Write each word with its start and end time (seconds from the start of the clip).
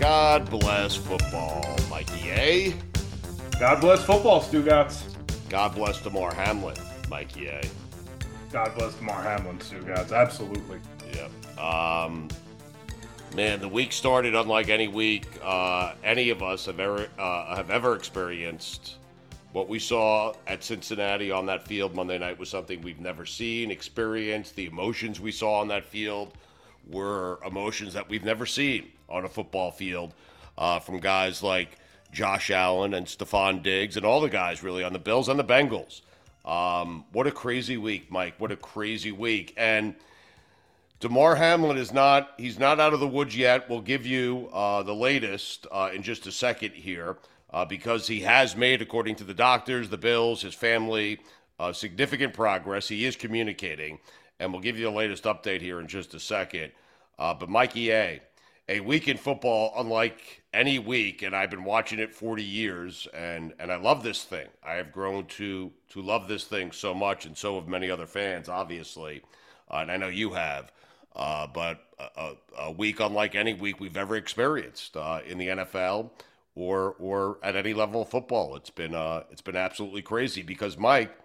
God 0.00 0.50
bless 0.50 0.96
football, 0.96 1.64
Mikey 1.88 2.30
A. 2.30 2.74
God 3.58 3.80
bless 3.80 4.04
football, 4.04 4.42
Stugotz. 4.42 5.02
God 5.48 5.74
bless 5.74 6.02
Damar 6.02 6.34
Hamlin, 6.34 6.76
Mikey 7.08 7.46
A. 7.46 7.62
God 8.52 8.74
bless 8.76 8.94
Damar 8.94 9.22
Hamlin, 9.22 9.58
Stugotz. 9.58 10.12
Absolutely. 10.12 10.78
Yeah. 11.14 11.28
Um, 12.04 12.28
man, 13.34 13.60
the 13.60 13.68
week 13.68 13.92
started 13.92 14.34
unlike 14.34 14.68
any 14.68 14.88
week 14.88 15.26
uh, 15.42 15.94
any 16.02 16.30
of 16.30 16.42
us 16.42 16.66
have 16.66 16.80
ever 16.80 17.08
uh, 17.18 17.56
have 17.56 17.70
ever 17.70 17.94
experienced. 17.96 18.96
What 19.54 19.68
we 19.68 19.78
saw 19.78 20.34
at 20.48 20.64
Cincinnati 20.64 21.30
on 21.30 21.46
that 21.46 21.68
field 21.68 21.94
Monday 21.94 22.18
night 22.18 22.40
was 22.40 22.48
something 22.48 22.82
we've 22.82 22.98
never 22.98 23.24
seen, 23.24 23.70
experienced. 23.70 24.56
The 24.56 24.66
emotions 24.66 25.20
we 25.20 25.30
saw 25.30 25.60
on 25.60 25.68
that 25.68 25.84
field 25.84 26.32
were 26.90 27.38
emotions 27.46 27.94
that 27.94 28.08
we've 28.08 28.24
never 28.24 28.46
seen 28.46 28.90
on 29.08 29.24
a 29.24 29.28
football 29.28 29.70
field 29.70 30.12
uh, 30.58 30.80
from 30.80 30.98
guys 30.98 31.40
like 31.40 31.78
Josh 32.10 32.50
Allen 32.50 32.94
and 32.94 33.06
Stefon 33.06 33.62
Diggs 33.62 33.96
and 33.96 34.04
all 34.04 34.20
the 34.20 34.28
guys 34.28 34.64
really 34.64 34.82
on 34.82 34.92
the 34.92 34.98
Bills 34.98 35.28
and 35.28 35.38
the 35.38 35.44
Bengals. 35.44 36.00
Um, 36.44 37.04
what 37.12 37.28
a 37.28 37.30
crazy 37.30 37.76
week, 37.76 38.10
Mike. 38.10 38.34
What 38.38 38.50
a 38.50 38.56
crazy 38.56 39.12
week. 39.12 39.54
And 39.56 39.94
Damar 40.98 41.36
Hamlin 41.36 41.76
is 41.76 41.92
not, 41.92 42.32
he's 42.38 42.58
not 42.58 42.80
out 42.80 42.92
of 42.92 42.98
the 42.98 43.06
woods 43.06 43.36
yet. 43.36 43.70
We'll 43.70 43.82
give 43.82 44.04
you 44.04 44.50
uh, 44.52 44.82
the 44.82 44.96
latest 44.96 45.68
uh, 45.70 45.90
in 45.94 46.02
just 46.02 46.26
a 46.26 46.32
second 46.32 46.72
here 46.72 47.18
uh, 47.54 47.64
because 47.64 48.08
he 48.08 48.20
has 48.20 48.56
made, 48.56 48.82
according 48.82 49.14
to 49.14 49.22
the 49.22 49.32
doctors, 49.32 49.88
the 49.88 49.96
Bills, 49.96 50.42
his 50.42 50.54
family, 50.54 51.20
uh, 51.60 51.72
significant 51.72 52.34
progress. 52.34 52.88
He 52.88 53.04
is 53.04 53.14
communicating. 53.14 54.00
And 54.40 54.52
we'll 54.52 54.60
give 54.60 54.76
you 54.76 54.86
the 54.86 54.90
latest 54.90 55.22
update 55.22 55.60
here 55.60 55.78
in 55.78 55.86
just 55.86 56.14
a 56.14 56.20
second. 56.20 56.72
Uh, 57.16 57.32
but 57.32 57.48
Mikey 57.48 57.92
A., 57.92 58.20
a 58.68 58.80
week 58.80 59.06
in 59.06 59.16
football 59.16 59.72
unlike 59.76 60.42
any 60.52 60.80
week, 60.80 61.22
and 61.22 61.36
I've 61.36 61.50
been 61.50 61.62
watching 61.62 62.00
it 62.00 62.12
40 62.12 62.42
years, 62.42 63.06
and, 63.14 63.52
and 63.60 63.70
I 63.70 63.76
love 63.76 64.02
this 64.02 64.24
thing. 64.24 64.48
I 64.66 64.72
have 64.74 64.90
grown 64.90 65.26
to 65.26 65.70
to 65.90 66.02
love 66.02 66.26
this 66.26 66.44
thing 66.44 66.72
so 66.72 66.92
much, 66.92 67.24
and 67.24 67.36
so 67.36 67.60
have 67.60 67.68
many 67.68 67.88
other 67.88 68.06
fans, 68.06 68.48
obviously, 68.48 69.22
uh, 69.70 69.76
and 69.76 69.92
I 69.92 69.96
know 69.96 70.08
you 70.08 70.30
have. 70.30 70.72
Uh, 71.14 71.46
but 71.46 71.84
a, 72.16 72.32
a, 72.58 72.72
week 72.72 72.98
unlike 72.98 73.36
any 73.36 73.54
week 73.54 73.78
we've 73.78 73.96
ever 73.96 74.16
experienced 74.16 74.96
uh, 74.96 75.20
in 75.24 75.38
the 75.38 75.48
NFL 75.48 76.10
or 76.54 76.94
or 76.98 77.38
at 77.42 77.56
any 77.56 77.74
level 77.74 78.02
of 78.02 78.08
football. 78.08 78.56
It's 78.56 78.70
been 78.70 78.94
uh, 78.94 79.24
it's 79.30 79.42
been 79.42 79.56
absolutely 79.56 80.02
crazy 80.02 80.42
because 80.42 80.78
Mike 80.78 81.16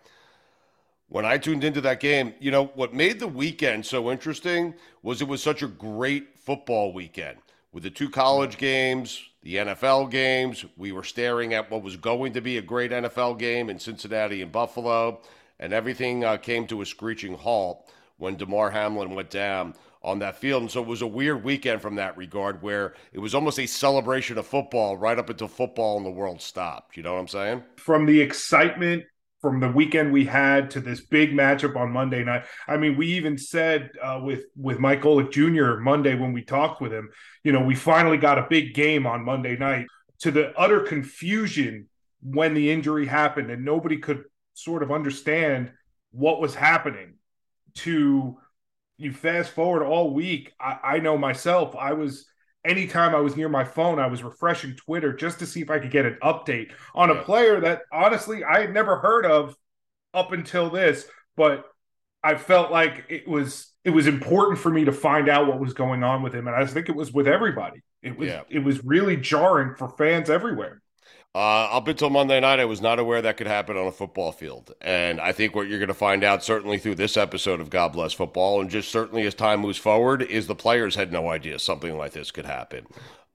when 1.09 1.25
I 1.25 1.38
tuned 1.40 1.63
into 1.63 1.81
that 1.81 2.00
game, 2.00 2.35
you 2.40 2.51
know, 2.51 2.67
what 2.75 2.94
made 2.94 3.19
the 3.19 3.28
weekend 3.28 3.85
so 3.85 4.12
interesting 4.12 4.75
was 5.01 5.22
it 5.22 5.28
was 5.28 5.41
such 5.41 5.63
a 5.63 5.68
great 5.68 6.38
football 6.38 6.94
weekend 6.94 7.38
with 7.73 7.84
the 7.84 7.89
two 7.89 8.09
college 8.09 8.57
games, 8.57 9.23
the 9.41 9.56
NFL 9.56 10.12
games. 10.12 10.66
We 10.78 10.91
were 10.91 11.03
staring 11.03 11.53
at 11.56 11.69
what 11.72 11.81
was 11.81 11.97
going 11.97 12.34
to 12.34 12.41
be 12.41 12.57
a 12.57 12.62
great 12.62 12.91
NFL 12.91 13.39
game 13.39 13.69
in 13.72 13.79
Cincinnati 13.79 14.44
and 14.44 14.51
Buffalo, 14.51 15.22
and 15.59 15.73
everything 15.73 16.23
uh, 16.23 16.38
came 16.38 16.68
to 16.68 16.81
a 16.81 16.85
screeching 16.85 17.34
halt 17.34 17.91
when 18.18 18.35
Damar 18.35 18.69
Hamlin 18.69 19.16
went 19.16 19.31
down 19.31 19.73
on 20.01 20.19
that 20.19 20.37
field. 20.37 20.61
And 20.61 20.71
so 20.71 20.81
it 20.81 20.87
was 20.87 21.01
a 21.01 21.07
weird 21.07 21.43
weekend 21.43 21.81
from 21.81 21.95
that 21.95 22.15
regard 22.15 22.61
where 22.61 22.93
it 23.11 23.19
was 23.19 23.35
almost 23.35 23.59
a 23.59 23.65
celebration 23.65 24.37
of 24.37 24.47
football 24.47 24.97
right 24.97 25.19
up 25.19 25.29
until 25.29 25.47
football 25.47 25.97
in 25.97 26.03
the 26.03 26.11
world 26.11 26.41
stopped. 26.41 26.95
You 26.95 27.03
know 27.03 27.13
what 27.13 27.19
I'm 27.19 27.27
saying? 27.27 27.63
From 27.77 28.05
the 28.05 28.21
excitement 28.21 29.03
from 29.41 29.59
the 29.59 29.69
weekend 29.69 30.11
we 30.11 30.25
had 30.25 30.69
to 30.71 30.81
this 30.81 31.01
big 31.01 31.31
matchup 31.31 31.75
on 31.75 31.91
Monday 31.91 32.23
night. 32.23 32.43
I 32.67 32.77
mean, 32.77 32.97
we 32.97 33.07
even 33.13 33.38
said 33.38 33.89
uh, 34.01 34.19
with 34.21 34.44
with 34.56 34.79
Mike 34.79 35.01
Golic 35.01 35.31
Jr. 35.31 35.79
Monday 35.79 36.15
when 36.15 36.33
we 36.33 36.44
talked 36.44 36.81
with 36.81 36.91
him, 36.91 37.09
you 37.44 37.51
know, 37.51 37.63
we 37.63 37.75
finally 37.75 38.18
got 38.18 38.38
a 38.38 38.47
big 38.50 38.74
game 38.74 39.07
on 39.07 39.24
Monday 39.24 39.56
night. 39.57 39.88
To 40.21 40.31
the 40.31 40.53
utter 40.57 40.81
confusion 40.81 41.88
when 42.21 42.53
the 42.53 42.69
injury 42.69 43.06
happened, 43.06 43.50
and 43.50 43.63
nobody 43.63 43.97
could 43.97 44.25
sort 44.53 44.83
of 44.83 44.91
understand 44.91 45.71
what 46.12 46.41
was 46.41 46.53
happening. 46.53 47.13
To 47.75 48.38
you 49.00 49.13
fast 49.13 49.51
forward 49.51 49.84
all 49.84 50.13
week, 50.13 50.54
I, 50.60 50.78
I 50.84 51.00
know 51.00 51.18
myself, 51.18 51.75
I 51.75 51.94
was 51.94 52.28
anytime 52.66 53.16
I 53.16 53.19
was 53.19 53.36
near 53.36 53.50
my 53.50 53.63
phone, 53.63 54.00
I 54.00 54.07
was 54.07 54.24
refreshing 54.24 54.75
Twitter 54.75 55.13
just 55.13 55.40
to 55.40 55.46
see 55.46 55.62
if 55.62 55.69
I 55.69 55.80
could 55.80 55.92
get 55.92 56.06
an 56.06 56.18
update 56.22 56.72
on 56.94 57.10
a 57.10 57.24
player 57.24 57.62
that 57.62 57.84
honestly 57.92 58.44
I 58.44 58.60
had 58.62 58.74
never 58.74 58.98
heard 58.98 59.25
of 59.25 59.56
up 60.13 60.34
until 60.34 60.69
this, 60.69 61.06
but 61.38 61.66
I 62.22 62.36
felt 62.36 62.72
like 62.72 63.06
it 63.10 63.28
was 63.28 63.72
it 63.86 63.92
was 63.92 64.07
important 64.07 64.60
for 64.60 64.69
me 64.69 64.86
to 64.86 64.92
find 64.92 65.30
out 65.30 65.48
what 65.48 65.60
was 65.60 65.74
going 65.74 66.04
on 66.04 66.22
with 66.22 66.36
him, 66.36 66.48
and 66.48 66.56
I 66.56 66.66
think 66.66 66.90
it 66.90 66.96
was 66.96 67.13
with 67.13 67.28
everybody. 67.28 67.81
It 68.01 68.18
was 68.18 68.28
yeah. 68.28 68.42
it 68.50 68.60
was 68.60 68.84
really 68.84 69.16
jarring 69.16 69.75
for 69.75 69.90
fans 69.90 70.30
everywhere. 70.30 70.81
Uh, 71.35 71.69
up 71.71 71.87
until 71.87 72.09
Monday 72.09 72.39
night, 72.39 72.59
I 72.59 72.65
was 72.65 72.81
not 72.81 72.97
aware 72.97 73.21
that 73.21 73.37
could 73.37 73.45
happen 73.45 73.77
on 73.77 73.85
a 73.85 73.91
football 73.91 74.31
field. 74.31 74.73
And 74.81 75.21
I 75.21 75.31
think 75.31 75.55
what 75.55 75.67
you're 75.67 75.77
going 75.77 75.89
to 75.89 75.93
find 75.93 76.23
out, 76.23 76.43
certainly 76.43 76.79
through 76.79 76.95
this 76.95 77.17
episode 77.17 77.61
of 77.61 77.69
God 77.69 77.93
Bless 77.93 78.13
Football, 78.13 78.61
and 78.61 78.69
just 78.69 78.89
certainly 78.89 79.27
as 79.27 79.35
time 79.35 79.59
moves 79.59 79.77
forward, 79.77 80.23
is 80.23 80.47
the 80.47 80.55
players 80.55 80.95
had 80.95 81.11
no 81.11 81.29
idea 81.29 81.59
something 81.59 81.95
like 81.95 82.13
this 82.13 82.31
could 82.31 82.47
happen. 82.47 82.87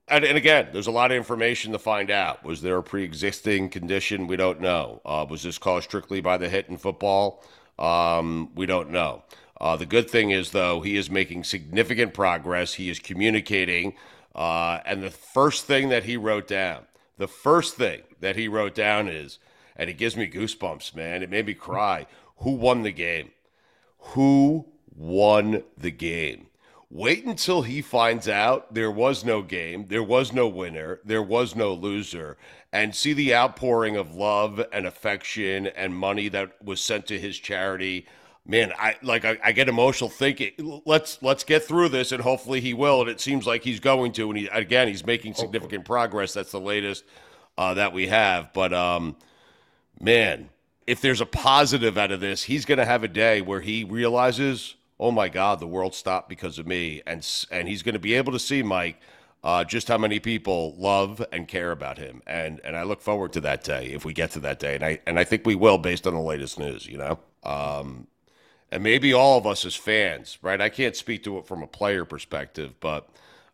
And, 0.09 0.25
and 0.25 0.37
again, 0.37 0.67
there's 0.73 0.87
a 0.87 0.91
lot 0.91 1.11
of 1.11 1.17
information 1.17 1.71
to 1.71 1.79
find 1.79 2.11
out. 2.11 2.43
Was 2.43 2.61
there 2.61 2.77
a 2.77 2.83
pre 2.83 3.03
existing 3.03 3.69
condition? 3.69 4.27
We 4.27 4.35
don't 4.35 4.59
know. 4.59 5.01
Uh, 5.05 5.25
was 5.27 5.43
this 5.43 5.57
caused 5.57 5.85
strictly 5.85 6.19
by 6.19 6.37
the 6.37 6.49
hit 6.49 6.67
in 6.67 6.77
football? 6.77 7.43
Um, 7.79 8.51
we 8.55 8.65
don't 8.65 8.89
know. 8.91 9.23
Uh, 9.59 9.77
the 9.77 9.85
good 9.85 10.09
thing 10.09 10.31
is, 10.31 10.51
though, 10.51 10.81
he 10.81 10.97
is 10.97 11.09
making 11.09 11.45
significant 11.45 12.13
progress. 12.13 12.73
He 12.73 12.89
is 12.89 12.99
communicating. 12.99 13.95
Uh, 14.35 14.79
and 14.85 15.01
the 15.01 15.09
first 15.09 15.65
thing 15.65 15.89
that 15.89 16.03
he 16.03 16.17
wrote 16.17 16.47
down, 16.47 16.85
the 17.17 17.27
first 17.27 17.75
thing 17.75 18.01
that 18.19 18.35
he 18.35 18.47
wrote 18.47 18.75
down 18.75 19.07
is, 19.07 19.39
and 19.75 19.89
it 19.89 19.97
gives 19.97 20.15
me 20.15 20.27
goosebumps, 20.27 20.95
man. 20.95 21.23
It 21.23 21.29
made 21.29 21.45
me 21.47 21.53
cry. 21.53 22.07
Who 22.37 22.51
won 22.51 22.83
the 22.83 22.91
game? 22.91 23.31
Who 23.99 24.67
won 24.95 25.63
the 25.77 25.91
game? 25.91 26.47
Wait 26.89 27.25
until 27.25 27.63
he 27.63 27.81
finds 27.81 28.29
out 28.29 28.73
there 28.73 28.91
was 28.91 29.25
no 29.25 29.41
game, 29.41 29.87
there 29.87 30.03
was 30.03 30.31
no 30.31 30.47
winner, 30.47 30.99
there 31.03 31.23
was 31.23 31.55
no 31.55 31.73
loser, 31.73 32.37
and 32.71 32.95
see 32.95 33.11
the 33.11 33.33
outpouring 33.33 33.97
of 33.97 34.15
love 34.15 34.63
and 34.71 34.85
affection 34.85 35.67
and 35.67 35.95
money 35.95 36.29
that 36.29 36.63
was 36.63 36.79
sent 36.79 37.05
to 37.07 37.19
his 37.19 37.37
charity 37.37 38.05
man, 38.45 38.71
I 38.77 38.95
like 39.01 39.25
I, 39.25 39.37
I, 39.43 39.51
get 39.51 39.67
emotional 39.67 40.09
thinking. 40.09 40.81
Let's 40.85 41.21
let's 41.21 41.43
get 41.43 41.63
through 41.63 41.89
this, 41.89 42.11
and 42.11 42.21
hopefully 42.21 42.61
he 42.61 42.73
will. 42.73 43.01
And 43.01 43.09
it 43.09 43.19
seems 43.19 43.47
like 43.47 43.63
he's 43.63 43.79
going 43.79 44.11
to. 44.13 44.29
And 44.29 44.37
he 44.37 44.47
again, 44.47 44.87
he's 44.87 45.05
making 45.05 45.33
significant 45.33 45.81
hopefully. 45.81 45.97
progress. 45.97 46.33
That's 46.33 46.51
the 46.51 46.59
latest 46.59 47.03
uh, 47.57 47.73
that 47.73 47.93
we 47.93 48.07
have. 48.07 48.53
But 48.53 48.73
um, 48.73 49.15
man, 49.99 50.49
if 50.87 51.01
there's 51.01 51.21
a 51.21 51.25
positive 51.25 51.97
out 51.97 52.11
of 52.11 52.19
this, 52.19 52.43
he's 52.43 52.65
going 52.65 52.77
to 52.77 52.85
have 52.85 53.03
a 53.03 53.07
day 53.07 53.41
where 53.41 53.61
he 53.61 53.83
realizes, 53.83 54.75
oh 54.99 55.11
my 55.11 55.29
God, 55.29 55.59
the 55.59 55.67
world 55.67 55.95
stopped 55.95 56.29
because 56.29 56.59
of 56.59 56.67
me, 56.67 57.01
and 57.07 57.27
and 57.51 57.67
he's 57.67 57.83
going 57.83 57.93
to 57.93 57.99
be 57.99 58.13
able 58.13 58.31
to 58.33 58.39
see 58.39 58.63
Mike. 58.63 58.99
Uh, 59.43 59.63
just 59.63 59.87
how 59.87 59.97
many 59.97 60.19
people 60.19 60.73
love 60.75 61.23
and 61.31 61.47
care 61.47 61.71
about 61.71 61.99
him, 61.99 62.19
and 62.25 62.59
and 62.63 62.75
I 62.75 62.81
look 62.81 62.99
forward 62.99 63.31
to 63.33 63.41
that 63.41 63.63
day 63.63 63.91
if 63.93 64.03
we 64.03 64.11
get 64.11 64.31
to 64.31 64.39
that 64.39 64.57
day, 64.57 64.73
and 64.73 64.83
I 64.83 64.99
and 65.05 65.19
I 65.19 65.23
think 65.23 65.45
we 65.45 65.53
will 65.53 65.77
based 65.77 66.07
on 66.07 66.15
the 66.15 66.19
latest 66.19 66.57
news. 66.57 66.87
You 66.87 66.97
know, 66.97 67.19
um, 67.43 68.07
and 68.75 68.83
maybe 68.83 69.13
all 69.13 69.37
of 69.37 69.47
us 69.47 69.63
as 69.63 69.73
fans, 69.73 70.37
right? 70.41 70.59
I 70.59 70.67
can't 70.67 70.97
speak 70.97 71.23
to 71.23 71.37
it 71.37 71.47
from 71.47 71.63
a 71.63 71.67
player 71.67 72.03
perspective, 72.03 72.73
but 72.81 73.07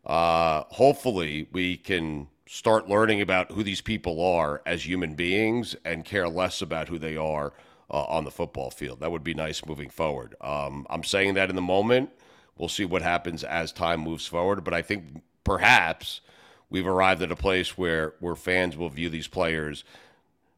uh, 0.04 0.64
hopefully 0.70 1.46
we 1.52 1.76
can 1.76 2.26
start 2.44 2.88
learning 2.88 3.20
about 3.20 3.52
who 3.52 3.62
these 3.62 3.80
people 3.80 4.20
are 4.20 4.62
as 4.66 4.84
human 4.84 5.14
beings 5.14 5.76
and 5.84 6.04
care 6.04 6.28
less 6.28 6.60
about 6.60 6.88
who 6.88 6.98
they 6.98 7.16
are 7.16 7.52
uh, 7.88 8.02
on 8.02 8.24
the 8.24 8.32
football 8.32 8.68
field. 8.68 8.98
That 8.98 9.12
would 9.12 9.22
be 9.22 9.32
nice 9.32 9.64
moving 9.64 9.90
forward. 9.90 10.34
Um, 10.40 10.88
I'm 10.90 11.04
saying 11.04 11.34
that 11.34 11.50
in 11.50 11.54
the 11.54 11.62
moment. 11.62 12.10
We'll 12.58 12.68
see 12.68 12.84
what 12.84 13.02
happens 13.02 13.44
as 13.44 13.70
time 13.70 14.00
moves 14.00 14.26
forward, 14.26 14.64
but 14.64 14.74
I 14.74 14.82
think 14.82 15.22
perhaps 15.44 16.20
we've 16.68 16.86
arrived 16.86 17.22
at 17.22 17.30
a 17.30 17.36
place 17.36 17.78
where 17.78 18.14
where 18.18 18.34
fans 18.34 18.76
will 18.76 18.88
view 18.88 19.08
these 19.08 19.28
players 19.28 19.84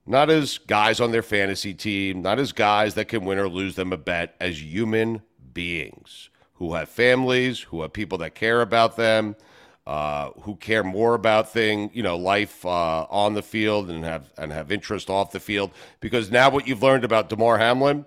not 0.06 0.31
as 0.31 0.59
guys 0.59 1.01
on 1.01 1.12
their 1.12 1.23
fantasy 1.23 1.75
team, 1.75 2.23
not 2.23 2.39
as 2.39 2.53
guys 2.53 2.95
that 2.95 3.09
can 3.09 3.25
win 3.25 3.39
or 3.39 3.49
lose 3.49 3.75
them 3.75 3.93
a 3.93 3.97
bet, 3.97 4.35
as 4.41 4.62
human 4.62 5.23
beings 5.53 6.31
who 6.55 6.75
have 6.75 6.89
families, 6.89 7.61
who 7.61 7.83
have 7.83 7.93
people 7.93 8.19
that 8.19 8.35
care 8.35 8.61
about 8.61 8.97
them, 8.97 9.37
uh, 9.87 10.31
who 10.43 10.56
care 10.56 10.83
more 10.83 11.15
about 11.15 11.53
thing, 11.53 11.91
you 11.93 12.03
know, 12.03 12.17
life 12.17 12.65
uh, 12.65 13.06
on 13.11 13.35
the 13.35 13.43
field 13.43 13.91
and 13.91 14.05
have 14.05 14.33
and 14.39 14.53
have 14.53 14.73
interest 14.73 15.11
off 15.11 15.33
the 15.33 15.41
field. 15.41 15.71
Because 16.01 16.31
now 16.31 16.51
what 16.51 16.67
you've 16.67 16.83
learned 16.83 17.05
about 17.05 17.29
Damar 17.29 17.59
Hamlin 17.59 18.06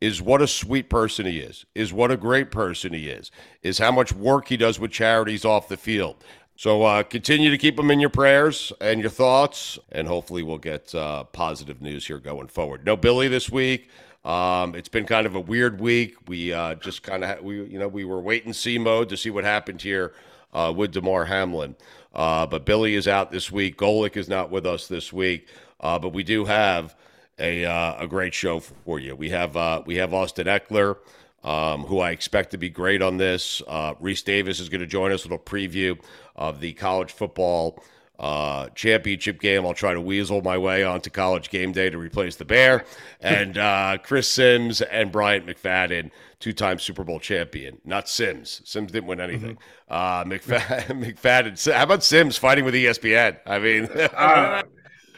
is 0.00 0.20
what 0.20 0.42
a 0.42 0.46
sweet 0.46 0.90
person 0.90 1.24
he 1.24 1.38
is, 1.38 1.64
is 1.74 1.92
what 1.92 2.10
a 2.10 2.16
great 2.16 2.50
person 2.50 2.92
he 2.92 3.08
is, 3.08 3.30
is 3.62 3.78
how 3.78 3.92
much 3.92 4.12
work 4.12 4.48
he 4.48 4.56
does 4.56 4.78
with 4.78 4.90
charities 4.90 5.44
off 5.44 5.68
the 5.68 5.76
field, 5.76 6.16
so 6.56 6.82
uh, 6.82 7.02
continue 7.02 7.50
to 7.50 7.58
keep 7.58 7.76
them 7.76 7.90
in 7.90 7.98
your 7.98 8.10
prayers 8.10 8.72
and 8.80 9.00
your 9.00 9.10
thoughts, 9.10 9.78
and 9.90 10.06
hopefully 10.06 10.42
we'll 10.42 10.58
get 10.58 10.94
uh, 10.94 11.24
positive 11.24 11.82
news 11.82 12.06
here 12.06 12.18
going 12.18 12.46
forward. 12.46 12.86
No 12.86 12.96
Billy 12.96 13.26
this 13.26 13.50
week. 13.50 13.88
Um, 14.24 14.74
it's 14.74 14.88
been 14.88 15.04
kind 15.04 15.26
of 15.26 15.34
a 15.34 15.40
weird 15.40 15.80
week. 15.80 16.16
We 16.28 16.52
uh, 16.52 16.76
just 16.76 17.02
kind 17.02 17.24
of 17.24 17.42
we 17.42 17.64
you 17.64 17.78
know 17.78 17.88
we 17.88 18.04
were 18.04 18.20
wait 18.20 18.44
and 18.44 18.54
see 18.54 18.78
mode 18.78 19.08
to 19.08 19.16
see 19.16 19.30
what 19.30 19.44
happened 19.44 19.82
here 19.82 20.14
uh, 20.52 20.72
with 20.74 20.92
Damar 20.92 21.24
Hamlin. 21.24 21.74
Uh, 22.14 22.46
but 22.46 22.64
Billy 22.64 22.94
is 22.94 23.08
out 23.08 23.32
this 23.32 23.50
week. 23.50 23.76
Golic 23.76 24.16
is 24.16 24.28
not 24.28 24.50
with 24.50 24.64
us 24.64 24.86
this 24.86 25.12
week. 25.12 25.48
Uh, 25.80 25.98
but 25.98 26.10
we 26.10 26.22
do 26.22 26.44
have 26.44 26.94
a 27.40 27.64
a 27.64 28.06
great 28.08 28.32
show 28.32 28.60
for 28.60 29.00
you. 29.00 29.16
We 29.16 29.30
have 29.30 29.84
we 29.86 29.96
have 29.96 30.14
Austin 30.14 30.46
Ekeler 30.46 30.98
um, 31.44 31.84
who 31.84 32.00
I 32.00 32.10
expect 32.10 32.50
to 32.52 32.58
be 32.58 32.70
great 32.70 33.02
on 33.02 33.16
this. 33.16 33.62
Uh, 33.68 33.94
Rece 33.94 34.24
Davis 34.24 34.58
is 34.58 34.68
going 34.68 34.80
to 34.80 34.86
join 34.86 35.12
us. 35.12 35.24
With 35.24 35.32
a 35.32 35.38
preview 35.38 35.98
of 36.34 36.60
the 36.60 36.72
college 36.72 37.12
football 37.12 37.82
uh, 38.18 38.68
championship 38.70 39.40
game. 39.40 39.66
I'll 39.66 39.74
try 39.74 39.92
to 39.92 40.00
weasel 40.00 40.40
my 40.42 40.56
way 40.56 40.84
onto 40.84 41.10
college 41.10 41.50
game 41.50 41.72
day 41.72 41.90
to 41.90 41.98
replace 41.98 42.36
the 42.36 42.44
Bear. 42.44 42.84
And 43.20 43.56
uh, 43.56 43.96
Chris 44.02 44.28
Sims 44.28 44.82
and 44.82 45.10
Bryant 45.10 45.46
McFadden, 45.46 46.10
two 46.40 46.52
time 46.52 46.78
Super 46.78 47.04
Bowl 47.04 47.18
champion. 47.18 47.78
Not 47.82 48.06
Sims. 48.06 48.60
Sims 48.66 48.92
didn't 48.92 49.06
win 49.06 49.18
anything. 49.18 49.56
Mm-hmm. 49.90 49.92
Uh, 49.94 50.24
McFadden, 50.24 51.02
McFadden. 51.16 51.72
How 51.72 51.84
about 51.84 52.04
Sims 52.04 52.36
fighting 52.36 52.66
with 52.66 52.74
ESPN? 52.74 53.38
I 53.46 53.58
mean, 53.58 53.84
uh, 54.14 54.62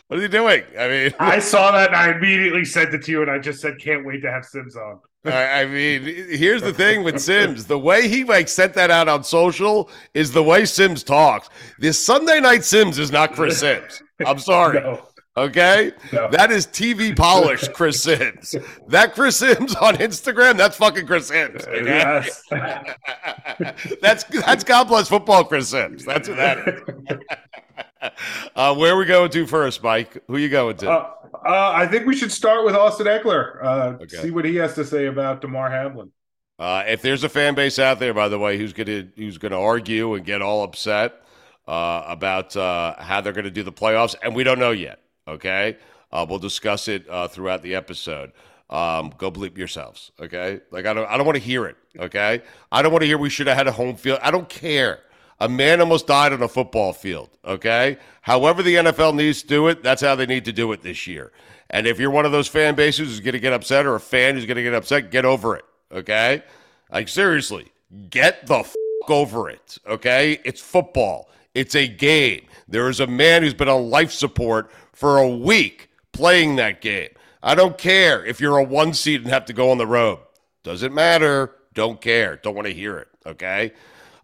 what 0.06 0.20
are 0.20 0.22
you 0.22 0.28
doing? 0.28 0.62
I 0.78 0.88
mean, 0.88 1.14
I 1.18 1.40
saw 1.40 1.72
that 1.72 1.88
and 1.88 1.96
I 1.96 2.16
immediately 2.16 2.64
sent 2.64 2.94
it 2.94 3.02
to 3.02 3.10
you, 3.10 3.22
and 3.22 3.30
I 3.30 3.40
just 3.40 3.60
said, 3.60 3.80
can't 3.80 4.06
wait 4.06 4.22
to 4.22 4.30
have 4.30 4.44
Sims 4.44 4.76
on. 4.76 5.00
I, 5.28 5.62
I 5.62 5.66
mean, 5.66 6.02
here's 6.02 6.62
the 6.62 6.72
thing 6.72 7.02
with 7.02 7.20
Sims. 7.20 7.66
the 7.66 7.78
way 7.78 8.08
he 8.08 8.24
like 8.24 8.48
sent 8.48 8.74
that 8.74 8.90
out 8.90 9.08
on 9.08 9.24
social 9.24 9.90
is 10.14 10.32
the 10.32 10.42
way 10.42 10.64
Sims 10.64 11.02
talks. 11.02 11.48
This 11.78 11.98
Sunday 12.04 12.40
Night 12.40 12.64
Sims 12.64 12.98
is 12.98 13.10
not 13.10 13.32
Chris 13.32 13.60
Sims. 13.60 14.02
I'm 14.26 14.38
sorry. 14.38 14.80
No. 14.80 15.02
Okay, 15.38 15.92
no. 16.14 16.30
that 16.30 16.50
is 16.50 16.66
TV 16.66 17.14
polished 17.14 17.74
Chris 17.74 18.02
Sims. 18.02 18.54
That 18.88 19.12
Chris 19.12 19.36
Sims 19.36 19.74
on 19.74 19.96
Instagram, 19.96 20.56
that's 20.56 20.78
fucking 20.78 21.06
Chris 21.06 21.28
Sims. 21.28 21.66
Okay? 21.66 21.84
Yes. 21.84 22.42
that's 24.00 24.24
that's 24.24 24.64
God 24.64 24.84
bless 24.84 25.08
football, 25.08 25.44
Chris 25.44 25.68
Sims. 25.68 26.06
That's 26.06 26.28
what 26.28 26.38
that 26.38 26.66
is. 26.66 28.10
uh, 28.56 28.74
where 28.76 28.94
are 28.94 28.98
we 28.98 29.04
going 29.04 29.30
to 29.30 29.46
first, 29.46 29.82
Mike? 29.82 30.22
Who 30.26 30.38
you 30.38 30.48
going 30.48 30.78
to? 30.78 30.90
Uh, 30.90 31.10
uh, 31.44 31.72
I 31.74 31.86
think 31.86 32.06
we 32.06 32.16
should 32.16 32.32
start 32.32 32.64
with 32.64 32.74
Austin 32.74 33.06
Ekeler. 33.06 33.62
Uh, 33.62 33.98
okay. 34.02 34.16
See 34.16 34.30
what 34.30 34.44
he 34.44 34.56
has 34.56 34.74
to 34.74 34.84
say 34.84 35.06
about 35.06 35.40
Damar 35.40 35.70
Hamlin. 35.70 36.12
Uh, 36.58 36.84
if 36.86 37.02
there's 37.02 37.22
a 37.24 37.28
fan 37.28 37.54
base 37.54 37.78
out 37.78 37.98
there, 37.98 38.14
by 38.14 38.28
the 38.28 38.38
way, 38.38 38.56
who's 38.56 38.72
gonna 38.72 39.08
who's 39.16 39.38
gonna 39.38 39.60
argue 39.60 40.14
and 40.14 40.24
get 40.24 40.40
all 40.40 40.62
upset 40.62 41.22
uh, 41.68 42.02
about 42.06 42.56
uh, 42.56 42.94
how 42.98 43.20
they're 43.20 43.32
gonna 43.32 43.50
do 43.50 43.62
the 43.62 43.72
playoffs, 43.72 44.14
and 44.22 44.34
we 44.34 44.42
don't 44.42 44.58
know 44.58 44.70
yet. 44.70 45.00
Okay, 45.28 45.76
uh, 46.12 46.24
we'll 46.28 46.38
discuss 46.38 46.88
it 46.88 47.06
throughout 47.30 47.62
the 47.62 47.74
episode. 47.74 48.32
Um, 48.70 49.12
go 49.18 49.30
bleep 49.30 49.58
yourselves. 49.58 50.12
Okay, 50.18 50.60
like 50.70 50.86
I 50.86 50.94
don't 50.94 51.06
I 51.08 51.16
don't 51.16 51.26
want 51.26 51.36
to 51.36 51.42
hear 51.42 51.66
it. 51.66 51.76
Okay, 51.98 52.42
I 52.72 52.82
don't 52.82 52.90
want 52.90 53.02
to 53.02 53.06
hear 53.06 53.18
we 53.18 53.30
should 53.30 53.46
have 53.46 53.56
had 53.56 53.66
a 53.66 53.72
home 53.72 53.96
field. 53.96 54.18
I 54.22 54.30
don't 54.30 54.48
care. 54.48 55.00
A 55.38 55.48
man 55.48 55.80
almost 55.80 56.06
died 56.06 56.32
on 56.32 56.42
a 56.42 56.48
football 56.48 56.92
field, 56.92 57.28
okay? 57.44 57.98
However, 58.22 58.62
the 58.62 58.76
NFL 58.76 59.14
needs 59.14 59.42
to 59.42 59.48
do 59.48 59.68
it, 59.68 59.82
that's 59.82 60.02
how 60.02 60.14
they 60.14 60.26
need 60.26 60.46
to 60.46 60.52
do 60.52 60.72
it 60.72 60.82
this 60.82 61.06
year. 61.06 61.32
And 61.68 61.86
if 61.86 61.98
you're 61.98 62.10
one 62.10 62.24
of 62.24 62.32
those 62.32 62.48
fan 62.48 62.74
bases 62.74 63.08
who's 63.08 63.20
going 63.20 63.34
to 63.34 63.40
get 63.40 63.52
upset 63.52 63.86
or 63.86 63.94
a 63.96 64.00
fan 64.00 64.34
who's 64.34 64.46
going 64.46 64.56
to 64.56 64.62
get 64.62 64.74
upset, 64.74 65.10
get 65.10 65.24
over 65.24 65.56
it, 65.56 65.64
okay? 65.92 66.42
Like, 66.90 67.08
seriously, 67.08 67.70
get 68.08 68.46
the 68.46 68.60
f- 68.60 68.74
over 69.08 69.50
it, 69.50 69.78
okay? 69.86 70.38
It's 70.44 70.60
football, 70.60 71.28
it's 71.54 71.74
a 71.74 71.86
game. 71.86 72.46
There 72.68 72.88
is 72.88 73.00
a 73.00 73.06
man 73.06 73.42
who's 73.42 73.54
been 73.54 73.68
on 73.68 73.90
life 73.90 74.12
support 74.12 74.70
for 74.92 75.18
a 75.18 75.28
week 75.28 75.90
playing 76.12 76.56
that 76.56 76.80
game. 76.80 77.10
I 77.42 77.54
don't 77.54 77.76
care 77.78 78.24
if 78.24 78.40
you're 78.40 78.56
a 78.56 78.64
one 78.64 78.94
seed 78.94 79.20
and 79.22 79.30
have 79.30 79.44
to 79.46 79.52
go 79.52 79.70
on 79.70 79.78
the 79.78 79.86
road. 79.86 80.18
Doesn't 80.62 80.94
matter. 80.94 81.54
Don't 81.74 82.00
care. 82.00 82.36
Don't 82.36 82.54
want 82.54 82.66
to 82.66 82.74
hear 82.74 82.98
it, 82.98 83.08
okay? 83.24 83.72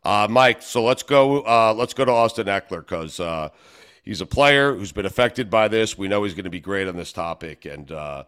Uh, 0.04 0.26
Mike, 0.28 0.62
so 0.62 0.82
let's 0.82 1.02
go. 1.02 1.42
Uh, 1.42 1.74
let's 1.76 1.94
go 1.94 2.04
to 2.04 2.10
Austin 2.10 2.46
Ekeler 2.46 2.80
because 2.80 3.20
uh, 3.20 3.50
he's 4.02 4.20
a 4.20 4.26
player 4.26 4.74
who's 4.74 4.92
been 4.92 5.06
affected 5.06 5.48
by 5.48 5.68
this. 5.68 5.96
We 5.96 6.08
know 6.08 6.24
he's 6.24 6.34
going 6.34 6.44
to 6.44 6.50
be 6.50 6.60
great 6.60 6.88
on 6.88 6.96
this 6.96 7.12
topic, 7.12 7.64
and 7.64 7.90
uh, 7.92 8.24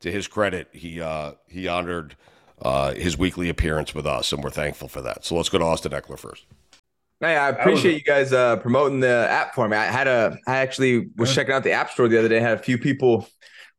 to 0.00 0.10
his 0.10 0.26
credit, 0.26 0.68
he 0.72 1.00
uh, 1.00 1.32
he 1.46 1.68
honored 1.68 2.16
uh, 2.62 2.94
his 2.94 3.18
weekly 3.18 3.48
appearance 3.48 3.94
with 3.94 4.06
us, 4.06 4.32
and 4.32 4.42
we're 4.42 4.50
thankful 4.50 4.88
for 4.88 5.02
that. 5.02 5.24
So 5.24 5.36
let's 5.36 5.48
go 5.48 5.58
to 5.58 5.64
Austin 5.64 5.92
Ekeler 5.92 6.18
first. 6.18 6.46
Hey, 7.20 7.36
I 7.36 7.48
appreciate 7.48 7.94
you 7.94 8.04
guys 8.04 8.32
uh, 8.32 8.56
promoting 8.56 9.00
the 9.00 9.26
app 9.28 9.52
for 9.54 9.68
me. 9.68 9.76
I 9.76 9.86
had 9.86 10.06
a, 10.06 10.38
I 10.46 10.58
actually 10.58 11.08
was 11.16 11.34
checking 11.34 11.52
out 11.52 11.64
the 11.64 11.72
app 11.72 11.90
store 11.90 12.06
the 12.06 12.16
other 12.16 12.28
day. 12.28 12.38
I 12.38 12.42
had 12.42 12.58
a 12.58 12.62
few 12.62 12.78
people, 12.78 13.26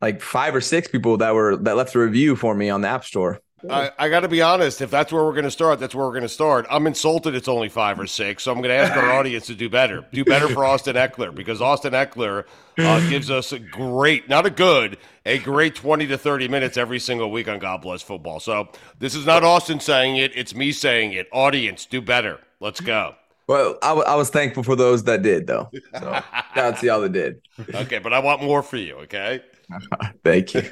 like 0.02 0.22
five 0.22 0.54
or 0.54 0.60
six 0.60 0.90
people 0.90 1.16
that 1.18 1.34
were 1.34 1.56
that 1.56 1.78
left 1.78 1.96
a 1.96 2.00
review 2.00 2.36
for 2.36 2.54
me 2.54 2.70
on 2.70 2.82
the 2.82 2.90
app 2.90 3.06
store. 3.06 3.40
I, 3.70 3.92
I 3.98 4.10
got 4.10 4.22
to 4.22 4.28
be 4.28 4.42
honest. 4.42 4.82
If 4.82 4.92
that's 4.92 5.12
where 5.12 5.24
we're 5.24 5.34
going 5.34 5.46
to 5.46 5.52
start, 5.52 5.80
that's 5.80 5.96
where 5.96 6.06
we're 6.06 6.14
going 6.14 6.24
to 6.24 6.30
start. 6.30 6.66
I'm 6.70 6.88
insulted. 6.88 7.36
It's 7.36 7.48
only 7.48 7.70
five 7.70 8.00
or 8.00 8.08
six, 8.08 8.44
so 8.44 8.52
I'm 8.52 8.60
going 8.60 8.70
to 8.70 8.76
ask 8.76 8.96
our 8.96 9.12
audience 9.18 9.48
to 9.48 9.56
do 9.56 9.70
better. 9.70 10.06
Do 10.12 10.24
better 10.24 10.48
for 10.50 10.64
Austin 10.64 10.96
Ekeler 10.96 11.34
because 11.34 11.62
Austin 11.62 11.94
Ekeler 11.94 12.46
uh, 12.78 13.10
gives 13.10 13.30
us 13.32 13.52
a 13.52 13.60
great, 13.60 14.30
not 14.30 14.46
a 14.46 14.50
good, 14.50 14.98
a 15.26 15.40
great 15.40 15.76
20 15.76 16.08
to 16.08 16.18
30 16.18 16.48
minutes 16.48 16.78
every 16.78 17.00
single 17.00 17.32
week 17.32 17.48
on 17.48 17.60
God 17.60 17.82
Bless 17.82 18.02
Football. 18.02 18.40
So 18.40 18.70
this 19.00 19.16
is 19.16 19.26
not 19.26 19.44
Austin 19.44 19.80
saying 19.80 20.18
it; 20.18 20.32
it's 20.36 20.54
me 20.56 20.72
saying 20.72 21.14
it. 21.14 21.28
Audience, 21.32 21.86
do 21.86 22.02
better. 22.02 22.40
Let's 22.60 22.80
go. 22.80 23.16
Well, 23.48 23.80
I, 23.82 23.90
w- 23.90 24.06
I 24.06 24.14
was 24.14 24.30
thankful 24.30 24.62
for 24.62 24.76
those 24.76 25.04
that 25.06 25.24
did, 25.24 25.48
though. 25.48 25.72
So 25.94 26.00
shout 26.54 26.58
out 26.58 26.84
y'all 26.84 27.02
that 27.02 27.14
did. 27.14 27.42
Okay, 27.74 27.98
but 27.98 28.14
I 28.14 28.20
want 28.20 28.44
more 28.44 28.62
for 28.62 28.78
you. 28.78 28.96
Okay. 28.98 29.42
Thank 30.24 30.54
you. 30.54 30.64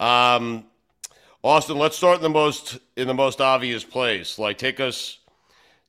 um, 0.00 0.64
Austin, 1.44 1.78
let's 1.78 1.96
start 1.96 2.16
in 2.16 2.22
the 2.22 2.28
most 2.28 2.78
in 2.96 3.06
the 3.06 3.14
most 3.14 3.40
obvious 3.40 3.84
place. 3.84 4.38
Like, 4.38 4.58
take 4.58 4.80
us 4.80 5.18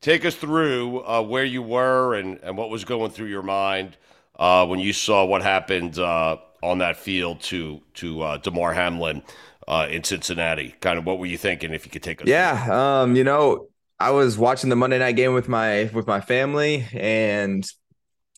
take 0.02 0.24
us 0.24 0.36
through 0.36 1.02
uh, 1.02 1.22
where 1.22 1.44
you 1.44 1.62
were 1.62 2.16
and 2.16 2.40
and 2.44 2.56
what 2.56 2.70
was 2.70 2.84
going 2.86 3.12
through 3.12 3.28
your 3.28 3.42
mind 3.42 3.98
uh, 4.38 4.66
when 4.66 4.80
you 4.80 4.94
saw 4.94 5.26
what 5.26 5.42
happened 5.42 5.98
uh, 5.98 6.38
on 6.62 6.78
that 6.80 6.98
field 6.98 7.42
to 7.42 7.82
to 7.96 8.22
uh, 8.22 8.38
Damar 8.38 8.74
Hamlin 8.74 9.24
uh, 9.68 9.88
in 9.90 10.04
Cincinnati. 10.04 10.76
Kind 10.82 11.00
of 11.00 11.06
what 11.06 11.18
were 11.18 11.26
you 11.26 11.38
thinking? 11.38 11.74
If 11.74 11.84
you 11.84 11.92
could 11.92 12.04
take 12.04 12.22
us. 12.22 12.28
Yeah, 12.28 13.02
um, 13.02 13.16
you 13.16 13.24
know, 13.24 13.70
I 14.00 14.12
was 14.12 14.38
watching 14.38 14.70
the 14.70 14.76
Monday 14.76 15.00
night 15.00 15.16
game 15.16 15.34
with 15.34 15.50
my 15.50 15.90
with 15.94 16.06
my 16.06 16.22
family 16.22 16.86
and 16.94 17.68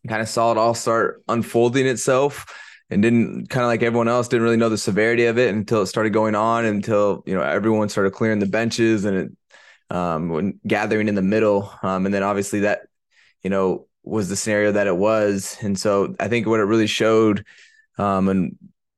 kind 0.08 0.22
of 0.22 0.30
saw 0.30 0.52
it 0.54 0.58
all 0.58 0.74
start 0.74 1.22
unfolding 1.28 1.86
itself 1.86 2.46
and 2.92 3.02
didn't 3.02 3.48
kind 3.48 3.64
of 3.64 3.68
like 3.68 3.82
everyone 3.82 4.08
else 4.08 4.28
didn't 4.28 4.44
really 4.44 4.58
know 4.58 4.70
the 4.70 4.78
severity 4.78 5.26
of 5.26 5.38
it 5.38 5.54
until 5.54 5.82
it 5.82 5.88
started 5.88 6.12
going 6.12 6.36
on 6.36 6.66
until 6.66 7.24
you 7.26 7.34
know 7.34 7.42
everyone 7.42 7.90
started 7.90 8.12
clearing 8.12 8.40
the 8.40 8.46
benches 8.46 9.06
and 9.06 9.18
it 9.18 9.96
um 9.96 10.30
when 10.30 10.60
gathering 10.68 11.08
in 11.08 11.16
the 11.16 11.22
middle. 11.22 11.74
Um 11.82 12.06
and 12.06 12.14
then 12.14 12.24
obviously 12.24 12.62
that 12.62 12.82
you 13.42 13.50
know 13.50 13.88
was 14.04 14.30
the 14.30 14.36
scenario 14.36 14.74
that 14.74 14.88
it 14.88 14.98
was. 14.98 15.58
And 15.62 15.80
so 15.80 16.16
i 16.20 16.28
think 16.28 16.46
what 16.46 16.60
it 16.60 16.64
really 16.66 16.88
showed 16.88 17.46
um 17.98 18.30
and 18.30 18.58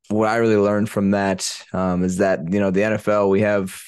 what 0.10 0.30
i 0.30 0.36
really 0.36 0.58
learned 0.58 0.90
from 0.90 1.12
that 1.12 1.64
um 1.72 2.04
is 2.04 2.18
that 2.18 2.52
you 2.52 2.60
know 2.60 2.72
the 2.72 2.82
nfl 2.82 3.30
we 3.30 3.42
have 3.42 3.82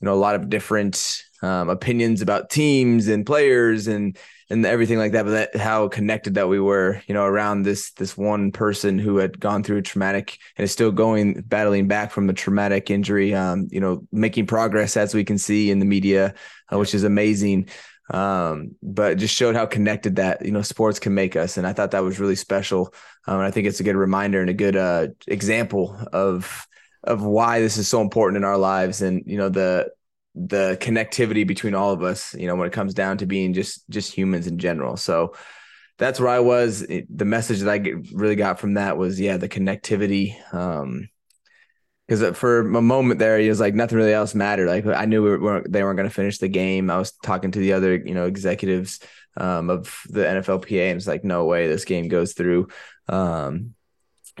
you 0.00 0.06
know 0.06 0.14
a 0.14 0.16
lot 0.16 0.34
of 0.34 0.48
different 0.48 1.22
um, 1.42 1.68
opinions 1.68 2.22
about 2.22 2.50
teams 2.50 3.08
and 3.08 3.26
players 3.26 3.86
and 3.86 4.18
and 4.50 4.66
everything 4.66 4.98
like 4.98 5.12
that, 5.12 5.24
but 5.24 5.30
that, 5.30 5.56
how 5.56 5.88
connected 5.88 6.34
that 6.34 6.48
we 6.48 6.58
were, 6.58 7.00
you 7.06 7.14
know, 7.14 7.24
around 7.24 7.62
this 7.62 7.92
this 7.92 8.16
one 8.16 8.50
person 8.50 8.98
who 8.98 9.16
had 9.16 9.38
gone 9.38 9.62
through 9.62 9.78
a 9.78 9.82
traumatic 9.82 10.38
and 10.56 10.64
is 10.64 10.72
still 10.72 10.90
going 10.90 11.40
battling 11.42 11.86
back 11.86 12.10
from 12.10 12.28
a 12.28 12.32
traumatic 12.32 12.90
injury, 12.90 13.32
um, 13.32 13.68
you 13.70 13.80
know, 13.80 14.02
making 14.10 14.46
progress 14.46 14.96
as 14.96 15.14
we 15.14 15.24
can 15.24 15.38
see 15.38 15.70
in 15.70 15.78
the 15.78 15.84
media, 15.84 16.34
uh, 16.72 16.78
which 16.78 16.94
is 16.94 17.04
amazing. 17.04 17.68
Um, 18.12 18.74
but 18.82 19.18
just 19.18 19.36
showed 19.36 19.54
how 19.54 19.66
connected 19.66 20.16
that 20.16 20.44
you 20.44 20.50
know 20.50 20.62
sports 20.62 20.98
can 20.98 21.14
make 21.14 21.36
us, 21.36 21.56
and 21.56 21.66
I 21.66 21.72
thought 21.72 21.92
that 21.92 22.02
was 22.02 22.18
really 22.18 22.34
special. 22.34 22.92
Um, 23.26 23.36
and 23.36 23.44
I 23.44 23.52
think 23.52 23.68
it's 23.68 23.80
a 23.80 23.84
good 23.84 23.94
reminder 23.94 24.40
and 24.40 24.50
a 24.50 24.54
good 24.54 24.74
uh, 24.74 25.08
example 25.28 25.96
of 26.12 26.66
of 27.04 27.22
why 27.22 27.60
this 27.60 27.76
is 27.76 27.86
so 27.86 28.00
important 28.00 28.36
in 28.38 28.44
our 28.44 28.58
lives, 28.58 29.00
and 29.00 29.22
you 29.26 29.38
know 29.38 29.48
the 29.48 29.92
the 30.34 30.78
connectivity 30.80 31.46
between 31.46 31.74
all 31.74 31.90
of 31.90 32.02
us 32.02 32.34
you 32.34 32.46
know 32.46 32.54
when 32.54 32.68
it 32.68 32.72
comes 32.72 32.94
down 32.94 33.18
to 33.18 33.26
being 33.26 33.52
just 33.52 33.88
just 33.90 34.12
humans 34.12 34.46
in 34.46 34.58
general. 34.58 34.96
So 34.96 35.34
that's 35.98 36.18
where 36.18 36.30
i 36.30 36.40
was. 36.40 36.80
The 36.86 37.24
message 37.24 37.60
that 37.60 37.70
i 37.70 37.92
really 38.12 38.36
got 38.36 38.58
from 38.58 38.74
that 38.74 38.96
was 38.96 39.20
yeah 39.20 39.36
the 39.36 39.48
connectivity 39.48 40.34
um 40.54 41.08
because 42.06 42.36
for 42.36 42.60
a 42.60 42.82
moment 42.82 43.20
there 43.20 43.38
he 43.38 43.48
was 43.48 43.60
like 43.60 43.74
nothing 43.74 43.98
really 43.98 44.12
else 44.12 44.34
mattered. 44.34 44.68
Like 44.68 44.86
i 44.86 45.04
knew 45.04 45.22
we 45.22 45.36
weren't 45.36 45.70
they 45.70 45.82
weren't 45.82 45.96
going 45.96 46.08
to 46.08 46.14
finish 46.14 46.38
the 46.38 46.48
game. 46.48 46.90
I 46.90 46.98
was 46.98 47.12
talking 47.12 47.50
to 47.52 47.58
the 47.58 47.72
other 47.72 47.96
you 47.96 48.14
know 48.14 48.26
executives 48.26 49.00
um, 49.36 49.70
of 49.70 50.02
the 50.08 50.22
nflpa 50.22 50.90
and 50.90 50.96
it's 50.96 51.06
like 51.06 51.22
no 51.22 51.44
way 51.44 51.68
this 51.68 51.84
game 51.84 52.08
goes 52.08 52.32
through. 52.34 52.68
Um 53.08 53.74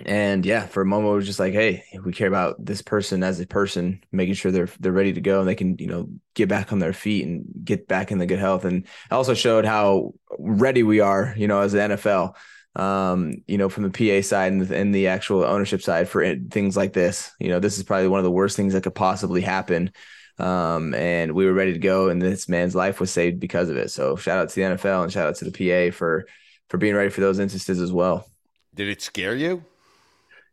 and 0.06 0.44
yeah, 0.44 0.66
for 0.66 0.82
a 0.82 0.86
moment, 0.86 1.12
it 1.12 1.16
was 1.16 1.26
just 1.26 1.40
like, 1.40 1.52
hey, 1.52 1.84
we 2.04 2.12
care 2.12 2.28
about 2.28 2.64
this 2.64 2.82
person 2.82 3.22
as 3.22 3.40
a 3.40 3.46
person, 3.46 4.02
making 4.12 4.34
sure 4.34 4.52
they're 4.52 4.68
they're 4.78 4.92
ready 4.92 5.12
to 5.12 5.20
go 5.20 5.40
and 5.40 5.48
they 5.48 5.54
can, 5.54 5.76
you 5.78 5.86
know, 5.86 6.08
get 6.34 6.48
back 6.48 6.72
on 6.72 6.78
their 6.78 6.92
feet 6.92 7.26
and 7.26 7.44
get 7.64 7.88
back 7.88 8.10
in 8.10 8.18
the 8.18 8.26
good 8.26 8.38
health. 8.38 8.64
And 8.64 8.86
also 9.10 9.34
showed 9.34 9.64
how 9.64 10.14
ready 10.38 10.82
we 10.82 11.00
are, 11.00 11.34
you 11.36 11.48
know, 11.48 11.60
as 11.60 11.72
the 11.72 11.78
NFL, 11.78 12.34
um, 12.76 13.34
you 13.46 13.58
know, 13.58 13.68
from 13.68 13.88
the 13.88 13.90
PA 13.90 14.26
side 14.26 14.52
and 14.52 14.62
the, 14.62 14.76
and 14.76 14.94
the 14.94 15.08
actual 15.08 15.44
ownership 15.44 15.82
side 15.82 16.08
for 16.08 16.22
it, 16.22 16.50
things 16.50 16.76
like 16.76 16.92
this. 16.92 17.32
You 17.38 17.48
know, 17.48 17.60
this 17.60 17.78
is 17.78 17.84
probably 17.84 18.08
one 18.08 18.20
of 18.20 18.24
the 18.24 18.30
worst 18.30 18.56
things 18.56 18.74
that 18.74 18.82
could 18.82 18.94
possibly 18.94 19.40
happen. 19.40 19.92
Um, 20.38 20.94
and 20.94 21.32
we 21.32 21.44
were 21.44 21.52
ready 21.52 21.74
to 21.74 21.78
go, 21.78 22.08
and 22.08 22.20
this 22.20 22.48
man's 22.48 22.74
life 22.74 22.98
was 22.98 23.10
saved 23.10 23.40
because 23.40 23.68
of 23.68 23.76
it. 23.76 23.90
So 23.90 24.16
shout 24.16 24.38
out 24.38 24.48
to 24.48 24.54
the 24.54 24.62
NFL 24.62 25.02
and 25.02 25.12
shout 25.12 25.26
out 25.26 25.36
to 25.36 25.50
the 25.50 25.90
PA 25.90 25.94
for 25.94 26.26
for 26.68 26.78
being 26.78 26.94
ready 26.94 27.10
for 27.10 27.20
those 27.20 27.38
instances 27.38 27.80
as 27.80 27.92
well. 27.92 28.26
Did 28.74 28.88
it 28.88 29.02
scare 29.02 29.34
you? 29.34 29.64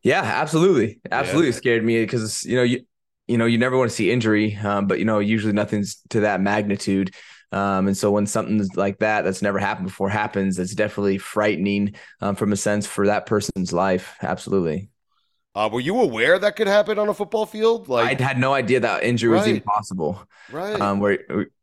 Yeah, 0.08 0.22
absolutely, 0.22 1.02
absolutely 1.12 1.50
yeah. 1.50 1.56
scared 1.56 1.84
me 1.84 2.02
because 2.02 2.46
you 2.46 2.56
know 2.56 2.64
you 2.64 2.86
you 3.28 3.38
know 3.38 3.46
you 3.46 3.58
never 3.58 3.78
want 3.78 3.90
to 3.90 3.96
see 3.96 4.10
injury, 4.10 4.56
um, 4.56 4.88
but 4.88 5.00
you 5.00 5.06
know 5.06 5.20
usually 5.20 5.52
nothing's 5.52 6.02
to 6.12 6.22
that 6.22 6.40
magnitude. 6.40 7.14
Um, 7.52 7.88
and 7.88 7.98
so 7.98 8.12
when 8.12 8.26
something 8.26 8.66
like 8.76 9.00
that 9.00 9.24
that's 9.24 9.42
never 9.42 9.60
happened 9.60 9.88
before 9.88 10.10
happens, 10.10 10.60
it's 10.60 10.74
definitely 10.74 11.18
frightening 11.18 11.96
um, 12.22 12.36
from 12.36 12.54
a 12.54 12.56
sense 12.56 12.88
for 12.88 13.08
that 13.08 13.26
person's 13.26 13.74
life. 13.74 14.16
Absolutely. 14.22 14.90
Uh, 15.54 15.70
were 15.72 15.82
you 15.82 16.00
aware 16.00 16.40
that 16.40 16.56
could 16.56 16.68
happen 16.68 16.98
on 17.00 17.10
a 17.10 17.14
football 17.14 17.46
field? 17.46 17.90
Like 17.90 18.22
I 18.22 18.24
had 18.24 18.38
no 18.38 18.54
idea 18.54 18.80
that 18.80 19.04
injury 19.04 19.32
right. 19.32 19.40
was 19.40 19.48
even 19.50 19.62
possible. 19.62 20.24
Right. 20.50 20.80
Um, 20.80 21.02
where 21.02 21.20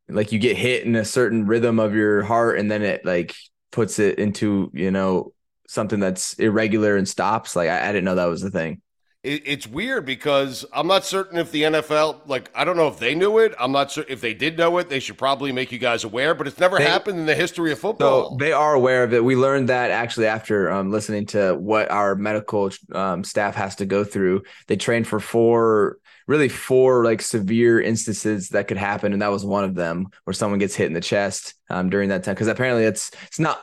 like 0.09 0.33
you 0.33 0.39
get 0.39 0.59
hit 0.59 0.85
in 0.85 0.97
a 0.97 1.05
certain 1.07 1.47
rhythm 1.47 1.79
of 1.79 1.95
your 1.95 2.23
heart, 2.23 2.59
and 2.59 2.71
then 2.71 2.83
it 2.83 3.07
like 3.07 3.35
puts 3.73 3.99
it 3.99 4.19
into 4.19 4.71
you 4.75 4.91
know 4.91 5.33
something 5.69 6.01
that's 6.01 6.35
irregular 6.35 6.97
and 6.97 7.09
stops. 7.09 7.57
Like 7.57 7.69
I, 7.69 7.89
I 7.89 7.93
didn't 7.93 8.05
know 8.05 8.15
that 8.17 8.27
was 8.27 8.43
the 8.43 8.51
thing. 8.51 8.81
It, 9.25 9.43
it's 9.47 9.67
weird 9.67 10.05
because 10.05 10.67
I'm 10.71 10.87
not 10.87 11.07
certain 11.07 11.39
if 11.39 11.51
the 11.51 11.63
NFL, 11.63 12.29
like, 12.29 12.51
I 12.55 12.65
don't 12.65 12.77
know 12.77 12.89
if 12.89 12.99
they 12.99 13.15
knew 13.15 13.39
it. 13.39 13.55
I'm 13.59 13.73
not 13.73 13.91
sure 13.91 14.05
if 14.07 14.21
they 14.21 14.35
did 14.35 14.59
know 14.59 14.77
it. 14.77 14.91
They 14.91 15.01
should 15.01 15.17
probably 15.17 15.51
make 15.51 15.73
you 15.73 15.79
guys 15.79 16.05
aware, 16.05 16.35
but 16.35 16.47
it's 16.47 16.59
never 16.59 16.77
they, 16.77 16.85
happened 16.85 17.19
in 17.19 17.25
the 17.25 17.35
history 17.35 17.73
of 17.73 17.79
football. 17.79 18.33
So 18.33 18.37
they 18.39 18.53
are 18.53 18.75
aware 18.75 19.03
of 19.03 19.15
it. 19.15 19.25
We 19.25 19.35
learned 19.35 19.71
that 19.71 19.91
actually 19.91 20.27
after 20.27 20.71
um, 20.71 20.91
listening 20.91 21.25
to 21.27 21.55
what 21.55 21.91
our 21.91 22.15
medical 22.15 22.71
um, 22.93 23.25
staff 23.25 23.55
has 23.55 23.77
to 23.77 23.87
go 23.87 24.05
through. 24.05 24.43
They 24.67 24.77
trained 24.77 25.09
for 25.09 25.19
four 25.19 25.99
really 26.27 26.49
four 26.49 27.05
like 27.05 27.21
severe 27.21 27.81
instances 27.81 28.49
that 28.51 28.67
could 28.67 28.79
happen 28.79 29.13
and 29.13 29.21
that 29.21 29.31
was 29.31 29.45
one 29.45 29.63
of 29.63 29.75
them 29.75 30.07
where 30.25 30.33
someone 30.33 30.59
gets 30.59 30.75
hit 30.75 30.87
in 30.87 30.95
the 30.95 31.01
chest 31.01 31.55
um, 31.69 31.91
during 31.91 32.09
that 32.09 32.25
time 32.25 32.35
because 32.35 32.47
apparently 32.47 32.85
it's 32.85 33.11
it's 33.27 33.39
not 33.39 33.63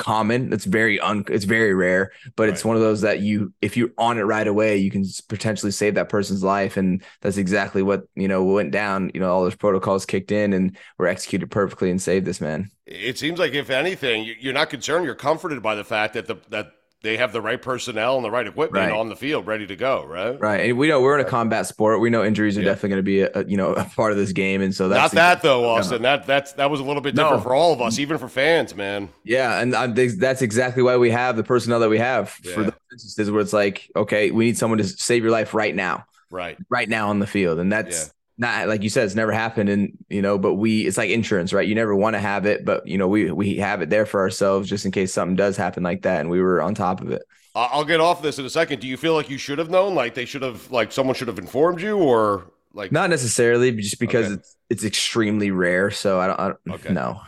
common. 0.00 0.52
It's 0.52 0.64
very 0.64 0.98
un 0.98 1.24
it's 1.28 1.44
very 1.44 1.74
rare, 1.74 2.10
but 2.34 2.44
right. 2.44 2.52
it's 2.52 2.64
one 2.64 2.74
of 2.74 2.82
those 2.82 3.02
that 3.02 3.20
you 3.20 3.52
if 3.60 3.76
you're 3.76 3.90
on 3.98 4.18
it 4.18 4.22
right 4.22 4.46
away, 4.46 4.78
you 4.78 4.90
can 4.90 5.04
potentially 5.28 5.70
save 5.70 5.94
that 5.94 6.08
person's 6.08 6.42
life. 6.42 6.76
And 6.76 7.02
that's 7.20 7.36
exactly 7.36 7.82
what 7.82 8.04
you 8.16 8.26
know 8.26 8.42
went 8.42 8.72
down. 8.72 9.10
You 9.14 9.20
know, 9.20 9.30
all 9.30 9.44
those 9.44 9.54
protocols 9.54 10.06
kicked 10.06 10.32
in 10.32 10.54
and 10.54 10.76
were 10.98 11.06
executed 11.06 11.50
perfectly 11.50 11.90
and 11.90 12.00
saved 12.00 12.26
this 12.26 12.40
man. 12.40 12.70
It 12.86 13.18
seems 13.18 13.38
like 13.38 13.52
if 13.52 13.70
anything, 13.70 14.34
you're 14.40 14.54
not 14.54 14.70
concerned. 14.70 15.04
You're 15.04 15.14
comforted 15.14 15.62
by 15.62 15.74
the 15.74 15.84
fact 15.84 16.14
that 16.14 16.26
the 16.26 16.36
that 16.48 16.72
they 17.02 17.16
have 17.16 17.32
the 17.32 17.40
right 17.40 17.60
personnel 17.60 18.16
and 18.16 18.24
the 18.24 18.30
right 18.30 18.46
equipment 18.46 18.90
right. 18.90 18.98
on 18.98 19.08
the 19.08 19.16
field 19.16 19.46
ready 19.46 19.66
to 19.66 19.76
go, 19.76 20.04
right? 20.04 20.38
Right. 20.38 20.68
And 20.68 20.78
we 20.78 20.88
know 20.88 21.00
we're 21.00 21.18
in 21.18 21.24
a 21.24 21.28
combat 21.28 21.66
sport. 21.66 22.00
We 22.00 22.10
know 22.10 22.24
injuries 22.24 22.58
are 22.58 22.60
yeah. 22.60 22.68
definitely 22.68 22.88
going 22.90 22.98
to 22.98 23.02
be 23.02 23.20
a, 23.22 23.30
a, 23.34 23.44
you 23.48 23.56
know 23.56 23.72
a 23.74 23.84
part 23.84 24.12
of 24.12 24.18
this 24.18 24.32
game, 24.32 24.60
and 24.60 24.74
so 24.74 24.88
that's 24.88 25.14
not 25.14 25.20
that 25.20 25.42
though, 25.42 25.68
Austin. 25.68 26.02
That 26.02 26.26
that's 26.26 26.52
that 26.54 26.70
was 26.70 26.80
a 26.80 26.84
little 26.84 27.02
bit 27.02 27.14
different 27.14 27.38
no. 27.38 27.42
for 27.42 27.54
all 27.54 27.72
of 27.72 27.80
us, 27.80 27.98
even 27.98 28.18
for 28.18 28.28
fans, 28.28 28.74
man. 28.74 29.08
Yeah, 29.24 29.60
and 29.60 29.74
I, 29.74 29.86
that's 29.86 30.42
exactly 30.42 30.82
why 30.82 30.96
we 30.96 31.10
have 31.10 31.36
the 31.36 31.44
personnel 31.44 31.80
that 31.80 31.88
we 31.88 31.98
have 31.98 32.38
yeah. 32.42 32.54
for 32.54 32.64
the 32.64 32.74
instances 32.92 33.30
where 33.30 33.40
it's 33.40 33.52
like, 33.52 33.90
okay, 33.96 34.30
we 34.30 34.44
need 34.46 34.58
someone 34.58 34.78
to 34.78 34.84
save 34.84 35.22
your 35.22 35.32
life 35.32 35.54
right 35.54 35.74
now, 35.74 36.04
right, 36.30 36.58
right 36.68 36.88
now 36.88 37.08
on 37.08 37.18
the 37.18 37.26
field, 37.26 37.58
and 37.58 37.72
that's 37.72 38.12
not 38.40 38.68
like 38.68 38.82
you 38.82 38.88
said, 38.88 39.04
it's 39.04 39.14
never 39.14 39.32
happened. 39.32 39.68
And, 39.68 39.98
you 40.08 40.22
know, 40.22 40.38
but 40.38 40.54
we, 40.54 40.86
it's 40.86 40.96
like 40.96 41.10
insurance, 41.10 41.52
right? 41.52 41.68
You 41.68 41.74
never 41.74 41.94
want 41.94 42.14
to 42.14 42.20
have 42.20 42.46
it, 42.46 42.64
but, 42.64 42.86
you 42.86 42.96
know, 42.96 43.06
we, 43.06 43.30
we 43.30 43.56
have 43.56 43.82
it 43.82 43.90
there 43.90 44.06
for 44.06 44.20
ourselves 44.20 44.66
just 44.66 44.86
in 44.86 44.92
case 44.92 45.12
something 45.12 45.36
does 45.36 45.58
happen 45.58 45.82
like 45.82 46.02
that. 46.02 46.22
And 46.22 46.30
we 46.30 46.40
were 46.40 46.62
on 46.62 46.74
top 46.74 47.02
of 47.02 47.10
it. 47.10 47.22
I'll 47.54 47.84
get 47.84 48.00
off 48.00 48.22
this 48.22 48.38
in 48.38 48.46
a 48.46 48.50
second. 48.50 48.80
Do 48.80 48.88
you 48.88 48.96
feel 48.96 49.12
like 49.12 49.28
you 49.28 49.36
should 49.36 49.58
have 49.58 49.68
known? 49.68 49.94
Like 49.94 50.14
they 50.14 50.24
should 50.24 50.40
have, 50.40 50.70
like 50.70 50.90
someone 50.90 51.14
should 51.14 51.28
have 51.28 51.38
informed 51.38 51.82
you 51.82 51.98
or 51.98 52.50
like? 52.72 52.92
Not 52.92 53.10
necessarily, 53.10 53.72
just 53.72 54.00
because 54.00 54.26
okay. 54.26 54.34
it's, 54.34 54.56
it's 54.70 54.84
extremely 54.84 55.50
rare. 55.50 55.90
So 55.90 56.18
I 56.18 56.26
don't, 56.28 56.40
I 56.40 56.46
don't 56.48 56.70
okay. 56.70 56.94
know. 56.94 57.20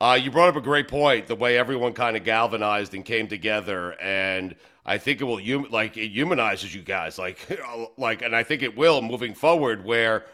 Uh, 0.00 0.18
you 0.20 0.30
brought 0.30 0.48
up 0.48 0.56
a 0.56 0.60
great 0.62 0.88
point. 0.88 1.26
The 1.26 1.34
way 1.34 1.58
everyone 1.58 1.92
kind 1.92 2.16
of 2.16 2.24
galvanized 2.24 2.94
and 2.94 3.04
came 3.04 3.28
together, 3.28 3.92
and 4.00 4.54
I 4.86 4.98
think 4.98 5.20
it 5.20 5.24
will 5.24 5.40
hum- 5.42 5.68
like 5.70 5.96
it 5.96 6.08
humanizes 6.08 6.74
you 6.74 6.82
guys, 6.82 7.18
like 7.18 7.38
like, 7.98 8.22
and 8.22 8.36
I 8.36 8.42
think 8.42 8.62
it 8.62 8.76
will 8.76 9.00
moving 9.02 9.34
forward, 9.34 9.84
where 9.84 10.26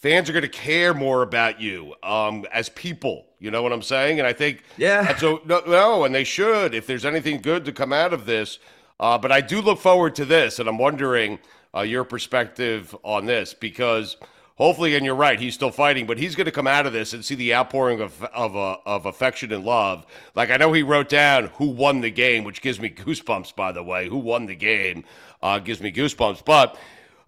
fans 0.00 0.28
are 0.28 0.32
going 0.32 0.42
to 0.42 0.48
care 0.48 0.92
more 0.94 1.22
about 1.22 1.60
you 1.60 1.94
um, 2.02 2.44
as 2.52 2.68
people. 2.70 3.26
You 3.38 3.50
know 3.50 3.62
what 3.62 3.72
I'm 3.72 3.82
saying? 3.82 4.18
And 4.18 4.26
I 4.26 4.32
think 4.32 4.64
yeah. 4.76 5.16
So 5.16 5.40
no, 5.44 5.62
no, 5.66 6.04
and 6.04 6.14
they 6.14 6.24
should. 6.24 6.74
If 6.74 6.86
there's 6.86 7.04
anything 7.04 7.40
good 7.40 7.64
to 7.66 7.72
come 7.72 7.92
out 7.92 8.12
of 8.12 8.26
this, 8.26 8.58
uh, 8.98 9.16
but 9.16 9.30
I 9.32 9.40
do 9.40 9.62
look 9.62 9.78
forward 9.78 10.14
to 10.16 10.24
this, 10.24 10.58
and 10.58 10.68
I'm 10.68 10.78
wondering 10.78 11.38
uh, 11.74 11.80
your 11.82 12.04
perspective 12.04 12.94
on 13.02 13.24
this 13.24 13.54
because 13.54 14.16
hopefully, 14.56 14.94
and 14.94 15.06
you're 15.06 15.14
right, 15.14 15.40
he's 15.40 15.54
still 15.54 15.70
fighting, 15.70 16.06
but 16.06 16.18
he's 16.18 16.34
going 16.34 16.44
to 16.44 16.52
come 16.52 16.66
out 16.66 16.84
of 16.84 16.92
this 16.92 17.14
and 17.14 17.24
see 17.24 17.34
the 17.34 17.54
outpouring 17.54 18.00
of 18.00 18.22
of 18.24 18.56
uh, 18.56 18.76
of 18.84 19.06
affection 19.06 19.52
and 19.52 19.64
love. 19.64 20.04
Like 20.34 20.50
I 20.50 20.56
know 20.58 20.72
he 20.72 20.82
wrote 20.82 21.08
down 21.08 21.46
who 21.54 21.68
won 21.68 22.02
the 22.02 22.10
game, 22.10 22.44
which 22.44 22.60
gives 22.60 22.78
me 22.78 22.90
goosebumps. 22.90 23.54
By 23.54 23.72
the 23.72 23.82
way, 23.82 24.08
who 24.08 24.18
won 24.18 24.46
the 24.46 24.56
game 24.56 25.04
uh, 25.42 25.58
gives 25.58 25.80
me 25.80 25.92
goosebumps, 25.92 26.44
but. 26.44 26.78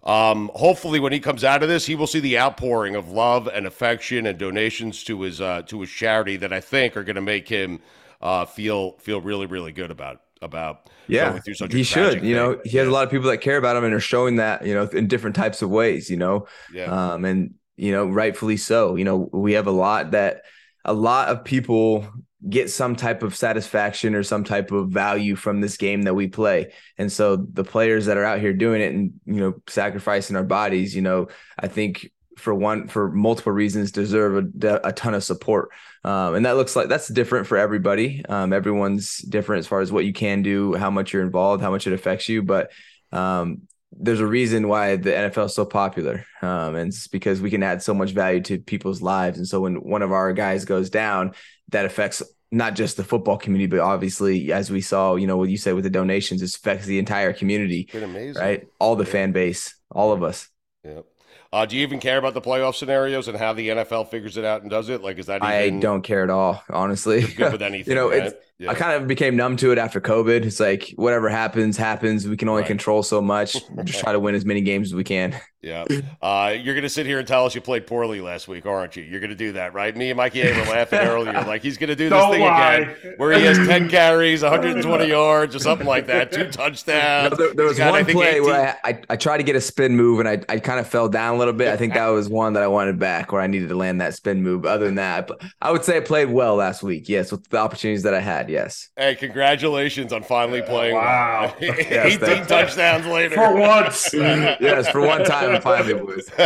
Um, 0.03 0.51
hopefully, 0.53 0.99
when 0.99 1.13
he 1.13 1.19
comes 1.19 1.43
out 1.43 1.63
of 1.63 1.69
this, 1.69 1.85
he 1.85 1.95
will 1.95 2.07
see 2.07 2.19
the 2.19 2.37
outpouring 2.37 2.95
of 2.95 3.09
love 3.09 3.47
and 3.47 3.65
affection 3.65 4.25
and 4.25 4.37
donations 4.37 5.03
to 5.05 5.21
his 5.21 5.39
uh, 5.39 5.61
to 5.63 5.81
his 5.81 5.89
charity 5.89 6.35
that 6.37 6.51
I 6.51 6.59
think 6.59 6.97
are 6.97 7.03
going 7.03 7.15
to 7.15 7.21
make 7.21 7.47
him 7.47 7.79
uh, 8.21 8.45
feel 8.45 8.97
feel 8.99 9.21
really 9.21 9.45
really 9.45 9.71
good 9.71 9.91
about 9.91 10.21
about 10.41 10.89
yeah 11.07 11.39
he 11.69 11.83
should 11.83 12.23
you 12.23 12.35
know 12.35 12.59
he 12.65 12.77
has 12.77 12.87
a 12.87 12.91
lot 12.91 13.03
of 13.03 13.11
people 13.11 13.29
that 13.29 13.37
care 13.37 13.57
about 13.57 13.75
him 13.75 13.83
and 13.83 13.93
are 13.93 13.99
showing 13.99 14.37
that 14.37 14.65
you 14.65 14.73
know 14.73 14.83
in 14.87 15.07
different 15.07 15.35
types 15.35 15.61
of 15.61 15.69
ways 15.69 16.09
you 16.09 16.17
know? 16.17 16.47
Yeah. 16.73 16.85
Um 16.85 17.25
and 17.25 17.53
you 17.75 17.91
know 17.91 18.05
rightfully 18.05 18.57
so 18.57 18.95
you 18.95 19.03
know 19.03 19.29
we 19.31 19.53
have 19.53 19.67
a 19.67 19.71
lot 19.71 20.11
that 20.11 20.43
a 20.85 20.93
lot 20.93 21.29
of 21.29 21.43
people 21.43 22.07
get 22.49 22.69
some 22.69 22.95
type 22.95 23.23
of 23.23 23.35
satisfaction 23.35 24.15
or 24.15 24.23
some 24.23 24.43
type 24.43 24.71
of 24.71 24.89
value 24.89 25.35
from 25.35 25.61
this 25.61 25.77
game 25.77 26.01
that 26.03 26.13
we 26.13 26.27
play. 26.27 26.73
And 26.97 27.11
so 27.11 27.35
the 27.35 27.63
players 27.63 28.05
that 28.07 28.17
are 28.17 28.25
out 28.25 28.39
here 28.39 28.53
doing 28.53 28.81
it 28.81 28.93
and 28.93 29.13
you 29.25 29.39
know 29.39 29.53
sacrificing 29.67 30.35
our 30.35 30.43
bodies 30.43 30.95
you 30.95 31.01
know 31.01 31.27
i 31.57 31.67
think 31.67 32.11
for 32.37 32.53
one 32.53 32.87
for 32.87 33.11
multiple 33.11 33.51
reasons 33.51 33.91
deserve 33.91 34.53
a, 34.63 34.81
a 34.83 34.91
ton 34.91 35.13
of 35.13 35.23
support. 35.23 35.69
Um, 36.03 36.35
and 36.35 36.45
that 36.45 36.57
looks 36.57 36.75
like 36.75 36.89
that's 36.89 37.07
different 37.07 37.47
for 37.47 37.57
everybody. 37.57 38.23
Um, 38.27 38.53
everyone's 38.53 39.19
different 39.19 39.59
as 39.59 39.67
far 39.67 39.81
as 39.81 39.91
what 39.91 40.05
you 40.05 40.13
can 40.13 40.41
do 40.41 40.73
how 40.73 40.89
much 40.89 41.13
you're 41.13 41.23
involved 41.23 41.61
how 41.61 41.71
much 41.71 41.87
it 41.87 41.93
affects 41.93 42.27
you. 42.29 42.41
But 42.43 42.71
um, 43.11 43.63
there's 43.91 44.19
a 44.19 44.27
reason 44.27 44.67
why 44.67 44.95
the 44.95 45.11
NFL 45.11 45.45
is 45.45 45.55
so 45.55 45.65
popular. 45.65 46.25
Um, 46.41 46.75
and 46.75 46.87
it's 46.89 47.07
because 47.07 47.41
we 47.41 47.51
can 47.51 47.63
add 47.63 47.83
so 47.83 47.93
much 47.93 48.11
value 48.11 48.41
to 48.41 48.59
people's 48.59 49.01
lives. 49.01 49.37
And 49.37 49.47
so 49.47 49.61
when 49.61 49.75
one 49.75 50.01
of 50.01 50.11
our 50.11 50.33
guys 50.33 50.65
goes 50.65 50.89
down 50.89 51.33
that 51.69 51.85
affects 51.85 52.21
not 52.51 52.75
just 52.75 52.97
the 52.97 53.03
football 53.03 53.37
community, 53.37 53.67
but 53.67 53.79
obviously, 53.79 54.51
as 54.53 54.69
we 54.69 54.79
saw, 54.79 55.15
you 55.15 55.25
know, 55.25 55.37
what 55.37 55.49
you 55.49 55.57
said 55.57 55.73
with 55.73 55.83
the 55.83 55.89
donations, 55.89 56.41
it 56.41 56.55
affects 56.55 56.85
the 56.85 56.99
entire 56.99 57.33
community, 57.33 57.89
right? 58.35 58.67
All 58.79 58.95
the 58.95 59.05
yeah. 59.05 59.11
fan 59.11 59.31
base, 59.31 59.75
all 59.89 60.11
of 60.11 60.23
us. 60.23 60.49
Yep. 60.83 61.05
Uh, 61.51 61.67
do 61.67 61.75
you 61.75 61.83
even 61.83 61.99
care 61.99 62.17
about 62.17 62.33
the 62.33 62.41
playoff 62.41 62.73
scenarios 62.73 63.27
and 63.27 63.37
how 63.37 63.53
the 63.53 63.69
NFL 63.69 64.09
figures 64.09 64.37
it 64.37 64.45
out 64.45 64.61
and 64.61 64.71
does 64.71 64.89
it? 64.89 65.03
Like, 65.03 65.19
is 65.19 65.27
that 65.27 65.37
even... 65.37 65.47
I 65.47 65.69
don't 65.79 66.01
care 66.01 66.23
at 66.23 66.31
all, 66.31 66.63
honestly. 66.67 67.21
good 67.21 67.51
with 67.51 67.61
anything, 67.61 67.91
you 67.91 67.95
know, 67.95 68.09
right? 68.09 68.33
Yeah. 68.59 68.71
I 68.71 68.75
kind 68.75 69.01
of 69.01 69.07
became 69.07 69.35
numb 69.35 69.57
to 69.57 69.71
it 69.71 69.77
after 69.77 69.99
COVID. 69.99 70.45
It's 70.45 70.59
like 70.59 70.93
whatever 70.95 71.27
happens, 71.27 71.75
happens. 71.75 72.27
We 72.27 72.37
can 72.37 72.47
only 72.49 72.61
right. 72.61 72.67
control 72.67 73.03
so 73.03 73.21
much. 73.21 73.53
Just 73.83 73.99
try 73.99 74.11
to 74.11 74.19
win 74.19 74.35
as 74.35 74.45
many 74.45 74.61
games 74.61 74.89
as 74.89 74.95
we 74.95 75.03
can. 75.03 75.39
Yeah. 75.63 75.85
Uh, 76.21 76.53
you're 76.59 76.73
going 76.73 76.83
to 76.83 76.89
sit 76.89 77.05
here 77.05 77.19
and 77.19 77.27
tell 77.27 77.45
us 77.45 77.55
you 77.55 77.61
played 77.61 77.87
poorly 77.87 78.19
last 78.19 78.49
week, 78.49 78.65
aren't 78.65 78.97
you? 78.97 79.03
You're 79.03 79.21
going 79.21 79.29
to 79.29 79.35
do 79.35 79.53
that, 79.53 79.73
right? 79.73 79.95
Me 79.95 80.09
and 80.09 80.17
Mikey 80.17 80.41
A 80.41 80.53
were 80.53 80.65
laughing 80.71 80.99
earlier. 80.99 81.31
Like, 81.31 81.61
he's 81.61 81.77
going 81.77 81.87
to 81.87 81.95
do 81.95 82.09
this 82.09 82.19
Don't 82.19 82.31
thing 82.31 82.41
lie. 82.41 82.75
again 82.75 83.13
where 83.15 83.31
he 83.31 83.45
has 83.45 83.57
10 83.57 83.89
carries, 83.89 84.43
120 84.43 85.05
yards, 85.07 85.55
or 85.55 85.59
something 85.59 85.87
like 85.87 86.07
that, 86.07 86.33
two 86.33 86.51
touchdowns. 86.51 87.31
No, 87.31 87.37
there, 87.37 87.53
there, 87.53 87.65
was 87.65 87.77
got, 87.77 87.91
one 87.91 88.03
play 88.03 88.31
18... 88.31 88.43
where 88.43 88.79
I, 88.83 88.89
I, 88.89 89.01
I, 89.11 89.15
tried 89.15 89.37
to 89.37 89.43
get 89.43 89.55
a 89.55 89.61
spin 89.61 89.95
move 89.95 90.19
and 90.19 90.27
I, 90.27 90.41
I 90.49 90.59
kind 90.59 90.81
of 90.81 90.87
fell 90.87 91.07
down 91.07 91.35
a 91.35 91.37
little 91.37 91.53
bit. 91.53 91.69
I 91.69 91.77
think 91.77 91.93
that 91.93 92.07
was 92.07 92.27
one 92.27 92.53
that 92.53 92.63
I 92.63 92.67
wanted 92.67 92.99
back 92.99 93.31
where 93.31 93.41
I 93.41 93.47
needed 93.47 93.69
to 93.69 93.75
land 93.75 94.01
that 94.01 94.15
spin 94.15 94.43
move. 94.43 94.65
Other 94.65 94.85
than 94.85 94.95
that, 94.95 95.31
I 95.61 95.71
would 95.71 95.85
say 95.85 95.95
I 95.95 96.01
played 96.01 96.29
well 96.29 96.55
last 96.55 96.83
week. 96.83 97.07
Yes, 97.07 97.31
with 97.31 97.47
the 97.49 97.57
opportunities 97.57 98.03
that 98.03 98.13
I 98.13 98.19
had. 98.19 98.42
Yes. 98.49 98.89
Hey, 98.97 99.15
congratulations 99.15 100.13
on 100.13 100.23
finally 100.23 100.61
playing. 100.61 100.95
Wow. 100.95 101.53
18 101.61 102.45
touchdowns 102.45 103.05
later. 103.05 103.35
For 103.35 103.55
once. 103.55 104.13
yes, 104.13 104.89
for 104.89 105.01
one 105.01 105.23
time, 105.23 105.61
finally, 105.61 105.93
boys. 105.93 106.29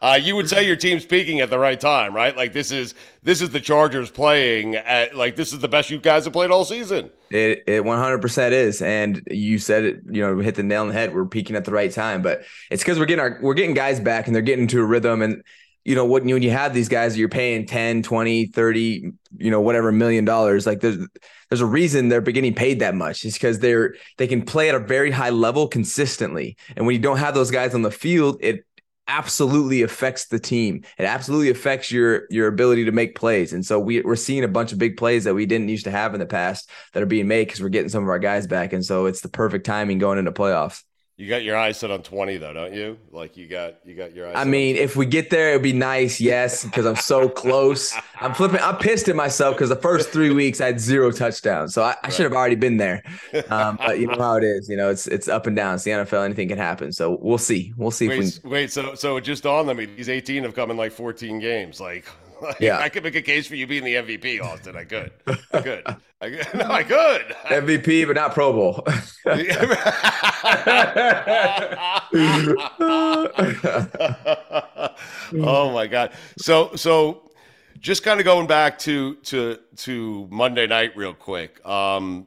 uh, 0.00 0.18
you 0.20 0.36
would 0.36 0.48
say 0.48 0.66
your 0.66 0.76
team's 0.76 1.04
peaking 1.04 1.40
at 1.40 1.50
the 1.50 1.58
right 1.58 1.80
time, 1.80 2.14
right? 2.14 2.36
Like 2.36 2.52
this 2.52 2.70
is 2.70 2.94
this 3.22 3.40
is 3.42 3.50
the 3.50 3.60
Chargers 3.60 4.10
playing 4.10 4.76
at 4.76 5.16
like 5.16 5.36
this 5.36 5.52
is 5.52 5.58
the 5.58 5.68
best 5.68 5.90
you 5.90 5.98
guys 5.98 6.24
have 6.24 6.32
played 6.32 6.50
all 6.50 6.64
season. 6.64 7.10
It 7.30 7.64
it 7.66 7.82
100% 7.82 8.52
is, 8.52 8.82
and 8.82 9.22
you 9.30 9.58
said 9.58 9.84
it. 9.84 10.00
You 10.08 10.22
know, 10.22 10.38
hit 10.38 10.54
the 10.54 10.62
nail 10.62 10.82
on 10.82 10.88
the 10.88 10.94
head. 10.94 11.14
We're 11.14 11.26
peaking 11.26 11.56
at 11.56 11.64
the 11.64 11.72
right 11.72 11.90
time, 11.90 12.22
but 12.22 12.42
it's 12.70 12.82
because 12.82 12.98
we're 12.98 13.06
getting 13.06 13.22
our 13.22 13.38
we're 13.42 13.54
getting 13.54 13.74
guys 13.74 14.00
back, 14.00 14.26
and 14.26 14.34
they're 14.34 14.42
getting 14.42 14.62
into 14.62 14.80
a 14.80 14.84
rhythm 14.84 15.22
and 15.22 15.42
you 15.86 15.94
know 15.94 16.04
when 16.04 16.28
you, 16.28 16.34
when 16.34 16.42
you 16.42 16.50
have 16.50 16.74
these 16.74 16.88
guys 16.88 17.16
you're 17.16 17.28
paying 17.28 17.64
10 17.64 18.02
20 18.02 18.46
30 18.46 19.12
you 19.38 19.50
know 19.50 19.60
whatever 19.60 19.92
million 19.92 20.24
dollars 20.24 20.66
like 20.66 20.80
there's 20.80 20.98
there's 21.48 21.60
a 21.60 21.66
reason 21.66 22.08
they're 22.08 22.20
getting 22.20 22.54
paid 22.54 22.80
that 22.80 22.96
much. 22.96 23.24
It's 23.24 23.36
because 23.36 23.60
they're 23.60 23.94
they 24.18 24.26
can 24.26 24.42
play 24.42 24.68
at 24.68 24.74
a 24.74 24.80
very 24.80 25.12
high 25.12 25.30
level 25.30 25.68
consistently. 25.68 26.56
And 26.76 26.86
when 26.86 26.96
you 26.96 27.00
don't 27.00 27.18
have 27.18 27.34
those 27.34 27.52
guys 27.52 27.74
on 27.74 27.82
the 27.82 27.90
field 27.90 28.38
it 28.40 28.64
absolutely 29.08 29.82
affects 29.82 30.26
the 30.26 30.40
team. 30.40 30.82
It 30.98 31.04
absolutely 31.04 31.50
affects 31.50 31.92
your 31.92 32.26
your 32.30 32.48
ability 32.48 32.84
to 32.86 32.92
make 32.92 33.14
plays. 33.14 33.52
And 33.52 33.64
so 33.64 33.78
we, 33.78 34.00
we're 34.00 34.16
seeing 34.16 34.42
a 34.42 34.48
bunch 34.48 34.72
of 34.72 34.78
big 34.78 34.96
plays 34.96 35.22
that 35.22 35.34
we 35.34 35.46
didn't 35.46 35.68
used 35.68 35.84
to 35.84 35.92
have 35.92 36.14
in 36.14 36.20
the 36.20 36.26
past 36.26 36.68
that 36.92 37.02
are 37.02 37.06
being 37.06 37.28
made 37.28 37.44
because 37.44 37.62
we're 37.62 37.68
getting 37.68 37.90
some 37.90 38.02
of 38.02 38.08
our 38.08 38.18
guys 38.18 38.48
back. 38.48 38.72
And 38.72 38.84
so 38.84 39.06
it's 39.06 39.20
the 39.20 39.28
perfect 39.28 39.64
timing 39.64 39.98
going 39.98 40.18
into 40.18 40.32
playoffs 40.32 40.82
you 41.18 41.30
got 41.30 41.44
your 41.44 41.56
eyes 41.56 41.78
set 41.78 41.90
on 41.90 42.02
20 42.02 42.36
though, 42.36 42.52
don't 42.52 42.74
you? 42.74 42.98
Like 43.10 43.38
you 43.38 43.46
got 43.46 43.76
you 43.86 43.94
got 43.94 44.14
your 44.14 44.28
eyes. 44.28 44.34
I 44.36 44.44
mean, 44.44 44.76
if 44.76 44.96
we 44.96 45.06
get 45.06 45.30
there, 45.30 45.50
it'd 45.50 45.62
be 45.62 45.72
nice, 45.72 46.20
yes, 46.20 46.62
because 46.62 46.84
I'm 46.84 46.96
so 46.96 47.26
close. 47.26 47.94
I'm 48.20 48.34
flipping. 48.34 48.60
I'm 48.60 48.76
pissed 48.76 49.08
at 49.08 49.16
myself 49.16 49.54
because 49.54 49.70
the 49.70 49.76
first 49.76 50.10
three 50.10 50.30
weeks 50.30 50.60
I 50.60 50.66
had 50.66 50.78
zero 50.78 51.10
touchdowns, 51.10 51.72
so 51.72 51.82
I, 51.82 51.92
I 51.92 51.96
right. 52.04 52.12
should 52.12 52.24
have 52.24 52.34
already 52.34 52.54
been 52.54 52.76
there. 52.76 53.02
Um, 53.48 53.78
but 53.78 53.98
you 53.98 54.08
know 54.08 54.14
how 54.18 54.36
it 54.36 54.44
is. 54.44 54.68
You 54.68 54.76
know, 54.76 54.90
it's 54.90 55.06
it's 55.06 55.26
up 55.26 55.46
and 55.46 55.56
down. 55.56 55.76
It's 55.76 55.84
the 55.84 55.92
NFL. 55.92 56.22
Anything 56.22 56.48
can 56.48 56.58
happen. 56.58 56.92
So 56.92 57.18
we'll 57.22 57.38
see. 57.38 57.72
We'll 57.78 57.90
see. 57.90 58.08
Wait, 58.08 58.22
if 58.22 58.44
we... 58.44 58.50
wait. 58.50 58.70
So 58.70 58.94
so 58.94 59.18
just 59.18 59.44
dawned 59.44 59.70
on 59.70 59.76
me. 59.78 59.86
These 59.86 60.10
18 60.10 60.42
have 60.42 60.54
come 60.54 60.70
in 60.70 60.76
like 60.76 60.92
14 60.92 61.40
games. 61.40 61.80
Like 61.80 62.04
yeah, 62.60 62.78
I 62.78 62.88
could 62.88 63.02
make 63.02 63.14
a 63.14 63.22
case 63.22 63.46
for 63.46 63.56
you 63.56 63.66
being 63.66 63.84
the 63.84 63.94
MVP, 63.94 64.42
Austin. 64.42 64.76
I 64.76 64.84
could. 64.84 65.12
I 65.52 65.60
could. 65.60 65.82
I 66.20 66.30
could. 66.30 66.46
No, 66.54 66.70
I 66.70 66.82
could. 66.82 67.22
MVP, 67.44 68.06
but 68.06 68.16
not 68.16 68.32
Pro 68.32 68.52
Bowl. 68.52 68.86
oh 75.46 75.70
my 75.72 75.86
God. 75.86 76.12
So 76.38 76.74
so 76.74 77.30
just 77.80 78.02
kind 78.02 78.18
of 78.18 78.24
going 78.24 78.46
back 78.46 78.78
to 78.80 79.16
to 79.16 79.58
to 79.76 80.26
Monday 80.30 80.66
night 80.66 80.96
real 80.96 81.12
quick. 81.12 81.64
Um, 81.66 82.26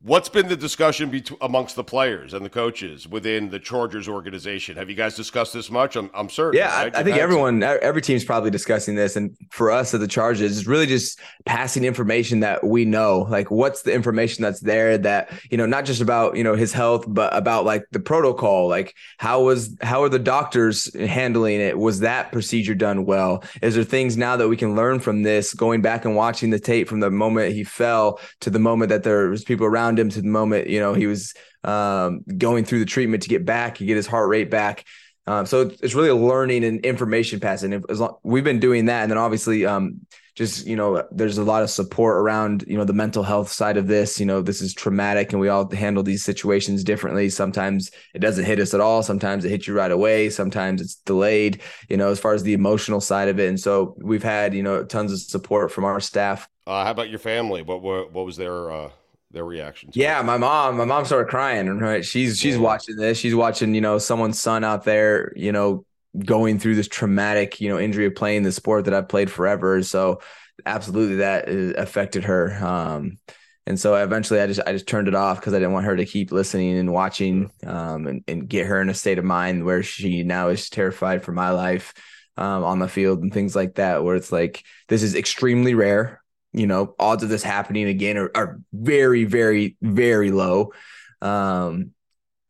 What's 0.00 0.28
been 0.28 0.46
the 0.46 0.56
discussion 0.56 1.10
be- 1.10 1.24
amongst 1.40 1.74
the 1.74 1.82
players 1.82 2.32
and 2.32 2.44
the 2.44 2.50
coaches 2.50 3.08
within 3.08 3.50
the 3.50 3.58
Chargers 3.58 4.06
organization? 4.06 4.76
Have 4.76 4.88
you 4.88 4.94
guys 4.94 5.16
discussed 5.16 5.52
this 5.52 5.72
much? 5.72 5.96
I'm, 5.96 6.08
I'm 6.14 6.28
certain. 6.28 6.56
Yeah, 6.56 6.68
right? 6.68 6.94
I, 6.94 7.00
I 7.00 7.02
think 7.02 7.16
everyone, 7.16 7.64
every 7.64 8.00
team's 8.00 8.24
probably 8.24 8.50
discussing 8.50 8.94
this. 8.94 9.16
And 9.16 9.36
for 9.50 9.72
us 9.72 9.92
at 9.94 9.98
the 9.98 10.06
Chargers, 10.06 10.56
it's 10.56 10.68
really 10.68 10.86
just 10.86 11.18
passing 11.46 11.82
information 11.82 12.38
that 12.40 12.62
we 12.64 12.84
know. 12.84 13.26
Like, 13.28 13.50
what's 13.50 13.82
the 13.82 13.92
information 13.92 14.42
that's 14.42 14.60
there 14.60 14.98
that, 14.98 15.32
you 15.50 15.56
know, 15.56 15.66
not 15.66 15.84
just 15.84 16.00
about, 16.00 16.36
you 16.36 16.44
know, 16.44 16.54
his 16.54 16.72
health, 16.72 17.04
but 17.08 17.34
about 17.34 17.64
like 17.64 17.84
the 17.90 17.98
protocol. 17.98 18.68
Like, 18.68 18.94
how 19.16 19.42
was, 19.42 19.76
how 19.82 20.04
are 20.04 20.08
the 20.08 20.20
doctors 20.20 20.94
handling 20.94 21.60
it? 21.60 21.76
Was 21.76 21.98
that 22.00 22.30
procedure 22.30 22.76
done 22.76 23.04
well? 23.04 23.42
Is 23.62 23.74
there 23.74 23.82
things 23.82 24.16
now 24.16 24.36
that 24.36 24.46
we 24.46 24.56
can 24.56 24.76
learn 24.76 25.00
from 25.00 25.24
this, 25.24 25.54
going 25.54 25.82
back 25.82 26.04
and 26.04 26.14
watching 26.14 26.50
the 26.50 26.60
tape 26.60 26.86
from 26.86 27.00
the 27.00 27.10
moment 27.10 27.52
he 27.52 27.64
fell 27.64 28.20
to 28.42 28.50
the 28.50 28.60
moment 28.60 28.90
that 28.90 29.02
there 29.02 29.28
was 29.28 29.42
people 29.42 29.66
around 29.66 29.87
around 29.88 29.98
him 29.98 30.10
to 30.10 30.20
the 30.20 30.28
moment 30.28 30.68
you 30.68 30.80
know 30.80 30.94
he 30.94 31.06
was 31.06 31.34
um, 31.64 32.24
going 32.36 32.64
through 32.64 32.80
the 32.80 32.86
treatment 32.86 33.22
to 33.24 33.28
get 33.28 33.44
back, 33.44 33.76
to 33.76 33.84
get 33.84 33.96
his 33.96 34.06
heart 34.06 34.28
rate 34.28 34.50
back. 34.50 34.84
Um, 35.26 35.44
so 35.44 35.70
it's 35.82 35.94
really 35.94 36.08
a 36.08 36.14
learning 36.14 36.64
and 36.64 36.80
information 36.86 37.38
passing. 37.38 37.84
As 37.90 38.00
long, 38.00 38.16
we've 38.22 38.44
been 38.44 38.60
doing 38.60 38.86
that, 38.86 39.02
and 39.02 39.10
then 39.10 39.18
obviously, 39.18 39.66
um, 39.66 40.06
just 40.34 40.66
you 40.66 40.74
know, 40.74 41.06
there's 41.10 41.36
a 41.36 41.44
lot 41.44 41.62
of 41.62 41.68
support 41.68 42.16
around 42.16 42.64
you 42.66 42.78
know 42.78 42.84
the 42.84 42.94
mental 42.94 43.22
health 43.22 43.50
side 43.52 43.76
of 43.76 43.88
this. 43.88 44.18
You 44.18 44.24
know, 44.24 44.40
this 44.40 44.62
is 44.62 44.72
traumatic, 44.72 45.32
and 45.32 45.40
we 45.40 45.48
all 45.48 45.68
handle 45.70 46.02
these 46.02 46.24
situations 46.24 46.82
differently. 46.82 47.28
Sometimes 47.28 47.90
it 48.14 48.20
doesn't 48.20 48.46
hit 48.46 48.58
us 48.58 48.72
at 48.72 48.80
all. 48.80 49.02
Sometimes 49.02 49.44
it 49.44 49.50
hits 49.50 49.66
you 49.66 49.74
right 49.74 49.90
away. 49.90 50.30
Sometimes 50.30 50.80
it's 50.80 50.94
delayed. 50.94 51.60
You 51.90 51.98
know, 51.98 52.08
as 52.08 52.18
far 52.18 52.32
as 52.32 52.42
the 52.42 52.54
emotional 52.54 53.02
side 53.02 53.28
of 53.28 53.38
it, 53.38 53.50
and 53.50 53.60
so 53.60 53.96
we've 53.98 54.22
had 54.22 54.54
you 54.54 54.62
know 54.62 54.82
tons 54.82 55.12
of 55.12 55.18
support 55.18 55.70
from 55.72 55.84
our 55.84 56.00
staff. 56.00 56.48
Uh, 56.66 56.84
how 56.84 56.92
about 56.92 57.10
your 57.10 57.18
family? 57.18 57.60
What 57.60 57.82
what, 57.82 58.12
what 58.12 58.24
was 58.24 58.38
their 58.38 58.70
uh 58.70 58.90
their 59.30 59.44
reaction 59.44 59.90
yeah 59.92 60.22
my 60.22 60.36
mom 60.36 60.76
my 60.76 60.84
mom 60.84 61.04
started 61.04 61.28
crying 61.28 61.78
right? 61.78 62.04
She's 62.04 62.38
she's 62.38 62.54
yeah. 62.54 62.60
watching 62.60 62.96
this. 62.96 63.18
She's 63.18 63.34
watching 63.34 63.74
you 63.74 63.80
know 63.80 63.98
someone's 63.98 64.40
son 64.40 64.64
out 64.64 64.84
there 64.84 65.32
you 65.36 65.52
know 65.52 65.84
going 66.24 66.58
through 66.58 66.74
this 66.74 66.88
traumatic 66.88 67.60
you 67.60 67.68
know 67.68 67.78
injury 67.78 68.06
of 68.06 68.14
playing 68.14 68.42
the 68.42 68.52
sport 68.52 68.86
that 68.86 68.94
i've 68.94 69.08
played 69.08 69.30
forever. 69.30 69.82
So 69.82 70.20
absolutely 70.66 71.16
that 71.16 71.48
affected 71.48 72.24
her. 72.24 72.52
Um 72.64 73.18
and 73.66 73.78
so 73.78 73.94
eventually 73.96 74.40
i 74.40 74.46
just 74.46 74.60
i 74.66 74.72
just 74.72 74.86
turned 74.86 75.08
it 75.08 75.14
off 75.14 75.38
because 75.38 75.52
i 75.52 75.58
didn't 75.58 75.74
want 75.74 75.84
her 75.84 75.94
to 75.94 76.06
keep 76.06 76.32
listening 76.32 76.78
and 76.78 76.90
watching 76.90 77.52
um 77.66 78.06
and, 78.06 78.24
and 78.26 78.48
get 78.48 78.66
her 78.66 78.80
in 78.80 78.88
a 78.88 78.94
state 78.94 79.18
of 79.18 79.26
mind 79.26 79.62
where 79.62 79.82
she 79.82 80.22
now 80.22 80.48
is 80.48 80.70
terrified 80.70 81.22
for 81.22 81.32
my 81.32 81.50
life 81.50 81.92
um, 82.38 82.64
on 82.64 82.78
the 82.78 82.88
field 82.88 83.20
and 83.20 83.30
things 83.30 83.54
like 83.54 83.74
that 83.74 84.04
where 84.04 84.16
it's 84.16 84.32
like 84.32 84.64
this 84.88 85.02
is 85.02 85.14
extremely 85.14 85.74
rare 85.74 86.17
you 86.52 86.66
know, 86.66 86.94
odds 86.98 87.22
of 87.22 87.28
this 87.28 87.42
happening 87.42 87.88
again 87.88 88.16
are, 88.16 88.30
are 88.34 88.60
very, 88.72 89.24
very, 89.24 89.76
very 89.82 90.30
low. 90.30 90.72
Um, 91.20 91.92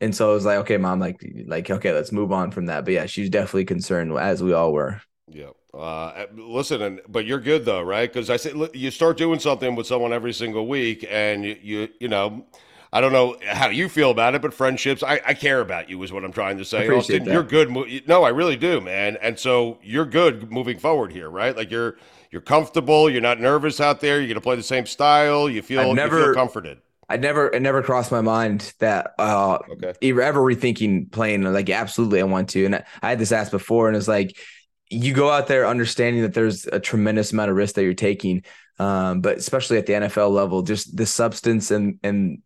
and 0.01 0.15
so 0.15 0.31
it 0.31 0.35
was 0.35 0.45
like, 0.45 0.59
okay, 0.59 0.77
mom, 0.77 0.99
like, 0.99 1.21
like, 1.45 1.69
okay, 1.69 1.91
let's 1.91 2.11
move 2.11 2.31
on 2.31 2.51
from 2.51 2.67
that. 2.67 2.85
But 2.85 2.93
yeah, 2.93 3.05
she's 3.05 3.29
definitely 3.29 3.65
concerned, 3.65 4.17
as 4.17 4.41
we 4.41 4.53
all 4.53 4.71
were. 4.71 5.01
Yeah. 5.27 5.49
Uh, 5.73 6.25
listen, 6.35 6.81
and, 6.81 7.01
but 7.07 7.25
you're 7.25 7.39
good 7.39 7.63
though, 7.63 7.81
right? 7.83 8.11
Because 8.11 8.29
I 8.29 8.37
said 8.37 8.55
you 8.73 8.89
start 8.89 9.17
doing 9.17 9.39
something 9.39 9.75
with 9.75 9.85
someone 9.85 10.13
every 10.13 10.33
single 10.33 10.67
week, 10.67 11.05
and 11.07 11.45
you, 11.45 11.57
you, 11.61 11.87
you 11.99 12.07
know, 12.07 12.47
I 12.91 13.01
don't 13.01 13.11
know 13.11 13.37
how 13.45 13.69
you 13.69 13.87
feel 13.87 14.09
about 14.09 14.33
it, 14.33 14.41
but 14.41 14.53
friendships, 14.53 15.03
I, 15.03 15.21
I 15.25 15.33
care 15.35 15.61
about 15.61 15.89
you, 15.89 16.01
is 16.01 16.11
what 16.11 16.23
I'm 16.23 16.31
trying 16.31 16.57
to 16.57 16.65
say. 16.65 16.89
Austin, 16.89 17.23
that. 17.23 17.31
you're 17.31 17.43
good. 17.43 17.69
No, 18.07 18.23
I 18.23 18.29
really 18.29 18.55
do, 18.55 18.81
man. 18.81 19.17
And 19.21 19.37
so 19.37 19.77
you're 19.83 20.05
good 20.05 20.51
moving 20.51 20.79
forward 20.79 21.11
here, 21.11 21.29
right? 21.29 21.55
Like 21.55 21.69
you're 21.69 21.97
you're 22.31 22.41
comfortable. 22.41 23.09
You're 23.09 23.21
not 23.21 23.39
nervous 23.39 23.79
out 23.79 24.01
there. 24.01 24.17
You're 24.17 24.27
going 24.27 24.35
to 24.35 24.41
play 24.41 24.55
the 24.55 24.63
same 24.63 24.85
style. 24.85 25.49
You 25.49 25.61
feel, 25.61 25.93
never, 25.93 26.19
you 26.19 26.25
feel 26.25 26.33
comforted. 26.33 26.79
I 27.07 27.17
never, 27.17 27.47
it 27.49 27.59
never 27.61 27.81
crossed 27.81 28.11
my 28.11 28.21
mind 28.21 28.71
that 28.79 29.13
uh, 29.17 29.57
okay. 29.71 29.93
ever 30.01 30.39
rethinking 30.39 31.11
playing. 31.11 31.41
Like, 31.41 31.69
absolutely, 31.69 32.21
I 32.21 32.25
want 32.25 32.49
to. 32.49 32.65
And 32.65 32.75
I, 32.75 32.85
I 33.01 33.09
had 33.09 33.19
this 33.19 33.31
asked 33.31 33.51
before, 33.51 33.87
and 33.87 33.97
it's 33.97 34.07
like, 34.07 34.37
you 34.91 35.13
go 35.13 35.29
out 35.29 35.47
there 35.47 35.67
understanding 35.67 36.23
that 36.23 36.33
there's 36.33 36.65
a 36.65 36.79
tremendous 36.79 37.31
amount 37.31 37.51
of 37.51 37.57
risk 37.57 37.75
that 37.75 37.83
you're 37.83 37.93
taking, 37.93 38.43
um, 38.79 39.21
but 39.21 39.37
especially 39.37 39.77
at 39.77 39.85
the 39.85 39.93
NFL 39.93 40.31
level, 40.31 40.63
just 40.63 40.95
the 40.97 41.05
substance 41.05 41.69
and 41.69 41.99
and 42.01 42.41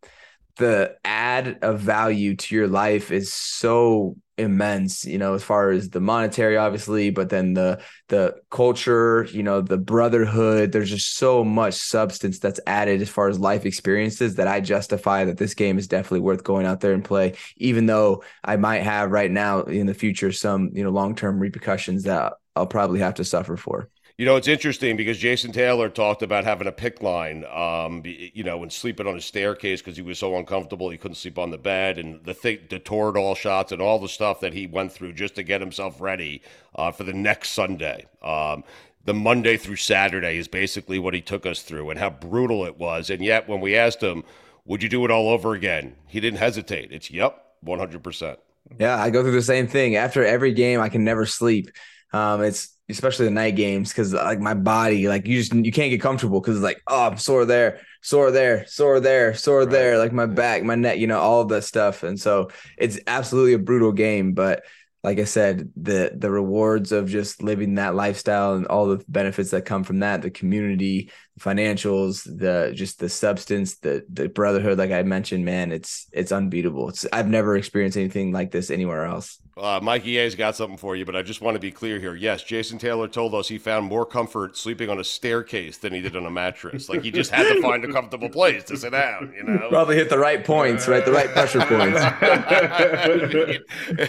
the 0.58 0.96
add 1.04 1.60
of 1.62 1.80
value 1.80 2.36
to 2.36 2.56
your 2.56 2.68
life 2.68 3.12
is 3.12 3.34
so 3.34 4.16
immense 4.38 5.06
you 5.06 5.20
know 5.20 5.36
as 5.36 5.44
far 5.44 5.70
as 5.70 5.92
the 5.92 6.00
monetary 6.00 6.58
obviously 6.58 7.12
but 7.12 7.30
then 7.30 7.54
the 7.54 7.80
the 8.08 8.34
culture 8.50 9.28
you 9.32 9.44
know 9.44 9.62
the 9.62 9.78
brotherhood 9.78 10.72
there's 10.72 10.90
just 10.90 11.18
so 11.18 11.44
much 11.44 11.76
substance 11.76 12.40
that's 12.40 12.60
added 12.66 13.00
as 13.00 13.10
far 13.10 13.30
as 13.30 13.40
life 13.40 13.64
experiences 13.64 14.36
that 14.36 14.48
i 14.48 14.60
justify 14.60 15.24
that 15.24 15.38
this 15.38 15.54
game 15.54 15.78
is 15.78 15.88
definitely 15.88 16.20
worth 16.20 16.44
going 16.44 16.66
out 16.66 16.80
there 16.80 16.94
and 16.94 17.06
play 17.06 17.34
even 17.58 17.86
though 17.86 18.24
i 18.44 18.56
might 18.56 18.82
have 18.82 19.12
right 19.12 19.30
now 19.30 19.62
in 19.62 19.86
the 19.86 19.94
future 19.94 20.32
some 20.32 20.72
you 20.74 20.84
know 20.84 20.90
long-term 20.90 21.38
repercussions 21.40 22.04
that 22.04 22.34
i'll 22.56 22.66
probably 22.66 23.00
have 23.00 23.14
to 23.14 23.24
suffer 23.24 23.56
for 23.56 23.88
you 24.18 24.26
know, 24.26 24.36
it's 24.36 24.48
interesting 24.48 24.96
because 24.96 25.18
Jason 25.18 25.52
Taylor 25.52 25.90
talked 25.90 26.22
about 26.22 26.44
having 26.44 26.68
a 26.68 26.72
PICC 26.72 27.02
line, 27.02 27.46
um, 27.46 28.04
you 28.06 28.44
know, 28.44 28.62
and 28.62 28.72
sleeping 28.72 29.08
on 29.08 29.18
a 29.18 29.22
staircase 29.22 29.82
because 29.82 29.96
he 29.96 30.04
was 30.04 30.20
so 30.20 30.38
uncomfortable 30.38 30.90
he 30.90 30.98
couldn't 31.00 31.16
sleep 31.16 31.40
on 31.40 31.50
the 31.50 31.58
bed, 31.58 31.98
and 31.98 32.24
the 32.24 32.34
thing, 32.34 32.60
the 32.70 32.80
Toradol 32.80 33.36
shots, 33.36 33.72
and 33.72 33.82
all 33.82 33.98
the 33.98 34.08
stuff 34.08 34.40
that 34.42 34.54
he 34.54 34.68
went 34.68 34.92
through 34.92 35.14
just 35.14 35.34
to 35.36 35.44
get 35.44 35.62
himself 35.62 36.00
ready 36.00 36.44
uh, 36.76 36.92
for 36.92 37.04
the 37.04 37.14
next 37.14 37.50
Sunday. 37.52 38.06
Um, 38.22 38.64
the 39.04 39.16
Monday 39.16 39.58
through 39.58 39.78
Saturday 39.78 40.38
is 40.38 40.48
basically 40.48 41.00
what 41.00 41.16
he 41.16 41.22
took 41.22 41.46
us 41.48 41.64
through, 41.64 41.90
and 41.90 42.00
how 42.00 42.12
brutal 42.12 42.66
it 42.66 42.78
was. 42.78 43.10
And 43.10 43.24
yet, 43.24 43.50
when 43.50 43.62
we 43.62 43.76
asked 43.76 44.02
him, 44.02 44.24
"Would 44.66 44.84
you 44.84 44.90
do 44.90 45.04
it 45.06 45.12
all 45.12 45.30
over 45.30 45.54
again?" 45.54 45.96
he 46.08 46.20
didn't 46.20 46.40
hesitate. 46.40 46.92
It's 46.92 47.10
yep, 47.10 47.44
one 47.62 47.80
hundred 47.80 48.04
percent. 48.04 48.38
Yeah, 48.80 48.96
I 48.96 49.10
go 49.10 49.24
through 49.24 49.32
the 49.32 49.42
same 49.42 49.68
thing. 49.68 49.96
After 49.96 50.24
every 50.24 50.54
game, 50.54 50.80
I 50.80 50.90
can 50.90 51.04
never 51.04 51.26
sleep. 51.26 51.72
Um, 52.14 52.44
it's 52.44 52.73
especially 52.94 53.26
the 53.26 53.32
night 53.32 53.56
games 53.56 53.90
because 53.90 54.14
like 54.14 54.40
my 54.40 54.54
body 54.54 55.08
like 55.08 55.28
you 55.28 55.38
just 55.38 55.54
you 55.54 55.72
can't 55.72 55.90
get 55.90 56.02
comfortable 56.02 56.40
because 56.40 56.56
it's 56.56 56.64
like 56.64 56.82
oh 56.88 57.08
i'm 57.08 57.18
sore 57.18 57.46
there 57.46 57.80
sore 58.02 58.32
there 58.32 58.66
sore 58.68 59.00
there 59.00 59.34
sore 59.34 59.60
right. 59.60 59.70
there 59.70 59.98
like 59.98 60.12
my 60.12 60.26
back 60.26 60.64
my 60.64 60.76
neck 60.76 60.98
you 60.98 61.08
know 61.08 61.20
all 61.20 61.42
of 61.42 61.50
that 61.50 61.64
stuff 61.64 62.04
and 62.04 62.20
so 62.20 62.50
it's 62.78 63.00
absolutely 63.08 63.54
a 63.54 63.60
brutal 63.60 63.92
game 63.92 64.34
but 64.34 64.64
like 65.04 65.20
I 65.20 65.26
said, 65.26 65.70
the 65.76 66.14
the 66.16 66.32
rewards 66.32 66.94
of 66.94 67.10
just 67.10 67.44
living 67.44 67.76
that 67.76 67.94
lifestyle 67.94 68.54
and 68.54 68.66
all 68.68 68.88
the 68.88 69.04
benefits 69.10 69.52
that 69.52 69.66
come 69.66 69.84
from 69.84 70.00
that, 70.00 70.22
the 70.22 70.32
community, 70.32 71.12
the 71.36 71.44
financials, 71.44 72.24
the 72.24 72.72
just 72.74 73.00
the 73.00 73.10
substance, 73.10 73.80
the 73.80 74.06
the 74.10 74.30
brotherhood, 74.30 74.78
like 74.78 74.92
I 74.92 75.04
mentioned, 75.04 75.44
man, 75.44 75.74
it's 75.74 76.08
it's 76.14 76.32
unbeatable. 76.32 76.88
It's 76.90 77.06
I've 77.12 77.28
never 77.28 77.58
experienced 77.58 77.98
anything 77.98 78.32
like 78.32 78.52
this 78.52 78.72
anywhere 78.72 79.04
else. 79.04 79.40
Uh, 79.56 79.80
Mikey 79.84 80.18
A's 80.18 80.34
got 80.34 80.56
something 80.56 80.78
for 80.78 80.96
you, 80.96 81.06
but 81.06 81.16
I 81.16 81.22
just 81.22 81.40
want 81.40 81.54
to 81.54 81.60
be 81.60 81.70
clear 81.70 82.00
here. 82.00 82.16
Yes, 82.16 82.42
Jason 82.42 82.80
Taylor 82.80 83.08
told 83.08 83.36
us 83.36 83.48
he 83.48 83.60
found 83.60 83.86
more 83.86 84.04
comfort 84.04 84.58
sleeping 84.58 84.90
on 84.90 85.00
a 85.00 85.04
staircase 85.04 85.78
than 85.78 85.94
he 85.94 86.02
did 86.02 86.16
on 86.16 86.26
a 86.26 86.32
mattress. 86.32 86.90
Like 86.90 87.04
he 87.04 87.12
just 87.12 87.30
had 87.30 87.54
to 87.54 87.62
find 87.62 87.86
a 87.86 87.94
comfortable 87.94 88.30
place 88.30 88.64
to 88.66 88.78
sit 88.78 88.94
down. 88.94 89.32
You 89.38 89.44
know, 89.44 89.70
probably 89.70 89.96
hit 89.96 90.10
the 90.10 90.18
right 90.18 90.44
points, 90.44 90.88
right? 90.88 91.06
The 91.06 91.12
right 91.12 91.30
pressure 91.30 91.60
points. 91.60 92.02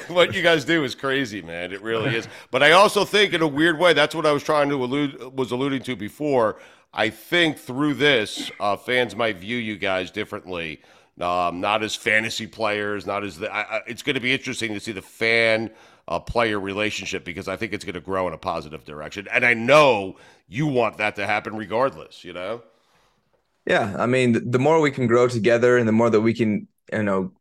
what 0.08 0.34
you 0.34 0.42
guys 0.42 0.64
do 0.64 0.82
is 0.82 0.94
crazy, 0.94 1.42
man. 1.42 1.72
It 1.72 1.82
really 1.82 2.16
is. 2.16 2.26
But 2.50 2.62
I 2.62 2.72
also 2.72 3.04
think, 3.04 3.34
in 3.34 3.42
a 3.42 3.46
weird 3.46 3.78
way, 3.78 3.92
that's 3.92 4.14
what 4.14 4.24
I 4.24 4.32
was 4.32 4.42
trying 4.42 4.70
to 4.70 4.82
allude 4.82 5.36
was 5.36 5.50
alluding 5.50 5.82
to 5.82 5.94
before. 5.94 6.56
I 6.94 7.10
think 7.10 7.58
through 7.58 7.94
this, 7.94 8.50
uh, 8.60 8.76
fans 8.76 9.14
might 9.14 9.36
view 9.36 9.58
you 9.58 9.76
guys 9.76 10.10
differently 10.10 10.80
um, 11.20 11.60
not 11.60 11.82
as 11.82 11.94
fantasy 11.94 12.46
players, 12.46 13.06
not 13.06 13.24
as 13.24 13.38
the. 13.38 13.52
I, 13.52 13.78
I, 13.78 13.80
it's 13.86 14.02
going 14.02 14.14
to 14.14 14.20
be 14.20 14.32
interesting 14.32 14.74
to 14.74 14.80
see 14.80 14.92
the 14.92 15.02
fan 15.02 15.70
uh, 16.08 16.18
player 16.18 16.58
relationship 16.58 17.24
because 17.24 17.48
I 17.48 17.56
think 17.56 17.72
it's 17.72 17.84
going 17.84 17.94
to 17.94 18.00
grow 18.00 18.26
in 18.26 18.34
a 18.34 18.38
positive 18.38 18.84
direction, 18.84 19.28
and 19.32 19.44
I 19.44 19.54
know 19.54 20.16
you 20.48 20.66
want 20.66 20.98
that 20.98 21.16
to 21.16 21.26
happen 21.26 21.56
regardless. 21.56 22.24
You 22.24 22.32
know. 22.32 22.62
Yeah, 23.66 23.96
I 23.98 24.06
mean, 24.06 24.50
the 24.50 24.58
more 24.58 24.80
we 24.80 24.90
can 24.90 25.06
grow 25.06 25.28
together, 25.28 25.78
and 25.78 25.88
the 25.88 25.92
more 25.92 26.10
that 26.10 26.20
we 26.20 26.34
can, 26.34 26.68
you 26.92 27.02
know, 27.02 27.32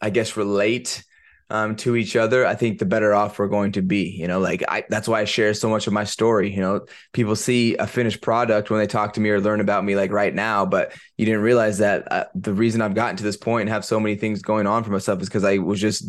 I 0.00 0.10
guess 0.10 0.36
relate 0.36 1.04
um, 1.50 1.76
to 1.76 1.96
each 1.96 2.16
other, 2.16 2.46
I 2.46 2.54
think 2.54 2.78
the 2.78 2.86
better 2.86 3.12
off 3.12 3.38
we're 3.38 3.48
going 3.48 3.72
to 3.72 3.82
be. 3.82 4.04
You 4.10 4.28
know, 4.28 4.38
like 4.38 4.62
I, 4.68 4.84
that's 4.88 5.08
why 5.08 5.20
I 5.20 5.24
share 5.24 5.52
so 5.52 5.68
much 5.68 5.86
of 5.86 5.92
my 5.92 6.04
story. 6.04 6.54
You 6.54 6.60
know, 6.60 6.86
people 7.12 7.36
see 7.36 7.76
a 7.76 7.86
finished 7.86 8.22
product 8.22 8.70
when 8.70 8.80
they 8.80 8.86
talk 8.86 9.14
to 9.14 9.20
me 9.20 9.30
or 9.30 9.40
learn 9.40 9.60
about 9.60 9.84
me, 9.84 9.96
like 9.96 10.12
right 10.12 10.34
now, 10.34 10.64
but 10.64 10.92
you 11.16 11.26
didn't 11.26 11.42
realize 11.42 11.78
that 11.78 12.10
uh, 12.10 12.24
the 12.34 12.54
reason 12.54 12.80
I've 12.80 12.94
gotten 12.94 13.16
to 13.16 13.24
this 13.24 13.36
point 13.36 13.62
and 13.62 13.70
have 13.70 13.84
so 13.84 14.00
many 14.00 14.14
things 14.14 14.42
going 14.42 14.66
on 14.66 14.84
for 14.84 14.90
myself 14.90 15.20
is 15.20 15.28
because 15.28 15.44
I 15.44 15.58
was 15.58 15.80
just 15.80 16.04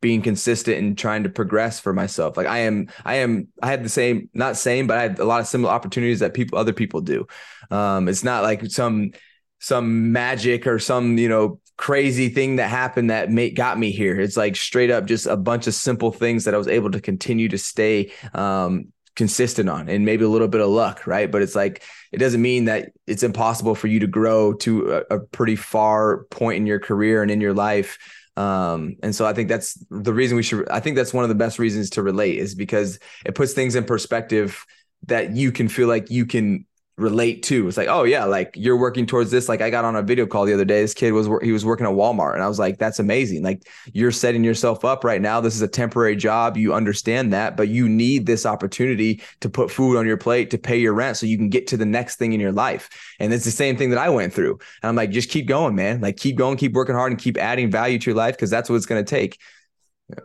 being 0.00 0.22
consistent 0.22 0.78
and 0.78 0.96
trying 0.96 1.22
to 1.22 1.28
progress 1.28 1.80
for 1.80 1.92
myself. 1.92 2.36
Like 2.36 2.46
I 2.46 2.58
am, 2.60 2.88
I 3.04 3.16
am, 3.16 3.48
I 3.62 3.68
had 3.68 3.84
the 3.84 3.88
same, 3.88 4.28
not 4.34 4.56
same, 4.56 4.86
but 4.86 4.98
I 4.98 5.02
had 5.02 5.18
a 5.18 5.24
lot 5.24 5.40
of 5.40 5.46
similar 5.46 5.72
opportunities 5.72 6.20
that 6.20 6.34
people, 6.34 6.58
other 6.58 6.72
people 6.72 7.00
do. 7.00 7.26
Um, 7.70 8.08
it's 8.08 8.22
not 8.22 8.42
like 8.42 8.66
some, 8.66 9.12
some 9.58 10.12
magic 10.12 10.66
or 10.66 10.78
some, 10.78 11.18
you 11.18 11.28
know, 11.28 11.60
crazy 11.76 12.28
thing 12.28 12.56
that 12.56 12.68
happened 12.68 13.10
that 13.10 13.30
made, 13.30 13.54
got 13.54 13.78
me 13.78 13.90
here. 13.90 14.18
It's 14.18 14.36
like 14.36 14.56
straight 14.56 14.90
up 14.90 15.06
just 15.06 15.26
a 15.26 15.36
bunch 15.36 15.66
of 15.66 15.74
simple 15.74 16.10
things 16.10 16.44
that 16.44 16.54
I 16.54 16.58
was 16.58 16.68
able 16.68 16.90
to 16.90 17.00
continue 17.00 17.48
to 17.48 17.58
stay 17.58 18.12
um, 18.34 18.92
consistent 19.14 19.68
on 19.68 19.88
and 19.88 20.04
maybe 20.04 20.24
a 20.24 20.28
little 20.28 20.48
bit 20.48 20.60
of 20.60 20.68
luck, 20.68 21.06
right? 21.06 21.30
But 21.30 21.42
it's 21.42 21.54
like 21.54 21.82
it 22.12 22.18
doesn't 22.18 22.40
mean 22.40 22.66
that 22.66 22.92
it's 23.06 23.22
impossible 23.22 23.74
for 23.74 23.88
you 23.88 24.00
to 24.00 24.06
grow 24.06 24.54
to 24.54 24.92
a, 25.10 25.16
a 25.16 25.20
pretty 25.20 25.56
far 25.56 26.24
point 26.24 26.58
in 26.58 26.66
your 26.66 26.78
career 26.78 27.22
and 27.22 27.30
in 27.30 27.40
your 27.40 27.54
life. 27.54 27.98
Um, 28.36 28.96
and 29.02 29.14
so 29.14 29.26
I 29.26 29.32
think 29.32 29.48
that's 29.48 29.74
the 29.90 30.12
reason 30.12 30.36
we 30.36 30.42
should 30.42 30.68
I 30.68 30.80
think 30.80 30.96
that's 30.96 31.14
one 31.14 31.24
of 31.24 31.28
the 31.28 31.34
best 31.34 31.58
reasons 31.58 31.90
to 31.90 32.02
relate 32.02 32.38
is 32.38 32.54
because 32.54 32.98
it 33.24 33.34
puts 33.34 33.54
things 33.54 33.74
in 33.74 33.84
perspective 33.84 34.64
that 35.06 35.34
you 35.34 35.52
can 35.52 35.68
feel 35.68 35.88
like 35.88 36.10
you 36.10 36.26
can 36.26 36.66
relate 36.98 37.42
to. 37.42 37.68
It's 37.68 37.76
like, 37.76 37.88
oh 37.88 38.04
yeah, 38.04 38.24
like 38.24 38.52
you're 38.54 38.76
working 38.76 39.06
towards 39.06 39.30
this. 39.30 39.48
Like 39.48 39.60
I 39.60 39.68
got 39.68 39.84
on 39.84 39.96
a 39.96 40.02
video 40.02 40.26
call 40.26 40.46
the 40.46 40.54
other 40.54 40.64
day. 40.64 40.80
This 40.80 40.94
kid 40.94 41.12
was 41.12 41.28
he 41.42 41.52
was 41.52 41.64
working 41.64 41.86
at 41.86 41.92
Walmart, 41.92 42.34
and 42.34 42.42
I 42.42 42.48
was 42.48 42.58
like, 42.58 42.78
that's 42.78 42.98
amazing. 42.98 43.42
Like 43.42 43.62
you're 43.92 44.12
setting 44.12 44.42
yourself 44.42 44.84
up 44.84 45.04
right 45.04 45.20
now. 45.20 45.40
This 45.40 45.54
is 45.54 45.62
a 45.62 45.68
temporary 45.68 46.16
job. 46.16 46.56
You 46.56 46.72
understand 46.72 47.32
that, 47.34 47.56
but 47.56 47.68
you 47.68 47.88
need 47.88 48.24
this 48.24 48.46
opportunity 48.46 49.22
to 49.40 49.50
put 49.50 49.70
food 49.70 49.98
on 49.98 50.06
your 50.06 50.16
plate 50.16 50.50
to 50.50 50.58
pay 50.58 50.78
your 50.78 50.94
rent 50.94 51.18
so 51.18 51.26
you 51.26 51.36
can 51.36 51.50
get 51.50 51.66
to 51.68 51.76
the 51.76 51.86
next 51.86 52.16
thing 52.16 52.32
in 52.32 52.40
your 52.40 52.52
life. 52.52 52.88
And 53.20 53.32
it's 53.32 53.44
the 53.44 53.50
same 53.50 53.76
thing 53.76 53.90
that 53.90 53.98
I 53.98 54.08
went 54.08 54.32
through. 54.32 54.58
And 54.82 54.88
I'm 54.88 54.96
like, 54.96 55.10
just 55.10 55.28
keep 55.28 55.46
going, 55.46 55.74
man. 55.74 56.00
Like 56.00 56.16
keep 56.16 56.36
going, 56.36 56.56
keep 56.56 56.72
working 56.72 56.94
hard, 56.94 57.12
and 57.12 57.20
keep 57.20 57.36
adding 57.36 57.70
value 57.70 57.98
to 57.98 58.10
your 58.10 58.16
life 58.16 58.36
because 58.36 58.50
that's 58.50 58.70
what 58.70 58.76
it's 58.76 58.86
going 58.86 59.04
to 59.04 59.08
take 59.08 59.38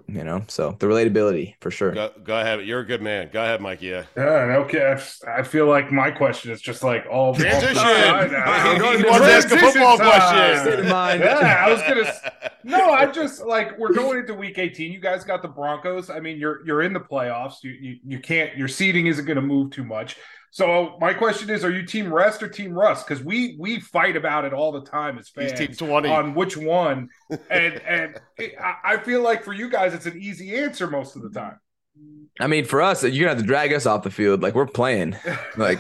you 0.08 0.24
know 0.24 0.44
so 0.48 0.76
the 0.80 0.86
relatability 0.86 1.56
for 1.60 1.72
sure. 1.72 1.92
Go, 1.92 2.12
go, 2.24 2.40
ahead. 2.40 2.64
You're 2.66 2.82
a 2.82 2.86
good 2.86 3.02
man. 3.02 3.30
Go 3.34 3.42
ahead 3.42 3.62
mike 3.62 3.82
yeah. 3.82 4.04
Yeah 4.16 4.58
okay 4.58 4.96
i 5.28 5.42
feel 5.42 5.66
like 5.68 5.92
my 5.92 6.12
question 6.12 6.52
is 6.52 6.62
just 6.62 6.84
like 6.84 7.06
all 7.10 7.34
transition! 7.34 7.78
I'm 7.80 8.80
going 8.80 9.02
to 9.02 9.10
ask 9.10 9.52
a 9.52 9.58
football 9.58 9.98
question. 9.98 10.86
Yeah 10.86 11.66
i 11.66 11.72
was 11.72 11.82
gonna 11.82 12.52
no 12.64 12.92
i 12.92 13.08
just 13.08 13.44
like 13.44 13.78
we're 13.80 13.94
going 13.94 14.20
into 14.20 14.36
week 14.36 14.60
18 14.60 14.92
you 14.92 15.00
guys 15.00 15.24
got 15.24 15.42
the 15.42 15.48
broncos. 15.48 16.10
I 16.10 16.20
mean 16.20 16.38
you're 16.38 16.66
you're 16.66 16.84
in 16.84 16.94
the 16.94 17.00
playoffs. 17.00 17.64
You 17.64 17.72
you, 17.72 18.00
you 18.06 18.20
can't 18.20 18.56
your 18.56 18.68
seating 18.68 19.08
isn't 19.08 19.26
going 19.26 19.36
to 19.36 19.42
move 19.42 19.72
too 19.72 19.84
much 19.84 20.18
so 20.54 20.98
my 21.00 21.14
question 21.14 21.50
is, 21.50 21.64
are 21.64 21.72
you 21.72 21.86
team 21.86 22.14
rest 22.14 22.44
or 22.44 22.50
team 22.50 22.74
rust? 22.74 23.08
Because 23.08 23.24
we 23.24 23.56
we 23.58 23.80
fight 23.80 24.18
about 24.18 24.44
it 24.44 24.52
all 24.52 24.74
the 24.74 24.82
time 24.82 25.18
as 25.18 25.30
fans 25.30 25.54
team 25.54 25.74
20. 25.74 26.10
on 26.10 26.36
which 26.36 26.58
one. 26.58 27.10
And 27.50 27.82
and 27.88 28.20
it, 28.38 28.56
I 28.60 28.98
feel 28.98 29.22
like 29.22 29.44
for 29.46 29.54
you 29.54 29.70
guys, 29.70 29.94
it's 29.94 30.06
an 30.06 30.22
easy 30.22 30.56
answer 30.58 30.88
most 30.88 31.16
of 31.16 31.22
the 31.22 31.30
time. 31.30 31.58
I 32.40 32.48
mean, 32.48 32.66
for 32.66 32.82
us, 32.82 33.04
you're 33.04 33.12
gonna 33.12 33.30
have 33.30 33.38
to 33.38 33.46
drag 33.46 33.72
us 33.72 33.86
off 33.86 34.04
the 34.04 34.12
field. 34.12 34.42
Like 34.42 34.54
we're 34.54 34.66
playing. 34.66 35.16
Like 35.58 35.80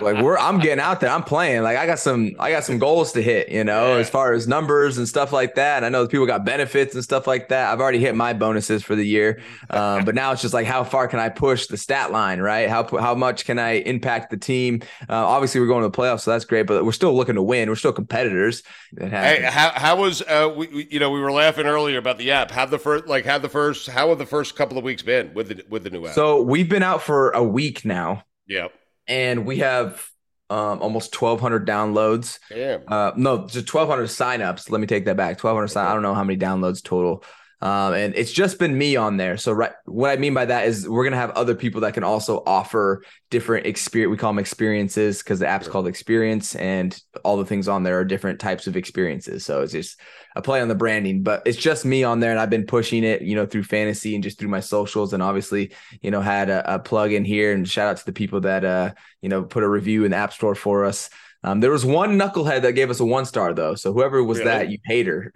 like 0.00 0.22
we're 0.22 0.38
I'm 0.38 0.58
getting 0.58 0.80
out 0.80 1.00
there. 1.00 1.10
I'm 1.10 1.22
playing. 1.22 1.62
Like 1.62 1.76
I 1.76 1.86
got 1.86 1.98
some 1.98 2.32
I 2.38 2.50
got 2.50 2.64
some 2.64 2.78
goals 2.78 3.12
to 3.12 3.22
hit, 3.22 3.48
you 3.48 3.64
know, 3.64 3.94
yeah. 3.94 4.00
as 4.00 4.08
far 4.10 4.32
as 4.32 4.46
numbers 4.46 4.98
and 4.98 5.08
stuff 5.08 5.32
like 5.32 5.54
that. 5.56 5.84
I 5.84 5.88
know 5.88 6.06
people 6.06 6.26
got 6.26 6.44
benefits 6.44 6.94
and 6.94 7.02
stuff 7.02 7.26
like 7.26 7.48
that. 7.48 7.72
I've 7.72 7.80
already 7.80 7.98
hit 7.98 8.14
my 8.14 8.32
bonuses 8.32 8.82
for 8.82 8.94
the 8.94 9.06
year. 9.06 9.40
Um, 9.70 10.04
but 10.04 10.14
now 10.14 10.32
it's 10.32 10.42
just 10.42 10.54
like 10.54 10.66
how 10.66 10.84
far 10.84 11.08
can 11.08 11.18
I 11.18 11.28
push 11.28 11.66
the 11.66 11.76
stat 11.76 12.12
line, 12.12 12.40
right? 12.40 12.68
How 12.68 12.86
how 12.98 13.14
much 13.14 13.44
can 13.44 13.58
I 13.58 13.72
impact 13.72 14.30
the 14.30 14.36
team? 14.36 14.82
Uh, 15.08 15.26
obviously 15.26 15.60
we're 15.60 15.66
going 15.66 15.82
to 15.82 15.88
the 15.88 15.96
playoffs, 15.96 16.20
so 16.20 16.30
that's 16.30 16.44
great, 16.44 16.66
but 16.66 16.84
we're 16.84 16.92
still 16.92 17.14
looking 17.14 17.34
to 17.34 17.42
win. 17.42 17.68
We're 17.68 17.76
still 17.76 17.92
competitors. 17.92 18.62
Hey, 18.98 19.42
how, 19.42 19.70
how 19.70 19.96
was 19.96 20.22
uh 20.22 20.52
we, 20.56 20.66
we, 20.68 20.88
you 20.90 21.00
know, 21.00 21.10
we 21.10 21.20
were 21.20 21.32
laughing 21.32 21.66
earlier 21.66 21.98
about 21.98 22.18
the 22.18 22.30
app. 22.30 22.50
How 22.50 22.66
the 22.66 22.78
first 22.78 23.06
like 23.06 23.24
how 23.24 23.38
the 23.38 23.48
first 23.48 23.88
how 23.88 24.08
have 24.08 24.18
the 24.18 24.26
first 24.26 24.56
couple 24.56 24.78
of 24.78 24.84
weeks 24.84 25.02
been 25.02 25.32
with 25.34 25.48
the 25.48 25.64
with 25.68 25.84
the 25.84 25.90
new 25.90 26.06
app? 26.06 26.14
So 26.14 26.42
we've 26.42 26.68
been 26.68 26.82
out 26.82 27.02
for 27.02 27.30
a 27.30 27.42
week 27.42 27.84
now. 27.84 28.24
Yep 28.46 28.72
and 29.06 29.46
we 29.46 29.58
have 29.58 30.06
um, 30.50 30.80
almost 30.82 31.20
1,200 31.20 31.66
downloads. 31.66 32.38
Damn. 32.50 32.82
Uh, 32.86 33.12
no, 33.16 33.46
just 33.46 33.72
1,200 33.72 34.04
signups. 34.04 34.70
Let 34.70 34.80
me 34.80 34.86
take 34.86 35.06
that 35.06 35.16
back. 35.16 35.42
1,200 35.42 35.68
sign. 35.68 35.86
I 35.86 35.94
don't 35.94 36.02
know 36.02 36.14
how 36.14 36.24
many 36.24 36.38
downloads 36.38 36.82
total. 36.82 37.24
Um, 37.62 37.94
and 37.94 38.14
it's 38.16 38.32
just 38.32 38.58
been 38.58 38.76
me 38.76 38.96
on 38.96 39.16
there. 39.16 39.36
So 39.36 39.52
right, 39.52 39.70
what 39.84 40.10
I 40.10 40.16
mean 40.16 40.34
by 40.34 40.46
that 40.46 40.66
is 40.66 40.88
we're 40.88 41.04
gonna 41.04 41.16
have 41.16 41.30
other 41.30 41.54
people 41.54 41.82
that 41.82 41.94
can 41.94 42.02
also 42.02 42.42
offer 42.44 43.04
different 43.30 43.66
experience. 43.66 44.10
We 44.10 44.16
call 44.16 44.32
them 44.32 44.40
experiences 44.40 45.22
because 45.22 45.38
the 45.38 45.46
app's 45.46 45.66
sure. 45.66 45.72
called 45.72 45.86
Experience, 45.86 46.56
and 46.56 47.00
all 47.22 47.36
the 47.36 47.46
things 47.46 47.68
on 47.68 47.84
there 47.84 48.00
are 48.00 48.04
different 48.04 48.40
types 48.40 48.66
of 48.66 48.76
experiences. 48.76 49.46
So 49.46 49.62
it's 49.62 49.70
just 49.70 50.00
a 50.34 50.42
play 50.42 50.60
on 50.60 50.68
the 50.68 50.74
branding, 50.74 51.22
but 51.22 51.42
it's 51.46 51.58
just 51.58 51.84
me 51.84 52.04
on 52.04 52.20
there, 52.20 52.30
and 52.30 52.40
I've 52.40 52.50
been 52.50 52.66
pushing 52.66 53.04
it, 53.04 53.22
you 53.22 53.34
know, 53.34 53.46
through 53.46 53.64
fantasy 53.64 54.14
and 54.14 54.24
just 54.24 54.38
through 54.38 54.48
my 54.48 54.60
socials, 54.60 55.12
and 55.12 55.22
obviously, 55.22 55.72
you 56.00 56.10
know, 56.10 56.20
had 56.20 56.50
a, 56.50 56.74
a 56.74 56.78
plug 56.78 57.12
in 57.12 57.24
here. 57.24 57.52
And 57.52 57.68
shout 57.68 57.88
out 57.88 57.96
to 57.98 58.06
the 58.06 58.12
people 58.12 58.40
that 58.42 58.64
uh, 58.64 58.92
you 59.22 59.28
know, 59.28 59.42
put 59.42 59.62
a 59.62 59.68
review 59.68 60.04
in 60.04 60.10
the 60.10 60.16
App 60.16 60.32
Store 60.32 60.54
for 60.54 60.84
us. 60.84 61.08
Um, 61.44 61.58
there 61.58 61.72
was 61.72 61.84
one 61.84 62.16
knucklehead 62.16 62.62
that 62.62 62.72
gave 62.72 62.88
us 62.88 63.00
a 63.00 63.04
one 63.04 63.24
star 63.24 63.52
though. 63.52 63.74
So 63.74 63.92
whoever 63.92 64.22
was 64.22 64.38
really? 64.38 64.50
that, 64.50 64.68
you 64.68 64.78
hate 64.84 65.06
her. 65.08 65.32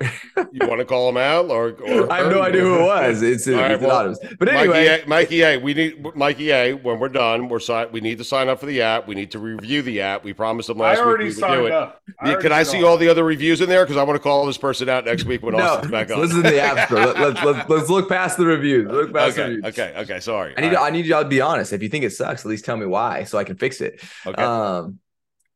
you 0.53 0.67
want 0.69 0.79
to 0.79 0.85
call 0.85 1.09
him 1.09 1.17
out, 1.17 1.51
or, 1.51 1.71
or 1.71 2.13
I 2.13 2.19
have 2.19 2.31
no 2.31 2.43
idea 2.43 2.61
who 2.61 2.77
it 2.77 2.85
was. 2.85 3.23
It's, 3.23 3.47
it's 3.49 3.57
right, 3.57 3.81
well, 3.81 3.91
anonymous. 3.91 4.21
But 4.39 4.49
anyway, 4.49 5.03
Mikey, 5.05 5.05
A, 5.05 5.09
Mikey 5.09 5.43
A, 5.43 5.57
we 5.59 5.75
need 5.75 6.17
Mikey 6.17 6.51
A. 6.53 6.73
When 6.75 7.01
we're 7.01 7.09
done, 7.09 7.49
we're 7.49 7.59
sign. 7.59 7.91
We 7.91 8.01
need 8.01 8.19
to 8.19 8.25
sign 8.25 8.49
up 8.49 8.61
for 8.61 8.67
the 8.67 8.83
app. 8.83 9.09
We 9.09 9.17
need 9.17 9.33
to 9.33 9.41
review 9.41 9.83
the 9.83 10.01
app. 10.01 10.23
We 10.23 10.33
promised 10.33 10.69
them 10.69 10.79
last 10.79 10.99
I 10.99 11.03
already 11.03 11.25
week 11.25 11.37
we 11.39 11.43
would 11.43 11.55
do 11.55 11.67
it. 11.67 11.73
Up. 11.73 12.01
I 12.21 12.35
Can 12.37 12.53
I 12.53 12.63
see 12.63 12.85
all 12.85 12.97
the 12.97 13.09
other 13.09 13.25
reviews 13.25 13.61
in 13.61 13.69
there? 13.69 13.85
Because 13.85 13.97
I 13.97 14.05
want 14.05 14.17
to 14.17 14.23
call 14.23 14.47
this 14.47 14.59
person 14.59 14.89
out 14.89 15.05
next 15.05 15.25
week 15.25 15.43
when 15.43 15.57
no, 15.57 15.65
Austin's 15.65 15.91
back 15.91 16.11
on. 16.13 16.21
This 16.21 16.33
is 16.33 16.43
the 16.43 16.61
app 16.61 16.87
store. 16.87 17.05
Let, 17.05 17.17
us 17.17 17.45
let's, 17.45 17.69
let's 17.69 17.91
look 17.91 18.09
past 18.09 18.37
the 18.37 18.47
reviews. 18.47 18.89
Look 18.89 19.13
past 19.13 19.37
okay, 19.37 19.49
the 19.49 19.57
reviews. 19.57 19.79
Okay. 19.79 19.95
Okay. 19.97 20.21
Sorry. 20.21 20.55
I 20.57 20.61
need 20.61 20.73
right. 20.73 20.87
I 20.87 20.91
need 20.91 21.07
y'all 21.07 21.25
to 21.25 21.29
be 21.29 21.41
honest. 21.41 21.73
If 21.73 21.83
you 21.83 21.89
think 21.89 22.05
it 22.05 22.11
sucks, 22.11 22.45
at 22.45 22.49
least 22.49 22.65
tell 22.65 22.77
me 22.77 22.87
why 22.87 23.25
so 23.25 23.39
I 23.39 23.45
can 23.45 23.57
fix 23.57 23.81
it. 23.81 24.01
Okay. 24.25 24.41
Um, 24.41 25.01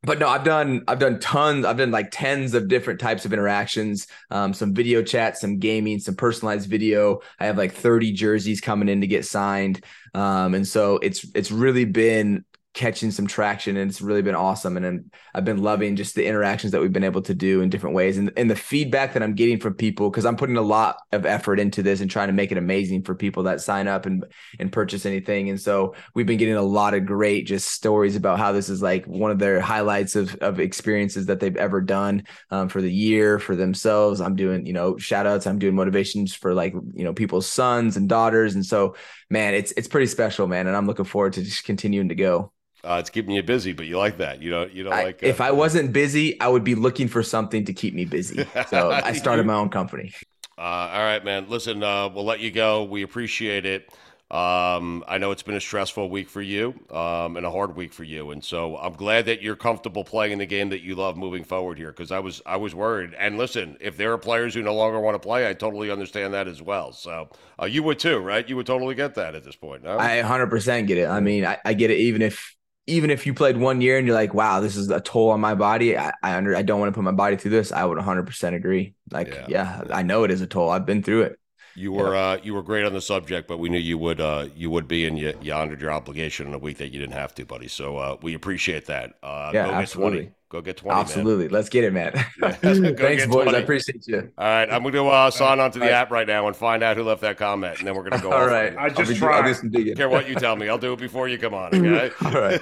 but 0.02 0.18
no, 0.18 0.28
I've 0.28 0.44
done 0.44 0.82
I've 0.88 0.98
done 0.98 1.20
tons. 1.20 1.66
I've 1.66 1.76
done 1.76 1.90
like 1.90 2.10
tens 2.10 2.54
of 2.54 2.68
different 2.68 3.00
types 3.00 3.26
of 3.26 3.32
interactions. 3.32 4.06
Um, 4.30 4.54
some 4.54 4.72
video 4.72 5.02
chat, 5.02 5.36
some 5.36 5.58
gaming, 5.58 5.98
some 5.98 6.16
personalized 6.16 6.70
video. 6.70 7.20
I 7.38 7.46
have 7.46 7.58
like 7.58 7.74
30 7.74 8.12
jerseys 8.12 8.60
coming 8.60 8.88
in 8.88 9.02
to 9.02 9.06
get 9.06 9.26
signed. 9.26 9.84
Um, 10.14 10.54
and 10.54 10.66
so 10.66 10.96
it's 10.98 11.26
it's 11.34 11.50
really 11.50 11.84
been 11.84 12.44
catching 12.72 13.11
some 13.11 13.26
traction 13.26 13.76
and 13.76 13.90
it's 13.90 14.00
really 14.00 14.22
been 14.22 14.35
awesome. 14.35 14.76
And, 14.76 15.11
I've 15.33 15.44
been 15.44 15.62
loving 15.62 15.96
just 15.96 16.14
the 16.14 16.26
interactions 16.26 16.72
that 16.72 16.80
we've 16.80 16.92
been 16.92 17.04
able 17.04 17.22
to 17.22 17.35
do 17.35 17.61
in 17.61 17.70
different 17.70 17.94
ways. 17.94 18.18
And, 18.18 18.33
and 18.37 18.50
the 18.50 18.56
feedback 18.56 19.12
that 19.12 19.22
I'm 19.22 19.35
getting 19.35 19.59
from 19.61 19.74
people 19.74 20.11
because 20.11 20.26
I'm 20.26 20.37
putting 20.37 20.56
a 20.56 20.62
lot 20.62 20.96
of 21.12 21.24
effort 21.24 21.61
into 21.61 21.83
this 21.83 22.00
and 22.00 22.11
trying 22.11 22.28
to 22.28 22.33
make 22.33 22.50
it 22.50 22.59
amazing 22.59 23.04
for 23.04 23.14
people 23.14 23.44
that 23.44 23.61
sign 23.61 23.87
up 23.87 24.06
and 24.06 24.24
and 24.59 24.72
purchase 24.72 25.06
anything. 25.06 25.48
And 25.48 25.61
so 25.61 25.94
we've 26.14 26.26
been 26.26 26.38
getting 26.38 26.56
a 26.56 26.62
lot 26.62 26.94
of 26.94 27.06
great 27.06 27.46
just 27.46 27.68
stories 27.68 28.16
about 28.16 28.38
how 28.38 28.52
this 28.52 28.68
is 28.68 28.83
like 28.83 29.06
one 29.06 29.30
of 29.30 29.38
their 29.38 29.61
highlights 29.61 30.16
of, 30.16 30.35
of 30.37 30.59
experiences 30.59 31.26
that 31.26 31.38
they've 31.38 31.56
ever 31.56 31.80
done 31.80 32.24
um, 32.50 32.68
for 32.68 32.83
the 32.83 32.92
year 32.92 33.38
for 33.38 33.54
themselves. 33.54 34.20
I'm 34.20 34.35
doing 34.35 34.66
you 34.66 34.72
know 34.72 34.96
shout 34.98 35.26
outs 35.26 35.46
I'm 35.46 35.59
doing 35.59 35.74
motivations 35.76 36.35
for 36.35 36.54
like 36.54 36.72
you 36.72 37.04
know 37.04 37.12
people's 37.12 37.46
sons 37.46 37.96
and 37.96 38.09
daughters. 38.09 38.54
And 38.54 38.66
so 38.66 38.96
man 39.28 39.54
it's 39.54 39.72
it's 39.72 39.88
pretty 39.88 40.06
special 40.06 40.46
man. 40.48 40.66
And 40.66 40.76
I'm 40.76 40.87
looking 40.87 41.04
forward 41.04 41.35
to 41.35 41.42
just 41.42 41.64
continuing 41.64 42.09
to 42.09 42.14
go 42.16 42.52
uh, 42.84 42.96
it's 43.00 43.10
keeping 43.10 43.34
you 43.34 43.42
busy, 43.42 43.72
but 43.72 43.86
you 43.86 43.98
like 43.98 44.18
that. 44.18 44.42
You 44.42 44.50
know, 44.50 44.64
you 44.64 44.84
don't 44.84 44.92
I, 44.92 45.04
like. 45.04 45.22
Uh, 45.22 45.26
if 45.26 45.40
I 45.40 45.50
wasn't 45.50 45.92
busy, 45.92 46.40
I 46.40 46.48
would 46.48 46.64
be 46.64 46.74
looking 46.74 47.08
for 47.08 47.22
something 47.22 47.64
to 47.66 47.72
keep 47.72 47.94
me 47.94 48.04
busy. 48.04 48.46
So 48.68 48.90
I 48.90 49.12
started 49.12 49.46
my 49.46 49.54
own 49.54 49.68
company. 49.70 50.12
Uh, 50.56 50.60
all 50.60 51.02
right, 51.02 51.24
man. 51.24 51.48
Listen, 51.48 51.82
uh, 51.82 52.08
we'll 52.08 52.24
let 52.24 52.40
you 52.40 52.50
go. 52.50 52.84
We 52.84 53.02
appreciate 53.02 53.64
it. 53.64 53.90
Um, 54.30 55.02
I 55.08 55.18
know 55.18 55.32
it's 55.32 55.42
been 55.42 55.56
a 55.56 55.60
stressful 55.60 56.08
week 56.08 56.28
for 56.28 56.40
you 56.40 56.74
um, 56.90 57.36
and 57.36 57.44
a 57.44 57.50
hard 57.50 57.74
week 57.74 57.92
for 57.92 58.04
you, 58.04 58.30
and 58.30 58.44
so 58.44 58.76
I'm 58.76 58.92
glad 58.92 59.26
that 59.26 59.42
you're 59.42 59.56
comfortable 59.56 60.04
playing 60.04 60.38
the 60.38 60.46
game 60.46 60.68
that 60.68 60.82
you 60.82 60.94
love 60.94 61.16
moving 61.16 61.42
forward 61.42 61.78
here. 61.78 61.90
Because 61.90 62.12
I 62.12 62.20
was 62.20 62.40
I 62.46 62.56
was 62.56 62.72
worried. 62.72 63.14
And 63.18 63.38
listen, 63.38 63.76
if 63.80 63.96
there 63.96 64.12
are 64.12 64.18
players 64.18 64.54
who 64.54 64.62
no 64.62 64.74
longer 64.74 65.00
want 65.00 65.16
to 65.16 65.18
play, 65.18 65.48
I 65.48 65.54
totally 65.54 65.90
understand 65.90 66.34
that 66.34 66.46
as 66.46 66.62
well. 66.62 66.92
So 66.92 67.30
uh, 67.60 67.64
you 67.64 67.82
would 67.82 67.98
too, 67.98 68.18
right? 68.18 68.48
You 68.48 68.54
would 68.56 68.66
totally 68.66 68.94
get 68.94 69.16
that 69.16 69.34
at 69.34 69.42
this 69.42 69.56
point. 69.56 69.82
No? 69.82 69.98
I 69.98 70.22
100% 70.22 70.86
get 70.86 70.98
it. 70.98 71.08
I 71.08 71.18
mean, 71.18 71.44
I, 71.44 71.58
I 71.64 71.74
get 71.74 71.90
it 71.90 71.98
even 71.98 72.22
if 72.22 72.54
even 72.86 73.10
if 73.10 73.26
you 73.26 73.34
played 73.34 73.56
one 73.56 73.80
year 73.80 73.98
and 73.98 74.06
you're 74.06 74.16
like, 74.16 74.34
wow, 74.34 74.60
this 74.60 74.76
is 74.76 74.90
a 74.90 75.00
toll 75.00 75.30
on 75.30 75.40
my 75.40 75.54
body. 75.54 75.96
I, 75.96 76.12
I 76.22 76.36
under 76.36 76.56
I 76.56 76.62
don't 76.62 76.80
want 76.80 76.92
to 76.92 76.94
put 76.96 77.04
my 77.04 77.12
body 77.12 77.36
through 77.36 77.52
this. 77.52 77.72
I 77.72 77.84
would 77.84 77.98
100% 77.98 78.54
agree. 78.54 78.94
Like, 79.10 79.28
yeah. 79.28 79.46
yeah, 79.48 79.82
I 79.90 80.02
know 80.02 80.24
it 80.24 80.30
is 80.30 80.40
a 80.40 80.46
toll. 80.46 80.70
I've 80.70 80.86
been 80.86 81.02
through 81.02 81.22
it. 81.22 81.36
You 81.76 81.92
were 81.92 82.14
yeah. 82.14 82.30
uh, 82.30 82.38
you 82.42 82.52
were 82.54 82.62
great 82.62 82.84
on 82.84 82.92
the 82.92 83.00
subject, 83.00 83.46
but 83.46 83.58
we 83.58 83.68
knew 83.68 83.78
you 83.78 83.96
would 83.96 84.20
uh, 84.20 84.48
you 84.56 84.70
would 84.70 84.88
be, 84.88 85.06
and 85.06 85.16
you, 85.16 85.32
you 85.40 85.52
honored 85.52 85.80
your 85.80 85.92
obligation 85.92 86.48
in 86.48 86.54
a 86.54 86.58
week 86.58 86.78
that 86.78 86.92
you 86.92 86.98
didn't 86.98 87.14
have 87.14 87.34
to, 87.36 87.46
buddy. 87.46 87.68
So 87.68 87.96
uh, 87.96 88.16
we 88.20 88.34
appreciate 88.34 88.86
that. 88.86 89.14
Uh, 89.22 89.52
yeah, 89.54 89.70
absolutely. 89.70 90.32
Go 90.50 90.60
get 90.60 90.78
20. 90.78 90.98
Absolutely. 90.98 91.44
Man. 91.44 91.52
Let's 91.52 91.68
get 91.68 91.84
it, 91.84 91.92
man. 91.92 92.12
Thanks, 92.40 93.24
boys. 93.26 93.44
20. 93.44 93.56
I 93.56 93.60
appreciate 93.60 94.04
you. 94.08 94.32
All 94.36 94.44
right. 94.44 94.68
I'm 94.68 94.82
going 94.82 94.94
to 94.94 95.06
uh, 95.06 95.30
sign 95.30 95.60
on 95.60 95.70
to 95.70 95.78
the 95.78 95.84
right. 95.84 95.92
app 95.92 96.10
right 96.10 96.26
now 96.26 96.48
and 96.48 96.56
find 96.56 96.82
out 96.82 96.96
who 96.96 97.04
left 97.04 97.20
that 97.20 97.36
comment. 97.36 97.78
And 97.78 97.86
then 97.86 97.94
we're 97.94 98.02
going 98.02 98.20
to 98.20 98.28
go. 98.28 98.32
All 98.36 98.46
right. 98.46 98.76
I 98.76 98.90
just 98.90 99.14
try. 99.16 99.38
I'll 99.38 99.44
do 99.44 99.54
some 99.54 99.70
digging. 99.70 99.94
care 99.94 100.08
what 100.08 100.28
you 100.28 100.34
tell 100.34 100.56
me. 100.56 100.68
I'll 100.68 100.76
do 100.76 100.92
it 100.92 100.98
before 100.98 101.28
you 101.28 101.38
come 101.38 101.54
on. 101.54 101.72
Okay. 101.72 102.10
All 102.24 102.32
right. 102.32 102.60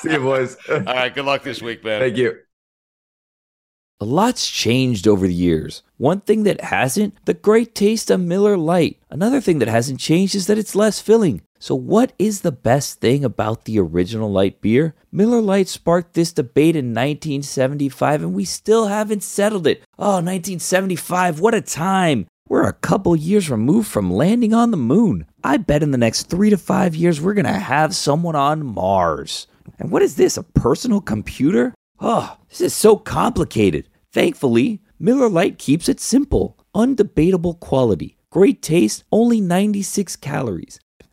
See 0.00 0.10
you, 0.10 0.20
boys. 0.20 0.56
All 0.70 0.80
right. 0.80 1.14
Good 1.14 1.26
luck 1.26 1.42
this 1.42 1.60
week, 1.60 1.84
man. 1.84 2.00
Thank 2.00 2.16
you. 2.16 2.34
A 4.00 4.06
lot's 4.06 4.48
changed 4.48 5.06
over 5.06 5.26
the 5.26 5.34
years. 5.34 5.82
One 5.98 6.20
thing 6.22 6.44
that 6.44 6.62
hasn't, 6.62 7.14
the 7.26 7.34
great 7.34 7.74
taste 7.74 8.10
of 8.10 8.20
Miller 8.20 8.56
Lite. 8.56 9.02
Another 9.10 9.42
thing 9.42 9.58
that 9.58 9.68
hasn't 9.68 10.00
changed 10.00 10.34
is 10.34 10.46
that 10.46 10.56
it's 10.56 10.74
less 10.74 11.00
filling. 11.00 11.42
So, 11.60 11.74
what 11.74 12.12
is 12.20 12.42
the 12.42 12.52
best 12.52 13.00
thing 13.00 13.24
about 13.24 13.64
the 13.64 13.80
original 13.80 14.30
light 14.30 14.60
beer? 14.60 14.94
Miller 15.10 15.40
Lite 15.40 15.66
sparked 15.66 16.14
this 16.14 16.32
debate 16.32 16.76
in 16.76 16.94
1975, 16.94 18.22
and 18.22 18.32
we 18.32 18.44
still 18.44 18.86
haven't 18.86 19.24
settled 19.24 19.66
it. 19.66 19.82
Oh, 19.98 20.22
1975, 20.22 21.40
what 21.40 21.54
a 21.54 21.60
time! 21.60 22.26
We're 22.48 22.68
a 22.68 22.72
couple 22.72 23.16
years 23.16 23.50
removed 23.50 23.88
from 23.88 24.12
landing 24.12 24.54
on 24.54 24.70
the 24.70 24.76
moon. 24.76 25.26
I 25.42 25.56
bet 25.56 25.82
in 25.82 25.90
the 25.90 25.98
next 25.98 26.30
three 26.30 26.48
to 26.50 26.56
five 26.56 26.94
years, 26.94 27.20
we're 27.20 27.34
gonna 27.34 27.58
have 27.58 27.94
someone 27.94 28.36
on 28.36 28.64
Mars. 28.64 29.48
And 29.80 29.90
what 29.90 30.02
is 30.02 30.14
this, 30.14 30.36
a 30.36 30.44
personal 30.44 31.00
computer? 31.00 31.74
Oh, 32.00 32.38
this 32.48 32.60
is 32.60 32.72
so 32.72 32.96
complicated. 32.96 33.88
Thankfully, 34.12 34.80
Miller 35.00 35.28
Lite 35.28 35.58
keeps 35.58 35.88
it 35.88 35.98
simple, 35.98 36.56
undebatable 36.72 37.58
quality, 37.58 38.16
great 38.30 38.62
taste, 38.62 39.02
only 39.10 39.40
96 39.40 40.14
calories. 40.16 40.78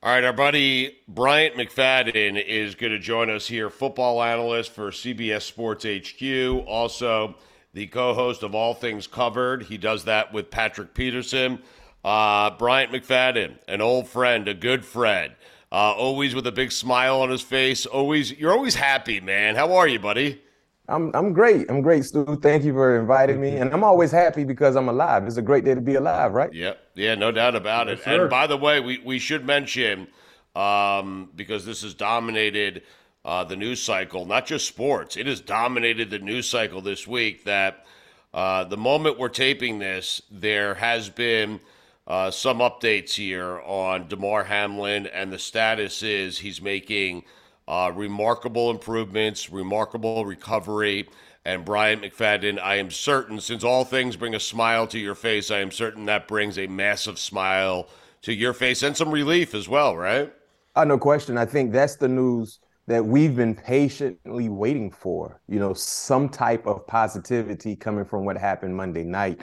All 0.00 0.12
right, 0.12 0.22
our 0.22 0.32
buddy 0.32 0.96
Bryant 1.08 1.56
McFadden 1.56 2.40
is 2.40 2.76
going 2.76 2.92
to 2.92 3.00
join 3.00 3.28
us 3.30 3.48
here, 3.48 3.68
football 3.68 4.22
analyst 4.22 4.70
for 4.70 4.92
CBS 4.92 5.42
Sports 5.42 5.84
HQ, 5.84 6.68
also 6.68 7.34
the 7.74 7.88
co 7.88 8.14
host 8.14 8.44
of 8.44 8.54
All 8.54 8.74
Things 8.74 9.08
Covered. 9.08 9.64
He 9.64 9.76
does 9.76 10.04
that 10.04 10.32
with 10.32 10.52
Patrick 10.52 10.94
Peterson. 10.94 11.58
Uh, 12.04 12.50
Bryant 12.50 12.92
McFadden, 12.92 13.58
an 13.66 13.80
old 13.80 14.06
friend, 14.06 14.46
a 14.46 14.54
good 14.54 14.84
friend, 14.84 15.32
uh, 15.72 15.94
always 15.94 16.32
with 16.32 16.46
a 16.46 16.52
big 16.52 16.70
smile 16.70 17.20
on 17.20 17.30
his 17.30 17.42
face. 17.42 17.84
Always, 17.84 18.30
you're 18.30 18.52
always 18.52 18.76
happy, 18.76 19.18
man. 19.20 19.56
How 19.56 19.74
are 19.74 19.88
you, 19.88 19.98
buddy? 19.98 20.40
I'm 20.88 21.10
I'm 21.14 21.32
great. 21.32 21.68
I'm 21.68 21.82
great, 21.82 22.04
Stu. 22.04 22.38
Thank 22.40 22.64
you 22.64 22.72
for 22.72 22.98
inviting 22.98 23.40
me. 23.40 23.56
And 23.56 23.72
I'm 23.74 23.84
always 23.84 24.10
happy 24.10 24.44
because 24.44 24.74
I'm 24.74 24.88
alive. 24.88 25.26
It's 25.26 25.36
a 25.36 25.42
great 25.42 25.64
day 25.64 25.74
to 25.74 25.80
be 25.80 25.96
alive, 25.96 26.32
right? 26.32 26.52
Yeah, 26.52 26.74
yeah, 26.98 27.14
no 27.14 27.30
doubt 27.32 27.54
about 27.56 27.88
it. 27.88 28.00
And 28.06 28.30
by 28.30 28.46
the 28.46 28.56
way, 28.56 28.80
we, 28.80 28.98
we 29.04 29.18
should 29.18 29.44
mention 29.46 30.08
um, 30.54 31.30
because 31.34 31.64
this 31.64 31.82
has 31.82 31.94
dominated 31.94 32.82
uh, 33.24 33.44
the 33.44 33.56
news 33.56 33.80
cycle, 33.82 34.26
not 34.26 34.46
just 34.46 34.66
sports. 34.66 35.16
It 35.16 35.26
has 35.26 35.40
dominated 35.40 36.10
the 36.10 36.18
news 36.18 36.48
cycle 36.48 36.82
this 36.82 37.06
week 37.06 37.44
that 37.44 37.86
Uh, 38.34 38.62
the 38.68 38.76
moment 38.76 39.18
we're 39.18 39.32
taping 39.32 39.80
this, 39.80 40.20
there 40.30 40.74
has 40.74 41.08
been 41.08 41.60
uh, 42.06 42.30
some 42.30 42.60
updates 42.60 43.16
here 43.16 43.58
on 43.64 44.06
Damar 44.06 44.44
Hamlin, 44.44 45.06
and 45.06 45.32
the 45.32 45.38
status 45.38 46.02
is 46.02 46.38
he's 46.38 46.60
making 46.60 47.24
uh, 47.66 47.90
remarkable 47.96 48.70
improvements, 48.70 49.50
remarkable 49.50 50.26
recovery. 50.26 51.08
And 51.48 51.64
Bryant 51.64 52.02
McFadden, 52.02 52.60
I 52.60 52.74
am 52.74 52.90
certain, 52.90 53.40
since 53.40 53.64
all 53.64 53.82
things 53.82 54.16
bring 54.16 54.34
a 54.34 54.40
smile 54.40 54.86
to 54.88 54.98
your 54.98 55.14
face, 55.14 55.50
I 55.50 55.60
am 55.60 55.70
certain 55.70 56.04
that 56.04 56.28
brings 56.28 56.58
a 56.58 56.66
massive 56.66 57.18
smile 57.18 57.88
to 58.20 58.34
your 58.34 58.52
face 58.52 58.82
and 58.82 58.94
some 58.94 59.10
relief 59.10 59.54
as 59.54 59.66
well, 59.66 59.96
right? 59.96 60.30
Uh, 60.76 60.84
no 60.84 60.98
question. 60.98 61.38
I 61.38 61.46
think 61.46 61.72
that's 61.72 61.96
the 61.96 62.06
news 62.06 62.58
that 62.86 63.02
we've 63.02 63.34
been 63.34 63.54
patiently 63.54 64.50
waiting 64.50 64.90
for. 64.90 65.40
You 65.48 65.58
know, 65.58 65.72
some 65.72 66.28
type 66.28 66.66
of 66.66 66.86
positivity 66.86 67.76
coming 67.76 68.04
from 68.04 68.26
what 68.26 68.36
happened 68.36 68.76
Monday 68.76 69.04
night. 69.04 69.40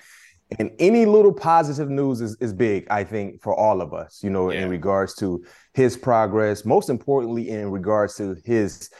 And 0.59 0.69
any 0.77 1.07
little 1.07 1.33
positive 1.33 1.89
news 1.89 2.21
is, 2.21 2.37
is 2.39 2.53
big, 2.53 2.85
I 2.91 3.03
think, 3.03 3.41
for 3.41 3.55
all 3.55 3.81
of 3.81 3.95
us, 3.95 4.21
you 4.21 4.29
know, 4.29 4.51
yeah. 4.51 4.61
in 4.61 4.69
regards 4.69 5.15
to 5.15 5.43
his 5.73 5.97
progress, 5.97 6.65
most 6.65 6.91
importantly, 6.91 7.49
in 7.49 7.71
regards 7.71 8.13
to 8.17 8.35
his 8.45 8.91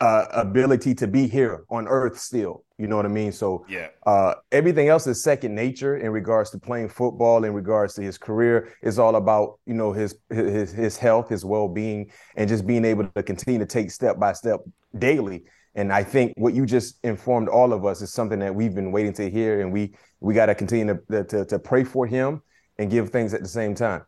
uh, 0.00 0.26
ability 0.32 0.94
to 0.94 1.06
be 1.06 1.26
here 1.26 1.64
on 1.68 1.86
earth 1.86 2.18
still. 2.18 2.64
You 2.78 2.86
know 2.86 2.96
what 2.96 3.04
I 3.04 3.10
mean? 3.10 3.32
So 3.32 3.66
yeah, 3.68 3.88
uh, 4.06 4.34
everything 4.50 4.88
else 4.88 5.06
is 5.06 5.22
second 5.22 5.54
nature 5.54 5.98
in 5.98 6.10
regards 6.10 6.50
to 6.50 6.58
playing 6.58 6.88
football, 6.88 7.44
in 7.44 7.52
regards 7.52 7.94
to 7.94 8.02
his 8.02 8.16
career. 8.16 8.72
It's 8.82 8.98
all 8.98 9.16
about 9.16 9.58
you 9.66 9.74
know 9.74 9.92
his 9.92 10.16
his 10.30 10.72
his 10.72 10.96
health, 10.96 11.28
his 11.28 11.44
well 11.44 11.68
being, 11.68 12.10
and 12.36 12.48
just 12.48 12.66
being 12.66 12.84
able 12.84 13.06
to 13.08 13.22
continue 13.22 13.60
to 13.60 13.66
take 13.66 13.90
step 13.90 14.18
by 14.18 14.32
step 14.32 14.60
daily. 14.98 15.44
And 15.74 15.92
I 15.92 16.02
think 16.02 16.32
what 16.36 16.54
you 16.54 16.66
just 16.66 16.98
informed 17.04 17.48
all 17.48 17.72
of 17.72 17.84
us 17.84 18.00
is 18.00 18.12
something 18.12 18.38
that 18.40 18.54
we've 18.54 18.74
been 18.74 18.92
waiting 18.92 19.12
to 19.14 19.30
hear, 19.30 19.60
and 19.60 19.72
we 19.72 19.94
we 20.20 20.32
got 20.32 20.46
to 20.46 20.54
continue 20.54 20.98
to, 21.10 21.24
to 21.24 21.44
to 21.44 21.58
pray 21.58 21.84
for 21.84 22.06
him 22.06 22.40
and 22.78 22.90
give 22.90 23.10
things 23.10 23.34
at 23.34 23.42
the 23.42 23.48
same 23.48 23.74
time. 23.74 24.02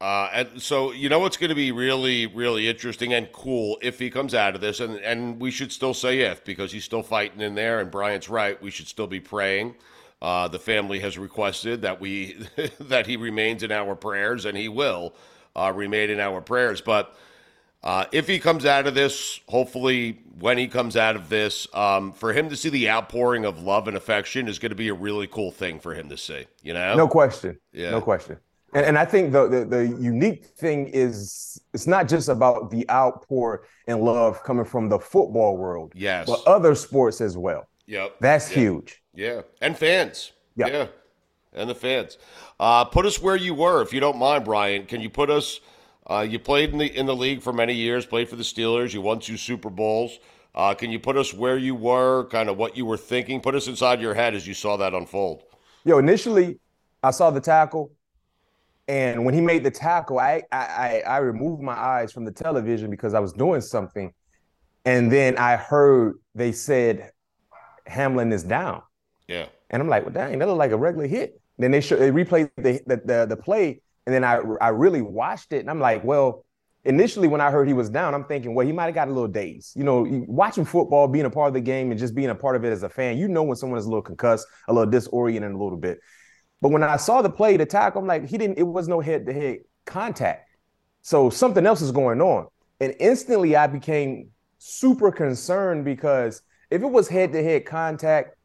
Uh, 0.00 0.30
and 0.32 0.62
so 0.62 0.92
you 0.92 1.10
know 1.10 1.18
what's 1.18 1.36
going 1.36 1.50
to 1.50 1.54
be 1.54 1.72
really, 1.72 2.26
really 2.26 2.68
interesting 2.68 3.12
and 3.12 3.30
cool 3.32 3.78
if 3.82 3.98
he 3.98 4.08
comes 4.08 4.34
out 4.34 4.54
of 4.54 4.60
this, 4.60 4.80
and 4.80 4.96
and 5.00 5.38
we 5.38 5.50
should 5.50 5.70
still 5.70 5.92
say 5.92 6.20
if 6.20 6.42
because 6.42 6.72
he's 6.72 6.84
still 6.84 7.02
fighting 7.02 7.40
in 7.40 7.54
there, 7.54 7.80
and 7.80 7.90
Bryant's 7.90 8.28
right, 8.28 8.60
we 8.62 8.70
should 8.70 8.88
still 8.88 9.06
be 9.06 9.20
praying. 9.20 9.74
Uh, 10.22 10.48
the 10.48 10.58
family 10.58 11.00
has 11.00 11.18
requested 11.18 11.82
that 11.82 12.00
we 12.00 12.46
that 12.80 13.06
he 13.06 13.16
remains 13.16 13.62
in 13.62 13.70
our 13.70 13.94
prayers, 13.94 14.46
and 14.46 14.56
he 14.56 14.68
will 14.68 15.14
uh, 15.54 15.70
remain 15.74 16.08
in 16.08 16.18
our 16.18 16.40
prayers. 16.40 16.80
But 16.80 17.14
uh, 17.82 18.06
if 18.12 18.26
he 18.26 18.38
comes 18.38 18.64
out 18.64 18.86
of 18.86 18.94
this, 18.94 19.40
hopefully 19.48 20.20
when 20.38 20.56
he 20.56 20.68
comes 20.68 20.96
out 20.96 21.16
of 21.16 21.28
this, 21.28 21.66
um, 21.74 22.12
for 22.12 22.32
him 22.32 22.48
to 22.48 22.56
see 22.56 22.68
the 22.68 22.88
outpouring 22.88 23.44
of 23.44 23.62
love 23.62 23.88
and 23.88 23.96
affection 23.96 24.48
is 24.48 24.58
going 24.58 24.70
to 24.70 24.76
be 24.76 24.88
a 24.88 24.94
really 24.94 25.26
cool 25.26 25.50
thing 25.50 25.78
for 25.78 25.94
him 25.94 26.08
to 26.08 26.16
see. 26.16 26.46
You 26.62 26.74
know, 26.74 26.94
no 26.94 27.08
question. 27.08 27.58
Yeah, 27.72 27.90
no 27.90 28.00
question. 28.00 28.38
And, 28.72 28.86
and 28.86 28.98
I 28.98 29.04
think 29.04 29.32
the, 29.32 29.48
the, 29.48 29.64
the 29.64 29.86
unique 30.00 30.46
thing 30.46 30.88
is 30.88 31.60
it's 31.72 31.86
not 31.86 32.08
just 32.08 32.28
about 32.28 32.70
the 32.70 32.88
outpour 32.90 33.66
and 33.86 34.00
love 34.00 34.42
coming 34.44 34.64
from 34.64 34.88
the 34.88 34.98
football 34.98 35.56
world, 35.56 35.92
yes, 35.94 36.26
but 36.26 36.40
other 36.46 36.74
sports 36.74 37.20
as 37.20 37.36
well. 37.36 37.68
Yep, 37.86 38.16
that's 38.20 38.48
yep. 38.50 38.58
huge. 38.58 39.02
Yeah, 39.14 39.42
and 39.60 39.76
fans. 39.76 40.32
Yep. 40.56 40.68
Yeah, 40.68 40.86
and 41.52 41.68
the 41.68 41.74
fans. 41.74 42.18
Uh, 42.58 42.84
put 42.84 43.06
us 43.06 43.20
where 43.20 43.36
you 43.36 43.54
were, 43.54 43.82
if 43.82 43.92
you 43.92 44.00
don't 44.00 44.18
mind, 44.18 44.44
Bryant. 44.44 44.88
Can 44.88 45.00
you 45.00 45.10
put 45.10 45.30
us? 45.30 45.60
Uh, 46.08 46.26
you 46.28 46.38
played 46.38 46.70
in 46.70 46.78
the 46.78 46.96
in 46.96 47.06
the 47.06 47.16
league 47.16 47.42
for 47.42 47.52
many 47.52 47.74
years. 47.74 48.06
Played 48.06 48.28
for 48.28 48.36
the 48.36 48.44
Steelers. 48.44 48.92
You 48.94 49.00
won 49.00 49.18
two 49.18 49.36
Super 49.36 49.70
Bowls. 49.70 50.18
Uh, 50.54 50.74
can 50.74 50.90
you 50.90 50.98
put 50.98 51.16
us 51.16 51.32
where 51.32 51.56
you 51.56 51.74
were? 51.74 52.24
Kind 52.26 52.48
of 52.48 52.56
what 52.56 52.76
you 52.76 52.84
were 52.84 52.96
thinking. 52.96 53.40
Put 53.40 53.54
us 53.54 53.68
inside 53.68 54.00
your 54.00 54.14
head 54.14 54.34
as 54.34 54.46
you 54.46 54.54
saw 54.54 54.76
that 54.76 54.94
unfold. 54.94 55.42
Yo, 55.84 55.98
initially, 55.98 56.58
I 57.02 57.12
saw 57.12 57.30
the 57.30 57.40
tackle. 57.40 57.92
And 58.90 59.24
when 59.24 59.34
he 59.34 59.40
made 59.40 59.62
the 59.62 59.70
tackle, 59.70 60.18
I, 60.18 60.42
I 60.50 61.02
I 61.06 61.18
removed 61.18 61.62
my 61.62 61.78
eyes 61.78 62.10
from 62.10 62.24
the 62.24 62.32
television 62.32 62.90
because 62.90 63.14
I 63.14 63.20
was 63.20 63.32
doing 63.32 63.60
something. 63.60 64.12
And 64.84 65.12
then 65.12 65.38
I 65.38 65.54
heard 65.54 66.16
they 66.34 66.50
said 66.50 67.12
Hamlin 67.86 68.32
is 68.32 68.42
down. 68.42 68.82
Yeah. 69.28 69.46
And 69.70 69.80
I'm 69.80 69.88
like, 69.88 70.02
well, 70.02 70.12
dang, 70.12 70.36
that 70.40 70.48
looked 70.48 70.58
like 70.58 70.72
a 70.72 70.76
regular 70.76 71.06
hit. 71.06 71.40
Then 71.56 71.70
they 71.70 71.80
show, 71.80 71.94
they 71.94 72.10
replayed 72.10 72.50
the, 72.56 72.80
the 72.84 72.96
the 73.04 73.26
the 73.26 73.36
play, 73.36 73.80
and 74.06 74.14
then 74.14 74.24
I 74.24 74.40
I 74.60 74.70
really 74.70 75.02
watched 75.02 75.52
it, 75.52 75.60
and 75.60 75.70
I'm 75.70 75.78
like, 75.78 76.02
well, 76.02 76.44
initially 76.84 77.28
when 77.28 77.40
I 77.40 77.52
heard 77.52 77.68
he 77.68 77.74
was 77.74 77.90
down, 77.90 78.12
I'm 78.12 78.24
thinking, 78.24 78.56
well, 78.56 78.66
he 78.66 78.72
might 78.72 78.86
have 78.86 78.94
got 78.96 79.06
a 79.06 79.12
little 79.12 79.28
dazed. 79.28 79.76
You 79.76 79.84
know, 79.84 80.04
watching 80.26 80.64
football, 80.64 81.06
being 81.06 81.26
a 81.26 81.30
part 81.30 81.46
of 81.46 81.54
the 81.54 81.60
game, 81.60 81.92
and 81.92 82.00
just 82.00 82.16
being 82.16 82.30
a 82.30 82.34
part 82.34 82.56
of 82.56 82.64
it 82.64 82.72
as 82.72 82.82
a 82.82 82.88
fan, 82.88 83.18
you 83.18 83.28
know 83.28 83.44
when 83.44 83.56
someone 83.56 83.78
is 83.78 83.84
a 83.84 83.88
little 83.88 84.02
concussed, 84.02 84.48
a 84.66 84.72
little 84.72 84.90
disoriented, 84.90 85.52
a 85.52 85.56
little 85.56 85.78
bit. 85.78 86.00
But 86.60 86.70
when 86.70 86.82
I 86.82 86.96
saw 86.96 87.22
the 87.22 87.30
play, 87.30 87.56
the 87.56 87.66
tackle, 87.66 88.02
I'm 88.02 88.06
like, 88.06 88.28
he 88.28 88.36
didn't, 88.38 88.58
it 88.58 88.64
was 88.64 88.88
no 88.88 89.00
head 89.00 89.26
to 89.26 89.32
head 89.32 89.58
contact. 89.86 90.48
So 91.02 91.30
something 91.30 91.66
else 91.66 91.80
is 91.80 91.92
going 91.92 92.20
on. 92.20 92.48
And 92.80 92.94
instantly 93.00 93.56
I 93.56 93.66
became 93.66 94.30
super 94.58 95.10
concerned 95.10 95.84
because 95.84 96.42
if 96.70 96.82
it 96.82 96.86
was 96.86 97.08
head 97.08 97.32
to 97.32 97.42
head 97.42 97.64
contact, 97.64 98.36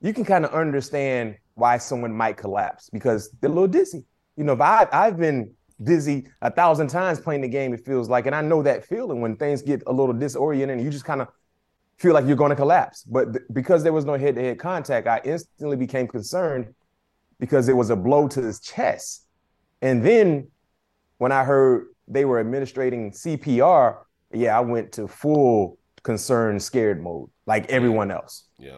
you 0.00 0.14
can 0.14 0.24
kind 0.24 0.44
of 0.44 0.52
understand 0.52 1.36
why 1.54 1.76
someone 1.76 2.12
might 2.12 2.36
collapse 2.38 2.88
because 2.90 3.30
they're 3.40 3.50
a 3.50 3.52
little 3.52 3.68
dizzy. 3.68 4.04
You 4.36 4.44
know, 4.44 4.56
I, 4.58 4.88
I've 4.90 5.18
been 5.18 5.52
dizzy 5.82 6.26
a 6.40 6.50
thousand 6.50 6.88
times 6.88 7.20
playing 7.20 7.42
the 7.42 7.48
game, 7.48 7.74
it 7.74 7.84
feels 7.84 8.08
like, 8.08 8.26
and 8.26 8.34
I 8.34 8.40
know 8.40 8.62
that 8.62 8.86
feeling 8.86 9.20
when 9.20 9.36
things 9.36 9.62
get 9.62 9.82
a 9.86 9.92
little 9.92 10.14
disoriented 10.14 10.76
and 10.76 10.84
you 10.84 10.90
just 10.90 11.04
kind 11.04 11.20
of 11.20 11.28
feel 11.98 12.14
like 12.14 12.26
you're 12.26 12.36
going 12.36 12.50
to 12.50 12.56
collapse. 12.56 13.04
But 13.04 13.32
th- 13.32 13.44
because 13.52 13.82
there 13.82 13.92
was 13.92 14.04
no 14.06 14.16
head 14.16 14.34
to 14.36 14.40
head 14.40 14.58
contact, 14.58 15.06
I 15.06 15.20
instantly 15.24 15.76
became 15.76 16.08
concerned 16.08 16.74
because 17.40 17.68
it 17.68 17.76
was 17.76 17.90
a 17.90 17.96
blow 17.96 18.28
to 18.28 18.40
his 18.40 18.60
chest. 18.60 19.26
And 19.82 20.04
then 20.04 20.48
when 21.18 21.32
I 21.32 21.42
heard 21.42 21.86
they 22.06 22.24
were 22.24 22.38
administrating 22.38 23.10
CPR, 23.10 23.96
yeah, 24.32 24.56
I 24.56 24.60
went 24.60 24.92
to 24.92 25.08
full 25.08 25.78
concerned, 26.02 26.62
scared 26.62 27.02
mode, 27.02 27.30
like 27.46 27.68
everyone 27.68 28.10
else. 28.12 28.44
Yeah. 28.58 28.76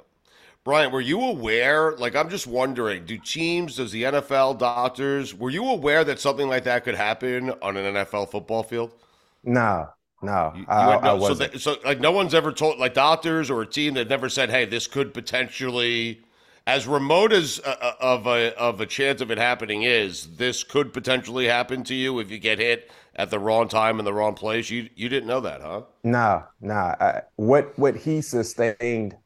Bryant, 0.64 0.92
were 0.92 1.01
you 1.01 1.20
aware? 1.20 1.96
Like, 1.96 2.14
I'm 2.14 2.31
just 2.31 2.46
wondering, 2.46 3.05
do 3.05 3.18
teams, 3.18 3.77
does 3.77 3.90
the 3.90 4.05
NFL, 4.05 4.59
doctors, 4.59 5.35
were 5.35 5.51
you 5.51 5.68
aware 5.68 6.05
that 6.05 6.20
something 6.20 6.48
like 6.48 6.62
that 6.64 6.85
could 6.85 6.94
happen 6.94 7.51
on 7.62 7.77
an 7.77 7.94
NFL 7.94 8.31
football 8.31 8.62
field? 8.62 8.94
No, 9.42 9.88
no, 10.22 10.53
you, 10.55 10.64
I, 10.68 10.94
you 10.94 11.03
no 11.03 11.09
I 11.09 11.12
wasn't. 11.14 11.53
So, 11.55 11.75
so, 11.75 11.81
like, 11.85 11.98
no 11.98 12.12
one's 12.12 12.33
ever 12.33 12.53
told, 12.53 12.79
like, 12.79 12.94
doctors 12.94 13.51
or 13.51 13.62
a 13.62 13.66
team 13.66 13.94
that 13.94 14.09
never 14.09 14.29
said, 14.29 14.51
hey, 14.51 14.64
this 14.64 14.87
could 14.87 15.12
potentially 15.12 16.22
as 16.66 16.87
remote 16.87 17.33
as 17.33 17.61
uh, 17.64 17.77
uh, 17.81 17.92
of 18.01 18.27
a 18.27 18.57
of 18.59 18.81
a 18.81 18.87
chance 18.87 19.20
of 19.20 19.31
it 19.31 19.38
happening 19.38 19.83
is, 19.83 20.37
this 20.37 20.62
could 20.62 20.92
potentially 20.92 21.46
happen 21.46 21.83
to 21.85 21.94
you 21.94 22.20
if 22.20 22.31
you 22.31 22.38
get 22.38 22.59
hit 22.59 22.90
at 23.16 23.31
the 23.31 23.38
wrong 23.38 23.68
time 23.68 23.98
in 23.98 24.05
the 24.05 24.12
wrong 24.12 24.35
place. 24.35 24.70
You 24.70 24.88
you 24.94 25.09
didn't 25.09 25.27
know 25.27 25.40
that, 25.40 25.61
huh? 25.61 25.83
Nah, 26.05 26.42
nah. 26.61 26.94
I, 27.01 27.22
what 27.37 27.77
what 27.79 27.96
he 27.96 28.20
sustained 28.20 29.16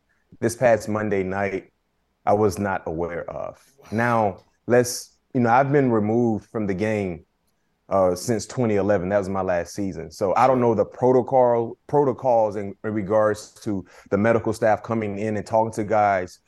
this 0.41 0.57
past 0.57 0.89
Monday 0.89 1.23
night, 1.23 1.73
I 2.25 2.33
was 2.33 2.59
not 2.59 2.83
aware 2.87 3.29
of. 3.31 3.63
Now 3.93 4.39
let's 4.67 5.19
you 5.35 5.41
know 5.41 5.51
I've 5.51 5.73
been 5.73 5.91
removed 5.91 6.47
from 6.47 6.67
the 6.67 6.75
game 6.75 7.27
uh, 7.91 8.15
since 8.15 8.47
2011. 8.47 9.11
That 9.11 9.19
was 9.19 9.29
my 9.29 9.43
last 9.43 9.75
season. 9.75 10.11
So 10.11 10.35
I 10.37 10.47
don't 10.47 10.61
know 10.61 10.75
the 10.75 10.87
protocol 10.87 11.77
protocols 11.87 12.57
in, 12.57 12.75
in 12.83 12.95
regards 12.95 13.53
to 13.61 13.85
the 14.11 14.17
medical 14.17 14.55
staff 14.55 14.83
coming 14.83 15.19
in 15.19 15.37
and 15.37 15.47
talking 15.47 15.73
to 15.75 15.85
guys 15.85 16.41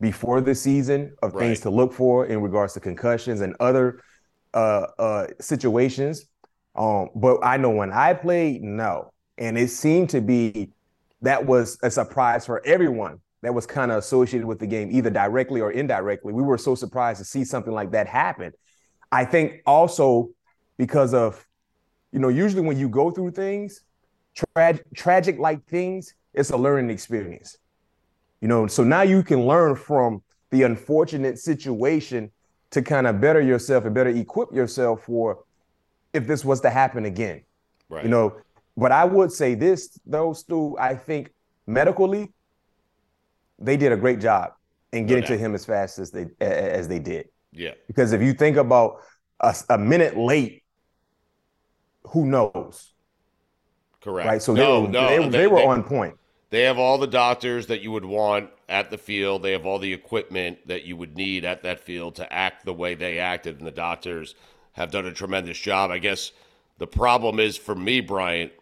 before 0.00 0.40
the 0.40 0.54
season 0.54 1.14
of 1.22 1.34
right. 1.34 1.42
things 1.42 1.60
to 1.60 1.70
look 1.70 1.92
for 1.92 2.26
in 2.26 2.40
regards 2.40 2.74
to 2.74 2.80
concussions 2.80 3.40
and 3.40 3.56
other 3.60 4.00
uh, 4.54 4.86
uh, 4.98 5.26
situations. 5.40 6.26
Um, 6.76 7.08
but 7.14 7.40
I 7.42 7.56
know 7.56 7.70
when 7.70 7.92
I 7.92 8.14
played, 8.14 8.62
no, 8.62 9.12
and 9.36 9.58
it 9.58 9.68
seemed 9.68 10.10
to 10.10 10.20
be 10.20 10.70
that 11.22 11.44
was 11.44 11.78
a 11.82 11.90
surprise 11.90 12.46
for 12.46 12.64
everyone 12.64 13.18
that 13.42 13.54
was 13.54 13.66
kind 13.66 13.90
of 13.90 13.98
associated 13.98 14.46
with 14.46 14.58
the 14.58 14.66
game, 14.66 14.90
either 14.90 15.10
directly 15.10 15.60
or 15.60 15.72
indirectly. 15.72 16.32
We 16.32 16.42
were 16.42 16.58
so 16.58 16.74
surprised 16.74 17.18
to 17.18 17.24
see 17.24 17.44
something 17.44 17.72
like 17.72 17.92
that 17.92 18.06
happen. 18.06 18.52
I 19.10 19.24
think 19.24 19.62
also 19.66 20.30
because 20.76 21.14
of, 21.14 21.44
you 22.12 22.18
know, 22.18 22.28
usually 22.28 22.62
when 22.62 22.78
you 22.78 22.88
go 22.88 23.10
through 23.10 23.32
things, 23.32 23.80
tra- 24.34 24.80
tragic 24.94 25.38
like 25.38 25.64
things, 25.66 26.14
it's 26.34 26.50
a 26.50 26.56
learning 26.56 26.90
experience. 26.90 27.56
You 28.40 28.48
know, 28.48 28.66
so 28.66 28.84
now 28.84 29.02
you 29.02 29.22
can 29.22 29.46
learn 29.46 29.74
from 29.74 30.22
the 30.50 30.62
unfortunate 30.62 31.38
situation 31.38 32.30
to 32.70 32.82
kind 32.82 33.06
of 33.06 33.20
better 33.20 33.40
yourself 33.40 33.84
and 33.84 33.94
better 33.94 34.10
equip 34.10 34.52
yourself 34.52 35.04
for 35.04 35.44
if 36.12 36.26
this 36.26 36.44
was 36.44 36.60
to 36.60 36.70
happen 36.70 37.04
again. 37.04 37.42
Right. 37.88 38.04
You 38.04 38.10
know, 38.10 38.36
but 38.76 38.92
I 38.92 39.04
would 39.04 39.32
say 39.32 39.54
this 39.54 39.98
though, 40.06 40.32
Stu, 40.32 40.76
I 40.78 40.94
think 40.94 41.32
medically, 41.66 42.32
they 43.58 43.76
did 43.76 43.92
a 43.92 43.96
great 43.96 44.20
job 44.20 44.52
in 44.92 45.06
getting 45.06 45.24
no 45.24 45.28
to 45.28 45.36
him 45.36 45.54
as 45.54 45.64
fast 45.64 45.98
as 45.98 46.10
they 46.10 46.26
as 46.40 46.88
they 46.88 46.98
did. 46.98 47.28
Yeah. 47.52 47.72
Because 47.86 48.12
if 48.12 48.22
you 48.22 48.32
think 48.34 48.56
about 48.56 49.00
a, 49.40 49.54
a 49.70 49.78
minute 49.78 50.16
late, 50.16 50.62
who 52.04 52.26
knows? 52.26 52.94
Correct. 54.00 54.28
Right. 54.28 54.42
So 54.42 54.54
no, 54.54 54.80
they, 54.80 54.86
were, 54.86 54.88
no, 54.92 55.08
they, 55.08 55.18
they, 55.18 55.38
they 55.38 55.46
were 55.46 55.62
on 55.62 55.82
point. 55.82 56.14
They 56.50 56.62
have 56.62 56.78
all 56.78 56.98
the 56.98 57.06
doctors 57.06 57.66
that 57.66 57.82
you 57.82 57.92
would 57.92 58.04
want 58.04 58.50
at 58.68 58.90
the 58.90 58.98
field. 58.98 59.42
They 59.42 59.52
have 59.52 59.66
all 59.66 59.78
the 59.78 59.92
equipment 59.92 60.66
that 60.66 60.84
you 60.84 60.96
would 60.96 61.16
need 61.16 61.44
at 61.44 61.62
that 61.62 61.80
field 61.80 62.16
to 62.16 62.32
act 62.32 62.64
the 62.64 62.72
way 62.72 62.94
they 62.94 63.18
acted, 63.18 63.58
and 63.58 63.66
the 63.66 63.72
doctors 63.72 64.34
have 64.72 64.90
done 64.90 65.06
a 65.06 65.12
tremendous 65.12 65.58
job. 65.58 65.90
I 65.90 65.98
guess 65.98 66.32
the 66.78 66.86
problem 66.86 67.38
is 67.38 67.56
for 67.56 67.74
me, 67.74 68.00
Bryant, 68.00 68.52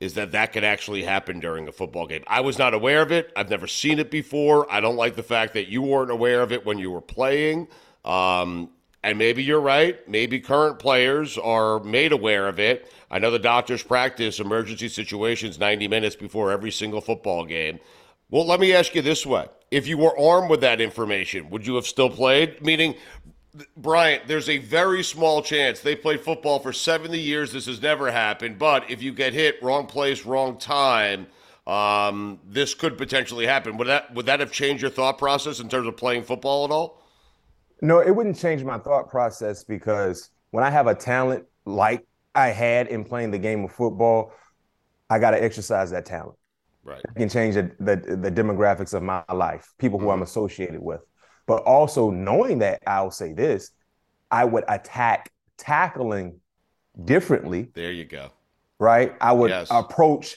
is 0.00 0.14
that 0.14 0.32
that 0.32 0.52
could 0.52 0.64
actually 0.64 1.02
happen 1.02 1.40
during 1.40 1.68
a 1.68 1.72
football 1.72 2.06
game. 2.06 2.24
I 2.26 2.40
was 2.40 2.58
not 2.58 2.74
aware 2.74 3.02
of 3.02 3.12
it. 3.12 3.32
I've 3.36 3.50
never 3.50 3.66
seen 3.66 3.98
it 3.98 4.10
before. 4.10 4.70
I 4.72 4.80
don't 4.80 4.96
like 4.96 5.16
the 5.16 5.22
fact 5.22 5.54
that 5.54 5.68
you 5.68 5.82
weren't 5.82 6.10
aware 6.10 6.40
of 6.40 6.52
it 6.52 6.64
when 6.64 6.78
you 6.78 6.90
were 6.90 7.00
playing. 7.00 7.68
Um, 8.04 8.70
and 9.02 9.18
maybe 9.18 9.42
you're 9.42 9.60
right. 9.60 10.06
Maybe 10.08 10.40
current 10.40 10.78
players 10.78 11.38
are 11.38 11.80
made 11.80 12.12
aware 12.12 12.48
of 12.48 12.58
it. 12.58 12.92
I 13.10 13.18
know 13.18 13.30
the 13.30 13.38
doctors 13.38 13.82
practice 13.82 14.40
emergency 14.40 14.88
situations 14.88 15.58
90 15.58 15.88
minutes 15.88 16.16
before 16.16 16.50
every 16.50 16.70
single 16.70 17.00
football 17.00 17.44
game. 17.44 17.78
Well, 18.30 18.46
let 18.46 18.60
me 18.60 18.74
ask 18.74 18.94
you 18.94 19.02
this 19.02 19.24
way. 19.24 19.46
If 19.70 19.86
you 19.86 19.98
were 19.98 20.18
armed 20.18 20.50
with 20.50 20.60
that 20.62 20.80
information, 20.80 21.50
would 21.50 21.66
you 21.66 21.74
have 21.76 21.86
still 21.86 22.10
played? 22.10 22.62
Meaning, 22.62 22.96
Bryant, 23.76 24.26
there's 24.26 24.48
a 24.48 24.58
very 24.58 25.02
small 25.02 25.42
chance 25.42 25.80
they 25.80 25.96
played 25.96 26.20
football 26.20 26.58
for 26.58 26.72
70 26.72 27.18
years. 27.18 27.52
This 27.52 27.66
has 27.66 27.80
never 27.80 28.10
happened. 28.10 28.58
But 28.58 28.90
if 28.90 29.02
you 29.02 29.12
get 29.12 29.32
hit, 29.32 29.62
wrong 29.62 29.86
place, 29.86 30.24
wrong 30.24 30.58
time, 30.58 31.26
um, 31.66 32.40
this 32.46 32.74
could 32.74 32.96
potentially 32.96 33.46
happen. 33.46 33.76
Would 33.76 33.88
that 33.88 34.14
would 34.14 34.26
that 34.26 34.40
have 34.40 34.52
changed 34.52 34.82
your 34.82 34.90
thought 34.90 35.18
process 35.18 35.60
in 35.60 35.68
terms 35.68 35.86
of 35.86 35.96
playing 35.96 36.24
football 36.24 36.64
at 36.64 36.70
all? 36.70 37.02
No, 37.80 38.00
it 38.00 38.10
wouldn't 38.10 38.38
change 38.38 38.64
my 38.64 38.78
thought 38.78 39.08
process 39.08 39.64
because 39.64 40.30
when 40.50 40.64
I 40.64 40.70
have 40.70 40.86
a 40.86 40.94
talent 40.94 41.44
like 41.64 42.06
I 42.34 42.48
had 42.48 42.88
in 42.88 43.04
playing 43.04 43.30
the 43.30 43.38
game 43.38 43.64
of 43.64 43.72
football, 43.72 44.32
I 45.10 45.18
got 45.18 45.30
to 45.32 45.42
exercise 45.42 45.90
that 45.90 46.04
talent. 46.04 46.36
Right. 46.82 47.02
I 47.08 47.18
can 47.18 47.28
change 47.28 47.54
the, 47.54 47.70
the, 47.78 48.16
the 48.16 48.30
demographics 48.30 48.94
of 48.94 49.02
my 49.02 49.22
life, 49.32 49.72
people 49.78 49.98
who 49.98 50.06
mm-hmm. 50.06 50.14
I'm 50.14 50.22
associated 50.22 50.80
with. 50.80 51.00
But 51.46 51.62
also 51.62 52.10
knowing 52.10 52.58
that, 52.60 52.82
I'll 52.86 53.10
say 53.10 53.32
this 53.32 53.70
I 54.30 54.44
would 54.44 54.64
attack 54.68 55.30
tackling 55.56 56.40
differently. 57.04 57.70
There 57.74 57.92
you 57.92 58.04
go. 58.04 58.30
Right? 58.78 59.14
I 59.20 59.32
would 59.32 59.50
yes. 59.50 59.68
approach 59.70 60.36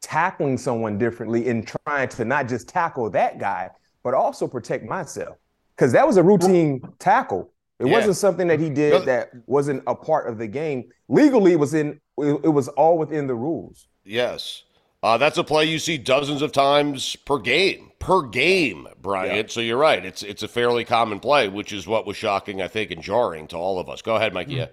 tackling 0.00 0.58
someone 0.58 0.98
differently 0.98 1.46
in 1.46 1.64
trying 1.64 2.08
to 2.10 2.24
not 2.24 2.48
just 2.48 2.68
tackle 2.68 3.10
that 3.10 3.38
guy, 3.38 3.70
but 4.02 4.14
also 4.14 4.46
protect 4.46 4.84
myself. 4.84 5.36
Because 5.76 5.92
that 5.92 6.06
was 6.06 6.16
a 6.16 6.22
routine 6.22 6.80
tackle. 6.98 7.52
It 7.78 7.86
yeah. 7.86 7.92
wasn't 7.92 8.16
something 8.16 8.48
that 8.48 8.58
he 8.58 8.70
did 8.70 9.04
that 9.04 9.30
wasn't 9.46 9.82
a 9.86 9.94
part 9.94 10.28
of 10.28 10.38
the 10.38 10.46
game. 10.46 10.88
Legally, 11.08 11.52
it 11.52 11.58
was 11.58 11.74
in 11.74 12.00
it 12.18 12.52
was 12.52 12.68
all 12.68 12.96
within 12.96 13.26
the 13.26 13.34
rules. 13.34 13.88
Yes. 14.04 14.64
Uh, 15.02 15.18
that's 15.18 15.36
a 15.36 15.44
play 15.44 15.66
you 15.66 15.78
see 15.78 15.98
dozens 15.98 16.40
of 16.40 16.52
times 16.52 17.14
per 17.16 17.38
game, 17.38 17.92
per 17.98 18.22
game, 18.22 18.88
Bryant. 19.00 19.36
Yeah. 19.36 19.52
So 19.52 19.60
you're 19.60 19.76
right. 19.76 20.04
It's 20.04 20.22
it's 20.22 20.42
a 20.42 20.48
fairly 20.48 20.84
common 20.84 21.20
play, 21.20 21.48
which 21.48 21.72
is 21.72 21.86
what 21.86 22.06
was 22.06 22.16
shocking, 22.16 22.62
I 22.62 22.68
think, 22.68 22.90
and 22.90 23.02
jarring 23.02 23.46
to 23.48 23.56
all 23.56 23.78
of 23.78 23.90
us. 23.90 24.00
Go 24.00 24.16
ahead, 24.16 24.32
Mike. 24.32 24.48
Yeah. 24.48 24.68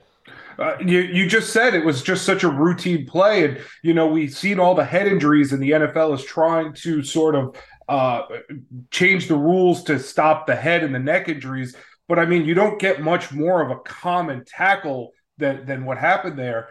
Uh, 0.57 0.77
you 0.79 0.99
you 0.99 1.27
just 1.27 1.51
said 1.51 1.73
it 1.73 1.83
was 1.83 2.01
just 2.01 2.25
such 2.25 2.43
a 2.43 2.49
routine 2.49 3.05
play, 3.05 3.43
and 3.43 3.59
you 3.81 3.93
know 3.93 4.07
we've 4.07 4.33
seen 4.33 4.59
all 4.59 4.75
the 4.75 4.85
head 4.85 5.07
injuries, 5.07 5.51
and 5.51 5.61
the 5.61 5.71
NFL 5.71 6.15
is 6.15 6.23
trying 6.23 6.73
to 6.73 7.03
sort 7.03 7.35
of 7.35 7.55
uh, 7.89 8.23
change 8.91 9.27
the 9.27 9.35
rules 9.35 9.83
to 9.83 9.99
stop 9.99 10.47
the 10.47 10.55
head 10.55 10.83
and 10.83 10.93
the 10.93 10.99
neck 10.99 11.29
injuries. 11.29 11.75
But 12.07 12.19
I 12.19 12.25
mean, 12.25 12.45
you 12.45 12.53
don't 12.53 12.79
get 12.79 13.01
much 13.01 13.31
more 13.31 13.61
of 13.61 13.71
a 13.71 13.79
common 13.79 14.43
tackle 14.45 15.11
than 15.37 15.65
than 15.65 15.85
what 15.85 15.97
happened 15.97 16.37
there 16.37 16.69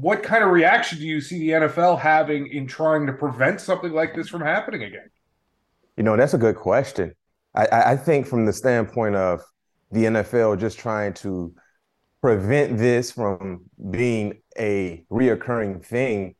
what 0.00 0.22
kind 0.22 0.42
of 0.42 0.50
reaction 0.50 0.98
do 0.98 1.06
you 1.06 1.20
see 1.20 1.38
the 1.38 1.50
NFL 1.50 1.98
having 2.00 2.48
in 2.48 2.66
trying 2.66 3.06
to 3.06 3.12
prevent 3.12 3.60
something 3.60 3.92
like 3.92 4.14
this 4.14 4.28
from 4.28 4.42
happening 4.42 4.82
again? 4.82 5.08
You 5.96 6.02
know, 6.02 6.16
that's 6.16 6.34
a 6.34 6.38
good 6.38 6.56
question. 6.56 7.14
I, 7.54 7.66
I 7.92 7.96
think 7.96 8.26
from 8.26 8.46
the 8.46 8.52
standpoint 8.52 9.16
of 9.16 9.40
the 9.90 10.04
NFL 10.04 10.58
just 10.58 10.78
trying 10.78 11.14
to 11.14 11.54
prevent 12.20 12.76
this 12.78 13.12
from 13.12 13.64
being 13.90 14.40
a 14.58 15.04
reoccurring 15.10 15.84
thing, 15.84 16.34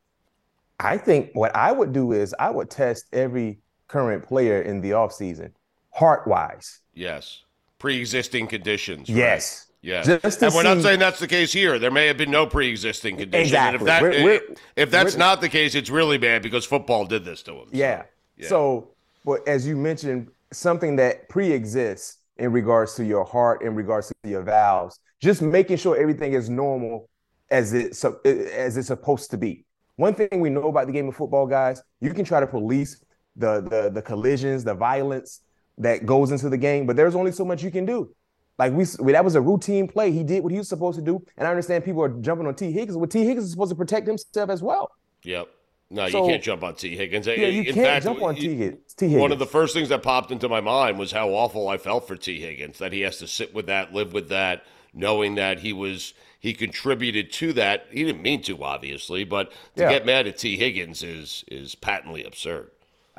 I 0.79 0.97
think 0.97 1.31
what 1.33 1.55
I 1.55 1.71
would 1.71 1.93
do 1.93 2.11
is 2.11 2.35
I 2.37 2.49
would 2.49 2.69
test 2.69 3.05
every 3.11 3.59
current 3.89 4.25
player 4.25 4.61
in 4.61 4.79
the 4.79 4.91
offseason, 4.91 5.51
heart 5.91 6.25
wise. 6.25 6.79
Yes. 6.93 7.43
Pre 7.77 7.99
existing 7.99 8.47
conditions. 8.47 9.09
Right? 9.09 9.17
Yes. 9.17 9.65
Yeah, 9.81 10.01
and 10.01 10.21
we're 10.21 10.29
see... 10.29 10.61
not 10.63 10.81
saying 10.81 10.99
that's 10.99 11.21
the 11.21 11.27
case 11.27 11.53
here. 11.53 11.79
There 11.79 11.89
may 11.89 12.07
have 12.07 12.17
been 12.17 12.31
no 12.31 12.45
pre-existing 12.45 13.15
condition. 13.15 13.45
Exactly. 13.45 13.75
And 13.75 13.81
if 13.81 13.85
that 13.85 14.01
we're, 14.01 14.23
we're, 14.23 14.41
if 14.75 14.91
that's 14.91 15.15
not 15.15 15.39
the 15.39 15.47
case, 15.47 15.73
it's 15.73 15.89
really 15.89 16.17
bad 16.17 16.41
because 16.41 16.65
football 16.65 17.05
did 17.05 17.23
this 17.23 17.41
to 17.43 17.53
him. 17.53 17.67
So, 17.67 17.77
yeah. 17.77 18.03
yeah. 18.35 18.49
So, 18.49 18.89
but 19.23 19.47
as 19.47 19.65
you 19.65 19.77
mentioned, 19.77 20.31
something 20.51 20.97
that 20.97 21.29
pre-exists 21.29 22.17
in 22.37 22.51
regards 22.51 22.95
to 22.95 23.05
your 23.05 23.23
heart, 23.23 23.61
in 23.61 23.73
regards 23.73 24.09
to 24.09 24.29
your 24.29 24.41
valves, 24.41 24.99
just 25.21 25.41
making 25.41 25.77
sure 25.77 25.95
everything 25.95 26.33
is 26.33 26.49
normal 26.49 27.07
as 27.49 27.73
it 27.73 27.91
as 28.25 28.75
it's 28.75 28.87
supposed 28.87 29.31
to 29.31 29.37
be. 29.37 29.63
One 29.95 30.13
thing 30.13 30.41
we 30.41 30.49
know 30.49 30.67
about 30.67 30.87
the 30.87 30.93
game 30.93 31.07
of 31.07 31.15
football, 31.15 31.47
guys, 31.47 31.81
you 32.01 32.13
can 32.13 32.25
try 32.25 32.41
to 32.41 32.47
police 32.47 33.01
the 33.39 33.61
the 33.61 33.89
the 33.89 34.01
collisions, 34.01 34.63
the 34.63 34.75
violence 34.75 35.41
that 35.77 36.05
goes 36.05 36.31
into 36.31 36.49
the 36.49 36.57
game, 36.57 36.85
but 36.85 36.95
there's 36.95 37.15
only 37.15 37.31
so 37.31 37.45
much 37.45 37.63
you 37.63 37.71
can 37.71 37.85
do. 37.85 38.13
Like 38.57 38.73
we, 38.73 38.83
that 39.13 39.23
was 39.23 39.35
a 39.35 39.41
routine 39.41 39.87
play. 39.87 40.11
He 40.11 40.23
did 40.23 40.43
what 40.43 40.51
he 40.51 40.57
was 40.57 40.67
supposed 40.67 40.99
to 40.99 41.03
do, 41.03 41.25
and 41.37 41.47
I 41.47 41.49
understand 41.49 41.85
people 41.85 42.03
are 42.03 42.09
jumping 42.09 42.45
on 42.45 42.55
Tee 42.55 42.71
Higgins. 42.71 42.97
But 42.97 43.09
Tee 43.09 43.25
Higgins 43.25 43.45
is 43.45 43.51
supposed 43.51 43.71
to 43.71 43.75
protect 43.75 44.05
himself 44.05 44.49
as 44.49 44.61
well. 44.61 44.91
Yep. 45.23 45.47
No, 45.91 46.07
so, 46.09 46.23
you 46.23 46.31
can't 46.31 46.43
jump 46.43 46.63
on 46.63 46.75
Tee 46.75 46.95
Higgins. 46.95 47.25
Yeah, 47.25 47.33
you 47.33 47.61
In 47.61 47.73
can't 47.73 47.87
fact, 47.87 48.05
jump 48.05 48.21
on 48.21 48.35
Tee 48.35 48.55
Higgins. 48.55 48.95
One 48.99 49.31
of 49.31 49.39
the 49.39 49.47
first 49.47 49.73
things 49.73 49.89
that 49.89 50.03
popped 50.03 50.29
into 50.29 50.47
my 50.47 50.61
mind 50.61 50.99
was 50.99 51.11
how 51.11 51.29
awful 51.29 51.67
I 51.67 51.77
felt 51.77 52.07
for 52.07 52.15
Tee 52.15 52.39
Higgins 52.39 52.77
That 52.77 52.93
he 52.93 53.01
has 53.01 53.17
to 53.19 53.27
sit 53.27 53.55
with 53.55 53.65
that, 53.67 53.91
live 53.91 54.13
with 54.13 54.29
that, 54.29 54.63
knowing 54.93 55.35
that 55.35 55.59
he 55.59 55.73
was 55.73 56.13
he 56.39 56.53
contributed 56.53 57.31
to 57.33 57.53
that. 57.53 57.87
He 57.89 58.03
didn't 58.03 58.21
mean 58.21 58.43
to, 58.43 58.63
obviously, 58.63 59.23
but 59.23 59.51
to 59.77 59.83
yeah. 59.83 59.89
get 59.89 60.05
mad 60.05 60.27
at 60.27 60.37
Tee 60.37 60.57
Higgins 60.57 61.01
is 61.01 61.43
is 61.47 61.75
patently 61.75 62.23
absurd. 62.23 62.69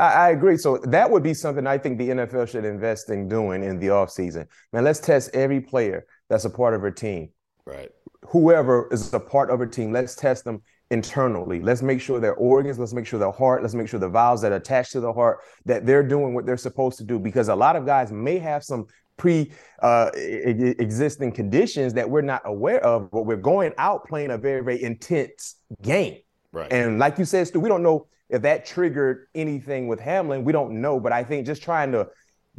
I, 0.00 0.12
I, 0.12 0.30
agree. 0.30 0.56
So 0.56 0.78
that 0.78 1.10
would 1.10 1.22
be 1.22 1.34
something 1.34 1.66
I 1.66 1.76
think 1.76 1.98
the 1.98 2.08
NFL 2.08 2.48
should 2.48 2.64
invest 2.64 3.10
in 3.10 3.28
doing 3.28 3.62
in 3.62 3.78
the 3.78 3.88
offseason. 3.88 4.46
Man, 4.72 4.84
let's 4.84 4.98
test 4.98 5.30
every 5.34 5.60
player 5.60 6.06
that's 6.28 6.46
a 6.46 6.50
part 6.50 6.74
of 6.74 6.80
her 6.80 6.90
team. 6.90 7.28
Right. 7.66 7.90
Whoever 8.28 8.88
is 8.90 9.12
a 9.12 9.20
part 9.20 9.50
of 9.50 9.58
her 9.58 9.66
team, 9.66 9.92
let's 9.92 10.14
test 10.14 10.44
them 10.44 10.62
internally. 10.90 11.60
Let's 11.60 11.82
make 11.82 12.00
sure 12.00 12.18
their 12.18 12.34
organs, 12.34 12.78
let's 12.78 12.94
make 12.94 13.06
sure 13.06 13.18
their 13.18 13.30
heart, 13.30 13.62
let's 13.62 13.74
make 13.74 13.88
sure 13.88 14.00
the 14.00 14.08
valves 14.08 14.40
that 14.42 14.52
attach 14.52 14.90
to 14.92 15.00
the 15.00 15.12
heart, 15.12 15.40
that 15.66 15.84
they're 15.84 16.02
doing 16.02 16.34
what 16.34 16.46
they're 16.46 16.56
supposed 16.56 16.96
to 16.98 17.04
do. 17.04 17.18
Because 17.18 17.48
a 17.48 17.54
lot 17.54 17.76
of 17.76 17.84
guys 17.84 18.10
may 18.10 18.38
have 18.38 18.64
some 18.64 18.86
pre 19.18 19.52
uh, 19.82 20.10
existing 20.14 21.32
conditions 21.32 21.92
that 21.92 22.08
we're 22.08 22.22
not 22.22 22.42
aware 22.46 22.82
of, 22.84 23.10
but 23.10 23.26
we're 23.26 23.36
going 23.36 23.72
out 23.76 24.06
playing 24.08 24.30
a 24.30 24.38
very, 24.38 24.62
very 24.62 24.82
intense 24.82 25.56
game. 25.82 26.18
Right. 26.52 26.72
And 26.72 26.98
like 26.98 27.18
you 27.18 27.26
said, 27.26 27.46
Stu, 27.46 27.60
we 27.60 27.68
don't 27.68 27.82
know 27.82 28.06
if 28.30 28.42
that 28.42 28.64
triggered 28.64 29.26
anything 29.34 29.88
with 29.88 30.00
Hamlin, 30.00 30.44
we 30.44 30.52
don't 30.52 30.80
know. 30.80 30.98
But 31.00 31.12
I 31.12 31.24
think 31.24 31.46
just 31.46 31.62
trying 31.62 31.92
to 31.92 32.08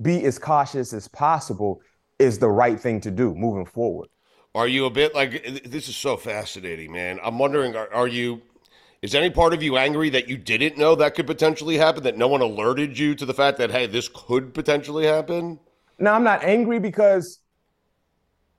be 0.02 0.24
as 0.26 0.38
cautious 0.38 0.94
as 0.94 1.08
possible 1.08 1.82
is 2.20 2.38
the 2.38 2.50
right 2.50 2.80
thing 2.80 3.02
to 3.02 3.12
do 3.12 3.34
moving 3.34 3.66
forward. 3.66 4.10
Are 4.54 4.68
you 4.68 4.86
a 4.86 4.90
bit 4.90 5.16
like 5.16 5.64
this 5.66 5.88
is 5.88 5.96
so 5.96 6.18
fascinating, 6.18 6.92
man? 6.92 7.20
I'm 7.24 7.40
wondering, 7.40 7.76
are, 7.76 7.92
are 7.94 8.08
you 8.08 8.42
is 9.02 9.16
any 9.16 9.32
part 9.32 9.54
of 9.54 9.64
you 9.64 9.78
angry 9.78 10.10
that 10.12 10.28
you 10.28 10.38
didn't 10.38 10.78
know 10.78 10.94
that 10.96 11.16
could 11.16 11.26
potentially 11.26 11.78
happen, 11.78 12.04
that 12.04 12.18
no 12.18 12.28
one 12.28 12.42
alerted 12.42 13.00
you 13.00 13.16
to 13.16 13.26
the 13.26 13.34
fact 13.34 13.58
that, 13.58 13.72
hey, 13.72 13.88
this 13.88 14.08
could 14.14 14.54
potentially 14.54 15.06
happen? 15.06 15.58
No, 15.98 16.14
I'm 16.14 16.24
not 16.24 16.44
angry 16.44 16.80
because 16.80 17.40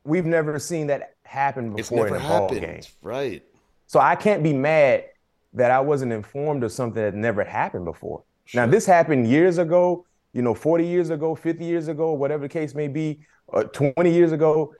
we've 0.04 0.26
never 0.26 0.58
seen 0.58 0.88
that 0.88 1.14
happen 1.22 1.74
before 1.74 2.08
in 2.08 2.14
a 2.14 2.18
happened. 2.18 2.60
ball 2.60 2.60
game. 2.60 2.80
Right. 3.02 3.44
So 3.86 4.00
I 4.00 4.16
can't 4.16 4.42
be 4.42 4.52
mad 4.52 5.04
that 5.54 5.70
I 5.70 5.80
wasn't 5.80 6.12
informed 6.12 6.64
of 6.64 6.72
something 6.72 7.02
that 7.02 7.14
never 7.14 7.44
happened 7.44 7.84
before. 7.84 8.24
Sure. 8.44 8.62
Now, 8.62 8.70
this 8.70 8.86
happened 8.86 9.28
years 9.28 9.58
ago, 9.58 10.06
you 10.32 10.42
know, 10.42 10.54
40 10.54 10.86
years 10.86 11.10
ago, 11.10 11.34
50 11.34 11.64
years 11.64 11.88
ago, 11.88 12.12
whatever 12.12 12.44
the 12.44 12.48
case 12.48 12.74
may 12.74 12.88
be, 12.88 13.20
uh, 13.52 13.64
20 13.64 14.12
years 14.12 14.32
ago. 14.32 14.74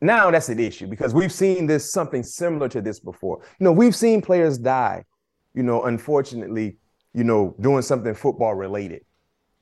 Now 0.00 0.30
that's 0.30 0.48
an 0.48 0.60
issue 0.60 0.86
because 0.86 1.12
we've 1.12 1.32
seen 1.32 1.66
this 1.66 1.90
something 1.90 2.22
similar 2.22 2.68
to 2.68 2.80
this 2.80 3.00
before. 3.00 3.40
You 3.58 3.64
know, 3.64 3.72
we've 3.72 3.96
seen 3.96 4.22
players 4.22 4.56
die, 4.56 5.04
you 5.54 5.64
know, 5.64 5.82
unfortunately, 5.84 6.76
you 7.14 7.24
know, 7.24 7.56
doing 7.60 7.82
something 7.82 8.14
football 8.14 8.54
related. 8.54 9.04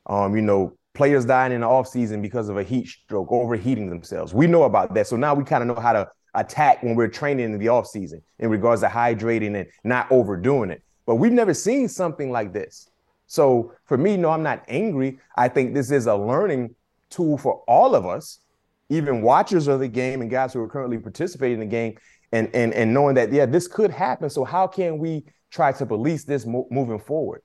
Um, 0.05 0.37
you 0.37 0.43
know, 0.43 0.77
players 0.93 1.25
dying 1.25 1.53
in 1.53 1.63
the 1.63 1.67
offseason 1.67 2.21
because 2.21 2.49
of 2.49 2.59
a 2.59 2.63
heat 2.63 2.87
stroke, 2.87 3.31
overheating 3.31 3.89
themselves. 3.89 4.35
We 4.35 4.47
know 4.47 4.65
about 4.65 4.95
that. 4.95 5.07
So 5.07 5.17
now 5.17 5.35
we 5.35 5.45
kind 5.45 5.63
of 5.63 5.75
know 5.75 5.81
how 5.81 5.93
to 5.93 6.09
attack 6.37 6.83
when 6.83 6.95
we're 6.95 7.09
training 7.09 7.53
in 7.53 7.59
the 7.59 7.69
off 7.69 7.87
season 7.87 8.23
in 8.39 8.51
regards 8.51 8.83
to 8.83 8.89
hydrating 8.89 9.57
and 9.57 9.67
not 9.83 10.11
overdoing 10.13 10.71
it. 10.71 10.83
But 11.07 11.17
we've 11.17 11.33
never 11.33 11.55
seen 11.55 11.89
something 11.89 12.31
like 12.31 12.53
this. 12.53 12.89
So 13.27 13.73
for 13.85 13.97
me, 13.97 14.17
no, 14.17 14.31
I'm 14.31 14.43
not 14.43 14.65
angry. 14.69 15.19
I 15.37 15.49
think 15.49 15.75
this 15.75 15.91
is 15.91 16.07
a 16.07 16.15
learning 16.15 16.75
tool 17.11 17.39
for 17.39 17.63
all 17.67 17.95
of 17.95 18.07
us, 18.07 18.41
even 18.89 19.23
watchers 19.23 19.67
of 19.67 19.81
the 19.81 19.89
game 19.89 20.21
and 20.21 20.31
guys 20.31 20.53
who 20.53 20.61
are 20.61 20.69
currently 20.69 20.99
participating 20.99 21.55
in 21.55 21.61
the 21.61 21.67
game, 21.67 21.97
and 22.33 22.49
and 22.55 22.73
and 22.75 22.93
knowing 22.93 23.15
that 23.15 23.33
yeah, 23.33 23.47
this 23.47 23.67
could 23.69 23.91
happen. 23.91 24.31
So 24.31 24.45
how 24.45 24.67
can 24.67 24.99
we 24.99 25.25
try 25.51 25.73
to 25.73 25.87
police 25.87 26.25
this 26.25 26.47
mo- 26.47 26.69
moving 26.71 26.99
forward? 26.99 27.43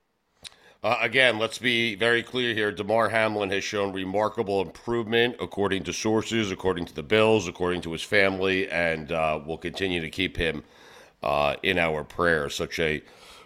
Uh, 0.82 0.98
again, 1.00 1.38
let's 1.38 1.58
be 1.58 1.94
very 1.94 2.24
clear 2.24 2.54
here. 2.54 2.72
Damar 2.72 3.08
Hamlin 3.08 3.50
has 3.50 3.62
shown 3.62 3.92
remarkable 3.92 4.60
improvement, 4.60 5.36
according 5.40 5.84
to 5.84 5.92
sources, 5.92 6.50
according 6.50 6.86
to 6.86 6.94
the 6.94 7.04
Bills, 7.04 7.46
according 7.46 7.82
to 7.82 7.92
his 7.92 8.02
family, 8.02 8.68
and 8.68 9.12
uh, 9.12 9.38
we'll 9.46 9.58
continue 9.58 10.00
to 10.00 10.10
keep 10.10 10.36
him 10.36 10.64
uh, 11.22 11.54
in 11.62 11.78
our 11.78 12.02
prayers. 12.02 12.56
Such 12.56 12.80
a 12.80 13.00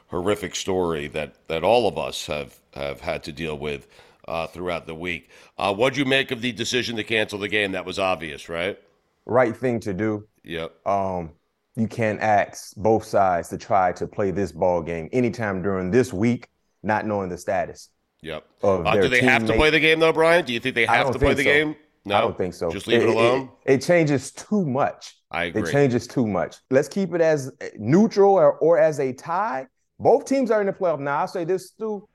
horrific 0.08 0.54
story 0.54 1.08
that 1.08 1.34
that 1.48 1.62
all 1.62 1.86
of 1.86 1.98
us 1.98 2.26
have 2.26 2.56
have 2.72 3.00
had 3.00 3.22
to 3.24 3.32
deal 3.32 3.58
with 3.58 3.86
uh, 4.26 4.46
throughout 4.46 4.86
the 4.86 4.94
week. 4.94 5.28
Uh, 5.58 5.74
what'd 5.74 5.98
you 5.98 6.06
make 6.06 6.30
of 6.30 6.40
the 6.40 6.52
decision 6.52 6.96
to 6.96 7.04
cancel 7.04 7.38
the 7.38 7.48
game? 7.48 7.72
That 7.72 7.84
was 7.84 7.98
obvious, 7.98 8.48
right? 8.48 8.80
Right 9.26 9.54
thing 9.54 9.78
to 9.80 9.92
do. 9.92 10.26
Yep. 10.42 10.86
Um, 10.86 11.32
you 11.74 11.86
can't 11.86 12.20
ask 12.20 12.74
both 12.76 13.04
sides 13.04 13.50
to 13.50 13.58
try 13.58 13.92
to 13.92 14.06
play 14.06 14.30
this 14.30 14.52
ball 14.52 14.80
game 14.80 15.10
anytime 15.12 15.60
during 15.60 15.90
this 15.90 16.14
week 16.14 16.48
not 16.86 17.06
knowing 17.06 17.28
the 17.28 17.36
status. 17.38 17.90
Yep. 18.22 18.46
Uh, 18.62 19.00
do 19.00 19.08
they 19.08 19.20
have 19.20 19.46
to 19.46 19.54
play 19.54 19.70
the 19.70 19.80
game 19.80 20.00
though, 20.00 20.12
Bryant? 20.12 20.46
Do 20.46 20.52
you 20.52 20.60
think 20.60 20.74
they 20.74 20.86
I 20.86 20.96
have 20.96 21.10
to 21.12 21.18
play 21.18 21.34
the 21.34 21.42
so. 21.42 21.44
game? 21.44 21.76
No, 22.04 22.14
I 22.16 22.20
don't 22.20 22.38
think 22.38 22.54
so. 22.54 22.70
Just 22.70 22.86
leave 22.86 23.02
it, 23.02 23.08
It- 23.08 23.14
alone. 23.14 23.50
It, 23.64 23.82
changes 23.82 24.30
too 24.30 24.64
much. 24.64 25.16
I 25.30 25.44
agree. 25.44 25.62
It 25.62 25.72
changes 25.72 26.06
too 26.06 26.26
much. 26.26 26.56
Let's 26.70 26.88
keep 26.88 27.12
it 27.14 27.20
as 27.20 27.52
neutral 27.76 28.34
or, 28.34 28.52
or 28.58 28.78
as 28.78 29.00
a 29.00 29.12
tie. 29.12 29.66
Both 29.98 30.24
teams 30.24 30.52
are 30.52 30.60
in 30.60 30.68
the 30.68 30.72
playoff. 30.72 31.00
Now, 31.00 31.18
I'll 31.18 31.28
say 31.28 31.44
this, 31.44 31.68
Stu. 31.68 32.08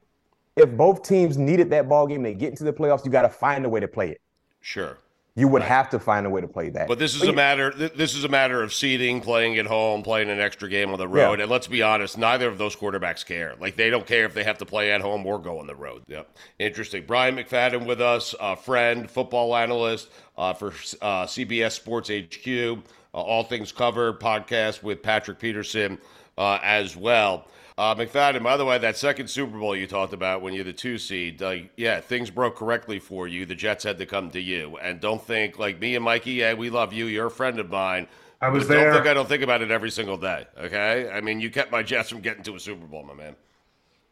If 0.55 0.72
both 0.72 1.03
teams 1.03 1.38
needed 1.38 1.69
that 1.72 1.89
ball 1.89 2.07
game, 2.07 2.24
they 2.24 2.34
get 2.34 2.49
into 2.51 2.63
the 2.63 2.74
playoffs, 2.74 3.03
you 3.03 3.11
got 3.11 3.24
to 3.24 3.30
find 3.30 3.65
a 3.65 3.69
way 3.69 3.82
to 3.82 3.88
play 3.88 4.11
it. 4.11 4.22
Sure. 4.61 4.97
You 5.36 5.48
would 5.48 5.62
have 5.62 5.90
to 5.92 6.00
find 6.00 6.26
a 6.26 6.30
way 6.30 6.42
to 6.42 6.48
play 6.48 6.70
that. 6.72 6.90
But 6.90 7.00
this 7.00 7.16
is 7.16 7.22
a 7.24 7.32
matter. 7.32 7.72
th- 7.72 7.94
This 7.94 8.16
is 8.16 8.26
a 8.26 8.28
matter 8.28 8.62
of 8.62 8.74
seeding, 8.74 9.22
playing 9.22 9.58
at 9.60 9.66
home, 9.66 10.04
playing 10.04 10.30
an 10.30 10.42
extra 10.42 10.68
game 10.70 10.92
on 10.92 10.98
the 11.00 11.08
road. 11.08 11.40
And 11.40 11.50
let's 11.50 11.68
be 11.68 11.82
honest, 11.82 12.18
neither 12.18 12.50
of 12.50 12.58
those 12.58 12.76
quarterbacks 12.76 13.26
care. 13.26 13.56
Like 13.58 13.78
they 13.78 13.90
don't 13.90 14.06
care 14.06 14.26
if 14.26 14.34
they 14.34 14.44
have 14.44 14.58
to 14.58 14.66
play 14.66 14.92
at 14.92 15.00
home 15.00 15.26
or 15.26 15.40
go 15.40 15.60
on 15.60 15.68
the 15.68 15.76
road. 15.76 16.04
Yep. 16.08 16.36
Interesting. 16.60 17.06
Bryant 17.06 17.38
McFadden 17.38 17.86
with 17.86 18.02
us, 18.02 18.36
a 18.42 18.58
friend, 18.58 19.10
football 19.10 19.56
analyst 19.56 20.10
uh, 20.38 20.52
for 20.52 20.68
uh, 21.02 21.26
CBS 21.26 21.72
Sports 21.72 22.10
HQ, 22.10 22.84
uh, 23.14 23.18
All 23.18 23.44
Things 23.44 23.72
Covered 23.72 24.20
podcast 24.20 24.84
with 24.84 25.02
Patrick 25.02 25.40
Peterson 25.40 25.98
uh, 26.38 26.60
as 26.62 26.98
well. 26.98 27.48
Uh, 27.78 27.95
McFadden, 27.95 28.43
by 28.43 28.57
the 28.57 28.65
way, 28.65 28.78
that 28.78 28.97
second 28.97 29.28
Super 29.30 29.57
Bowl 29.57 29.76
you 29.76 29.88
talked 29.88 30.13
about 30.13 30.41
when 30.41 30.53
you're 30.53 30.63
the 30.63 30.74
two 30.74 30.97
seed, 30.97 31.41
uh, 31.41 31.55
yeah, 31.78 31.99
things 32.01 32.30
broke 32.30 32.55
correctly 32.55 32.99
for 32.99 33.28
you. 33.28 33.45
The 33.45 33.55
Jets 33.55 33.84
had 33.84 33.97
to 33.99 34.05
come 34.05 34.30
to 34.32 34.41
you, 34.41 34.78
and 34.78 34.99
don't 34.99 35.22
think 35.26 35.57
like 35.57 35.80
me 35.80 35.95
and 35.95 36.03
Mikey. 36.03 36.34
Yeah, 36.34 36.53
we 36.53 36.69
love 36.69 36.93
you. 36.93 37.05
You're 37.05 37.28
a 37.28 37.32
friend 37.32 37.59
of 37.59 37.69
mine. 37.69 38.07
I 38.41 38.49
was 38.49 38.67
but 38.67 38.74
Don't 38.74 38.84
there. 38.84 38.93
think 38.93 39.07
I 39.07 39.13
don't 39.13 39.30
think 39.30 39.43
about 39.43 39.61
it 39.61 39.72
every 39.72 39.91
single 39.91 40.17
day. 40.17 40.45
Okay, 40.57 41.09
I 41.13 41.22
mean, 41.22 41.39
you 41.39 41.49
kept 41.49 41.72
my 41.72 41.82
Jets 41.84 42.09
from 42.09 42.22
getting 42.22 42.43
to 42.43 42.55
a 42.55 42.59
Super 42.59 42.86
Bowl, 42.88 43.03
my 43.03 43.13
man. 43.13 43.36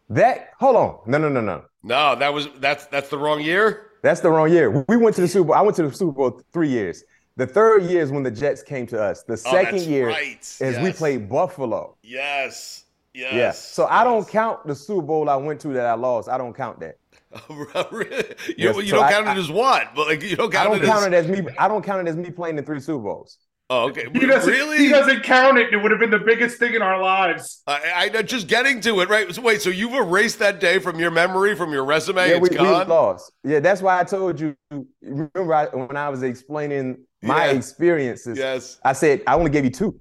that, 0.09 0.51
hold 0.59 0.75
on. 0.75 0.99
No, 1.05 1.17
no, 1.17 1.29
no, 1.29 1.41
no. 1.41 1.65
No, 1.83 2.15
that 2.15 2.33
was 2.33 2.47
that's 2.59 2.85
that's 2.87 3.09
the 3.09 3.17
wrong 3.17 3.41
year. 3.41 3.87
That's 4.01 4.21
the 4.21 4.29
wrong 4.31 4.49
year. 4.51 4.85
We 4.87 4.97
went 4.97 5.15
to 5.17 5.21
the 5.21 5.27
Super 5.27 5.47
Bowl. 5.47 5.55
I 5.55 5.61
went 5.61 5.75
to 5.77 5.83
the 5.83 5.93
Super 5.93 6.11
Bowl 6.13 6.41
three 6.53 6.69
years. 6.69 7.03
The 7.35 7.47
third 7.47 7.83
year 7.83 8.01
is 8.01 8.11
when 8.11 8.23
the 8.23 8.31
Jets 8.31 8.61
came 8.63 8.85
to 8.87 9.01
us. 9.01 9.23
The 9.23 9.33
Oh, 9.33 9.35
second 9.35 9.75
that's 9.75 9.87
year 9.87 10.07
right. 10.09 10.57
is 10.61 10.77
we 10.79 10.91
played 10.91 11.29
Buffalo. 11.29 11.95
Yes, 12.03 12.83
yes. 13.13 13.33
Yeah. 13.33 13.51
So 13.51 13.85
I 13.87 14.03
don't 14.03 14.27
count 14.27 14.65
the 14.67 14.75
Super 14.75 15.01
Bowl 15.01 15.29
I 15.29 15.35
went 15.35 15.59
to 15.61 15.69
that 15.69 15.85
I 15.85 15.93
lost. 15.93 16.29
I 16.29 16.37
don't 16.37 16.53
count 16.53 16.79
that. 16.81 16.95
Oh, 17.49 17.87
really? 17.91 18.15
you 18.47 18.55
Yes, 18.57 18.75
you 18.77 18.87
so 18.87 18.95
don't 18.95 19.05
I- 19.05 19.11
count 19.11 19.27
I- 19.27 19.33
it 19.33 19.37
as 19.37 19.51
what? 19.51 19.93
But 19.95 20.07
like 20.07 20.23
you 20.23 20.35
don't 20.35 20.53
I 20.53 20.57
count 20.63 20.69
don't 20.73 20.83
it 20.83 20.85
count 20.87 21.13
as. 21.13 21.25
it 21.27 21.31
as 21.31 21.45
me. 21.45 21.51
I 21.59 21.67
don't 21.67 21.83
count 21.85 22.07
it 22.07 22.09
as 22.09 22.15
me 22.17 22.31
playing 22.31 22.57
in 22.57 22.65
three 22.65 22.79
Super 22.79 23.03
Bowls. 23.03 23.37
Oh, 23.71 23.87
okay. 23.89 24.07
He 24.11 24.25
doesn't. 24.25 24.49
really? 24.51 24.79
He 24.79 24.87
doesn't 24.89 25.21
count 25.21 25.59
it. 25.59 25.71
It 25.71 25.77
would 25.77 25.91
have 25.91 25.99
been 25.99 26.09
the 26.09 26.17
biggest 26.17 26.57
thing 26.57 26.73
in 26.73 26.81
our 26.81 26.99
lives. 26.99 27.61
I, 27.67 28.09
I 28.15 28.21
just 28.23 28.47
getting 28.47 28.81
to 28.81 28.99
it, 29.01 29.09
right? 29.09 29.31
So 29.31 29.43
wait, 29.43 29.61
so 29.61 29.69
you've 29.69 29.93
erased 29.93 30.39
that 30.39 30.59
day 30.59 30.79
from 30.79 30.99
your 30.99 31.11
memory, 31.11 31.55
from 31.55 31.71
your 31.71 31.85
resume? 31.85 32.29
yeah, 32.29 32.37
it's 32.37 32.41
we, 32.41 32.49
we 32.49 32.55
gone. 32.55 32.87
lost. 32.87 33.31
Yeah, 33.43 33.59
that's 33.59 33.83
why 33.83 33.99
I 33.99 34.03
told 34.05 34.39
you. 34.39 34.55
Remember 35.03 35.53
I, 35.53 35.65
when 35.67 35.95
I 35.97 36.09
was 36.09 36.23
explaining 36.23 37.05
my 37.21 37.45
Yeah. 37.45 37.51
experiences? 37.57 38.39
Yes. 38.39 38.79
I 38.83 38.93
said 38.93 39.21
I 39.27 39.35
only 39.35 39.51
gave 39.51 39.65
you 39.65 39.71
two. 39.71 39.99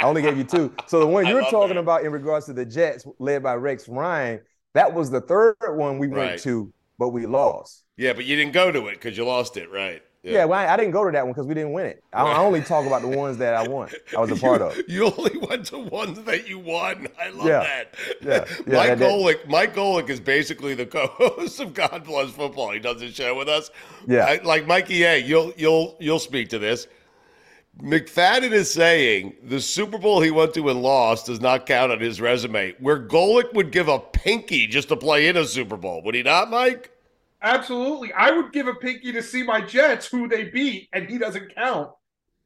I 0.00 0.04
only 0.04 0.22
gave 0.22 0.36
you 0.36 0.44
two. 0.44 0.74
So 0.86 0.98
the 1.00 1.06
one 1.06 1.26
you're 1.26 1.42
talking 1.42 1.74
that. 1.74 1.80
about 1.80 2.04
in 2.04 2.12
regards 2.12 2.46
to 2.46 2.52
the 2.52 2.64
Jets, 2.64 3.06
led 3.18 3.42
by 3.42 3.54
Rex 3.54 3.88
Ryan, 3.88 4.40
that 4.74 4.92
was 4.92 5.10
the 5.10 5.20
third 5.20 5.56
one 5.68 5.98
we 5.98 6.06
Right. 6.08 6.30
went 6.30 6.42
to, 6.42 6.72
but 6.98 7.08
we 7.10 7.26
lost. 7.26 7.84
Yeah, 7.96 8.12
but 8.14 8.24
you 8.24 8.36
didn't 8.36 8.52
go 8.52 8.70
to 8.72 8.86
it 8.88 8.94
because 8.94 9.16
you 9.16 9.24
lost 9.24 9.56
it, 9.56 9.70
right? 9.70 10.02
Yeah, 10.22 10.44
well, 10.44 10.58
I, 10.60 10.74
I 10.74 10.76
didn't 10.76 10.92
go 10.92 11.02
to 11.06 11.10
that 11.12 11.24
one 11.24 11.32
because 11.32 11.46
we 11.46 11.54
didn't 11.54 11.72
win 11.72 11.86
it. 11.86 12.04
I, 12.12 12.22
I 12.24 12.38
only 12.40 12.60
talk 12.60 12.86
about 12.86 13.00
the 13.00 13.08
ones 13.08 13.38
that 13.38 13.54
I 13.54 13.66
won. 13.66 13.88
I 14.14 14.20
was 14.20 14.30
a 14.30 14.36
part 14.46 14.60
of. 14.60 14.78
You 14.86 15.06
only 15.06 15.38
went 15.38 15.64
to 15.68 15.78
ones 15.78 16.20
that 16.24 16.46
you 16.46 16.58
won. 16.58 17.08
I 17.18 17.30
love 17.30 17.46
Yeah. 17.46 17.60
that. 17.60 17.94
Yeah. 18.20 18.44
Yeah, 18.66 18.76
Mike 18.76 18.98
that- 18.98 18.98
Golic. 18.98 19.48
Mike 19.48 19.74
Golic 19.74 20.10
is 20.10 20.20
basically 20.20 20.74
the 20.74 20.84
co-host 20.96 21.58
of 21.60 21.72
God 21.72 22.04
Bless 22.04 22.30
Football. 22.32 22.72
He 22.72 22.80
does 22.80 23.00
this 23.00 23.14
show 23.14 23.34
with 23.34 23.48
us. 23.48 23.70
Yeah. 24.06 24.26
I- 24.26 24.42
like 24.44 24.66
Mikey 24.66 25.04
A. 25.04 25.16
You'll 25.16 25.54
you'll 25.56 25.96
you'll 26.00 26.18
speak 26.18 26.50
to 26.50 26.58
this. 26.58 26.86
McFadden 27.82 28.52
is 28.52 28.72
saying 28.72 29.34
the 29.42 29.60
Super 29.60 29.98
Bowl 29.98 30.20
he 30.20 30.30
went 30.30 30.54
to 30.54 30.68
and 30.68 30.82
lost 30.82 31.26
does 31.26 31.40
not 31.40 31.66
count 31.66 31.92
on 31.92 32.00
his 32.00 32.20
resume. 32.20 32.74
Where 32.78 32.98
Golic 33.06 33.52
would 33.54 33.70
give 33.72 33.88
a 33.88 33.98
pinky 33.98 34.66
just 34.66 34.88
to 34.88 34.96
play 34.96 35.28
in 35.28 35.36
a 35.36 35.44
Super 35.44 35.76
Bowl, 35.76 36.02
would 36.04 36.14
he 36.14 36.22
not, 36.22 36.50
Mike? 36.50 36.90
Absolutely. 37.42 38.12
I 38.12 38.30
would 38.30 38.52
give 38.52 38.66
a 38.66 38.74
pinky 38.74 39.12
to 39.12 39.22
see 39.22 39.42
my 39.42 39.60
Jets, 39.62 40.06
who 40.06 40.28
they 40.28 40.44
beat, 40.44 40.88
and 40.92 41.08
he 41.08 41.16
doesn't 41.16 41.54
count, 41.54 41.90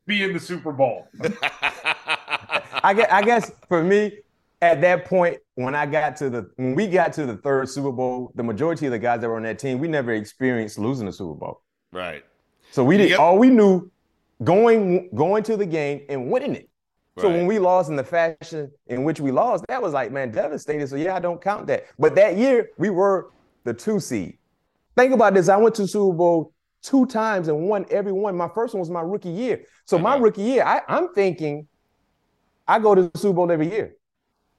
be 0.06 0.22
in 0.22 0.32
the 0.32 0.38
Super 0.40 0.72
Bowl. 0.72 1.08
I 2.82 2.94
guess, 2.94 3.08
I 3.10 3.22
guess 3.22 3.52
for 3.68 3.82
me, 3.82 4.18
at 4.62 4.80
that 4.82 5.04
point, 5.04 5.38
when 5.56 5.74
I 5.74 5.84
got 5.86 6.16
to 6.16 6.30
the 6.30 6.50
when 6.56 6.74
we 6.74 6.86
got 6.86 7.12
to 7.14 7.26
the 7.26 7.36
third 7.38 7.68
Super 7.68 7.90
Bowl, 7.92 8.32
the 8.34 8.42
majority 8.42 8.86
of 8.86 8.92
the 8.92 8.98
guys 8.98 9.20
that 9.20 9.28
were 9.28 9.36
on 9.36 9.42
that 9.42 9.58
team, 9.58 9.78
we 9.78 9.88
never 9.88 10.12
experienced 10.12 10.78
losing 10.78 11.08
a 11.08 11.12
Super 11.12 11.34
Bowl. 11.34 11.62
Right. 11.92 12.24
So 12.70 12.84
we 12.84 12.96
did 12.96 13.10
Yep. 13.10 13.18
all 13.18 13.38
we 13.38 13.50
knew 13.50 13.90
going 14.42 15.10
going 15.14 15.42
to 15.44 15.56
the 15.56 15.66
game 15.66 16.02
and 16.08 16.30
winning 16.30 16.54
it. 16.54 16.68
So 17.20 17.28
when 17.28 17.46
we 17.46 17.60
lost 17.60 17.90
in 17.90 17.96
the 17.96 18.02
fashion 18.02 18.72
in 18.88 19.04
which 19.04 19.20
we 19.20 19.30
lost, 19.30 19.64
that 19.68 19.80
was 19.80 19.92
like, 19.92 20.10
man, 20.10 20.32
devastated. 20.32 20.88
So 20.88 20.96
yeah, 20.96 21.14
I 21.14 21.20
don't 21.20 21.40
count 21.40 21.68
that. 21.68 21.84
But 21.96 22.16
that 22.16 22.36
year 22.36 22.70
we 22.76 22.90
were 22.90 23.30
the 23.62 23.72
two 23.72 24.00
seed. 24.00 24.36
Think 24.96 25.12
about 25.12 25.34
this. 25.34 25.48
I 25.48 25.56
went 25.56 25.76
to 25.76 25.86
Super 25.86 26.12
Bowl 26.12 26.52
two 26.82 27.06
times 27.06 27.46
and 27.46 27.68
won 27.68 27.86
every 27.90 28.12
one. 28.12 28.36
My 28.36 28.48
first 28.48 28.74
one 28.74 28.80
was 28.80 28.90
my 28.90 29.00
rookie 29.00 29.30
year. 29.30 29.64
So 29.84 29.96
my 29.98 30.16
rookie 30.16 30.42
year, 30.42 30.64
I, 30.64 30.82
I'm 30.88 31.14
thinking 31.14 31.68
I 32.66 32.80
go 32.80 32.94
to 32.94 33.08
the 33.08 33.18
Super 33.18 33.34
Bowl 33.34 33.52
every 33.52 33.70
year. 33.70 33.94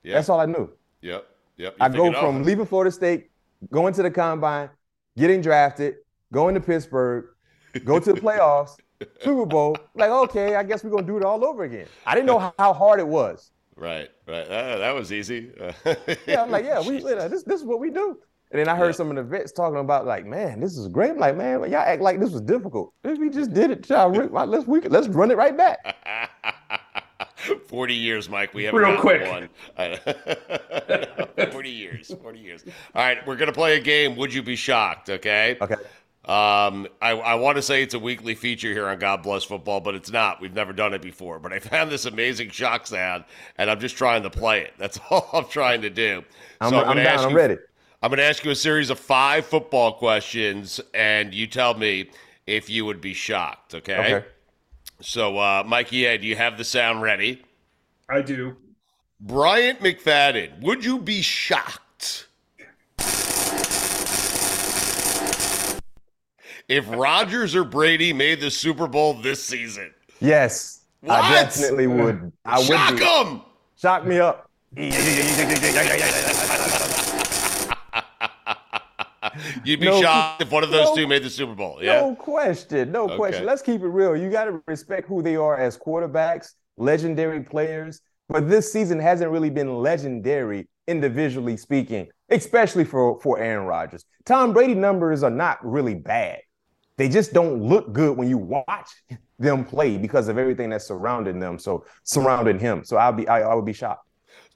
Yeah. 0.02 0.14
That's 0.14 0.28
all 0.28 0.40
I 0.40 0.46
knew. 0.46 0.70
Yep. 1.02 1.26
Yep. 1.58 1.76
I 1.80 1.88
You're 1.88 2.12
go 2.12 2.20
from 2.20 2.42
leaving 2.42 2.66
Florida 2.66 2.90
State, 2.90 3.30
going 3.70 3.92
to 3.94 4.02
the 4.02 4.10
combine, 4.10 4.70
getting 5.16 5.40
drafted, 5.40 5.96
going 6.32 6.54
to 6.54 6.60
Pittsburgh, 6.60 7.26
go 7.84 7.98
to 7.98 8.12
the 8.12 8.20
playoffs, 8.26 8.76
Super 9.20 9.46
Bowl. 9.46 9.76
Like, 9.94 10.10
okay, 10.10 10.56
I 10.56 10.62
guess 10.62 10.82
we're 10.84 10.90
gonna 10.90 11.06
do 11.06 11.16
it 11.16 11.24
all 11.24 11.44
over 11.44 11.64
again. 11.64 11.86
I 12.06 12.14
didn't 12.14 12.26
know 12.26 12.38
how- 12.38 12.54
how 12.58 12.72
hard 12.72 13.00
it 13.00 13.06
was. 13.08 13.50
Right. 13.76 14.08
Right. 14.26 14.46
Uh, 14.48 14.78
that 14.78 14.94
was 14.94 15.12
easy. 15.12 15.50
Yeah, 16.26 16.42
I'm 16.42 16.50
like, 16.50 16.64
yeah, 16.64 16.80
we 16.86 16.98
this 17.28 17.42
this 17.42 17.60
is 17.60 17.64
what 17.66 17.78
we 17.80 17.90
do. 17.90 18.18
And 18.52 18.60
then 18.60 18.68
I 18.68 18.76
heard 18.76 18.86
Yeah. 18.86 18.92
some 18.92 19.10
of 19.10 19.16
the 19.16 19.24
vets 19.24 19.50
talking 19.52 19.78
about 19.80 20.06
like, 20.06 20.24
man, 20.24 20.60
this 20.60 20.76
is 20.78 20.86
great. 20.88 21.10
I'm 21.10 21.18
like, 21.18 21.36
man, 21.36 21.60
y'all 21.70 21.76
act 21.80 22.00
like 22.00 22.20
this 22.20 22.30
was 22.30 22.42
difficult. 22.42 22.92
We 23.04 23.28
just 23.28 23.52
did 23.52 23.70
it. 23.72 23.88
Y'all, 23.88 24.10
Let's 24.10 24.66
we 24.66 24.80
let's 24.82 25.08
run 25.08 25.30
it 25.30 25.36
right 25.36 25.56
back. 25.56 25.96
40 27.68 27.94
years, 27.94 28.28
Mike. 28.28 28.54
We 28.54 28.64
haven't 28.64 28.80
Real 28.80 28.96
gotten 28.96 29.00
quick. 29.00 29.48
one. 29.76 31.50
40 31.52 31.70
years. 31.70 32.12
40 32.22 32.38
years. 32.38 32.64
All 32.94 33.04
right, 33.04 33.24
we're 33.26 33.36
going 33.36 33.48
to 33.48 33.52
play 33.52 33.76
a 33.76 33.80
game. 33.80 34.16
Would 34.16 34.32
you 34.34 34.42
be 34.42 34.56
shocked? 34.56 35.10
Okay. 35.10 35.56
Okay. 35.60 35.76
Um, 36.26 36.88
I, 37.00 37.10
I 37.12 37.34
want 37.36 37.56
to 37.56 37.62
say 37.62 37.82
it's 37.84 37.94
a 37.94 37.98
weekly 38.00 38.34
feature 38.34 38.72
here 38.72 38.88
on 38.88 38.98
God 38.98 39.22
Bless 39.22 39.44
Football, 39.44 39.80
but 39.80 39.94
it's 39.94 40.10
not. 40.10 40.40
We've 40.40 40.54
never 40.54 40.72
done 40.72 40.92
it 40.92 41.00
before. 41.00 41.38
But 41.38 41.52
I 41.52 41.60
found 41.60 41.90
this 41.90 42.04
amazing 42.04 42.50
shock 42.50 42.86
sound, 42.88 43.24
and 43.58 43.70
I'm 43.70 43.78
just 43.78 43.96
trying 43.96 44.24
to 44.24 44.30
play 44.30 44.62
it. 44.62 44.74
That's 44.76 44.98
all 45.10 45.28
I'm 45.32 45.46
trying 45.46 45.82
to 45.82 45.90
do. 45.90 46.24
I'm, 46.60 46.70
So 46.70 46.80
I'm, 46.80 46.86
gonna 46.86 47.04
down. 47.04 47.18
I'm 47.20 47.30
you- 47.30 47.36
ready. 47.36 47.56
I'm 48.02 48.10
going 48.10 48.18
to 48.18 48.24
ask 48.24 48.44
you 48.44 48.50
a 48.50 48.54
series 48.56 48.90
of 48.90 48.98
five 49.00 49.46
football 49.46 49.94
questions, 49.94 50.80
and 50.92 51.32
you 51.32 51.46
tell 51.46 51.74
me 51.74 52.10
if 52.46 52.68
you 52.68 52.84
would 52.84 53.00
be 53.00 53.14
shocked. 53.14 53.74
Okay. 53.74 53.96
Okay. 54.16 54.26
So, 55.00 55.38
uh, 55.38 55.64
Mikey, 55.66 56.04
A, 56.04 56.18
do 56.18 56.26
you 56.26 56.36
have 56.36 56.58
the 56.58 56.64
sound 56.64 57.02
ready? 57.02 57.42
I 58.08 58.20
do. 58.20 58.56
Bryant 59.18 59.80
McFadden, 59.80 60.60
would 60.60 60.84
you 60.84 60.98
be 60.98 61.22
shocked 61.22 62.26
if 66.68 66.88
Rodgers 66.88 67.54
or 67.54 67.64
Brady 67.64 68.12
made 68.12 68.40
the 68.40 68.50
Super 68.50 68.86
Bowl 68.86 69.14
this 69.14 69.42
season? 69.42 69.92
Yes. 70.20 70.84
What? 71.00 71.22
I 71.22 71.42
definitely 71.42 71.86
would. 71.86 72.32
I 72.44 72.58
would 72.58 72.66
Shock 72.66 72.98
them! 72.98 73.42
Shock 73.76 74.06
me 74.06 74.18
up. 74.18 74.50
You'd 79.64 79.80
be 79.80 79.86
No, 79.86 80.00
shocked 80.00 80.42
if 80.42 80.50
one 80.50 80.64
of 80.64 80.70
those 80.70 80.86
no, 80.88 80.96
two 80.96 81.06
made 81.06 81.22
the 81.22 81.30
Super 81.30 81.54
Bowl. 81.54 81.78
Yeah. 81.80 82.00
No 82.00 82.14
question. 82.14 82.90
No 82.90 83.04
Okay. 83.04 83.16
question. 83.16 83.46
Let's 83.46 83.62
keep 83.62 83.82
it 83.82 83.88
real. 83.88 84.16
You 84.16 84.30
got 84.30 84.46
to 84.46 84.62
respect 84.66 85.08
who 85.08 85.22
they 85.22 85.36
are 85.36 85.58
as 85.58 85.76
quarterbacks, 85.76 86.52
legendary 86.76 87.42
players. 87.42 88.00
But 88.28 88.48
this 88.48 88.72
season 88.72 88.98
hasn't 88.98 89.30
really 89.30 89.50
been 89.50 89.76
legendary 89.76 90.68
individually 90.88 91.56
speaking 91.56 92.08
especially 92.30 92.84
for 92.84 93.20
for 93.20 93.38
Aaron 93.38 93.66
Rodgers. 93.66 94.04
Tom 94.24 94.52
Brady 94.52 94.74
numbers 94.74 95.22
are 95.22 95.30
not 95.30 95.64
really 95.64 95.94
bad. 95.94 96.40
They 96.96 97.08
just 97.08 97.32
don't 97.32 97.62
look 97.62 97.92
good 97.92 98.16
when 98.16 98.28
you 98.28 98.38
watch 98.38 98.90
them 99.38 99.64
play 99.64 99.98
because 99.98 100.28
of 100.28 100.38
everything 100.38 100.70
that's 100.70 100.86
surrounding 100.86 101.38
them. 101.38 101.58
So 101.58 101.84
surrounding 102.04 102.58
him. 102.58 102.84
So 102.84 102.96
I'll 102.96 103.12
be 103.12 103.28
I, 103.28 103.42
I 103.42 103.54
would 103.54 103.66
be 103.66 103.72
shocked. 103.72 104.02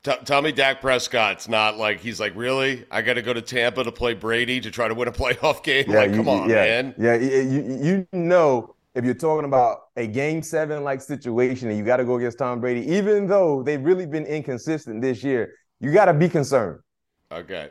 T- 0.02 0.12
tell 0.24 0.40
me 0.40 0.50
Dak 0.50 0.80
Prescott's 0.80 1.46
not 1.48 1.76
like 1.76 2.00
he's 2.00 2.18
like 2.18 2.34
really. 2.34 2.86
I 2.90 3.02
got 3.02 3.14
to 3.14 3.22
go 3.22 3.34
to 3.34 3.42
Tampa 3.42 3.84
to 3.84 3.92
play 3.92 4.14
Brady 4.14 4.58
to 4.60 4.70
try 4.70 4.88
to 4.88 4.94
win 4.94 5.08
a 5.08 5.12
playoff 5.20 5.62
game. 5.62 5.84
Yeah, 5.88 5.98
like, 5.98 6.10
you, 6.10 6.16
come 6.16 6.28
on, 6.28 6.48
yeah, 6.48 6.54
man. 6.54 6.94
Yeah, 6.98 7.14
you, 7.16 7.78
you 7.82 8.06
know 8.12 8.74
if 8.94 9.04
you're 9.04 9.14
talking 9.14 9.44
about 9.44 9.88
a 9.96 10.06
game 10.06 10.42
seven 10.42 10.82
like 10.82 11.00
situation 11.00 11.68
and 11.68 11.78
you 11.78 11.84
got 11.84 11.98
to 11.98 12.04
go 12.04 12.16
against 12.16 12.38
Tom 12.38 12.60
Brady, 12.60 12.90
even 12.90 13.26
though 13.26 13.62
they've 13.62 13.82
really 13.82 14.06
been 14.06 14.26
inconsistent 14.26 15.00
this 15.00 15.22
year, 15.22 15.54
you 15.80 15.92
got 15.92 16.06
to 16.06 16.14
be 16.14 16.28
concerned. 16.28 16.80
Okay. 17.30 17.68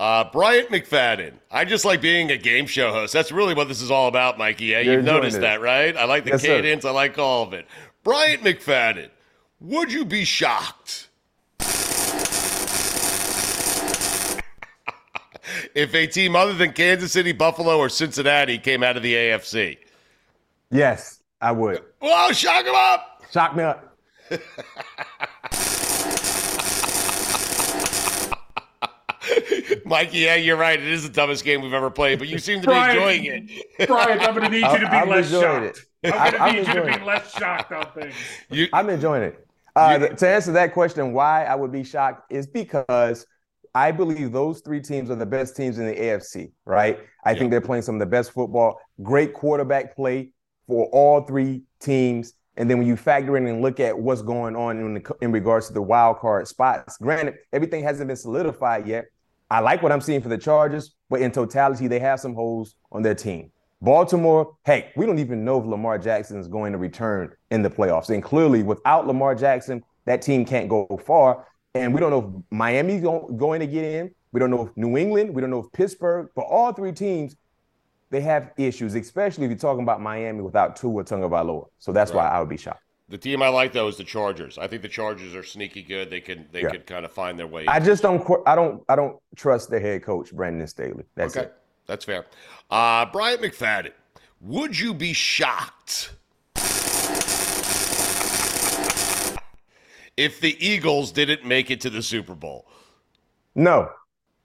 Uh, 0.00 0.24
Bryant 0.30 0.70
McFadden. 0.70 1.34
I 1.50 1.66
just 1.66 1.84
like 1.84 2.00
being 2.00 2.30
a 2.30 2.38
game 2.38 2.64
show 2.64 2.90
host. 2.90 3.12
That's 3.12 3.30
really 3.30 3.52
what 3.52 3.68
this 3.68 3.82
is 3.82 3.90
all 3.90 4.08
about, 4.08 4.38
Mikey. 4.38 4.64
Yeah, 4.64 4.80
you've 4.80 5.04
noticed 5.04 5.36
it. 5.36 5.40
that, 5.40 5.60
right? 5.60 5.94
I 5.94 6.04
like 6.04 6.24
the 6.24 6.30
yes, 6.30 6.40
cadence. 6.40 6.84
Sir. 6.84 6.88
I 6.88 6.92
like 6.92 7.18
all 7.18 7.42
of 7.42 7.52
it. 7.52 7.66
Bryant 8.02 8.42
McFadden. 8.42 9.10
Would 9.60 9.92
you 9.92 10.06
be 10.06 10.24
shocked 10.24 11.10
if 15.74 15.94
a 15.94 16.06
team 16.06 16.34
other 16.34 16.54
than 16.54 16.72
Kansas 16.72 17.12
City, 17.12 17.32
Buffalo, 17.32 17.76
or 17.76 17.90
Cincinnati 17.90 18.56
came 18.56 18.82
out 18.82 18.96
of 18.96 19.02
the 19.02 19.12
AFC? 19.12 19.76
Yes, 20.70 21.18
I 21.42 21.52
would. 21.52 21.82
Well, 22.00 22.32
shock 22.32 22.64
them 22.64 22.74
up. 22.74 23.22
Shock 23.30 23.54
me 23.54 23.64
up. 23.64 23.98
Mikey, 29.84 30.18
yeah, 30.18 30.36
you're 30.36 30.56
right. 30.56 30.78
It 30.78 30.86
is 30.86 31.02
the 31.02 31.08
dumbest 31.08 31.44
game 31.44 31.62
we've 31.62 31.72
ever 31.72 31.90
played, 31.90 32.18
but 32.18 32.28
you 32.28 32.38
seem 32.38 32.60
to 32.60 32.66
Bryant, 32.66 32.98
be 32.98 33.28
enjoying 33.28 33.58
it. 33.78 33.88
Bryant, 33.88 34.20
I'm 34.22 34.34
going 34.34 34.50
to 34.50 34.50
need 34.50 34.66
you 34.66 34.78
to 34.78 34.90
be 34.90 34.96
I'm 34.96 35.08
less 35.08 35.30
shocked. 35.30 35.84
It. 36.04 36.14
I'm 36.14 36.32
going 36.32 36.54
to 36.54 36.60
need 36.60 36.68
you 36.68 36.92
to 36.92 36.98
be 36.98 37.04
less 37.04 37.32
shocked 37.32 37.72
on 37.72 37.86
things. 37.92 38.14
You, 38.50 38.68
I'm 38.72 38.88
enjoying 38.88 39.22
it. 39.22 39.46
Uh, 39.76 39.98
you, 40.00 40.16
to 40.16 40.28
answer 40.28 40.52
that 40.52 40.72
question, 40.72 41.12
why 41.12 41.44
I 41.44 41.54
would 41.54 41.72
be 41.72 41.84
shocked 41.84 42.32
is 42.32 42.46
because 42.46 43.26
I 43.74 43.92
believe 43.92 44.32
those 44.32 44.60
three 44.60 44.80
teams 44.80 45.10
are 45.10 45.16
the 45.16 45.26
best 45.26 45.56
teams 45.56 45.78
in 45.78 45.86
the 45.86 45.94
AFC, 45.94 46.52
right? 46.64 46.98
I 47.24 47.32
yeah. 47.32 47.38
think 47.38 47.50
they're 47.50 47.60
playing 47.60 47.82
some 47.82 47.94
of 47.94 48.00
the 48.00 48.06
best 48.06 48.32
football, 48.32 48.80
great 49.02 49.32
quarterback 49.32 49.94
play 49.94 50.32
for 50.66 50.86
all 50.86 51.22
three 51.22 51.62
teams. 51.80 52.34
And 52.56 52.68
then 52.68 52.78
when 52.78 52.86
you 52.86 52.96
factor 52.96 53.36
in 53.36 53.46
and 53.46 53.62
look 53.62 53.80
at 53.80 53.96
what's 53.96 54.22
going 54.22 54.56
on 54.56 54.78
in, 54.78 54.94
the, 54.94 55.16
in 55.20 55.32
regards 55.32 55.68
to 55.68 55.72
the 55.72 55.82
wild 55.82 56.18
card 56.18 56.48
spots, 56.48 56.96
granted, 56.96 57.36
everything 57.52 57.84
hasn't 57.84 58.08
been 58.08 58.16
solidified 58.16 58.86
yet. 58.86 59.06
I 59.50 59.60
like 59.60 59.82
what 59.82 59.90
I'm 59.90 60.00
seeing 60.00 60.22
for 60.22 60.28
the 60.28 60.38
Chargers, 60.38 60.94
but 61.08 61.20
in 61.20 61.32
totality, 61.32 61.88
they 61.88 61.98
have 61.98 62.20
some 62.20 62.34
holes 62.34 62.76
on 62.92 63.02
their 63.02 63.14
team. 63.14 63.50
Baltimore, 63.82 64.56
hey, 64.64 64.92
we 64.94 65.06
don't 65.06 65.18
even 65.18 65.44
know 65.44 65.58
if 65.58 65.66
Lamar 65.66 65.98
Jackson 65.98 66.38
is 66.38 66.46
going 66.46 66.72
to 66.72 66.78
return 66.78 67.32
in 67.50 67.62
the 67.62 67.70
playoffs. 67.70 68.10
And 68.10 68.22
clearly, 68.22 68.62
without 68.62 69.06
Lamar 69.06 69.34
Jackson, 69.34 69.82
that 70.04 70.22
team 70.22 70.44
can't 70.44 70.68
go 70.68 70.86
far. 71.04 71.46
And 71.74 71.94
we 71.94 72.00
don't 72.00 72.10
know 72.10 72.42
if 72.50 72.56
Miami's 72.56 73.02
going 73.02 73.60
to 73.60 73.66
get 73.66 73.84
in. 73.84 74.14
We 74.32 74.38
don't 74.38 74.50
know 74.50 74.66
if 74.66 74.76
New 74.76 74.96
England, 74.96 75.34
we 75.34 75.40
don't 75.40 75.50
know 75.50 75.60
if 75.60 75.72
Pittsburgh, 75.72 76.28
but 76.36 76.42
all 76.42 76.72
three 76.72 76.92
teams, 76.92 77.36
they 78.10 78.20
have 78.20 78.50
issues, 78.56 78.94
especially 78.94 79.44
if 79.44 79.50
you're 79.50 79.58
talking 79.58 79.82
about 79.82 80.00
Miami 80.00 80.42
without 80.42 80.76
Tua 80.76 81.04
Tagovailoa. 81.04 81.66
So 81.78 81.92
that's 81.92 82.12
right. 82.12 82.24
why 82.24 82.28
I 82.28 82.40
would 82.40 82.48
be 82.48 82.56
shocked. 82.56 82.82
The 83.10 83.18
team 83.18 83.42
I 83.42 83.48
like 83.48 83.72
though 83.72 83.88
is 83.88 83.96
the 83.96 84.04
Chargers. 84.04 84.56
I 84.56 84.68
think 84.68 84.82
the 84.82 84.88
Chargers 84.88 85.34
are 85.34 85.42
sneaky 85.42 85.82
good. 85.82 86.10
They 86.10 86.20
can 86.20 86.46
they 86.52 86.62
yeah. 86.62 86.70
could 86.70 86.86
kind 86.86 87.04
of 87.04 87.10
find 87.10 87.36
their 87.36 87.48
way. 87.48 87.66
I 87.66 87.80
just 87.80 88.02
don't 88.04 88.24
I 88.46 88.54
don't 88.54 88.84
I 88.88 88.94
don't 88.94 89.18
trust 89.34 89.68
the 89.68 89.80
head 89.80 90.04
coach 90.04 90.32
Brandon 90.32 90.66
Staley. 90.68 91.02
That's 91.16 91.36
okay. 91.36 91.46
it. 91.46 91.54
That's 91.88 92.04
fair. 92.04 92.26
Uh, 92.70 93.06
Bryant 93.06 93.42
McFadden, 93.42 93.90
would 94.40 94.78
you 94.78 94.94
be 94.94 95.12
shocked 95.12 96.12
if 100.16 100.40
the 100.40 100.56
Eagles 100.64 101.10
didn't 101.10 101.44
make 101.44 101.68
it 101.72 101.80
to 101.80 101.90
the 101.90 102.02
Super 102.02 102.36
Bowl? 102.36 102.68
No. 103.56 103.90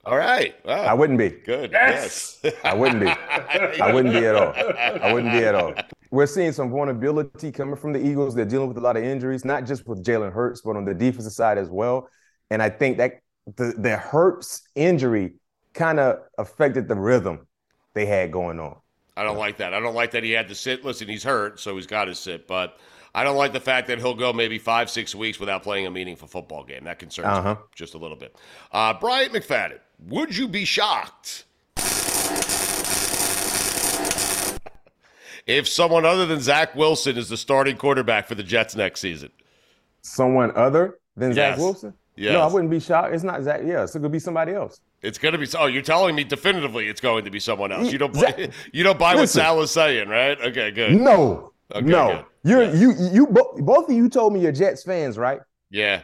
All 0.06 0.18
right. 0.18 0.56
Wow. 0.66 0.86
I 0.86 0.94
wouldn't 0.96 1.20
be. 1.20 1.30
Good. 1.30 1.72
Yes. 1.72 2.40
yes. 2.44 2.56
I 2.64 2.74
wouldn't 2.74 3.02
be. 3.02 3.08
I 3.80 3.94
wouldn't 3.94 4.14
be 4.16 4.26
at 4.26 4.36
all. 4.36 4.54
I 4.56 5.14
wouldn't 5.14 5.34
be 5.34 5.44
at 5.44 5.54
all. 5.54 5.76
We're 6.12 6.28
seeing 6.28 6.52
some 6.52 6.70
vulnerability 6.72 7.52
coming 7.52 7.76
from 7.76 7.94
the 7.94 8.06
Eagles. 8.06 8.36
They're 8.36 8.46
dealing 8.46 8.68
with 8.68 8.78
a 8.78 8.82
lot 8.82 8.98
of 8.98 9.04
injuries, 9.04 9.46
not 9.46 9.66
just 9.66 9.88
with 9.88 10.04
Jalen 10.04 10.32
Hurts, 10.32 10.62
but 10.62 10.76
on 10.76 10.86
the 10.86 10.94
defensive 10.94 11.34
side 11.34 11.58
as 11.58 11.70
well. 11.70 12.10
And 12.50 12.62
I 12.62 12.70
think 12.70 12.98
that 12.98 13.22
the, 13.56 13.74
the 13.78 13.98
Hurts 13.98 14.62
injury 14.76 15.34
kind 15.74 16.00
of 16.00 16.20
affected 16.38 16.88
the 16.88 16.96
rhythm 16.96 17.48
they 17.94 18.06
had 18.06 18.32
going 18.32 18.60
on. 18.60 18.78
I 19.18 19.24
don't 19.24 19.38
like 19.38 19.58
that. 19.58 19.74
I 19.74 19.80
don't 19.80 19.96
like 19.96 20.12
that 20.12 20.24
he 20.24 20.32
had 20.32 20.50
to 20.50 20.56
sit. 20.56 20.84
Listen, 20.84 21.08
he's 21.08 21.24
hurt, 21.24 21.60
so 21.60 21.76
he's 21.76 21.88
got 21.88 22.06
to 22.06 22.16
sit. 22.16 22.48
But 22.48 22.78
I 23.14 23.24
don't 23.24 23.38
like 23.38 23.54
the 23.54 23.62
fact 23.62 23.88
that 23.88 24.00
he'll 24.00 24.14
go 24.14 24.34
maybe 24.34 24.60
five, 24.60 24.90
six 24.90 25.16
weeks 25.16 25.40
without 25.40 25.64
playing 25.64 25.86
a 25.86 25.92
meaningful 25.92 26.28
football 26.28 26.66
game. 26.66 26.84
That 26.84 27.00
concerns 27.00 27.28
uh-huh. 27.28 27.56
me 27.56 27.62
just 27.74 27.94
a 27.94 27.98
little 27.98 28.18
bit. 28.18 28.36
Uh, 28.74 28.94
Bryant 28.94 29.32
McFadden, 29.32 29.80
would 30.08 30.36
you 30.36 30.50
be 30.50 30.66
shocked 30.66 31.46
if 35.46 35.68
someone 35.68 36.06
other 36.06 36.26
than 36.26 36.42
Zach 36.42 36.76
Wilson 36.76 37.18
is 37.18 37.30
the 37.30 37.38
starting 37.38 37.78
quarterback 37.78 38.28
for 38.28 38.36
the 38.36 38.44
Jets 38.44 38.76
next 38.76 39.02
season? 39.02 39.32
Someone 40.02 40.52
other 40.56 41.00
than 41.16 41.30
yes. 41.30 41.36
Zach 41.36 41.58
Wilson? 41.58 41.94
Yes. 42.16 42.34
No, 42.34 42.42
I 42.42 42.48
wouldn't 42.48 42.72
be 42.72 42.80
shocked. 42.80 43.14
It's 43.14 43.24
not 43.24 43.44
Zach. 43.44 43.62
Yeah, 43.62 43.82
Yes, 43.82 43.96
it 43.96 44.00
could 44.00 44.12
be 44.12 44.20
somebody 44.20 44.54
else. 44.54 44.80
It's 45.02 45.18
going 45.18 45.34
to 45.34 45.38
be. 45.38 45.48
Oh, 45.58 45.68
you're 45.68 45.82
telling 45.82 46.16
me 46.16 46.24
definitively 46.24 46.88
it's 46.88 47.02
going 47.02 47.26
to 47.26 47.32
be 47.32 47.40
someone 47.40 47.72
else. 47.72 47.92
You 47.92 47.98
don't. 47.98 48.14
Buy, 48.14 48.50
you 48.72 48.84
don't 48.84 48.98
buy 48.98 49.14
Listen, 49.14 49.42
what 49.42 49.46
Sal 49.46 49.62
is 49.62 49.72
saying, 49.72 50.10
right? 50.10 50.40
Okay, 50.40 50.72
good. 50.72 50.94
No, 50.94 51.52
okay, 51.74 51.86
no. 51.86 52.26
Good. 52.44 52.52
You're 52.52 52.64
yeah. 52.64 52.74
you 52.74 53.10
you 53.12 53.28
both 53.28 53.90
of 53.90 53.96
you 53.96 54.10
told 54.10 54.34
me 54.34 54.40
you're 54.40 54.52
Jets 54.52 54.84
fans, 54.84 55.18
right? 55.18 55.42
Yeah. 55.70 56.02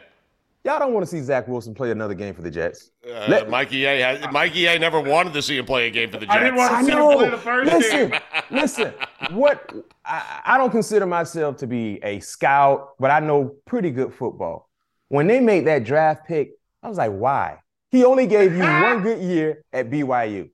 Y'all 0.64 0.78
don't 0.78 0.92
want 0.92 1.04
to 1.04 1.10
see 1.10 1.20
Zach 1.20 1.48
Wilson 1.48 1.74
play 1.74 1.90
another 1.90 2.14
game 2.14 2.34
for 2.34 2.42
the 2.42 2.50
Jets. 2.50 2.92
Uh, 3.04 3.26
Let, 3.28 3.50
Mikey 3.50 3.84
A. 3.84 4.00
Has, 4.00 4.32
Mikey 4.32 4.66
A. 4.66 4.78
never 4.78 5.00
wanted 5.00 5.32
to 5.32 5.42
see 5.42 5.58
him 5.58 5.66
play 5.66 5.88
a 5.88 5.90
game 5.90 6.08
for 6.08 6.18
the 6.18 6.26
Jets. 6.26 6.38
I 6.38 6.40
didn't 6.44 6.54
want 6.54 6.70
to 6.78 6.84
see 6.84 6.92
him 6.92 7.18
play 7.18 7.30
the 7.30 7.36
first 7.36 7.72
listen, 7.72 8.10
game. 8.10 8.20
listen, 8.52 8.94
what 9.32 9.72
I, 10.04 10.40
I 10.44 10.58
don't 10.58 10.70
consider 10.70 11.04
myself 11.04 11.56
to 11.58 11.66
be 11.66 11.98
a 12.04 12.20
scout, 12.20 12.90
but 13.00 13.10
I 13.10 13.18
know 13.18 13.56
pretty 13.66 13.90
good 13.90 14.14
football. 14.14 14.68
When 15.08 15.26
they 15.26 15.40
made 15.40 15.66
that 15.66 15.82
draft 15.82 16.28
pick, 16.28 16.52
I 16.80 16.88
was 16.88 16.98
like, 16.98 17.10
why? 17.10 17.58
He 17.90 18.04
only 18.04 18.28
gave 18.28 18.52
you 18.52 18.60
one 18.62 19.02
good 19.02 19.20
year 19.20 19.64
at 19.72 19.90
BYU. 19.90 20.48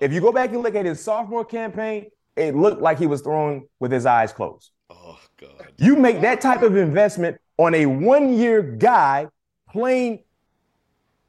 If 0.00 0.14
you 0.14 0.22
go 0.22 0.32
back 0.32 0.50
and 0.52 0.62
look 0.62 0.74
at 0.74 0.86
his 0.86 0.98
sophomore 0.98 1.44
campaign, 1.44 2.06
it 2.36 2.56
looked 2.56 2.80
like 2.80 2.98
he 2.98 3.06
was 3.06 3.20
throwing 3.20 3.68
with 3.80 3.92
his 3.92 4.06
eyes 4.06 4.32
closed. 4.32 4.70
Oh, 4.88 5.18
God. 5.36 5.72
You 5.76 5.96
make 5.96 6.22
that 6.22 6.40
type 6.40 6.62
of 6.62 6.74
investment 6.76 7.36
on 7.58 7.74
a 7.74 7.84
one 7.84 8.32
year 8.32 8.62
guy 8.62 9.28
playing, 9.72 10.22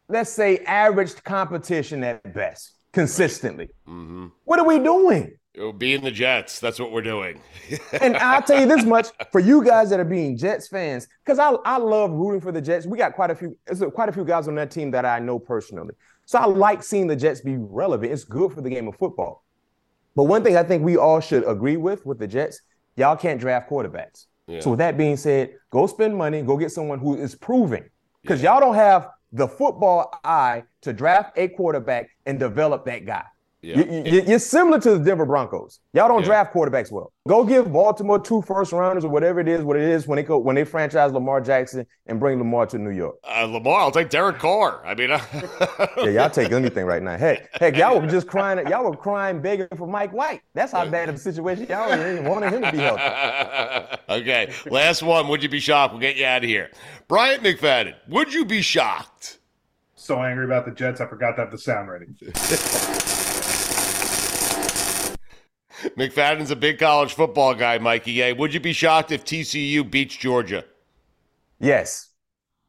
let's 0.10 0.30
say, 0.30 0.58
average 0.60 1.16
competition 1.24 2.04
at 2.04 2.34
best, 2.34 2.74
consistently. 2.92 3.70
Mm-hmm. 3.88 4.28
What 4.44 4.60
are 4.60 4.68
we 4.68 4.80
doing? 4.80 5.38
It'll 5.54 5.72
be 5.72 5.94
in 5.94 6.04
the 6.04 6.12
Jets. 6.12 6.60
That's 6.60 6.80
what 6.80 6.92
we're 6.92 7.04
doing. 7.04 7.40
and 8.02 8.18
I'll 8.18 8.42
tell 8.42 8.60
you 8.60 8.66
this 8.66 8.84
much 8.84 9.08
for 9.32 9.40
you 9.40 9.64
guys 9.64 9.90
that 9.92 10.00
are 10.00 10.06
being 10.06 10.36
Jets 10.36 10.68
fans, 10.68 11.08
because 11.24 11.40
I, 11.40 11.52
I 11.64 11.78
love 11.78 12.12
rooting 12.12 12.42
for 12.42 12.52
the 12.52 12.62
Jets. 12.62 12.86
We 12.86 12.98
got 12.98 13.14
quite 13.14 13.32
a 13.32 13.36
few, 13.36 13.58
quite 13.94 14.10
a 14.10 14.12
few 14.12 14.26
guys 14.26 14.48
on 14.48 14.56
that 14.56 14.72
team 14.72 14.92
that 14.92 15.06
I 15.06 15.20
know 15.20 15.40
personally. 15.40 15.94
So 16.26 16.40
I 16.40 16.46
like 16.46 16.84
seeing 16.84 17.08
the 17.08 17.16
Jets 17.16 17.42
be 17.42 17.58
relevant. 17.58 18.12
It's 18.12 18.24
good 18.24 18.52
for 18.52 18.62
the 18.62 18.70
game 18.70 18.88
of 18.88 18.96
football. 18.98 19.44
But 20.16 20.24
one 20.24 20.44
thing 20.44 20.58
I 20.58 20.64
think 20.64 20.84
we 20.84 20.98
all 20.98 21.20
should 21.20 21.48
agree 21.48 21.78
with 21.78 22.06
with 22.06 22.20
the 22.20 22.28
Jets, 22.28 22.62
y'all 22.96 23.16
can't 23.16 23.40
draft 23.40 23.70
quarterbacks. 23.70 24.26
Yeah. 24.48 24.60
So 24.60 24.72
with 24.72 24.80
that 24.80 24.98
being 24.98 25.18
said, 25.18 25.54
go 25.70 25.88
spend 25.88 26.16
money, 26.16 26.42
go 26.42 26.58
get 26.58 26.72
someone 26.72 27.00
who 27.00 27.16
is 27.16 27.36
proving 27.36 27.86
because 28.24 28.42
yeah. 28.42 28.52
y'all 28.52 28.60
don't 28.60 28.76
have 28.76 29.10
the 29.32 29.48
football 29.48 30.20
eye 30.24 30.64
to 30.82 30.94
draft 30.94 31.38
a 31.38 31.48
quarterback 31.50 32.10
and 32.26 32.40
develop 32.40 32.86
that 32.86 33.06
guy. 33.06 33.26
Yeah. 33.64 33.82
You, 33.82 34.36
are 34.36 34.40
similar 34.40 34.78
to 34.82 34.98
the 34.98 35.00
Denver 35.00 35.26
Broncos. 35.26 35.80
Y'all 35.94 36.10
don't 36.10 36.20
yeah. 36.20 36.26
draft 36.26 36.54
quarterbacks 36.54 36.92
well. 36.92 37.14
Go 37.26 37.46
give 37.46 37.72
Baltimore 37.72 38.20
two 38.20 38.42
first 38.42 38.74
rounders 38.74 39.06
or 39.06 39.10
whatever 39.10 39.40
it 39.40 39.48
is, 39.48 39.64
what 39.64 39.78
it 39.78 39.84
is 39.84 40.06
when 40.06 40.18
they 40.18 40.24
go 40.24 40.38
when 40.38 40.58
they 40.58 40.66
franchise 40.66 41.14
Lamar 41.14 41.40
Jackson 41.40 41.88
and 42.08 42.20
bring 42.20 42.40
Lamar 42.40 42.66
to 42.66 42.78
New 42.78 42.90
York. 42.90 43.16
Uh, 43.24 43.46
Lamar, 43.46 43.80
I'll 43.80 43.92
take 43.92 44.10
Derek 44.10 44.38
Carr. 44.38 44.86
I 44.86 44.94
mean, 44.96 45.10
yeah, 45.10 46.10
y'all 46.10 46.30
take 46.30 46.52
anything 46.52 46.86
right 46.86 47.02
now. 47.02 47.16
Heck, 47.16 47.58
heck, 47.58 47.78
y'all 47.78 48.02
were 48.02 48.08
just 48.08 48.28
crying. 48.28 48.68
Y'all 48.68 48.84
were 48.84 48.98
crying, 48.98 49.42
begging 49.42 49.68
for 49.78 49.88
Mike 49.88 50.12
White. 50.12 50.42
That's 50.54 50.74
how 50.74 50.86
bad 50.86 51.08
of 51.08 51.16
a 51.16 51.20
situation 51.20 51.66
y'all 51.70 51.90
were 51.90 52.22
wanting 52.24 52.50
him 52.50 52.64
to 52.64 52.72
be 52.72 52.80
healthy. 52.80 53.98
okay, 54.10 54.52
last 54.70 55.04
one. 55.04 55.30
Would 55.30 55.42
you 55.42 55.48
be 55.48 55.62
shocked? 55.62 55.94
We'll 55.94 56.02
get 56.02 56.18
you 56.18 56.26
out 56.26 56.44
of 56.44 56.50
here. 56.50 56.70
Bryant 57.08 57.42
McFadden, 57.42 57.96
would 58.10 58.34
you 58.34 58.44
be 58.44 58.62
shocked? 58.62 59.40
So 59.96 60.22
angry 60.22 60.44
about 60.44 60.66
the 60.66 60.72
Jets, 60.72 61.00
I 61.00 61.08
forgot 61.08 61.38
to 61.38 61.44
have 61.44 61.52
the 61.52 61.58
sound 61.58 61.90
ready. 61.90 62.08
McFadden's 65.98 66.52
a 66.52 66.56
big 66.56 66.80
college 66.80 67.14
football 67.14 67.54
guy, 67.54 67.78
Mikey. 67.78 68.22
A. 68.22 68.34
Would 68.34 68.54
you 68.54 68.60
be 68.60 68.74
shocked 68.74 69.12
if 69.12 69.24
TCU 69.26 69.90
beats 69.90 70.16
Georgia? 70.16 70.64
Yes, 71.60 72.10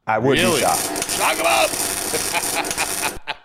I 0.07 0.19
would 0.19 0.39
really? 0.39 0.57
be 0.57 0.61
shocked. 0.61 1.11
Shock 1.11 1.37
him 1.37 1.47
up. 1.47 1.71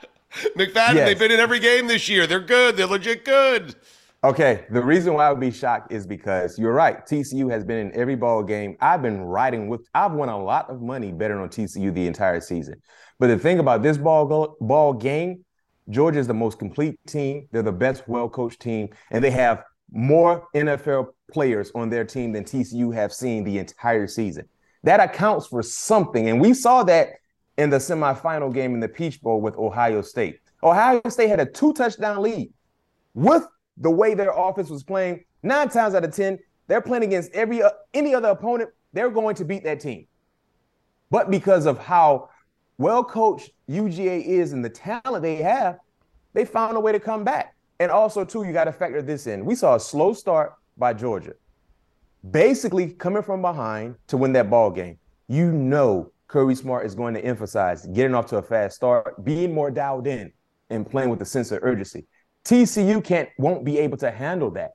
McFadden, 0.56 0.96
Yes. 0.96 1.08
they've 1.08 1.20
been 1.20 1.32
in 1.32 1.40
every 1.40 1.60
game 1.60 1.88
this 1.88 2.08
year. 2.08 2.26
They're 2.28 2.40
good. 2.40 2.78
They're 2.78 2.88
legit 2.88 3.26
good. 3.26 3.76
Okay, 4.24 4.66
the 4.70 4.82
reason 4.84 5.14
why 5.14 5.28
I 5.28 5.32
would 5.32 5.40
be 5.40 5.52
shocked 5.52 5.94
is 5.94 6.06
because 6.06 6.60
you're 6.60 6.74
right. 6.74 7.06
TCU 7.06 7.50
has 7.52 7.64
been 7.64 7.78
in 7.78 7.96
every 7.96 8.16
ball 8.16 8.44
game. 8.44 8.76
I've 8.82 9.02
been 9.02 9.22
riding 9.22 9.70
with. 9.70 9.88
I've 9.94 10.12
won 10.12 10.28
a 10.30 10.42
lot 10.42 10.70
of 10.70 10.82
money 10.82 11.12
betting 11.14 11.38
on 11.38 11.48
TCU 11.50 11.94
the 11.94 12.06
entire 12.06 12.42
season. 12.42 12.82
But 13.18 13.28
the 13.28 13.38
thing 13.38 13.60
about 13.60 13.82
this 13.82 13.98
ball 13.98 14.26
go, 14.26 14.58
ball 14.60 14.94
game, 14.94 15.46
Georgia 15.90 16.20
is 16.20 16.28
the 16.28 16.34
most 16.34 16.60
complete 16.60 17.00
team. 17.08 17.48
They're 17.52 17.64
the 17.64 17.72
best, 17.72 18.08
well-coached 18.08 18.60
team, 18.60 18.90
and 19.12 19.24
they 19.24 19.32
have 19.32 19.64
more 19.92 20.48
NFL 20.56 21.08
players 21.32 21.72
on 21.74 21.90
their 21.90 22.06
team 22.06 22.32
than 22.32 22.44
TCU 22.44 22.94
have 22.94 23.12
seen 23.12 23.44
the 23.44 23.58
entire 23.58 24.08
season. 24.08 24.48
That 24.84 25.00
accounts 25.00 25.48
for 25.48 25.64
something, 25.64 26.30
and 26.30 26.40
we 26.40 26.54
saw 26.54 26.84
that 26.84 27.10
in 27.58 27.70
the 27.70 27.78
semifinal 27.78 28.54
game 28.54 28.74
in 28.74 28.80
the 28.80 28.88
Peach 28.88 29.22
Bowl 29.22 29.42
with 29.42 29.56
Ohio 29.58 30.02
State. 30.02 30.40
Ohio 30.64 31.02
State 31.10 31.30
had 31.30 31.40
a 31.40 31.46
two-touchdown 31.46 32.22
lead 32.22 32.54
with 33.14 33.46
the 33.78 33.90
way 33.90 34.14
their 34.14 34.32
offense 34.32 34.70
was 34.70 34.84
playing, 34.84 35.24
nine 35.44 35.70
times 35.70 35.96
out 35.96 36.04
of 36.04 36.14
ten, 36.14 36.40
they're 36.68 36.82
playing 36.82 37.04
against 37.04 37.32
every 37.34 37.64
uh, 37.64 37.72
any 37.94 38.14
other 38.14 38.30
opponent. 38.30 38.70
They're 38.94 39.10
going 39.10 39.36
to 39.36 39.46
beat 39.46 39.64
that 39.64 39.80
team. 39.80 40.08
But 41.10 41.32
because 41.32 41.66
of 41.66 41.80
how 41.80 42.30
well 42.80 43.04
coached 43.04 43.52
UGA 43.70 44.26
is 44.26 44.54
and 44.54 44.66
the 44.66 44.70
talent 44.70 45.22
they 45.22 45.36
have, 45.36 45.78
they 46.34 46.46
found 46.46 46.76
a 46.76 46.80
way 46.80 46.92
to 46.92 47.00
come 47.00 47.24
back. 47.24 47.56
And 47.80 47.92
also, 47.92 48.26
too, 48.26 48.44
you 48.44 48.52
got 48.52 48.64
to 48.64 48.74
factor 48.74 49.02
this 49.02 49.28
in. 49.28 49.46
We 49.46 49.54
saw 49.54 49.76
a 49.76 49.80
slow 49.80 50.14
start 50.14 50.54
by 50.78 50.94
Georgia, 50.94 51.34
basically 52.32 52.92
coming 52.92 53.22
from 53.22 53.42
behind 53.42 53.96
to 54.08 54.18
win 54.18 54.34
that 54.34 54.50
ball 54.50 54.72
game. 54.72 54.98
You 55.28 55.52
know, 55.52 56.12
Kirby 56.28 56.56
Smart 56.56 56.86
is 56.86 56.96
going 56.96 57.14
to 57.14 57.24
emphasize 57.24 57.86
getting 57.88 58.16
off 58.16 58.26
to 58.28 58.38
a 58.38 58.42
fast 58.42 58.78
start, 58.78 59.24
being 59.24 59.54
more 59.54 59.72
dialed 59.72 60.08
in, 60.08 60.32
and 60.70 60.90
playing 60.90 61.10
with 61.10 61.22
a 61.22 61.26
sense 61.26 61.52
of 61.52 61.60
urgency. 61.62 62.08
TCU 62.46 63.04
can't 63.04 63.30
won't 63.38 63.64
be 63.64 63.78
able 63.80 63.98
to 63.98 64.12
handle 64.12 64.52
that. 64.52 64.72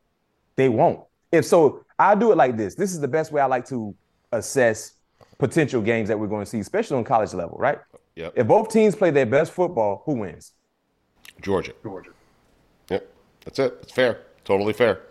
They 0.57 0.69
won't. 0.69 1.01
If 1.33 1.45
so, 1.45 1.85
I'll 1.99 2.17
do 2.17 2.33
it 2.33 2.37
like 2.37 2.57
this. 2.57 2.75
This 2.75 2.93
is 2.93 3.01
the 3.01 3.09
best 3.09 3.33
way 3.33 3.41
I 3.41 3.47
like 3.47 3.67
to 3.69 3.95
assess 4.33 4.95
potential 5.39 5.83
games 5.83 6.09
that 6.09 6.19
we're 6.19 6.27
going 6.27 6.45
to 6.45 6.51
see, 6.51 6.61
especially 6.61 6.97
on 6.97 7.05
college 7.05 7.35
level, 7.35 7.57
right? 7.59 7.79
Yep. 8.17 8.35
If 8.37 8.47
both 8.47 8.69
teams 8.71 8.95
play 8.95 9.11
their 9.11 9.27
best 9.27 9.53
football, 9.53 10.03
who 10.07 10.15
wins? 10.21 10.53
Georgia. 11.41 11.73
Georgia. 11.83 12.11
Yep. 12.91 13.13
That's 13.45 13.59
it. 13.59 13.79
It's 13.83 13.93
fair. 13.93 14.21
Totally 14.45 14.73
fair. 14.73 15.03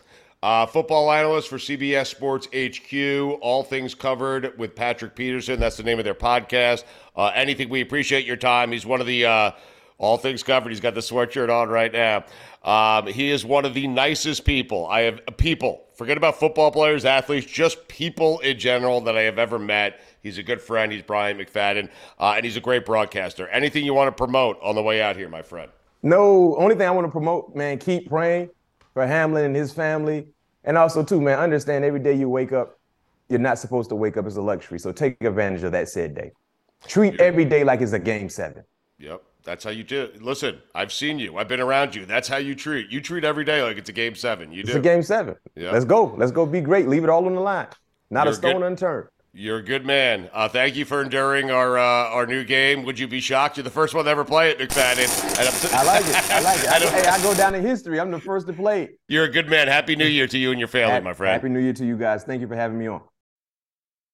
Uh, 0.41 0.65
football 0.65 1.09
analyst 1.11 1.47
for 1.47 1.57
CBS 1.57 2.07
Sports 2.07 2.47
HQ. 2.53 3.39
All 3.41 3.63
things 3.63 3.95
covered 3.95 4.57
with 4.57 4.75
Patrick 4.75 5.15
Peterson. 5.15 5.59
That's 5.59 5.77
the 5.77 5.83
name 5.83 5.99
of 5.99 6.05
their 6.05 6.13
podcast. 6.13 6.83
Uh, 7.15 7.31
anything 7.33 7.69
we 7.69 7.81
appreciate 7.81 8.25
your 8.25 8.35
time. 8.35 8.71
He's 8.71 8.85
one 8.85 8.99
of 8.99 9.07
the 9.07 9.25
uh, 9.25 9.51
all 9.97 10.17
things 10.17 10.43
covered. 10.43 10.69
He's 10.69 10.81
got 10.81 10.95
the 10.95 11.01
sweatshirt 11.01 11.49
on 11.49 11.69
right 11.69 11.93
now. 11.93 12.25
Um, 12.63 13.07
he 13.07 13.29
is 13.31 13.45
one 13.45 13.63
of 13.63 13.73
the 13.73 13.87
nicest 13.87 14.43
people 14.43 14.85
I 14.87 15.01
have. 15.01 15.21
People. 15.37 15.85
Forget 15.95 16.17
about 16.17 16.39
football 16.39 16.71
players, 16.71 17.05
athletes, 17.05 17.45
just 17.45 17.87
people 17.87 18.39
in 18.39 18.59
general 18.59 18.99
that 19.01 19.15
I 19.15 19.21
have 19.21 19.37
ever 19.37 19.59
met. 19.59 20.01
He's 20.23 20.37
a 20.37 20.43
good 20.43 20.61
friend. 20.61 20.91
He's 20.91 21.03
Bryant 21.03 21.39
McFadden, 21.39 21.89
uh, 22.17 22.33
and 22.37 22.45
he's 22.45 22.57
a 22.57 22.61
great 22.61 22.85
broadcaster. 22.85 23.47
Anything 23.49 23.85
you 23.85 23.93
want 23.93 24.07
to 24.07 24.17
promote 24.17 24.57
on 24.63 24.73
the 24.73 24.81
way 24.81 25.01
out 25.01 25.17
here, 25.17 25.29
my 25.29 25.41
friend? 25.41 25.69
No, 26.01 26.55
only 26.57 26.75
thing 26.75 26.87
I 26.87 26.91
want 26.91 27.05
to 27.05 27.11
promote, 27.11 27.55
man, 27.55 27.77
keep 27.77 28.09
praying 28.09 28.49
for 28.93 29.05
Hamlin 29.05 29.45
and 29.45 29.55
his 29.55 29.73
family. 29.73 30.27
And 30.63 30.77
also, 30.77 31.03
too, 31.03 31.19
man, 31.21 31.39
understand 31.39 31.83
every 31.83 31.99
day 31.99 32.13
you 32.13 32.29
wake 32.29 32.53
up, 32.53 32.79
you're 33.29 33.39
not 33.39 33.59
supposed 33.59 33.89
to 33.89 33.95
wake 33.95 34.15
up 34.15 34.25
as 34.25 34.37
a 34.37 34.41
luxury. 34.41 34.79
So 34.79 34.91
take 34.91 35.21
advantage 35.23 35.63
of 35.63 35.73
that 35.73 35.89
said 35.89 36.15
day. 36.15 36.31
Treat 36.87 37.19
every 37.19 37.45
day 37.45 37.63
like 37.63 37.81
it's 37.81 37.93
a 37.93 37.99
game 37.99 38.29
seven. 38.29 38.63
Yep. 38.99 39.21
That's 39.43 39.63
how 39.65 39.71
you 39.71 39.83
do 39.83 40.03
it. 40.03 40.21
Listen, 40.21 40.61
I've 40.73 40.93
seen 40.93 41.19
you. 41.19 41.37
I've 41.37 41.49
been 41.49 41.59
around 41.59 41.95
you. 41.95 42.05
That's 42.05 42.29
how 42.29 42.37
you 42.37 42.55
treat. 42.55 42.89
You 42.89 43.01
treat 43.01 43.25
every 43.25 43.43
day 43.43 43.61
like 43.61 43.77
it's 43.77 43.89
a 43.89 43.93
game 43.93 44.15
seven. 44.15 44.53
You 44.53 44.63
do. 44.63 44.69
It's 44.69 44.77
a 44.77 44.81
game 44.81 45.03
seven. 45.03 45.35
Yeah. 45.55 45.71
Let's 45.71 45.83
go. 45.83 46.15
Let's 46.17 46.31
go 46.31 46.45
be 46.45 46.61
great. 46.61 46.87
Leave 46.87 47.03
it 47.03 47.09
all 47.09 47.25
on 47.25 47.35
the 47.35 47.41
line. 47.41 47.67
Not 48.09 48.25
You're 48.25 48.33
a 48.33 48.35
stone 48.35 48.61
good. 48.61 48.67
unturned. 48.67 49.09
You're 49.35 49.57
a 49.57 49.63
good 49.63 49.83
man. 49.83 50.29
Uh, 50.31 50.47
thank 50.47 50.75
you 50.75 50.85
for 50.85 51.01
enduring 51.01 51.49
our 51.49 51.75
uh, 51.75 51.81
our 51.81 52.27
new 52.27 52.43
game. 52.43 52.83
Would 52.83 52.99
you 52.99 53.07
be 53.07 53.19
shocked? 53.19 53.57
You're 53.57 53.63
the 53.63 53.71
first 53.71 53.95
one 53.95 54.05
to 54.05 54.11
ever 54.11 54.23
play 54.23 54.51
it, 54.51 54.59
McFadden. 54.59 55.09
I'm- 55.39 55.75
I 55.75 55.83
like 55.83 56.05
it. 56.05 56.31
I 56.31 56.39
like 56.41 56.59
it. 56.59 56.67
I, 56.69 56.77
I'm- 56.77 57.03
hey, 57.03 57.09
I 57.09 57.19
go 57.23 57.33
down 57.33 57.55
in 57.55 57.63
history. 57.63 57.99
I'm 57.99 58.11
the 58.11 58.19
first 58.19 58.45
to 58.45 58.53
play 58.53 58.83
it. 58.83 58.99
You're 59.07 59.23
a 59.23 59.31
good 59.31 59.49
man. 59.49 59.67
Happy 59.67 59.95
New 59.95 60.05
Year 60.05 60.27
to 60.27 60.37
you 60.37 60.51
and 60.51 60.59
your 60.59 60.67
family, 60.67 60.91
Happy- 60.93 61.03
my 61.03 61.13
friend. 61.13 61.33
Happy 61.33 61.49
New 61.49 61.59
Year 61.61 61.73
to 61.73 61.83
you 61.83 61.97
guys. 61.97 62.23
Thank 62.23 62.41
you 62.41 62.47
for 62.47 62.55
having 62.55 62.77
me 62.77 62.85
on. 62.85 63.01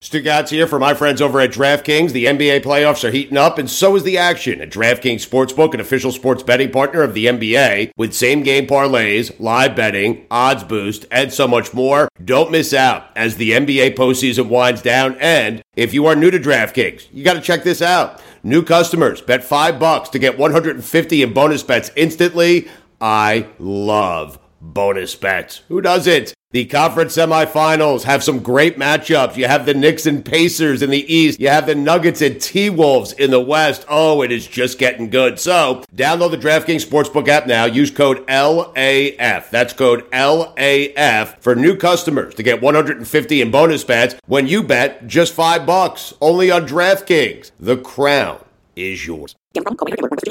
Stugotz 0.02 0.48
here 0.48 0.66
for 0.66 0.80
my 0.80 0.94
friends 0.94 1.22
over 1.22 1.42
at 1.42 1.52
DraftKings. 1.52 2.14
The 2.14 2.24
NBA 2.24 2.64
playoffs 2.64 3.04
are 3.04 3.12
heating 3.12 3.36
up, 3.36 3.58
and 3.58 3.70
so 3.70 3.98
is 3.98 4.04
the 4.04 4.18
action 4.18 4.62
at 4.62 4.70
DraftKings 4.70 5.28
Sportsbook, 5.28 5.74
an 5.74 5.82
official 5.82 6.14
sports 6.14 6.42
betting 6.42 6.72
partner 6.72 7.02
of 7.02 7.14
the 7.14 7.26
NBA, 7.26 7.92
with 7.98 8.14
same 8.14 8.42
game 8.42 8.66
parlays, 8.66 9.38
live 9.42 9.76
betting, 9.76 10.26
odds 10.32 10.64
boost, 10.64 11.06
and 11.12 11.34
so 11.34 11.50
much 11.50 11.74
more. 11.74 12.08
Don't 12.24 12.50
miss 12.50 12.74
out 12.74 13.10
as 13.14 13.36
the 13.36 13.52
NBA 13.52 13.98
postseason 13.98 14.48
winds 14.48 14.82
down. 14.82 15.18
And 15.20 15.62
if 15.76 15.94
you 15.94 16.06
are 16.06 16.16
new 16.16 16.32
to 16.32 16.40
DraftKings, 16.40 17.08
you 17.12 17.26
got 17.26 17.34
to 17.34 17.42
check 17.42 17.66
this 17.66 17.82
out. 17.82 18.22
New 18.42 18.64
customers 18.64 19.20
bet 19.20 19.44
five 19.44 19.80
bucks 19.80 20.08
to 20.10 20.20
get 20.20 20.40
150 20.40 21.22
in 21.22 21.34
bonus 21.34 21.62
bets 21.62 21.92
instantly. 21.98 22.70
I 23.02 23.48
love 23.60 24.40
bonus 24.62 25.16
bets. 25.16 25.62
Who 25.68 25.82
doesn't? 25.82 26.34
The 26.52 26.66
conference 26.66 27.16
semifinals 27.16 28.06
have 28.06 28.24
some 28.24 28.40
great 28.40 28.76
matchups. 28.76 29.38
You 29.38 29.46
have 29.46 29.68
the 29.68 29.76
Knicks 29.76 30.08
and 30.08 30.26
Pacers 30.26 30.82
in 30.82 30.90
the 30.90 31.14
East. 31.14 31.40
You 31.40 31.50
have 31.50 31.68
the 31.68 31.76
Nuggets 31.76 32.24
and 32.24 32.42
T 32.42 32.72
Wolves 32.72 33.12
in 33.12 33.30
the 33.30 33.40
West. 33.40 33.86
Oh, 33.88 34.24
it 34.24 34.32
is 34.32 34.48
just 34.48 34.80
getting 34.80 35.12
good. 35.12 35.40
So, 35.40 35.84
download 35.96 36.32
the 36.32 36.38
DraftKings 36.38 36.84
Sportsbook 36.84 37.28
app 37.28 37.46
now. 37.46 37.66
Use 37.66 37.92
code 37.92 38.26
LAF. 38.26 39.52
That's 39.52 39.74
code 39.74 40.10
LAF 40.10 41.38
for 41.40 41.56
new 41.56 41.78
customers 41.78 42.34
to 42.34 42.42
get 42.42 42.64
150 42.64 43.42
in 43.42 43.52
bonus 43.52 43.84
bets 43.84 44.16
when 44.26 44.48
you 44.48 44.64
bet 44.64 45.06
just 45.06 45.34
5 45.34 45.68
bucks. 45.68 46.16
Only 46.20 46.50
on 46.50 46.68
DraftKings. 46.68 47.52
The 47.60 47.78
crown 47.78 48.44
is 48.76 49.06
yours. 49.06 49.36
Please 49.54 49.66
be 49.66 50.04
responsibly. 50.04 50.30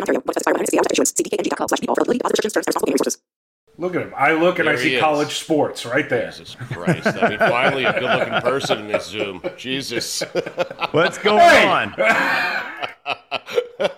Ontario. 0.00 0.20
One 0.24 0.34
satisfied 0.34 0.56
with 0.56 1.14
CDKNG.com 1.14 1.68
slash 1.68 1.80
default 1.80 1.98
for 1.98 2.04
liquidity 2.04 2.18
deposit 2.18 2.44
restrictions. 2.44 2.60
Terms, 2.60 2.72
responsibility, 2.72 2.88
and 2.88 2.94
resources. 2.94 3.29
Look 3.78 3.94
at 3.94 4.02
him. 4.02 4.12
I 4.16 4.32
look 4.32 4.58
and 4.58 4.68
I 4.68 4.72
There 4.72 4.82
he 4.82 4.88
see 4.90 4.94
is. 4.96 5.00
college 5.00 5.38
sports 5.38 5.86
right 5.86 6.06
there. 6.08 6.30
Jesus 6.30 6.54
Christ. 6.54 7.06
I 7.06 7.28
mean, 7.30 7.38
finally, 7.38 7.84
a 7.84 7.92
good 7.94 8.02
looking 8.02 8.40
person 8.42 8.78
in 8.80 8.88
this 8.88 9.06
Zoom. 9.06 9.42
Jesus. 9.56 10.20
What's 10.90 11.16
going 11.18 11.40
on? 11.66 11.94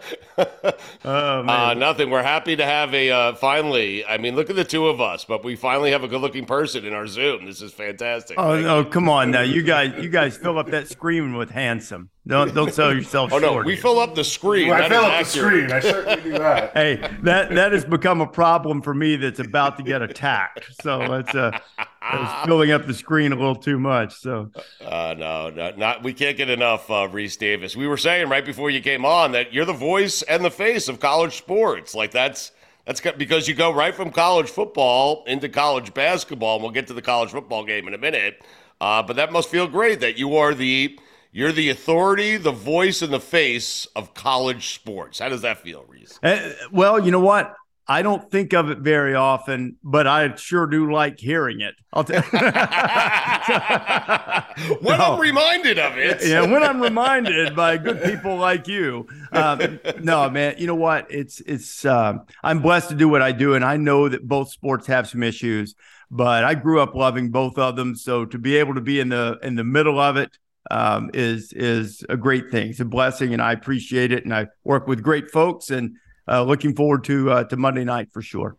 oh 1.04 1.42
man. 1.42 1.48
Uh, 1.48 1.74
nothing. 1.74 2.10
We're 2.10 2.22
happy 2.22 2.54
to 2.56 2.64
have 2.64 2.94
a 2.94 3.10
uh, 3.10 3.34
finally. 3.34 4.04
I 4.06 4.18
mean, 4.18 4.36
look 4.36 4.50
at 4.50 4.56
the 4.56 4.64
two 4.64 4.86
of 4.86 5.00
us, 5.00 5.24
but 5.24 5.44
we 5.44 5.56
finally 5.56 5.90
have 5.90 6.04
a 6.04 6.08
good-looking 6.08 6.46
person 6.46 6.84
in 6.84 6.92
our 6.92 7.06
Zoom. 7.08 7.46
This 7.46 7.60
is 7.60 7.72
fantastic. 7.72 8.36
oh 8.38 8.54
Thank 8.54 8.66
no, 8.66 8.78
you. 8.80 8.84
come 8.84 9.08
on 9.08 9.30
now. 9.32 9.42
You 9.42 9.62
guys 9.62 9.92
you 10.02 10.08
guys 10.08 10.36
fill 10.36 10.58
up 10.58 10.68
that 10.70 10.88
screen 10.88 11.34
with 11.34 11.50
handsome. 11.50 12.10
Don't 12.26 12.54
don't 12.54 12.72
sell 12.72 12.94
yourself 12.94 13.32
Oh 13.32 13.38
no, 13.38 13.56
we 13.64 13.72
here. 13.72 13.82
fill 13.82 13.98
up 13.98 14.14
the 14.14 14.22
screen. 14.22 14.70
I 14.70 14.88
fill 14.88 15.00
is 15.02 15.06
up 15.06 15.18
the 15.18 15.24
screen. 15.24 15.72
I 15.72 15.80
certainly 15.80 16.22
do 16.22 16.38
that. 16.38 16.72
Hey, 16.74 16.96
that 17.22 17.50
that 17.54 17.72
has 17.72 17.84
become 17.84 18.20
a 18.20 18.26
problem 18.26 18.80
for 18.80 18.94
me 18.94 19.16
that's 19.16 19.40
about 19.40 19.76
to 19.78 19.82
get 19.82 20.02
attacked. 20.02 20.66
So 20.82 21.00
it's 21.14 21.34
uh 21.34 21.58
it's 22.12 22.32
filling 22.46 22.70
up 22.70 22.86
the 22.86 22.94
screen 22.94 23.32
a 23.32 23.34
little 23.34 23.56
too 23.56 23.78
much. 23.78 24.14
So 24.20 24.50
Uh, 24.84 25.14
no, 25.18 25.50
no, 25.50 25.72
not. 25.76 26.04
We 26.04 26.12
can't 26.12 26.36
get 26.36 26.48
enough 26.48 26.88
uh, 26.90 27.08
Rece 27.08 27.38
Davis. 27.38 27.76
We 27.76 27.88
were 27.88 27.96
saying 27.96 28.28
right 28.28 28.44
before 28.44 28.70
you 28.70 28.80
came 28.80 29.04
on 29.04 29.32
that 29.32 29.52
you're 29.52 29.64
the 29.64 29.72
voice 29.72 30.22
and 30.22 30.44
the 30.44 30.50
face 30.50 30.88
of 30.88 31.00
college 31.00 31.36
sports. 31.36 31.92
Like 31.94 32.12
that's 32.12 32.52
that's 32.86 33.00
because 33.00 33.48
you 33.48 33.54
go 33.54 33.72
right 33.72 33.94
from 33.94 34.10
college 34.12 34.48
football 34.48 35.24
into 35.26 35.48
college 35.48 35.92
basketball. 35.92 36.54
And 36.56 36.62
we'll 36.62 36.72
get 36.72 36.86
to 36.86 36.94
the 36.94 37.02
college 37.02 37.30
football 37.30 37.64
game 37.64 37.88
in 37.88 37.94
a 37.94 37.98
minute. 37.98 38.42
Uh, 38.80 39.02
but 39.02 39.16
that 39.16 39.32
must 39.32 39.48
feel 39.48 39.66
great 39.68 40.00
that 40.00 40.16
you 40.18 40.36
are 40.36 40.54
the 40.54 40.98
you're 41.32 41.52
the 41.52 41.70
authority, 41.70 42.36
the 42.36 42.52
voice, 42.52 43.02
and 43.02 43.12
the 43.12 43.18
face 43.20 43.86
of 43.96 44.14
college 44.14 44.74
sports. 44.74 45.18
How 45.18 45.28
does 45.30 45.42
that 45.42 45.58
feel, 45.58 45.84
Rece? 45.84 46.18
Uh, 46.22 46.52
well, 46.70 46.98
you 47.00 47.10
know 47.10 47.20
what? 47.20 47.54
I 47.88 48.02
don't 48.02 48.30
think 48.30 48.52
of 48.52 48.70
it 48.70 48.78
very 48.78 49.14
often, 49.16 49.76
but 49.82 50.06
I 50.06 50.34
sure 50.36 50.66
do 50.68 50.92
like 50.92 51.18
hearing 51.18 51.60
it. 51.60 51.74
I'll 51.92 52.04
tell 52.04 52.22
When 54.80 54.98
No. 54.98 55.14
I'm 55.14 55.20
reminded 55.20 55.78
of 55.78 55.98
it. 55.98 56.24
yeah, 56.24 56.42
when 56.42 56.62
I'm 56.62 56.80
reminded 56.80 57.56
by 57.56 57.78
good 57.78 58.02
people 58.04 58.36
like 58.36 58.68
you. 58.68 59.08
Um, 59.32 59.80
no, 60.00 60.30
man, 60.30 60.54
you 60.58 60.66
know 60.66 60.74
what? 60.76 61.06
It's 61.10 61.40
it's. 61.40 61.84
Um, 61.84 62.22
I'm 62.42 62.60
blessed 62.60 62.90
to 62.90 62.94
do 62.94 63.08
what 63.08 63.20
I 63.22 63.32
do, 63.32 63.54
and 63.54 63.64
I 63.64 63.76
know 63.78 64.08
that 64.08 64.26
both 64.26 64.50
sports 64.50 64.86
have 64.86 65.08
some 65.08 65.22
issues, 65.22 65.74
but 66.10 66.44
I 66.44 66.54
grew 66.54 66.80
up 66.80 66.94
loving 66.94 67.30
both 67.30 67.58
of 67.58 67.74
them. 67.76 67.96
So 67.96 68.24
to 68.26 68.38
be 68.38 68.56
able 68.56 68.74
to 68.74 68.80
be 68.80 69.00
in 69.00 69.08
the 69.08 69.38
in 69.42 69.56
the 69.56 69.64
middle 69.64 69.98
of 69.98 70.16
it 70.16 70.30
um, 70.70 71.10
is 71.12 71.52
is 71.52 72.04
a 72.08 72.16
great 72.16 72.50
thing. 72.50 72.70
It's 72.70 72.80
a 72.80 72.84
blessing, 72.84 73.32
and 73.32 73.42
I 73.42 73.52
appreciate 73.52 74.12
it. 74.12 74.24
And 74.24 74.34
I 74.34 74.46
work 74.64 74.86
with 74.86 75.02
great 75.02 75.30
folks, 75.30 75.70
and 75.70 75.96
uh, 76.28 76.42
looking 76.42 76.74
forward 76.74 77.04
to 77.04 77.30
uh, 77.30 77.44
to 77.44 77.56
Monday 77.56 77.84
night 77.84 78.08
for 78.12 78.22
sure. 78.22 78.56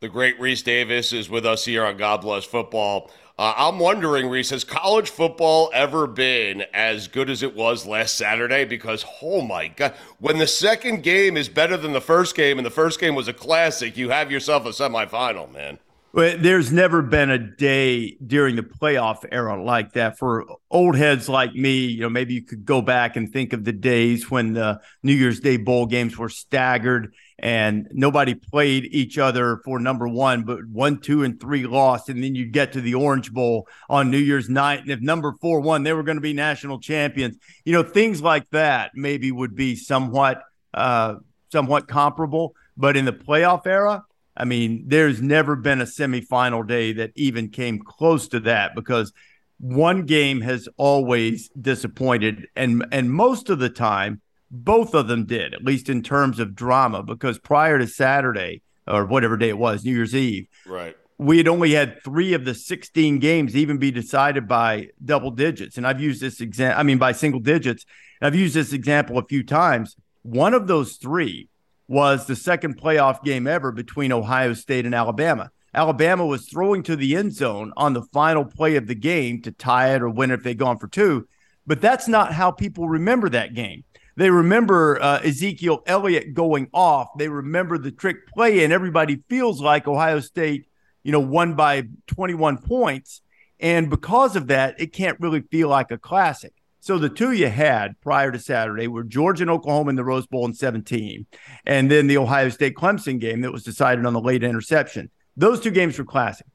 The 0.00 0.08
great 0.08 0.38
Rece 0.38 0.64
Davis 0.64 1.12
is 1.12 1.30
with 1.30 1.46
us 1.46 1.64
here 1.64 1.84
on 1.84 1.96
God 1.96 2.20
Bless 2.20 2.44
Football. 2.44 3.10
Uh, 3.36 3.52
I'm 3.56 3.80
wondering, 3.80 4.26
Rece, 4.26 4.50
has 4.50 4.62
college 4.62 5.10
football 5.10 5.70
ever 5.72 6.06
been 6.06 6.64
as 6.72 7.08
good 7.08 7.28
as 7.28 7.42
it 7.42 7.56
was 7.56 7.84
last 7.84 8.14
Saturday? 8.14 8.64
Because, 8.64 9.04
oh 9.22 9.40
my 9.40 9.68
God, 9.68 9.94
when 10.20 10.38
the 10.38 10.46
second 10.46 11.02
game 11.02 11.36
is 11.36 11.48
better 11.48 11.76
than 11.76 11.92
the 11.92 12.00
first 12.00 12.36
game 12.36 12.58
and 12.58 12.66
the 12.66 12.70
first 12.70 13.00
game 13.00 13.16
was 13.16 13.26
a 13.26 13.32
classic, 13.32 13.96
you 13.96 14.10
have 14.10 14.30
yourself 14.30 14.66
a 14.66 14.68
semifinal, 14.68 15.52
man. 15.52 15.78
Well, 16.14 16.36
there's 16.38 16.70
never 16.70 17.02
been 17.02 17.28
a 17.28 17.38
day 17.38 18.16
during 18.24 18.54
the 18.54 18.62
playoff 18.62 19.24
era 19.32 19.60
like 19.60 19.94
that 19.94 20.16
for 20.16 20.46
old 20.70 20.94
heads 20.94 21.28
like 21.28 21.56
me. 21.56 21.86
You 21.86 22.02
know, 22.02 22.08
maybe 22.08 22.34
you 22.34 22.44
could 22.44 22.64
go 22.64 22.80
back 22.82 23.16
and 23.16 23.32
think 23.32 23.52
of 23.52 23.64
the 23.64 23.72
days 23.72 24.30
when 24.30 24.52
the 24.52 24.80
New 25.02 25.12
Year's 25.12 25.40
Day 25.40 25.56
bowl 25.56 25.86
games 25.86 26.16
were 26.16 26.28
staggered 26.28 27.12
and 27.36 27.88
nobody 27.90 28.36
played 28.36 28.84
each 28.84 29.18
other 29.18 29.60
for 29.64 29.80
number 29.80 30.06
one, 30.06 30.44
but 30.44 30.64
one, 30.68 31.00
two, 31.00 31.24
and 31.24 31.40
three 31.40 31.66
lost. 31.66 32.08
And 32.08 32.22
then 32.22 32.36
you 32.36 32.46
get 32.46 32.74
to 32.74 32.80
the 32.80 32.94
Orange 32.94 33.32
Bowl 33.32 33.66
on 33.90 34.12
New 34.12 34.18
Year's 34.18 34.48
night. 34.48 34.82
And 34.82 34.92
if 34.92 35.00
number 35.00 35.34
four 35.40 35.62
won, 35.62 35.82
they 35.82 35.92
were 35.92 36.04
going 36.04 36.18
to 36.18 36.22
be 36.22 36.32
national 36.32 36.78
champions. 36.78 37.36
You 37.64 37.72
know, 37.72 37.82
things 37.82 38.22
like 38.22 38.48
that 38.50 38.92
maybe 38.94 39.32
would 39.32 39.56
be 39.56 39.74
somewhat, 39.74 40.42
uh, 40.74 41.16
somewhat 41.50 41.88
comparable. 41.88 42.54
But 42.76 42.96
in 42.96 43.04
the 43.04 43.12
playoff 43.12 43.66
era, 43.66 44.04
I 44.36 44.44
mean, 44.44 44.84
there's 44.86 45.22
never 45.22 45.56
been 45.56 45.80
a 45.80 45.84
semifinal 45.84 46.66
day 46.66 46.92
that 46.94 47.12
even 47.14 47.48
came 47.50 47.78
close 47.78 48.28
to 48.28 48.40
that 48.40 48.74
because 48.74 49.12
one 49.58 50.02
game 50.02 50.40
has 50.40 50.68
always 50.76 51.48
disappointed. 51.50 52.48
And, 52.56 52.84
and 52.90 53.12
most 53.12 53.48
of 53.48 53.58
the 53.58 53.70
time, 53.70 54.20
both 54.50 54.94
of 54.94 55.08
them 55.08 55.26
did, 55.26 55.54
at 55.54 55.64
least 55.64 55.88
in 55.88 56.02
terms 56.02 56.38
of 56.38 56.54
drama, 56.54 57.02
because 57.02 57.38
prior 57.38 57.78
to 57.78 57.86
Saturday 57.86 58.62
or 58.86 59.06
whatever 59.06 59.36
day 59.36 59.48
it 59.48 59.58
was, 59.58 59.84
New 59.84 59.92
Year's 59.92 60.14
Eve, 60.14 60.48
right, 60.66 60.96
we 61.18 61.38
had 61.38 61.48
only 61.48 61.72
had 61.72 62.02
three 62.02 62.34
of 62.34 62.44
the 62.44 62.54
16 62.54 63.18
games 63.18 63.56
even 63.56 63.78
be 63.78 63.90
decided 63.90 64.48
by 64.48 64.88
double 65.04 65.30
digits. 65.30 65.76
And 65.76 65.86
I've 65.86 66.00
used 66.00 66.20
this 66.20 66.40
example, 66.40 66.80
I 66.80 66.82
mean, 66.82 66.98
by 66.98 67.12
single 67.12 67.40
digits. 67.40 67.86
I've 68.20 68.34
used 68.34 68.54
this 68.54 68.72
example 68.72 69.18
a 69.18 69.24
few 69.24 69.44
times. 69.44 69.96
One 70.22 70.54
of 70.54 70.66
those 70.66 70.96
three 70.96 71.48
was 71.88 72.26
the 72.26 72.36
second 72.36 72.80
playoff 72.80 73.22
game 73.22 73.46
ever 73.46 73.72
between 73.72 74.12
Ohio 74.12 74.54
State 74.54 74.86
and 74.86 74.94
Alabama. 74.94 75.50
Alabama 75.74 76.24
was 76.24 76.48
throwing 76.48 76.82
to 76.84 76.96
the 76.96 77.16
end 77.16 77.32
zone 77.32 77.72
on 77.76 77.92
the 77.92 78.02
final 78.12 78.44
play 78.44 78.76
of 78.76 78.86
the 78.86 78.94
game 78.94 79.42
to 79.42 79.50
tie 79.50 79.94
it 79.94 80.02
or 80.02 80.08
win 80.08 80.30
it 80.30 80.34
if 80.34 80.42
they'd 80.42 80.58
gone 80.58 80.78
for 80.78 80.88
two. 80.88 81.26
But 81.66 81.80
that's 81.80 82.06
not 82.06 82.32
how 82.32 82.50
people 82.50 82.88
remember 82.88 83.28
that 83.30 83.54
game. 83.54 83.84
They 84.16 84.30
remember 84.30 85.02
uh, 85.02 85.20
Ezekiel 85.24 85.82
Elliott 85.86 86.34
going 86.34 86.68
off. 86.72 87.08
They 87.18 87.28
remember 87.28 87.78
the 87.78 87.90
trick 87.90 88.28
play, 88.28 88.62
and 88.62 88.72
everybody 88.72 89.24
feels 89.28 89.60
like 89.60 89.88
Ohio 89.88 90.20
State, 90.20 90.68
you 91.02 91.10
know, 91.10 91.20
won 91.20 91.54
by 91.54 91.88
21 92.06 92.58
points. 92.58 93.22
And 93.58 93.90
because 93.90 94.36
of 94.36 94.48
that, 94.48 94.80
it 94.80 94.92
can't 94.92 95.18
really 95.20 95.40
feel 95.40 95.68
like 95.68 95.90
a 95.90 95.98
classic. 95.98 96.52
So 96.84 96.98
the 96.98 97.08
two 97.08 97.32
you 97.32 97.48
had 97.48 97.98
prior 98.02 98.30
to 98.30 98.38
Saturday 98.38 98.88
were 98.88 99.04
Georgia 99.04 99.44
and 99.44 99.50
Oklahoma 99.50 99.88
in 99.88 99.96
the 99.96 100.04
Rose 100.04 100.26
Bowl 100.26 100.44
in 100.44 100.52
17, 100.52 101.24
and 101.64 101.90
then 101.90 102.08
the 102.08 102.18
Ohio 102.18 102.50
State 102.50 102.74
Clemson 102.74 103.18
game 103.18 103.40
that 103.40 103.50
was 103.50 103.62
decided 103.62 104.04
on 104.04 104.12
the 104.12 104.20
late 104.20 104.44
interception. 104.44 105.08
Those 105.34 105.60
two 105.60 105.70
games 105.70 105.98
were 105.98 106.04
classic. 106.04 106.46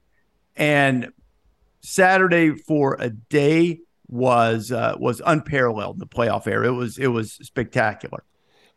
And 0.54 1.10
Saturday 1.80 2.52
for 2.54 2.96
a 3.00 3.10
day 3.10 3.80
was 4.06 4.70
uh, 4.70 4.94
was 5.00 5.20
unparalleled 5.26 5.96
in 5.96 5.98
the 5.98 6.06
playoff 6.06 6.46
era. 6.46 6.68
It 6.68 6.76
was 6.76 6.96
it 6.96 7.08
was 7.08 7.32
spectacular. 7.42 8.22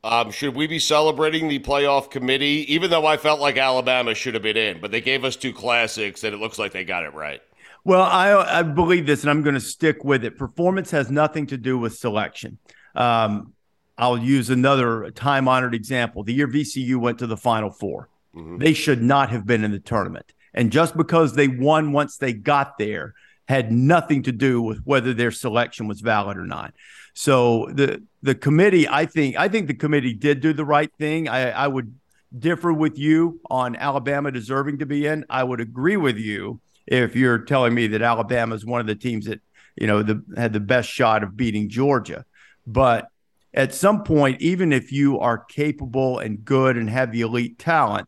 Um, 0.04 0.32
should 0.32 0.56
we 0.56 0.66
be 0.66 0.80
celebrating 0.80 1.50
the 1.50 1.60
playoff 1.60 2.10
committee? 2.10 2.66
Even 2.74 2.90
though 2.90 3.06
I 3.06 3.18
felt 3.18 3.40
like 3.40 3.58
Alabama 3.58 4.16
should 4.16 4.34
have 4.34 4.42
been 4.42 4.58
in, 4.58 4.82
but 4.82 4.90
they 4.90 5.02
gave 5.02 5.24
us 5.24 5.36
two 5.36 5.54
classics, 5.54 6.24
and 6.24 6.34
it 6.34 6.40
looks 6.40 6.58
like 6.58 6.72
they 6.72 6.84
got 6.84 7.04
it 7.04 7.14
right. 7.14 7.44
Well, 7.86 8.02
I, 8.02 8.60
I 8.60 8.64
believe 8.64 9.06
this, 9.06 9.22
and 9.22 9.30
I'm 9.30 9.42
going 9.42 9.56
to 9.56 9.62
stick 9.62 10.04
with 10.04 10.24
it. 10.24 10.38
Performance 10.38 10.92
has 10.92 11.12
nothing 11.12 11.48
to 11.48 11.58
do 11.58 11.78
with 11.78 11.96
selection. 11.96 12.58
Um, 12.96 13.54
I'll 13.98 14.18
use 14.18 14.50
another 14.50 15.12
time 15.12 15.48
honored 15.48 15.76
example. 15.76 16.24
The 16.24 16.34
year 16.34 16.48
VCU 16.48 16.98
went 16.98 17.20
to 17.20 17.28
the 17.28 17.38
Final 17.38 17.70
4 17.70 18.10
mm-hmm. 18.36 18.58
they 18.58 18.74
should 18.74 19.02
not 19.02 19.30
have 19.30 19.46
been 19.46 19.64
in 19.64 19.72
the 19.72 19.80
tournament. 19.80 20.34
And 20.54 20.72
just 20.72 20.96
because 20.96 21.34
they 21.34 21.48
won 21.48 21.92
once 21.92 22.18
they 22.18 22.34
got 22.34 22.78
there 22.78 23.14
had 23.48 23.72
nothing 23.72 24.24
to 24.24 24.32
do 24.32 24.62
with 24.62 24.80
whether 24.86 25.14
their 25.14 25.32
selection 25.32 25.88
was 25.88 26.02
valid 26.02 26.38
or 26.38 26.46
not. 26.46 26.74
So 27.14 27.70
the 27.72 28.04
the 28.22 28.34
committee, 28.34 28.88
I 28.88 29.06
think, 29.06 29.36
I 29.38 29.50
think 29.50 29.68
the 29.68 29.74
committee 29.74 30.14
did 30.14 30.40
do 30.40 30.54
the 30.54 30.66
right 30.66 30.92
thing. 30.98 31.28
I, 31.28 31.52
I 31.52 31.68
would 31.68 31.94
differ 32.38 32.72
with 32.72 32.98
you 32.98 33.42
on 33.50 33.76
Alabama 33.76 34.32
deserving 34.32 34.80
to 34.80 34.86
be 34.86 35.06
in. 35.06 35.26
I 35.30 35.44
would 35.44 35.60
agree 35.60 35.98
with 35.98 36.18
you 36.18 36.62
if 36.88 37.16
you're 37.16 37.40
telling 37.40 37.74
me 37.74 37.88
that 37.88 38.02
Alabama 38.02 38.56
is 38.56 38.66
one 38.66 38.82
of 38.82 38.88
the 38.88 38.96
teams 38.96 39.26
that 39.26 39.42
you 39.76 39.88
know 39.88 40.04
the, 40.04 40.24
had 40.36 40.54
the 40.54 40.60
best 40.60 40.90
shot 40.90 41.24
of 41.24 41.38
beating 41.38 41.70
Georgia. 41.70 42.26
But 42.66 43.08
at 43.54 43.74
some 43.74 44.04
point, 44.04 44.42
even 44.42 44.74
if 44.74 44.92
you 44.92 45.20
are 45.20 45.38
capable 45.38 46.20
and 46.20 46.44
good 46.44 46.78
and 46.78 46.90
have 46.90 47.12
the 47.12 47.22
elite 47.22 47.60
talent, 47.60 48.08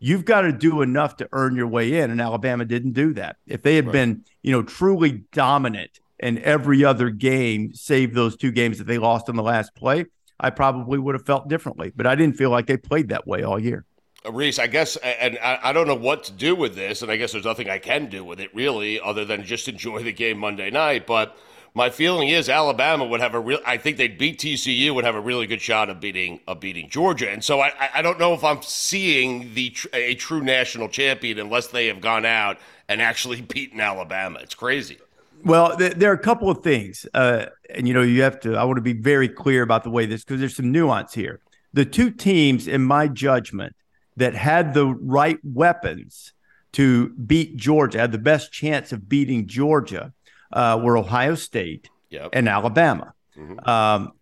you've 0.00 0.24
got 0.24 0.42
to 0.42 0.52
do 0.52 0.82
enough 0.82 1.16
to 1.16 1.28
earn 1.32 1.54
your 1.54 1.68
way 1.68 1.98
in. 1.98 2.10
And 2.10 2.20
Alabama 2.20 2.64
didn't 2.64 2.92
do 2.92 3.12
that. 3.14 3.36
If 3.46 3.62
they 3.62 3.76
had 3.76 3.86
right. 3.86 3.92
been, 3.92 4.24
you 4.42 4.50
know, 4.52 4.62
truly 4.62 5.24
dominant 5.32 6.00
in 6.18 6.38
every 6.38 6.84
other 6.84 7.10
game, 7.10 7.72
save 7.72 8.14
those 8.14 8.36
two 8.36 8.50
games 8.50 8.78
that 8.78 8.86
they 8.86 8.98
lost 8.98 9.28
on 9.28 9.36
the 9.36 9.42
last 9.42 9.74
play, 9.74 10.06
I 10.38 10.50
probably 10.50 10.98
would 10.98 11.14
have 11.14 11.26
felt 11.26 11.48
differently. 11.48 11.92
But 11.94 12.06
I 12.06 12.14
didn't 12.14 12.36
feel 12.36 12.50
like 12.50 12.66
they 12.66 12.76
played 12.76 13.10
that 13.10 13.26
way 13.26 13.42
all 13.42 13.58
year. 13.58 13.84
Rece, 14.24 14.58
I 14.58 14.66
guess, 14.66 14.96
and 14.96 15.38
I, 15.38 15.72
don't 15.72 15.86
know 15.86 15.94
what 15.94 16.24
to 16.24 16.32
do 16.32 16.54
with 16.54 16.74
this, 16.74 17.00
and 17.00 17.10
I 17.10 17.16
guess 17.16 17.32
there's 17.32 17.46
nothing 17.46 17.70
I 17.70 17.78
can 17.78 18.06
do 18.06 18.22
with 18.22 18.38
it 18.38 18.54
really, 18.54 19.00
other 19.00 19.24
than 19.24 19.44
just 19.44 19.66
enjoy 19.68 20.02
the 20.02 20.12
game 20.12 20.38
Monday 20.38 20.70
night. 20.70 21.06
But 21.06 21.36
my 21.74 21.88
feeling 21.88 22.28
is 22.28 22.48
Alabama 22.48 23.06
would 23.06 23.20
have 23.20 23.34
a 23.34 23.40
real. 23.40 23.60
I 23.64 23.76
think 23.76 23.96
they'd 23.96 24.18
beat 24.18 24.38
TCU, 24.38 24.94
would 24.94 25.04
have 25.04 25.14
a 25.14 25.20
really 25.20 25.46
good 25.46 25.60
shot 25.62 25.88
of 25.88 26.00
beating 26.00 26.40
of 26.46 26.60
beating 26.60 26.90
Georgia, 26.90 27.30
and 27.30 27.42
so 27.42 27.60
I, 27.60 27.72
I 27.94 28.02
don't 28.02 28.18
know 28.18 28.34
if 28.34 28.44
I'm 28.44 28.60
seeing 28.62 29.54
the 29.54 29.74
a 29.92 30.14
true 30.16 30.42
national 30.42 30.88
champion 30.88 31.38
unless 31.38 31.68
they 31.68 31.86
have 31.86 32.00
gone 32.00 32.26
out 32.26 32.58
and 32.88 33.00
actually 33.00 33.40
beaten 33.54 33.80
Alabama. 33.80 34.40
It's 34.42 34.54
crazy. 34.54 34.98
Well, 35.42 35.76
th- 35.78 35.94
there 35.94 36.10
are 36.10 36.14
a 36.14 36.18
couple 36.18 36.50
of 36.50 36.62
things, 36.62 37.06
uh, 37.14 37.46
and 37.74 37.88
you 37.88 37.94
know, 37.94 38.02
you 38.02 38.20
have 38.22 38.40
to. 38.40 38.56
I 38.56 38.64
want 38.64 38.76
to 38.76 38.82
be 38.82 38.92
very 38.92 39.28
clear 39.28 39.62
about 39.62 39.84
the 39.84 39.90
way 39.90 40.04
this 40.04 40.24
because 40.24 40.40
there's 40.40 40.56
some 40.56 40.70
nuance 40.70 41.14
here. 41.14 41.40
The 41.72 41.84
two 41.84 42.10
teams, 42.10 42.66
in 42.66 42.82
my 42.82 43.06
judgment, 43.08 43.74
that 44.20 44.34
had 44.34 44.74
the 44.74 44.86
right 44.86 45.38
weapons 45.42 46.34
to 46.72 47.08
beat 47.10 47.56
Georgia, 47.56 47.98
had 47.98 48.12
the 48.12 48.18
best 48.18 48.52
chance 48.52 48.92
of 48.92 49.08
beating 49.08 49.46
Georgia, 49.46 50.12
uh, 50.52 50.78
were 50.82 50.96
Ohio 50.96 51.34
State 51.34 51.88
yep. 52.10 52.28
and 52.34 52.46
Alabama 52.46 53.14
mm-hmm. 53.36 53.68
um, 53.68 54.12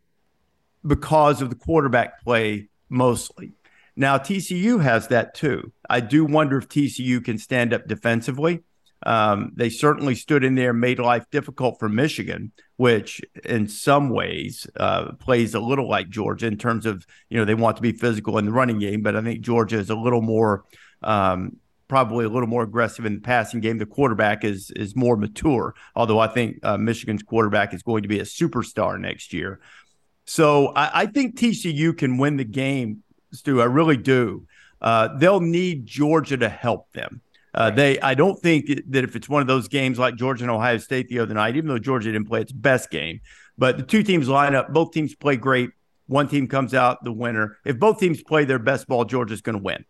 because 0.87 1.43
of 1.43 1.51
the 1.51 1.57
quarterback 1.57 2.23
play 2.23 2.69
mostly. 2.89 3.53
Now, 3.97 4.19
TCU 4.19 4.81
has 4.81 5.09
that 5.09 5.35
too. 5.35 5.73
I 5.91 5.99
do 5.99 6.25
wonder 6.25 6.59
if 6.59 6.69
TCU 6.69 7.25
can 7.25 7.37
stand 7.37 7.75
up 7.75 7.89
defensively. 7.89 8.63
Um, 9.07 9.53
they 9.55 9.71
certainly 9.71 10.15
stood 10.15 10.45
in 10.45 10.55
there, 10.55 10.71
and 10.71 10.81
made 10.81 10.99
life 10.99 11.25
difficult 11.31 11.79
for 11.79 11.89
Michigan, 11.89 12.53
which 12.77 13.21
in 13.45 13.69
some 13.69 14.11
ways 14.11 14.67
uh, 14.77 15.13
plays 15.13 15.55
a 15.55 15.61
little 15.61 15.89
like 15.89 16.09
Georgia 16.09 16.47
in 16.47 16.59
terms 16.59 16.85
of 16.85 17.07
you 17.29 17.39
know 17.39 17.45
they 17.45 17.55
want 17.55 17.77
to 17.77 17.83
be 17.83 17.93
physical 17.93 18.39
in 18.39 18.45
the 18.45 18.53
running 18.53 18.79
game, 18.79 19.03
but 19.03 19.17
I 19.17 19.23
think 19.23 19.41
Georgia 19.41 19.79
is 19.79 19.91
a 19.91 19.95
little 19.95 20.23
more 20.23 20.65
um, 21.03 21.59
probably 21.89 22.25
a 22.25 22.29
little 22.29 22.49
more 22.49 22.63
aggressive 22.63 23.07
in 23.07 23.15
the 23.15 23.21
passing 23.21 23.61
game. 23.61 23.79
The 23.79 23.87
quarterback 23.87 24.45
is 24.45 24.71
is 24.73 24.95
more 24.95 25.17
mature, 25.17 25.75
although 25.95 26.19
I 26.19 26.29
think 26.29 26.59
uh, 26.63 26.77
Michigan's 26.77 27.23
quarterback 27.23 27.75
is 27.75 27.83
going 27.83 28.03
to 28.03 28.09
be 28.09 28.21
a 28.21 28.25
superstar 28.25 28.99
next 29.01 29.33
year. 29.33 29.61
So 30.27 30.69
I, 30.69 31.03
I 31.03 31.07
think 31.07 31.39
TCU 31.39 31.97
can 31.97 32.19
win 32.19 32.37
the 32.37 32.45
game, 32.45 33.03
Stu. 33.33 33.63
I 33.63 33.65
really 33.65 33.97
do. 33.97 34.47
Uh, 34.81 35.17
they'll 35.17 35.41
need 35.41 35.87
Georgia 35.87 36.37
to 36.37 36.49
help 36.49 36.93
them. 36.93 37.23
Uh, 37.55 37.71
they, 37.71 37.99
I 38.01 38.15
don't 38.15 38.39
think 38.41 38.67
that 38.91 39.05
if 39.05 39.17
it's 39.17 39.29
one 39.29 39.41
of 39.41 39.49
those 39.49 39.69
games 39.69 39.99
like 39.99 40.17
Georgia 40.17 40.45
and 40.45 40.51
Ohio 40.51 40.79
State 40.79 41.09
the 41.09 41.19
other 41.19 41.35
night, 41.35 41.57
even 41.57 41.69
though 41.69 41.79
Georgia 41.79 42.13
didn't 42.13 42.29
play 42.29 42.43
its 42.43 42.53
best 42.53 42.91
game, 42.91 43.21
but 43.57 43.77
the 43.77 43.83
two 43.83 44.03
teams 44.03 44.29
line 44.29 44.55
up, 44.55 44.73
both 44.73 44.93
teams 44.93 45.15
play 45.15 45.37
great. 45.37 45.71
One 46.07 46.29
team 46.29 46.47
comes 46.47 46.75
out 46.75 47.05
the 47.05 47.13
winner. 47.13 47.59
If 47.65 47.79
both 47.79 47.99
teams 47.99 48.23
play 48.23 48.45
their 48.45 48.59
best 48.59 48.87
ball, 48.87 49.05
Georgia's 49.05 49.41
going 49.41 49.59
to 49.59 49.63
win. 49.63 49.85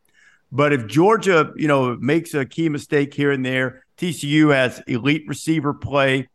But 0.51 0.73
if 0.73 0.87
Georgia, 0.87 1.53
you 1.57 1.69
know, 1.69 1.97
makes 1.97 2.35
a 2.35 2.45
key 2.45 2.69
mistake 2.69 3.13
here 3.13 3.31
and 3.31 3.45
there, 3.45 3.85
TCU 3.99 4.55
has 4.55 4.83
elite 4.87 5.25
receiver 5.27 5.75
play, 5.75 6.29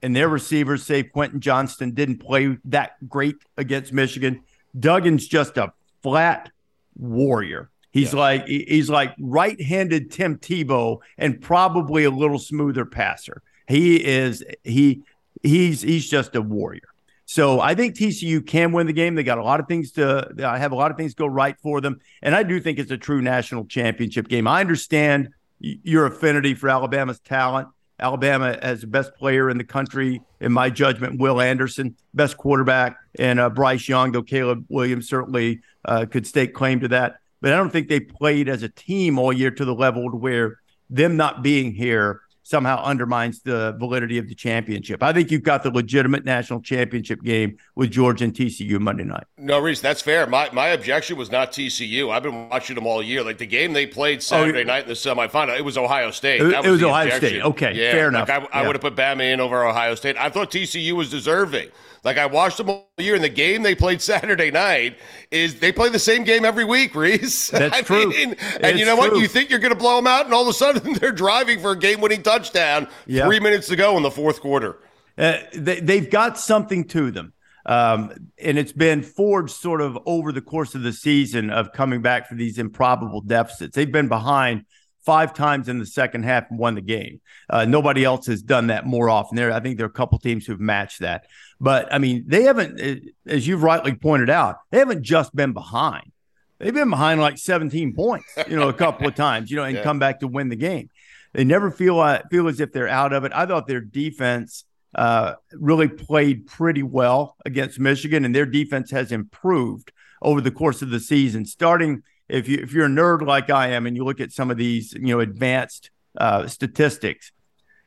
and 0.00 0.16
their 0.16 0.28
receivers, 0.28 0.84
say 0.84 1.02
Quentin 1.02 1.40
Johnston, 1.40 1.92
didn't 1.92 2.18
play 2.18 2.56
that 2.64 2.92
great 3.08 3.36
against 3.56 3.92
Michigan. 3.92 4.42
Duggan's 4.78 5.26
just 5.26 5.58
a 5.58 5.72
flat 6.02 6.50
warrior. 6.96 7.70
He's 7.92 8.14
yeah. 8.14 8.20
like 8.20 8.46
he's 8.46 8.90
like 8.90 9.14
right-handed 9.20 10.10
Tim 10.10 10.38
Tebow 10.38 10.98
and 11.18 11.40
probably 11.40 12.04
a 12.04 12.10
little 12.10 12.38
smoother 12.38 12.86
passer. 12.86 13.42
He 13.68 14.02
is 14.04 14.42
he 14.64 15.02
he's 15.42 15.82
he's 15.82 16.08
just 16.08 16.34
a 16.34 16.42
warrior. 16.42 16.88
So 17.26 17.60
I 17.60 17.74
think 17.74 17.94
TCU 17.94 18.46
can 18.46 18.72
win 18.72 18.86
the 18.86 18.92
game. 18.92 19.14
They 19.14 19.22
got 19.22 19.38
a 19.38 19.44
lot 19.44 19.60
of 19.60 19.68
things 19.68 19.92
to 19.92 20.30
I 20.42 20.58
have 20.58 20.72
a 20.72 20.74
lot 20.74 20.90
of 20.90 20.96
things 20.96 21.14
go 21.14 21.26
right 21.26 21.56
for 21.62 21.80
them, 21.80 22.00
and 22.22 22.34
I 22.34 22.42
do 22.42 22.60
think 22.60 22.78
it's 22.78 22.90
a 22.90 22.98
true 22.98 23.22
national 23.22 23.66
championship 23.66 24.28
game. 24.28 24.48
I 24.48 24.60
understand 24.60 25.28
your 25.60 26.06
affinity 26.06 26.54
for 26.54 26.68
Alabama's 26.68 27.20
talent. 27.20 27.68
Alabama 28.00 28.58
has 28.60 28.80
the 28.80 28.88
best 28.88 29.14
player 29.14 29.48
in 29.48 29.58
the 29.58 29.64
country, 29.64 30.20
in 30.40 30.50
my 30.50 30.70
judgment, 30.70 31.20
Will 31.20 31.40
Anderson, 31.40 31.94
best 32.14 32.36
quarterback, 32.36 32.96
and 33.18 33.38
uh, 33.38 33.48
Bryce 33.48 33.88
Young, 33.88 34.10
though 34.10 34.22
Caleb 34.22 34.64
Williams 34.68 35.08
certainly 35.08 35.60
uh, 35.84 36.06
could 36.10 36.26
stake 36.26 36.52
claim 36.52 36.80
to 36.80 36.88
that. 36.88 37.18
But 37.42 37.52
I 37.52 37.56
don't 37.56 37.70
think 37.70 37.88
they 37.88 38.00
played 38.00 38.48
as 38.48 38.62
a 38.62 38.68
team 38.68 39.18
all 39.18 39.32
year 39.32 39.50
to 39.50 39.64
the 39.64 39.74
level 39.74 40.08
where 40.08 40.60
them 40.88 41.16
not 41.16 41.42
being 41.42 41.74
here 41.74 42.20
somehow 42.44 42.82
undermines 42.82 43.40
the 43.42 43.74
validity 43.78 44.18
of 44.18 44.28
the 44.28 44.34
championship. 44.34 45.02
I 45.02 45.12
think 45.12 45.30
you've 45.30 45.42
got 45.42 45.62
the 45.62 45.70
legitimate 45.70 46.24
national 46.24 46.60
championship 46.60 47.22
game 47.22 47.56
with 47.74 47.90
Georgia 47.90 48.24
and 48.24 48.34
TCU 48.34 48.78
Monday 48.80 49.04
night. 49.04 49.24
No, 49.38 49.60
Rece, 49.60 49.80
that's 49.80 50.02
fair. 50.02 50.26
My 50.26 50.50
my 50.52 50.68
objection 50.68 51.16
was 51.16 51.30
not 51.30 51.52
TCU. 51.52 52.10
I've 52.10 52.22
been 52.22 52.48
watching 52.48 52.76
them 52.76 52.86
all 52.86 53.02
year. 53.02 53.22
Like 53.22 53.38
the 53.38 53.46
game 53.46 53.72
they 53.72 53.86
played 53.86 54.18
oh, 54.18 54.20
Saturday 54.20 54.60
oh, 54.60 54.64
night 54.64 54.84
in 54.84 54.88
the 54.88 54.94
semifinal, 54.94 55.56
it 55.56 55.64
was 55.64 55.76
Ohio 55.76 56.10
State. 56.10 56.40
It, 56.40 56.44
was, 56.44 56.54
it 56.54 56.70
was 56.70 56.82
Ohio 56.82 57.06
objection. 57.06 57.28
State. 57.28 57.42
Okay, 57.42 57.72
yeah, 57.74 57.92
fair 57.92 58.08
enough. 58.08 58.28
Like 58.28 58.54
I, 58.54 58.60
I 58.60 58.66
would 58.66 58.76
have 58.76 58.82
put 58.82 58.94
Bama 58.94 59.32
in 59.32 59.40
over 59.40 59.64
Ohio 59.64 59.94
State. 59.94 60.16
I 60.16 60.28
thought 60.28 60.50
TCU 60.50 60.92
was 60.92 61.10
deserving. 61.10 61.70
Like 62.04 62.18
I 62.18 62.26
watched 62.26 62.56
them 62.56 62.68
all 62.68 62.90
year, 62.98 63.14
and 63.14 63.22
the 63.22 63.28
game 63.28 63.62
they 63.62 63.74
played 63.74 64.00
Saturday 64.12 64.50
night 64.50 64.98
is 65.30 65.60
they 65.60 65.72
play 65.72 65.88
the 65.88 65.98
same 65.98 66.24
game 66.24 66.44
every 66.44 66.64
week, 66.64 66.94
Rece. 66.94 67.50
That's 67.58 67.74
I 67.74 67.82
true. 67.82 68.08
Mean, 68.08 68.36
and 68.60 68.78
you 68.78 68.84
know 68.84 68.96
true. 68.96 69.12
what? 69.12 69.20
You 69.20 69.28
think 69.28 69.50
you're 69.50 69.58
going 69.58 69.72
to 69.72 69.78
blow 69.78 69.96
them 69.96 70.06
out, 70.06 70.24
and 70.24 70.34
all 70.34 70.42
of 70.42 70.48
a 70.48 70.52
sudden 70.52 70.94
they're 71.00 71.12
driving 71.12 71.60
for 71.60 71.72
a 71.72 71.78
game-winning 71.78 72.22
touchdown. 72.22 72.88
Yep. 73.06 73.26
Three 73.26 73.40
minutes 73.40 73.68
to 73.68 73.76
go 73.76 73.96
in 73.96 74.02
the 74.02 74.10
fourth 74.10 74.40
quarter. 74.40 74.78
Uh, 75.16 75.38
they, 75.54 75.80
they've 75.80 76.10
got 76.10 76.38
something 76.38 76.84
to 76.88 77.10
them. 77.10 77.32
Um, 77.64 78.30
and 78.42 78.58
it's 78.58 78.72
been 78.72 79.02
forged 79.02 79.52
sort 79.52 79.80
of 79.80 79.96
over 80.04 80.32
the 80.32 80.40
course 80.40 80.74
of 80.74 80.82
the 80.82 80.92
season 80.92 81.50
of 81.50 81.72
coming 81.72 82.02
back 82.02 82.28
for 82.28 82.34
these 82.34 82.58
improbable 82.58 83.20
deficits. 83.20 83.76
They've 83.76 83.90
been 83.90 84.08
behind 84.08 84.64
five 85.04 85.34
times 85.34 85.68
in 85.68 85.78
the 85.78 85.86
second 85.86 86.24
half 86.24 86.50
and 86.50 86.58
won 86.58 86.74
the 86.74 86.80
game. 86.80 87.20
Uh, 87.50 87.64
nobody 87.64 88.04
else 88.04 88.26
has 88.26 88.42
done 88.42 88.68
that 88.68 88.86
more 88.86 89.10
often. 89.10 89.36
There, 89.36 89.52
I 89.52 89.60
think 89.60 89.76
there 89.76 89.86
are 89.86 89.90
a 89.90 89.92
couple 89.92 90.18
teams 90.18 90.46
who've 90.46 90.60
matched 90.60 91.00
that. 91.00 91.26
But 91.60 91.92
I 91.92 91.98
mean, 91.98 92.24
they 92.26 92.42
haven't, 92.42 92.80
uh, 92.80 93.08
as 93.26 93.46
you've 93.46 93.62
rightly 93.62 93.94
pointed 93.94 94.30
out, 94.30 94.58
they 94.70 94.78
haven't 94.78 95.02
just 95.02 95.34
been 95.34 95.52
behind. 95.52 96.12
They've 96.58 96.72
been 96.72 96.90
behind 96.90 97.20
like 97.20 97.38
17 97.38 97.94
points, 97.94 98.26
you 98.48 98.56
know, 98.56 98.68
a 98.68 98.72
couple 98.72 99.08
of 99.08 99.16
times, 99.16 99.50
you 99.50 99.56
know, 99.56 99.64
and 99.64 99.76
yeah. 99.76 99.82
come 99.82 99.98
back 99.98 100.20
to 100.20 100.28
win 100.28 100.48
the 100.48 100.56
game. 100.56 100.90
They 101.32 101.44
never 101.44 101.70
feel 101.70 101.98
uh, 101.98 102.20
feel 102.30 102.46
as 102.46 102.60
if 102.60 102.72
they're 102.72 102.88
out 102.88 103.12
of 103.12 103.24
it. 103.24 103.32
I 103.34 103.46
thought 103.46 103.66
their 103.66 103.80
defense 103.80 104.64
uh, 104.94 105.34
really 105.52 105.88
played 105.88 106.46
pretty 106.46 106.82
well 106.82 107.36
against 107.44 107.80
Michigan, 107.80 108.24
and 108.24 108.34
their 108.34 108.46
defense 108.46 108.90
has 108.90 109.10
improved 109.10 109.92
over 110.20 110.40
the 110.40 110.50
course 110.50 110.82
of 110.82 110.90
the 110.90 111.00
season, 111.00 111.44
starting 111.44 112.02
if 112.32 112.48
you 112.48 112.58
if 112.62 112.72
you're 112.72 112.86
a 112.86 112.88
nerd 112.88 113.24
like 113.24 113.50
I 113.50 113.68
am 113.68 113.86
and 113.86 113.94
you 113.94 114.04
look 114.04 114.20
at 114.20 114.32
some 114.32 114.50
of 114.50 114.56
these 114.56 114.94
you 114.94 115.08
know 115.08 115.20
advanced 115.20 115.90
uh, 116.18 116.46
statistics, 116.48 117.30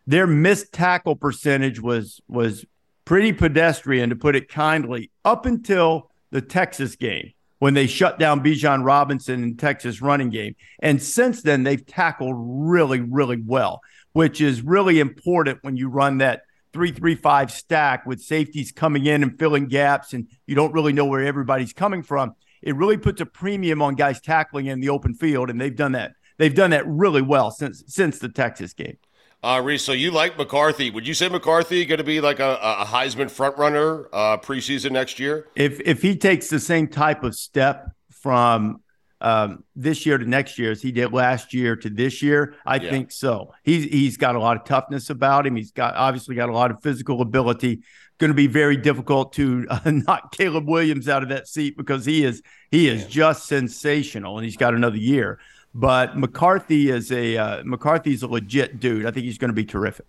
their 0.08 0.28
missed 0.28 0.72
tackle 0.72 1.16
percentage 1.16 1.82
was 1.82 2.22
was 2.28 2.64
pretty 3.04 3.34
pedestrian 3.34 4.10
to 4.12 4.16
put 4.16 4.36
it 4.36 4.48
kindly 4.48 5.12
up 5.26 5.46
until 5.46 6.12
the 6.32 6.42
Texas 6.42 6.96
game 6.96 7.34
when 7.60 7.74
they 7.74 7.88
shut 7.88 8.20
down 8.20 8.44
Bijan 8.44 8.84
Robinson 8.84 9.44
in 9.44 9.58
Texas 9.58 10.02
running 10.02 10.30
game, 10.30 10.56
and 10.80 11.02
since 11.02 11.42
then 11.42 11.64
they've 11.64 11.86
tackled 11.86 12.36
really 12.38 13.02
really 13.02 13.42
well, 13.42 13.82
which 14.14 14.42
is 14.42 14.62
really 14.62 15.00
important 15.00 15.60
when 15.64 15.76
you 15.76 15.90
run 15.90 16.20
that 16.20 16.44
three 16.72 16.92
three 16.92 17.16
five 17.16 17.52
stack 17.52 18.06
with 18.06 18.22
safeties 18.22 18.72
coming 18.72 19.08
in 19.08 19.24
and 19.24 19.40
filling 19.40 19.66
gaps, 19.66 20.14
and 20.14 20.28
you 20.46 20.54
don't 20.54 20.74
really 20.74 20.94
know 20.94 21.06
where 21.06 21.26
everybody's 21.26 21.74
coming 21.74 22.04
from 22.04 22.36
it 22.66 22.76
really 22.76 22.98
puts 22.98 23.22
a 23.22 23.26
premium 23.26 23.82
on 23.82 23.96
guys 23.96 24.20
tackling 24.20 24.66
in 24.66 24.82
the 24.82 24.90
open 24.90 25.14
field, 25.14 25.50
and 25.50 25.62
they've 25.62 25.76
done 25.76 25.94
that. 25.94 26.14
They've 26.38 26.54
done 26.54 26.72
that 26.72 26.86
really 26.86 27.22
well 27.22 27.52
since 27.52 27.84
since 27.88 28.20
the 28.20 28.28
Texas 28.28 28.74
game. 28.74 28.98
Uh, 29.44 29.62
Rece, 29.62 29.82
so 29.82 29.92
you 29.92 30.10
like 30.10 30.38
McCarthy? 30.38 30.90
Would 30.90 31.08
you 31.08 31.14
say 31.14 31.30
McCarthy 31.30 31.86
going 31.86 32.00
to 32.00 32.04
be 32.04 32.20
like 32.20 32.40
a, 32.40 32.58
a 32.62 32.84
Heisman 32.84 33.32
frontrunner 33.32 34.08
uh, 34.12 34.38
preseason 34.38 34.92
next 34.92 35.20
year? 35.20 35.48
If 35.56 35.80
if 35.82 36.02
he 36.02 36.18
takes 36.18 36.50
the 36.50 36.60
same 36.60 36.88
type 36.88 37.24
of 37.24 37.36
step 37.36 37.92
from 38.10 38.82
um, 39.22 39.64
this 39.76 40.06
year 40.06 40.18
to 40.18 40.26
next 40.26 40.58
year 40.58 40.72
as 40.72 40.82
he 40.82 40.92
did 40.92 41.14
last 41.14 41.54
year 41.54 41.76
to 41.76 41.90
this 41.90 42.24
year, 42.24 42.56
I 42.66 42.78
yeah. 42.78 42.90
think 42.90 43.12
so. 43.12 43.54
He's 43.64 43.84
he's 43.84 44.18
got 44.18 44.36
a 44.36 44.40
lot 44.40 44.58
of 44.58 44.66
toughness 44.66 45.12
about 45.12 45.46
him. 45.46 45.56
He's 45.56 45.72
got 45.72 45.96
obviously 45.96 46.36
got 46.36 46.50
a 46.50 46.54
lot 46.54 46.72
of 46.72 46.82
physical 46.82 47.22
ability 47.22 47.84
going 48.18 48.30
to 48.30 48.36
be 48.36 48.48
very 48.48 48.78
difficult 48.78 49.34
to 49.34 49.66
uh, 49.70 49.80
knock 49.92 50.32
Caleb 50.32 50.68
Williams 50.68 51.10
out 51.10 51.24
of 51.24 51.30
that 51.30 51.48
seat 51.48 51.78
because 51.78 52.06
he 52.06 52.24
is 52.24 52.42
he 52.72 52.88
is 52.88 53.06
just 53.08 53.46
sensational 53.46 54.38
and 54.38 54.46
he's 54.46 54.58
got 54.58 54.74
another 54.74 54.98
year. 54.98 55.40
But 55.74 56.18
McCarthy 56.18 56.90
is 56.90 57.12
a 57.12 57.38
uh, 57.38 57.64
McCarthy's 57.66 58.24
a 58.24 58.28
legit 58.28 58.80
dude. 58.80 59.06
I 59.06 59.12
think 59.12 59.26
he's 59.26 59.38
going 59.38 59.50
to 59.50 59.56
be 59.56 59.66
terrific. 59.66 60.06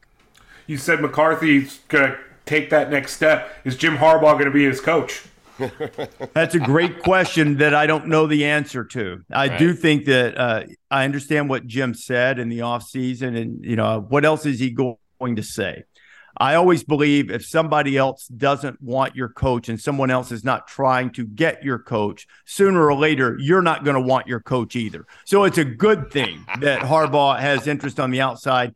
You 0.67 0.79
said 0.79 1.01
McCarthy's 1.01 1.81
going 1.89 2.13
to 2.13 2.19
take 2.45 2.71
that 2.71 2.91
next 2.91 3.15
step. 3.15 3.53
Is 3.65 3.77
Jim 3.77 3.97
Harbaugh 3.97 4.33
going 4.33 4.47
to 4.47 4.51
be 4.51 4.65
his 4.65 4.81
coach? 4.81 5.25
That's 6.35 6.55
a 6.55 6.59
great 6.59 7.03
question 7.03 7.57
that 7.59 7.75
I 7.75 7.87
don't 7.87 8.09
know 8.09 8.27
the 8.27 8.45
answer 8.45 8.85
to. 8.85 9.25
I 9.33 9.49
right. 9.49 9.59
do 9.59 9.73
think 9.73 10.05
that 10.05 10.37
uh, 10.37 10.65
I 10.91 11.05
understand 11.05 11.49
what 11.49 11.67
Jim 11.67 11.95
said 11.95 12.39
in 12.39 12.49
the 12.49 12.59
offseason 12.59 13.41
and 13.41 13.65
you 13.65 13.77
know 13.77 14.05
what 14.09 14.25
else 14.25 14.47
is 14.47 14.61
he 14.61 14.71
going 14.71 15.37
to 15.37 15.43
say? 15.43 15.85
I 16.39 16.55
always 16.55 16.85
believe 16.85 17.31
if 17.31 17.47
somebody 17.47 17.97
else 17.97 18.27
doesn't 18.29 18.81
want 18.83 19.17
your 19.17 19.29
coach 19.31 19.69
and 19.69 19.81
someone 19.81 20.11
else 20.11 20.31
is 20.31 20.45
not 20.45 20.69
trying 20.69 21.11
to 21.13 21.27
get 21.27 21.63
your 21.63 21.79
coach, 21.79 22.27
sooner 22.45 22.85
or 22.85 22.95
later, 22.95 23.37
you're 23.41 23.63
not 23.63 23.85
going 23.85 23.95
to 23.95 24.01
want 24.01 24.27
your 24.27 24.41
coach 24.41 24.77
either. 24.77 25.07
So 25.25 25.45
it's 25.45 25.59
a 25.59 25.65
good 25.65 26.11
thing 26.11 26.45
that 26.61 26.81
Harbaugh 26.81 27.39
has 27.39 27.67
interest 27.67 27.99
on 27.99 28.11
the 28.11 28.21
outside. 28.21 28.75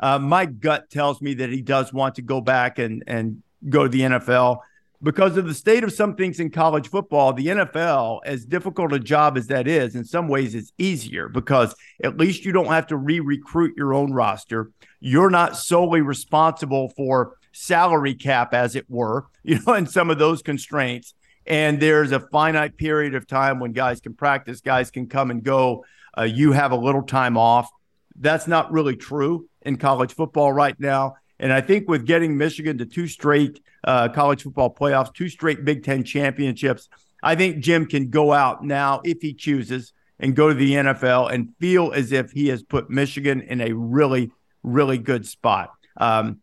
Uh, 0.00 0.18
my 0.18 0.46
gut 0.46 0.90
tells 0.90 1.20
me 1.20 1.34
that 1.34 1.50
he 1.50 1.62
does 1.62 1.92
want 1.92 2.16
to 2.16 2.22
go 2.22 2.40
back 2.40 2.78
and, 2.78 3.04
and 3.06 3.42
go 3.68 3.84
to 3.84 3.88
the 3.88 4.00
NFL 4.00 4.58
because 5.02 5.36
of 5.36 5.46
the 5.46 5.54
state 5.54 5.82
of 5.82 5.92
some 5.92 6.14
things 6.14 6.38
in 6.38 6.50
college 6.50 6.88
football, 6.88 7.32
the 7.32 7.48
NFL, 7.48 8.20
as 8.24 8.44
difficult 8.44 8.92
a 8.92 9.00
job 9.00 9.36
as 9.36 9.48
that 9.48 9.66
is, 9.66 9.96
in 9.96 10.04
some 10.04 10.28
ways 10.28 10.54
it's 10.54 10.72
easier 10.78 11.28
because 11.28 11.74
at 12.04 12.16
least 12.16 12.44
you 12.44 12.52
don't 12.52 12.66
have 12.66 12.86
to 12.86 12.96
re 12.96 13.18
recruit 13.20 13.74
your 13.76 13.94
own 13.94 14.12
roster. 14.12 14.70
You're 15.04 15.30
not 15.30 15.56
solely 15.56 16.00
responsible 16.00 16.90
for 16.90 17.36
salary 17.50 18.14
cap, 18.14 18.54
as 18.54 18.76
it 18.76 18.86
were, 18.88 19.26
you 19.42 19.58
know, 19.66 19.74
and 19.74 19.90
some 19.90 20.10
of 20.10 20.18
those 20.18 20.42
constraints. 20.42 21.14
And 21.44 21.80
there's 21.80 22.12
a 22.12 22.20
finite 22.20 22.76
period 22.76 23.16
of 23.16 23.26
time 23.26 23.58
when 23.58 23.72
guys 23.72 24.00
can 24.00 24.14
practice, 24.14 24.60
guys 24.60 24.92
can 24.92 25.08
come 25.08 25.32
and 25.32 25.42
go. 25.42 25.84
Uh, 26.16 26.22
you 26.22 26.52
have 26.52 26.70
a 26.70 26.76
little 26.76 27.02
time 27.02 27.36
off. 27.36 27.68
That's 28.14 28.46
not 28.46 28.70
really 28.70 28.94
true 28.94 29.48
in 29.62 29.76
college 29.76 30.14
football 30.14 30.52
right 30.52 30.78
now. 30.78 31.16
And 31.40 31.52
I 31.52 31.60
think 31.62 31.88
with 31.88 32.06
getting 32.06 32.38
Michigan 32.38 32.78
to 32.78 32.86
two 32.86 33.08
straight 33.08 33.60
uh, 33.82 34.08
college 34.10 34.44
football 34.44 34.72
playoffs, 34.72 35.12
two 35.12 35.28
straight 35.28 35.64
Big 35.64 35.82
Ten 35.82 36.04
championships, 36.04 36.88
I 37.24 37.34
think 37.34 37.58
Jim 37.58 37.86
can 37.86 38.10
go 38.10 38.32
out 38.32 38.64
now 38.64 39.00
if 39.02 39.20
he 39.20 39.34
chooses 39.34 39.92
and 40.20 40.36
go 40.36 40.48
to 40.48 40.54
the 40.54 40.74
NFL 40.74 41.32
and 41.32 41.52
feel 41.58 41.90
as 41.92 42.12
if 42.12 42.30
he 42.30 42.46
has 42.48 42.62
put 42.62 42.88
Michigan 42.88 43.40
in 43.40 43.60
a 43.60 43.72
really, 43.72 44.30
really 44.62 44.98
good 44.98 45.26
spot. 45.26 45.72
Um, 45.96 46.40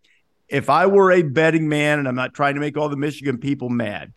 if 0.48 0.70
I 0.70 0.88
were 0.88 1.12
a 1.12 1.22
betting 1.22 1.70
man, 1.70 2.00
and 2.00 2.08
I'm 2.08 2.16
not 2.16 2.34
trying 2.34 2.56
to 2.56 2.60
make 2.60 2.78
all 2.78 2.90
the 2.90 2.98
Michigan 2.98 3.38
people 3.38 3.70
mad, 3.70 4.14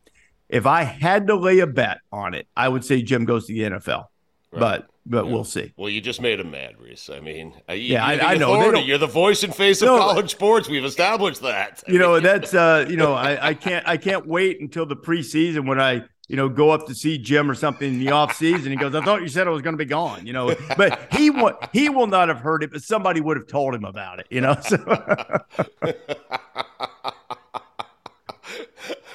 if 0.49 0.67
I 0.67 0.83
had 0.83 1.27
to 1.29 1.35
lay 1.35 1.61
a 1.61 1.67
bet 1.67 1.99
on 2.11 2.35
it, 2.35 2.47
I 2.57 2.69
would 2.69 2.85
say 2.85 3.03
Jim 3.03 3.25
goes 3.25 3.47
to 3.47 3.53
the 3.53 3.61
NFL. 3.61 4.07
Right. 4.53 4.61
But 4.61 4.89
but 5.05 5.27
yeah. 5.27 5.33
we'll 5.33 5.45
see. 5.45 5.73
Well, 5.77 5.89
you 5.89 6.01
just 6.01 6.21
made 6.21 6.39
him 6.39 6.53
mad, 6.53 6.77
Rece. 6.81 7.15
I 7.15 7.19
mean, 7.19 7.55
you, 7.69 7.75
yeah, 7.75 8.07
I, 8.07 8.35
I 8.35 8.37
know. 8.37 8.79
You're 8.79 8.99
the 8.99 9.07
voice 9.07 9.43
and 9.43 9.53
face 9.53 9.83
of 9.83 9.87
no, 9.87 9.99
college 9.99 10.31
sports. 10.31 10.69
We've 10.69 10.85
established 10.85 11.43
that. 11.43 11.83
You 11.89 11.99
know, 11.99 12.21
that's 12.21 12.55
uh, 12.55 12.87
you 12.89 12.97
know, 12.97 13.15
I, 13.15 13.49
I 13.49 13.55
can't 13.55 13.87
I 13.89 13.97
can't 13.97 14.27
wait 14.27 14.61
until 14.61 14.87
the 14.87 14.95
preseason 14.95 15.67
when 15.67 15.81
I 15.81 16.05
you 16.29 16.37
know 16.37 16.49
go 16.49 16.71
up 16.71 16.87
to 16.87 16.95
see 16.95 17.19
Jim 17.19 17.51
or 17.51 17.55
something 17.55 17.95
in 17.95 17.99
the 17.99 18.11
off 18.11 18.35
season. 18.37 18.71
He 18.71 18.77
goes, 18.77 18.95
I 18.95 19.05
thought 19.05 19.23
you 19.23 19.29
said 19.29 19.47
I 19.47 19.51
was 19.51 19.63
going 19.63 19.75
to 19.75 19.79
be 19.79 19.85
gone. 19.85 20.27
You 20.27 20.33
know, 20.33 20.55
but 20.77 21.13
he 21.13 21.31
will 21.31 21.59
he 21.73 21.89
will 21.89 22.07
not 22.07 22.29
have 22.29 22.39
heard 22.39 22.63
it, 22.63 22.73
but 22.73 22.83
somebody 22.83 23.21
would 23.21 23.37
have 23.37 23.47
told 23.47 23.75
him 23.75 23.85
about 23.85 24.19
it. 24.21 24.27
You 24.31 24.41
know. 24.41 24.57
So. 24.63 24.77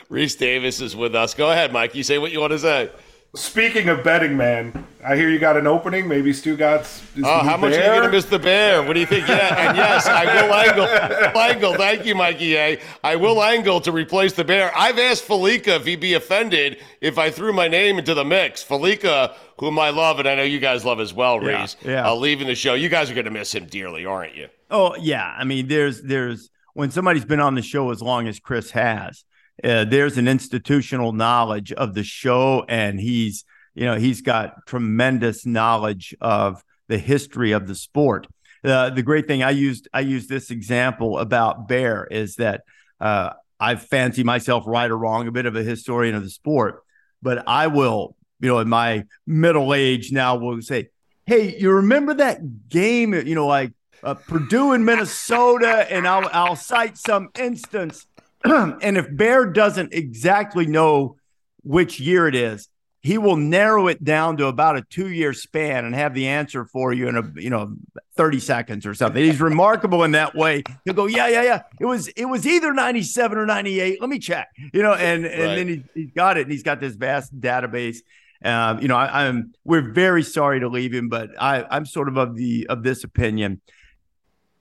Rece 0.09 0.37
Davis 0.37 0.79
is 0.79 0.95
with 0.95 1.15
us. 1.15 1.33
Go 1.33 1.51
ahead, 1.51 1.73
Mike. 1.73 1.93
You 1.93 2.03
say 2.03 2.17
what 2.17 2.31
you 2.31 2.39
want 2.39 2.51
to 2.51 2.59
say. 2.59 2.89
Speaking 3.35 3.89
of 3.89 4.03
betting, 4.03 4.35
man, 4.35 4.87
I 5.05 5.15
hear 5.15 5.29
you 5.29 5.37
got 5.37 5.57
an 5.57 5.67
opening. 5.67 6.07
Maybe 6.07 6.31
Stugotz. 6.31 7.03
Oh, 7.23 7.43
how 7.43 7.57
much 7.57 7.71
bear? 7.71 7.91
are 7.91 7.95
you 7.95 7.99
going 8.01 8.11
to 8.11 8.17
miss 8.17 8.25
the 8.25 8.39
bear? 8.39 8.81
What 8.81 8.93
do 8.93 8.99
you 8.99 9.05
think? 9.05 9.27
Yeah, 9.27 9.67
and 9.67 9.77
yes, 9.77 10.07
I 10.07 10.25
will 10.25 10.53
angle. 10.53 11.37
angle. 11.39 11.73
Thank 11.75 12.05
you, 12.05 12.15
Mikey 12.15 12.55
A. 12.57 12.81
I 13.03 13.15
will 13.15 13.43
angle 13.43 13.79
to 13.81 13.91
replace 13.91 14.33
the 14.33 14.43
bear. 14.43 14.71
I've 14.75 14.97
asked 14.97 15.25
Fallica 15.27 15.75
if 15.75 15.85
he'd 15.85 15.99
be 15.99 16.13
offended 16.13 16.77
if 17.01 17.17
I 17.17 17.29
threw 17.29 17.53
my 17.53 17.67
name 17.67 17.99
into 17.99 18.13
the 18.13 18.25
mix. 18.25 18.63
Fallica, 18.63 19.35
whom 19.59 19.77
I 19.77 19.89
love, 19.89 20.19
and 20.19 20.27
I 20.27 20.35
know 20.35 20.43
you 20.43 20.59
guys 20.59 20.83
love 20.83 20.99
as 20.99 21.13
well, 21.13 21.39
Rece. 21.39 21.75
Yeah, 21.83 21.91
yeah. 21.91 22.09
Uh, 22.09 22.15
leaving 22.15 22.47
the 22.47 22.55
show, 22.55 22.73
you 22.73 22.89
guys 22.89 23.11
are 23.11 23.13
going 23.13 23.25
to 23.25 23.31
miss 23.31 23.53
him 23.53 23.65
dearly, 23.65 24.05
aren't 24.05 24.35
you? 24.35 24.47
Oh 24.71 24.95
yeah. 24.95 25.35
I 25.37 25.43
mean, 25.43 25.67
there's 25.67 26.01
there's 26.01 26.49
when 26.73 26.91
somebody's 26.91 27.25
been 27.25 27.39
on 27.39 27.55
the 27.55 27.61
show 27.61 27.91
as 27.91 28.01
long 28.01 28.27
as 28.27 28.39
Chris 28.39 28.71
has 28.71 29.23
uh, 29.63 29.85
there's 29.85 30.17
an 30.17 30.27
institutional 30.27 31.13
knowledge 31.13 31.71
of 31.73 31.93
the 31.93 32.03
show, 32.03 32.65
and 32.67 32.99
he's 32.99 33.43
you 33.73 33.85
know 33.85 33.95
he's 33.95 34.21
got 34.21 34.65
tremendous 34.67 35.45
knowledge 35.45 36.15
of 36.21 36.63
the 36.87 36.97
history 36.97 37.51
of 37.51 37.67
the 37.67 37.75
sport. 37.75 38.27
Uh, 38.63 38.89
the 38.89 39.03
great 39.03 39.27
thing 39.27 39.43
I 39.43 39.51
used 39.51 39.87
I 39.93 40.01
used 40.01 40.29
this 40.29 40.51
example 40.51 41.19
about 41.19 41.67
Bear 41.67 42.07
is 42.09 42.35
that 42.35 42.63
uh, 42.99 43.31
I 43.59 43.75
fancy 43.75 44.23
myself 44.23 44.63
right 44.67 44.89
or 44.89 44.97
wrong, 44.97 45.27
a 45.27 45.31
bit 45.31 45.45
of 45.45 45.55
a 45.55 45.63
historian 45.63 46.15
of 46.15 46.23
the 46.23 46.29
sport, 46.29 46.83
but 47.21 47.47
I 47.47 47.67
will, 47.67 48.15
you 48.39 48.49
know, 48.49 48.59
in 48.59 48.69
my 48.69 49.05
middle 49.25 49.73
age 49.73 50.11
now, 50.11 50.35
will 50.35 50.61
say, 50.61 50.89
"Hey, 51.25 51.57
you 51.57 51.71
remember 51.71 52.13
that 52.15 52.69
game? 52.69 53.13
You 53.13 53.35
know, 53.35 53.47
like 53.47 53.73
uh, 54.03 54.15
Purdue 54.15 54.73
and 54.73 54.85
Minnesota," 54.85 55.87
and 55.91 56.07
I'll 56.07 56.29
I'll 56.31 56.55
cite 56.55 56.97
some 56.97 57.29
instance, 57.39 58.05
and 58.43 58.97
if 58.97 59.07
Bear 59.15 59.45
doesn't 59.45 59.93
exactly 59.93 60.65
know 60.65 61.17
which 61.63 61.99
year 61.99 62.27
it 62.27 62.35
is, 62.35 62.69
he 63.01 63.17
will 63.17 63.37
narrow 63.37 63.87
it 63.87 64.03
down 64.03 64.35
to 64.35 64.47
about 64.47 64.75
a 64.75 64.81
two 64.81 65.09
year 65.09 65.31
span 65.31 65.85
and 65.85 65.95
have 65.95 66.13
the 66.13 66.27
answer 66.27 66.65
for 66.65 66.91
you 66.91 67.07
in 67.07 67.15
a 67.15 67.31
you 67.35 67.49
know 67.49 67.75
30 68.17 68.39
seconds 68.39 68.85
or 68.85 68.93
something. 68.93 69.23
He's 69.23 69.39
remarkable 69.39 70.03
in 70.03 70.11
that 70.11 70.35
way. 70.35 70.63
He'll 70.83 70.93
go 70.93 71.05
yeah 71.05 71.27
yeah 71.27 71.43
yeah. 71.43 71.61
It 71.79 71.85
was 71.85 72.09
it 72.09 72.25
was 72.25 72.45
either 72.45 72.73
97 72.73 73.37
or 73.37 73.45
98 73.45 74.01
let 74.01 74.09
me 74.09 74.19
check 74.19 74.49
you 74.73 74.81
know 74.81 74.93
and 74.93 75.25
and 75.25 75.41
right. 75.41 75.55
then 75.55 75.67
he, 75.67 75.83
he's 75.93 76.11
got 76.11 76.37
it 76.37 76.41
and 76.41 76.51
he's 76.51 76.63
got 76.63 76.79
this 76.79 76.95
vast 76.95 77.39
database. 77.39 77.99
Um, 78.43 78.81
you 78.81 78.87
know 78.87 78.97
I, 78.97 79.25
am 79.25 79.53
we're 79.63 79.93
very 79.93 80.21
sorry 80.21 80.59
to 80.59 80.67
leave 80.67 80.93
him 80.93 81.09
but 81.09 81.31
i 81.41 81.65
i'm 81.71 81.87
sort 81.87 82.07
of 82.07 82.17
of 82.17 82.35
the 82.35 82.67
of 82.67 82.83
this 82.83 83.03
opinion 83.03 83.61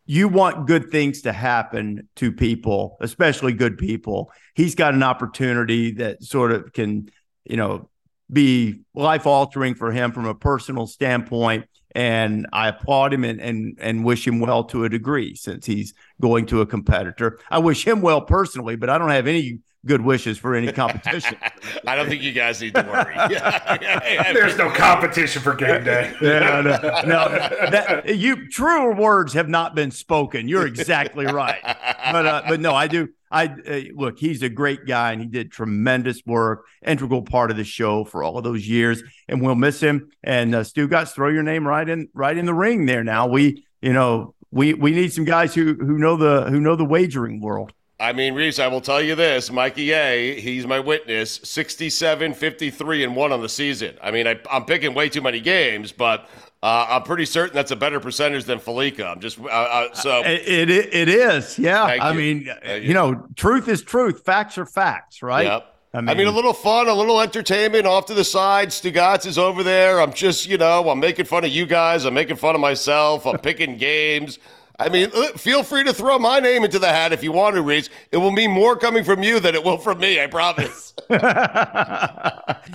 you 0.06 0.28
want 0.28 0.66
good 0.66 0.90
things 0.90 1.22
to 1.22 1.32
happen 1.32 2.08
to 2.16 2.32
people 2.32 2.96
especially 3.00 3.52
good 3.52 3.76
people 3.76 4.30
he's 4.54 4.74
got 4.74 4.94
an 4.94 5.02
opportunity 5.02 5.92
that 5.92 6.22
sort 6.22 6.52
of 6.52 6.72
can 6.72 7.10
you 7.44 7.56
know 7.56 7.88
be 8.30 8.80
life 8.94 9.26
altering 9.26 9.74
for 9.74 9.92
him 9.92 10.12
from 10.12 10.26
a 10.26 10.34
personal 10.34 10.86
standpoint. 10.86 11.66
And 11.94 12.46
I 12.52 12.68
applaud 12.68 13.14
him 13.14 13.24
and, 13.24 13.40
and 13.40 13.78
and 13.80 14.04
wish 14.04 14.26
him 14.26 14.38
well 14.38 14.64
to 14.64 14.84
a 14.84 14.88
degree 14.88 15.34
since 15.34 15.64
he's 15.64 15.94
going 16.20 16.44
to 16.46 16.60
a 16.60 16.66
competitor. 16.66 17.38
I 17.50 17.58
wish 17.58 17.86
him 17.86 18.02
well 18.02 18.20
personally, 18.20 18.76
but 18.76 18.90
I 18.90 18.98
don't 18.98 19.08
have 19.08 19.26
any 19.26 19.60
good 19.86 20.00
wishes 20.00 20.38
for 20.38 20.54
any 20.54 20.72
competition. 20.72 21.36
I 21.86 21.94
don't 21.94 22.08
think 22.08 22.22
you 22.22 22.32
guys 22.32 22.60
need 22.60 22.74
to 22.74 22.82
worry. 22.82 23.14
There's 24.34 24.58
no 24.58 24.70
competition 24.70 25.42
for 25.42 25.54
game 25.54 25.84
day. 25.84 26.14
yeah, 26.20 26.60
no, 26.60 27.02
no 27.06 27.28
that, 27.70 28.16
you 28.16 28.48
truer 28.50 28.94
words 28.94 29.32
have 29.32 29.48
not 29.48 29.74
been 29.74 29.90
spoken. 29.90 30.48
You're 30.48 30.66
exactly 30.66 31.26
right. 31.26 31.60
But 32.12 32.26
uh, 32.26 32.42
but 32.48 32.60
no, 32.60 32.74
I 32.74 32.88
do. 32.88 33.08
I 33.30 33.46
uh, 33.46 33.80
look, 33.94 34.18
he's 34.18 34.42
a 34.42 34.48
great 34.48 34.86
guy 34.86 35.12
and 35.12 35.20
he 35.20 35.26
did 35.26 35.50
tremendous 35.50 36.22
work, 36.26 36.64
integral 36.84 37.22
part 37.22 37.50
of 37.50 37.56
the 37.56 37.64
show 37.64 38.04
for 38.04 38.22
all 38.22 38.38
of 38.38 38.44
those 38.44 38.68
years, 38.68 39.02
and 39.28 39.42
we'll 39.42 39.56
miss 39.56 39.80
him. 39.80 40.10
And 40.22 40.54
uh, 40.54 40.60
Stugotz, 40.60 41.12
throw 41.12 41.28
your 41.28 41.42
name 41.42 41.66
right 41.66 41.88
in 41.88 42.08
right 42.14 42.36
in 42.36 42.46
the 42.46 42.54
ring 42.54 42.86
there. 42.86 43.02
Now 43.02 43.26
we, 43.26 43.64
you 43.80 43.92
know, 43.92 44.34
we 44.50 44.74
we 44.74 44.92
need 44.92 45.12
some 45.12 45.24
guys 45.24 45.54
who 45.54 45.74
who 45.74 45.98
know 45.98 46.16
the 46.16 46.50
who 46.50 46.60
know 46.60 46.76
the 46.76 46.84
wagering 46.84 47.40
world. 47.40 47.72
I 47.98 48.12
mean, 48.12 48.34
Rece, 48.34 48.62
I 48.62 48.68
will 48.68 48.82
tell 48.82 49.00
you 49.00 49.14
this 49.14 49.50
Mikey 49.50 49.92
A, 49.92 50.38
he's 50.38 50.66
my 50.66 50.78
witness 50.78 51.40
67, 51.44 52.34
53, 52.34 53.04
and 53.04 53.16
1 53.16 53.32
on 53.32 53.40
the 53.40 53.48
season. 53.48 53.96
I 54.02 54.10
mean, 54.10 54.26
I, 54.26 54.38
am 54.50 54.66
picking 54.66 54.92
way 54.92 55.08
too 55.08 55.22
many 55.22 55.40
games, 55.40 55.92
but 55.92 56.28
uh, 56.62 56.86
I'm 56.90 57.02
pretty 57.04 57.24
certain 57.24 57.54
that's 57.54 57.70
a 57.70 57.76
better 57.76 57.98
percentage 57.98 58.44
than 58.44 58.58
Fallica. 58.58 59.06
I'm 59.06 59.20
just 59.20 59.38
uh, 59.40 59.44
uh, 59.44 59.94
so 59.94 60.22
it, 60.24 60.68
it 60.68 60.94
it 60.94 61.08
is, 61.08 61.58
yeah. 61.58 61.84
I 61.84 62.10
you. 62.12 62.18
mean, 62.18 62.50
you. 62.66 62.74
you. 62.74 62.94
know, 62.94 63.26
truth 63.34 63.66
is 63.68 63.82
truth, 63.82 64.24
facts 64.24 64.58
are 64.58 64.66
facts, 64.66 65.22
right? 65.22 65.46
Yep. 65.46 65.72
I 65.94 66.00
mean, 66.02 66.08
I 66.10 66.14
mean, 66.14 66.26
a 66.26 66.32
little 66.32 66.52
fun, 66.52 66.88
a 66.88 66.94
little 66.94 67.22
entertainment 67.22 67.86
off 67.86 68.04
to 68.06 68.14
the 68.14 68.24
side. 68.24 68.68
Stugotz 68.68 69.24
is 69.24 69.38
over 69.38 69.62
there. 69.62 69.98
I'm 69.98 70.12
just, 70.12 70.46
you 70.46 70.58
know, 70.58 70.90
I'm 70.90 71.00
making 71.00 71.24
fun 71.24 71.42
of 71.44 71.50
you 71.50 71.64
guys. 71.64 72.04
I'm 72.04 72.12
making 72.12 72.36
fun 72.36 72.54
of 72.54 72.60
myself. 72.60 73.26
I'm 73.26 73.38
picking 73.50 73.78
games. 73.78 74.38
I 74.78 74.88
mean, 74.88 75.10
feel 75.36 75.62
free 75.62 75.84
to 75.84 75.92
throw 75.94 76.18
my 76.18 76.38
name 76.38 76.64
into 76.64 76.78
the 76.78 76.88
hat 76.88 77.12
if 77.12 77.22
you 77.22 77.32
want 77.32 77.56
to, 77.56 77.62
Rece. 77.62 77.88
It 78.12 78.18
will 78.18 78.30
mean 78.30 78.50
more 78.50 78.76
coming 78.76 79.04
from 79.04 79.22
you 79.22 79.40
than 79.40 79.54
it 79.54 79.64
will 79.64 79.78
from 79.78 79.98
me. 79.98 80.22
I 80.22 80.26
promise. 80.26 80.92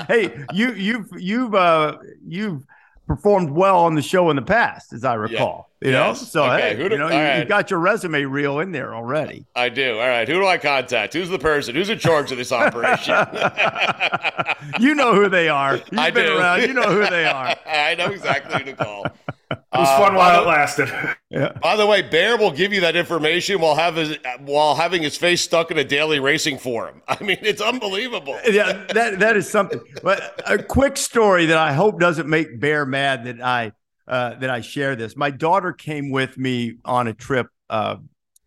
hey, 0.07 0.45
you, 0.53 0.73
you've, 0.73 1.09
you've, 1.17 1.53
uh, 1.53 1.97
you've 2.27 2.65
performed 3.07 3.51
well 3.51 3.79
on 3.79 3.95
the 3.95 4.01
show 4.01 4.29
in 4.29 4.35
the 4.35 4.41
past, 4.41 4.93
as 4.93 5.03
I 5.03 5.15
recall. 5.15 5.69
Yeah. 5.81 5.87
You 5.87 5.93
yes. 5.93 6.21
know, 6.21 6.25
so 6.25 6.43
okay. 6.45 6.61
hey, 6.61 6.75
do, 6.75 6.83
you 6.83 6.89
know, 6.97 7.07
you, 7.07 7.15
right. 7.15 7.39
you, 7.39 7.45
got 7.45 7.71
your 7.71 7.79
resume 7.79 8.23
reel 8.23 8.59
in 8.59 8.71
there 8.71 8.93
already. 8.93 9.45
I 9.55 9.69
do. 9.69 9.99
All 9.99 10.07
right, 10.07 10.27
who 10.27 10.35
do 10.35 10.45
I 10.45 10.59
contact? 10.59 11.13
Who's 11.13 11.29
the 11.29 11.39
person? 11.39 11.73
Who's 11.73 11.89
in 11.89 11.97
charge 11.97 12.31
of 12.31 12.37
this 12.37 12.51
operation? 12.51 13.15
you 14.79 14.93
know 14.93 15.15
who 15.15 15.27
they 15.27 15.49
are. 15.49 15.77
You've 15.77 15.99
I 15.99 16.11
been 16.11 16.27
do. 16.27 16.37
around. 16.37 16.61
You 16.61 16.73
know 16.73 16.83
who 16.83 17.09
they 17.09 17.25
are. 17.25 17.55
I 17.65 17.95
know 17.95 18.11
exactly 18.11 18.59
who 18.59 18.63
to 18.65 18.73
call. 18.73 19.05
It 19.51 19.77
was 19.77 19.89
fun 19.89 20.15
uh, 20.15 20.17
while 20.17 20.43
it 20.43 20.47
lasted. 20.47 20.91
Yeah. 21.31 21.53
By 21.63 21.77
the 21.77 21.87
way, 21.87 22.01
Bear 22.01 22.35
will 22.35 22.51
give 22.51 22.73
you 22.73 22.81
that 22.81 22.97
information 22.97 23.61
while 23.61 23.75
have 23.75 23.95
his, 23.95 24.17
while 24.39 24.75
having 24.75 25.01
his 25.01 25.15
face 25.15 25.39
stuck 25.39 25.71
in 25.71 25.77
a 25.77 25.83
daily 25.85 26.19
racing 26.19 26.57
forum. 26.57 27.01
I 27.07 27.23
mean, 27.23 27.37
it's 27.41 27.61
unbelievable. 27.61 28.37
Yeah, 28.45 28.85
that 28.93 29.19
that 29.19 29.37
is 29.37 29.49
something. 29.49 29.79
But 30.03 30.41
a 30.45 30.61
quick 30.61 30.97
story 30.97 31.45
that 31.45 31.57
I 31.57 31.71
hope 31.71 32.01
doesn't 32.01 32.27
make 32.27 32.59
Bear 32.59 32.85
mad 32.85 33.23
that 33.23 33.39
I 33.39 33.71
uh, 34.09 34.35
that 34.39 34.49
I 34.49 34.59
share 34.59 34.97
this. 34.97 35.15
My 35.15 35.31
daughter 35.31 35.71
came 35.71 36.09
with 36.11 36.37
me 36.37 36.79
on 36.83 37.07
a 37.07 37.13
trip. 37.13 37.47
Uh, 37.69 37.95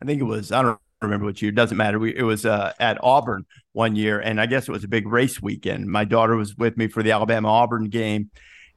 I 0.02 0.04
think 0.04 0.20
it 0.20 0.24
was 0.24 0.52
I 0.52 0.60
don't 0.60 0.78
remember 1.00 1.24
what 1.24 1.40
year. 1.40 1.52
It 1.52 1.54
doesn't 1.54 1.78
matter. 1.78 1.98
We, 1.98 2.14
it 2.14 2.22
was 2.22 2.44
uh, 2.44 2.74
at 2.78 2.98
Auburn 3.02 3.46
one 3.72 3.96
year, 3.96 4.20
and 4.20 4.38
I 4.38 4.44
guess 4.44 4.68
it 4.68 4.72
was 4.72 4.84
a 4.84 4.88
big 4.88 5.08
race 5.08 5.40
weekend. 5.40 5.86
My 5.86 6.04
daughter 6.04 6.36
was 6.36 6.54
with 6.54 6.76
me 6.76 6.88
for 6.88 7.02
the 7.02 7.12
Alabama 7.12 7.48
Auburn 7.48 7.88
game, 7.88 8.30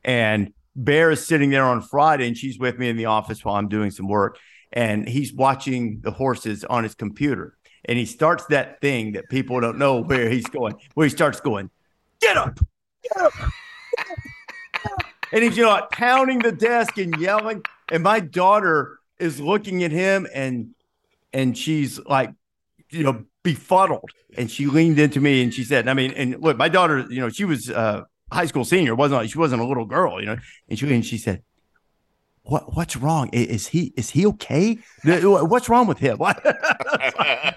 and 0.06 0.54
Bear 0.78 1.12
is 1.12 1.26
sitting 1.26 1.50
there 1.50 1.66
on 1.66 1.82
Friday 1.82 2.28
and 2.28 2.38
she's 2.38 2.60
with 2.60 2.78
me 2.78 2.88
in 2.88 2.98
the 2.98 3.06
office 3.06 3.44
while 3.44 3.56
I'm 3.56 3.68
doing 3.68 3.92
some 3.92 4.08
work. 4.08 4.38
And 4.72 5.08
he's 5.08 5.34
watching 5.34 6.02
the 6.02 6.12
horses 6.12 6.64
on 6.64 6.84
his 6.84 6.94
computer. 6.94 7.58
And 7.86 7.98
he 7.98 8.06
starts 8.06 8.46
that 8.48 8.80
thing 8.80 9.14
that 9.14 9.30
people 9.30 9.60
don't 9.60 9.78
know 9.78 10.02
where 10.02 10.30
he's 10.30 10.46
going, 10.46 10.76
where 10.94 11.06
he 11.06 11.10
starts 11.10 11.40
going, 11.40 11.72
get 12.22 12.38
up, 12.38 12.60
get 13.02 13.22
up. 13.22 13.34
and 15.32 15.44
he's, 15.44 15.58
you 15.58 15.64
know, 15.64 15.82
pounding 15.92 16.40
the 16.40 16.52
desk 16.52 16.98
and 16.98 17.16
yelling. 17.20 17.64
And 17.90 18.04
my 18.04 18.20
daughter 18.20 19.00
is 19.20 19.40
looking 19.40 19.84
at 19.84 19.92
him 19.92 20.28
and 20.34 20.76
and 21.34 21.58
she's 21.58 22.00
like, 22.06 22.32
you 22.90 23.04
know, 23.04 23.26
befuddled. 23.44 24.12
And 24.38 24.50
she 24.52 24.66
leaned 24.66 25.00
into 25.00 25.20
me 25.20 25.42
and 25.42 25.54
she 25.54 25.64
said, 25.64 25.88
I 25.88 25.94
mean, 25.94 26.12
and 26.12 26.42
look, 26.42 26.58
my 26.58 26.70
daughter, 26.70 27.06
you 27.10 27.20
know, 27.20 27.30
she 27.30 27.46
was 27.46 27.70
uh 27.70 28.04
high 28.32 28.46
school 28.46 28.66
senior. 28.66 28.96
wasn't 28.96 29.30
She 29.30 29.38
wasn't 29.38 29.62
a 29.62 29.66
little 29.66 29.86
girl, 29.86 30.20
you 30.20 30.28
know. 30.28 30.38
And 30.70 30.80
she 30.80 30.94
and 30.94 31.06
she 31.06 31.18
said, 31.18 31.44
"What 32.48 32.76
what's 32.76 32.96
wrong? 32.96 33.30
Is 33.34 33.68
he 33.68 33.94
is 33.96 34.10
he 34.12 34.26
okay? 34.28 34.80
What's 35.04 35.70
wrong 35.70 35.88
with 35.88 36.00
him? 36.00 36.20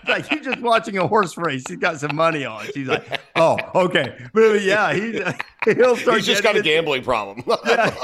Like 0.09 0.29
you're 0.29 0.43
just 0.43 0.61
watching 0.61 0.99
a 0.99 1.07
horse 1.07 1.37
race. 1.37 1.63
He's 1.69 1.77
got 1.77 2.01
some 2.01 2.17
money 2.17 2.45
on. 2.45 2.65
She's 2.75 2.89
like, 2.89 3.21
oh, 3.37 3.57
okay, 3.77 4.19
but 4.35 4.61
yeah, 4.61 4.93
he 4.93 5.23
he'll 5.73 5.97
start. 5.97 6.17
He's 6.17 6.27
just 6.27 6.43
got 6.43 6.57
a 6.57 6.63
gambling 6.63 7.05
problem. 7.05 7.45
yeah, 7.65 7.95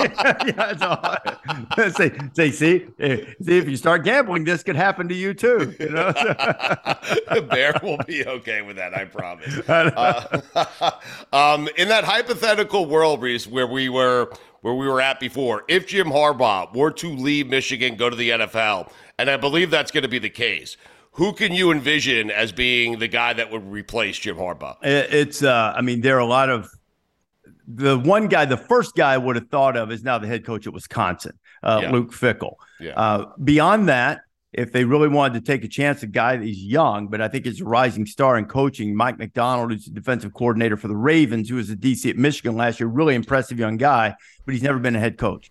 yeah, 0.46 1.66
yeah 1.76 1.88
say 1.88 2.12
say 2.32 2.50
see 2.52 2.86
eh, 3.00 3.16
see 3.42 3.58
if 3.58 3.68
you 3.68 3.76
start 3.76 4.04
gambling, 4.04 4.44
this 4.44 4.62
could 4.62 4.76
happen 4.76 5.08
to 5.08 5.14
you 5.14 5.34
too. 5.34 5.74
You 5.80 5.90
know, 5.90 6.12
The 6.12 7.46
Bear 7.50 7.74
will 7.82 7.98
be 8.06 8.24
okay 8.24 8.62
with 8.62 8.76
that. 8.76 8.94
I 8.94 9.04
promise. 9.06 9.58
Uh, 9.68 10.90
um, 11.32 11.68
in 11.76 11.88
that 11.88 12.04
hypothetical 12.04 12.86
world, 12.86 13.20
Rece, 13.20 13.48
where 13.48 13.66
we 13.66 13.88
were 13.88 14.30
where 14.66 14.74
we 14.74 14.88
were 14.88 15.00
at 15.00 15.20
before, 15.20 15.62
if 15.68 15.86
Jim 15.86 16.08
Harbaugh 16.08 16.74
were 16.74 16.90
to 16.90 17.14
leave 17.14 17.46
Michigan, 17.46 17.94
go 17.94 18.10
to 18.10 18.16
the 18.16 18.30
NFL, 18.30 18.90
and 19.16 19.30
I 19.30 19.36
believe 19.36 19.70
that's 19.70 19.92
going 19.92 20.02
to 20.02 20.08
be 20.08 20.18
the 20.18 20.28
case 20.28 20.76
who 21.12 21.32
can 21.32 21.52
you 21.52 21.70
envision 21.70 22.32
as 22.32 22.50
being 22.50 22.98
the 22.98 23.06
guy 23.06 23.32
that 23.32 23.50
would 23.50 23.64
replace 23.64 24.18
Jim 24.18 24.36
Harbaugh? 24.36 24.76
It's, 24.82 25.42
uh, 25.44 25.72
I 25.74 25.80
mean, 25.82 26.00
there 26.00 26.16
are 26.16 26.20
a 26.20 26.26
lot 26.26 26.50
of 26.50 26.68
the 27.68 27.96
one 27.96 28.26
guy, 28.26 28.44
the 28.44 28.56
first 28.56 28.96
guy 28.96 29.14
I 29.14 29.18
would 29.18 29.36
have 29.36 29.48
thought 29.48 29.76
of 29.76 29.92
is 29.92 30.02
now 30.02 30.18
the 30.18 30.26
head 30.26 30.44
coach 30.44 30.66
at 30.66 30.72
Wisconsin, 30.72 31.38
uh, 31.62 31.78
yeah. 31.82 31.90
Luke 31.92 32.10
Fickell. 32.10 32.56
Yeah. 32.80 32.92
Uh, 32.96 33.32
beyond 33.42 33.88
that, 33.88 34.22
if 34.56 34.72
they 34.72 34.84
really 34.84 35.08
wanted 35.08 35.34
to 35.34 35.52
take 35.52 35.64
a 35.64 35.68
chance, 35.68 36.02
a 36.02 36.06
guy 36.06 36.36
that 36.36 36.44
he's 36.44 36.62
young, 36.62 37.08
but 37.08 37.20
I 37.20 37.28
think 37.28 37.46
is 37.46 37.60
a 37.60 37.64
rising 37.64 38.06
star 38.06 38.38
in 38.38 38.46
coaching, 38.46 38.96
Mike 38.96 39.18
Macdonald, 39.18 39.70
who's 39.70 39.84
the 39.84 39.90
defensive 39.90 40.32
coordinator 40.32 40.78
for 40.78 40.88
the 40.88 40.96
Ravens, 40.96 41.50
who 41.50 41.56
was 41.56 41.68
a 41.70 41.76
DC 41.76 42.08
at 42.08 42.16
Michigan 42.16 42.56
last 42.56 42.80
year, 42.80 42.88
really 42.88 43.14
impressive 43.14 43.58
young 43.58 43.76
guy, 43.76 44.14
but 44.44 44.54
he's 44.54 44.62
never 44.62 44.78
been 44.78 44.96
a 44.96 45.00
head 45.00 45.18
coach. 45.18 45.50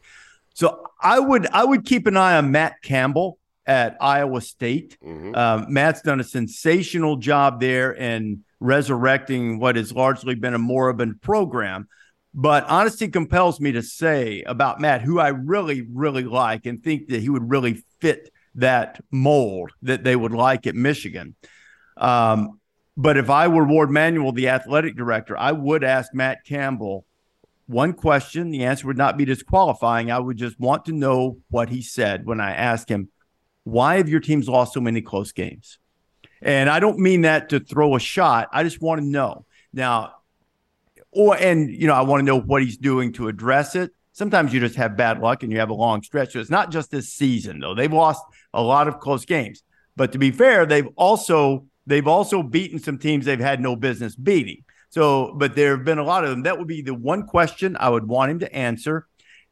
So 0.56 0.88
I 1.00 1.20
would 1.20 1.48
I 1.48 1.64
would 1.64 1.86
keep 1.86 2.08
an 2.08 2.18
eye 2.18 2.38
on 2.38 2.52
Matt 2.52 2.82
Campbell 2.82 3.38
at 3.68 3.96
Iowa 4.02 4.42
State. 4.42 4.98
Mm-hmm. 5.06 5.36
Um, 5.36 5.66
Matt's 5.70 6.02
done 6.02 6.20
a 6.20 6.24
sensational 6.24 7.18
job 7.18 7.60
there 7.60 7.94
in 7.94 8.44
resurrecting 8.60 9.60
what 9.60 9.76
has 9.76 9.92
largely 9.94 10.34
been 10.34 10.56
a 10.56 10.60
moribund 10.60 11.22
program. 11.22 11.88
But 12.34 12.66
honesty 12.66 13.08
compels 13.08 13.60
me 13.60 13.74
to 13.74 13.82
say 13.82 14.44
about 14.44 14.82
Matt, 14.82 15.02
who 15.02 15.20
I 15.20 15.30
really, 15.30 15.84
really 15.94 16.24
like 16.24 16.66
and 16.66 16.84
think 16.84 17.08
that 17.10 17.22
he 17.22 17.30
would 17.30 17.50
really 17.50 17.84
fit 18.02 18.30
that 18.56 19.00
mold 19.12 19.72
that 19.84 20.04
they 20.04 20.16
would 20.16 20.34
like 20.34 20.68
at 20.68 20.76
Michigan. 20.76 21.36
Um, 21.98 22.60
But 22.98 23.18
if 23.18 23.30
I 23.30 23.50
were 23.50 23.66
Warde 23.66 23.92
Manuel, 23.92 24.32
the 24.32 24.48
athletic 24.48 24.96
director, 24.96 25.38
I 25.38 25.52
would 25.52 25.84
ask 25.84 26.14
Matt 26.14 26.46
Campbell 26.46 27.06
one 27.68 27.92
question. 27.94 28.52
The 28.52 28.64
answer 28.64 28.88
would 28.88 28.98
not 28.98 29.18
be 29.18 29.26
disqualifying. 29.26 30.10
I 30.10 30.20
would 30.20 30.38
just 30.38 30.58
want 30.60 30.86
to 30.86 30.94
know 30.94 31.40
what 31.50 31.68
he 31.68 31.82
said 31.82 32.26
when 32.26 32.40
I 32.40 32.54
asked 32.54 32.90
him, 32.90 33.10
why 33.66 33.98
have 33.98 34.08
your 34.08 34.22
teams 34.22 34.48
lost 34.48 34.74
so 34.74 34.80
many 34.80 35.02
close 35.02 35.34
games? 35.34 35.78
And 36.42 36.70
I 36.70 36.80
don't 36.80 37.00
mean 37.00 37.22
that 37.22 37.50
to 37.50 37.60
throw 37.60 37.96
a 37.96 38.00
shot. 38.00 38.48
I 38.54 38.64
just 38.64 38.82
want 38.82 39.02
to 39.02 39.06
know. 39.06 39.46
Now, 39.74 40.14
or 41.12 41.36
and 41.36 41.70
you 41.70 41.88
know, 41.88 41.96
I 41.96 42.04
want 42.04 42.22
to 42.22 42.26
know 42.26 42.40
what 42.40 42.62
he's 42.62 42.78
doing 42.78 43.12
to 43.14 43.28
address 43.28 43.76
it. 43.76 43.92
Sometimes 44.14 44.54
you 44.54 44.62
just 44.62 44.76
have 44.76 44.96
bad 44.96 45.20
luck 45.20 45.44
and 45.44 45.52
you 45.52 45.60
have 45.60 45.70
a 45.70 45.74
long 45.74 46.02
stretch. 46.02 46.32
So 46.32 46.40
it's 46.40 46.50
not 46.50 46.72
just 46.72 46.92
this 46.92 47.10
season 47.10 47.60
though. 47.60 47.76
They've 47.76 47.92
lost 47.92 48.24
a 48.56 48.62
lot 48.62 48.88
of 48.88 49.00
close 49.00 49.26
games. 49.26 49.64
But 49.96 50.12
to 50.14 50.18
be 50.18 50.32
fair, 50.32 50.66
they've 50.66 50.88
also 50.96 51.68
they've 51.86 52.08
also 52.08 52.44
beaten 52.44 52.80
some 52.80 52.98
teams 52.98 53.26
they've 53.26 53.40
had 53.40 53.62
no 53.62 53.76
business 53.76 54.16
beating. 54.16 54.64
So, 54.90 55.34
but 55.36 55.56
there 55.56 55.76
have 55.76 55.86
been 55.86 55.98
a 55.98 56.04
lot 56.04 56.24
of 56.24 56.30
them. 56.30 56.44
That 56.44 56.58
would 56.58 56.68
be 56.68 56.82
the 56.82 56.94
one 56.94 57.28
question 57.28 57.78
I 57.80 57.90
would 57.90 58.08
want 58.08 58.32
him 58.32 58.40
to 58.40 58.56
answer. 58.56 59.08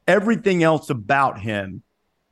Everything 0.06 0.62
else 0.62 0.90
about 0.90 1.40
him 1.40 1.82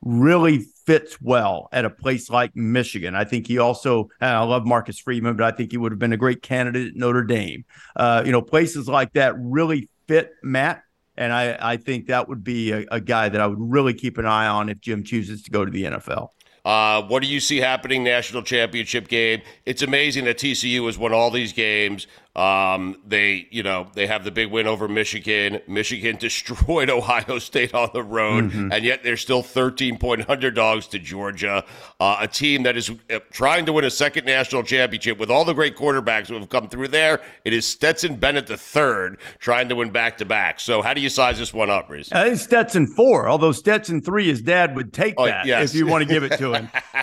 really 0.03 0.67
fits 0.87 1.21
well 1.21 1.69
at 1.73 1.85
a 1.85 1.91
place 1.91 2.29
like 2.29 2.57
Michigan. 2.57 3.15
I 3.15 3.25
think 3.25 3.47
he 3.47 3.59
also, 3.59 4.09
I 4.21 4.43
love 4.43 4.67
Marcus 4.67 4.99
Freeman, 4.99 5.37
but 5.37 5.45
I 5.45 5.57
think 5.57 5.71
he 5.71 5.79
would 5.79 5.93
have 5.93 5.99
been 5.99 6.13
a 6.13 6.19
great 6.19 6.43
candidate 6.43 6.89
at 6.89 6.97
Notre 6.97 7.23
Dame. 7.23 7.65
Uh, 7.95 8.23
you 8.25 8.33
know, 8.33 8.43
places 8.43 8.89
like 8.89 9.13
that 9.13 9.35
really 9.39 9.89
fit 10.09 10.33
Matt. 10.43 10.83
And 11.17 11.33
I, 11.33 11.57
I 11.61 11.77
think 11.77 12.07
that 12.07 12.29
would 12.29 12.43
be 12.43 12.73
a, 12.73 12.87
a 12.91 13.01
guy 13.01 13.29
that 13.29 13.41
I 13.41 13.47
would 13.47 13.61
really 13.61 13.95
keep 13.95 14.19
an 14.19 14.27
eye 14.27 14.47
on 14.47 14.69
if 14.69 14.81
Jim 14.81 15.05
chooses 15.05 15.43
to 15.43 15.51
go 15.51 15.65
to 15.65 15.71
the 15.71 15.85
NFL. 15.85 16.29
Uh, 16.65 17.03
what 17.03 17.23
do 17.23 17.29
you 17.29 17.41
see 17.41 17.59
happening 17.59 18.05
national 18.05 18.43
championship 18.43 19.09
game? 19.09 19.43
It's 19.67 19.83
amazing 19.83 20.25
that 20.27 20.39
TCU 20.39 20.87
has 20.87 20.97
won 20.97 21.13
all 21.13 21.31
these 21.31 21.53
games. 21.53 22.07
Um, 22.35 22.97
they, 23.07 23.47
you 23.51 23.63
know, 23.63 23.89
they 23.93 24.07
have 24.07 24.25
the 24.25 24.31
big 24.31 24.51
win 24.51 24.67
over 24.67 24.89
Michigan. 24.89 25.61
Michigan 25.67 26.17
destroyed 26.21 26.89
Ohio 26.91 27.39
State 27.39 27.75
on 27.75 27.91
the 27.93 28.03
road, 28.03 28.45
mm-hmm. 28.45 28.73
and 28.73 28.85
yet 28.85 29.03
they're 29.03 29.19
still 29.19 29.43
13 29.43 29.99
point 29.99 30.29
underdogs 30.31 30.87
to 30.89 30.99
Georgia, 30.99 31.65
uh, 32.01 32.17
a 32.21 32.29
team 32.29 32.63
that 32.63 32.77
is 32.77 32.91
uh, 33.11 33.19
trying 33.31 33.67
to 33.67 33.73
win 33.73 33.85
a 33.85 33.91
second 33.91 34.25
national 34.25 34.63
championship 34.63 35.19
with 35.19 35.31
all 35.31 35.45
the 35.45 35.53
great 35.53 35.77
quarterbacks 35.77 36.29
who 36.29 36.35
have 36.35 36.49
come 36.49 36.69
through 36.69 36.89
there. 36.89 37.21
It 37.45 37.53
is 37.53 37.67
Stetson 37.67 38.17
Bennett 38.17 38.47
the 38.47 38.57
third 38.57 39.19
trying 39.39 39.69
to 39.69 39.77
win 39.77 39.91
back 39.91 40.17
to 40.19 40.25
back. 40.25 40.59
So, 40.59 40.81
how 40.81 40.95
do 40.95 41.03
you 41.03 41.11
size 41.11 41.39
this 41.39 41.53
one 41.53 41.69
up, 41.69 41.91
Rece? 41.91 42.11
Uh, 42.13 42.29
it's 42.29 42.43
Stetson 42.43 42.87
four, 42.87 43.29
although 43.29 43.53
Stetson 43.53 44.01
three, 44.01 44.29
his 44.29 44.41
dad 44.41 44.75
would 44.75 44.95
take 44.95 45.15
oh, 45.19 45.27
that 45.27 45.45
yes. 45.45 45.71
if 45.71 45.77
you 45.77 45.87
want 45.87 46.03
to 46.03 46.09
give 46.09 46.23
it 46.23 46.39
to 46.39 46.47
him. 46.47 46.52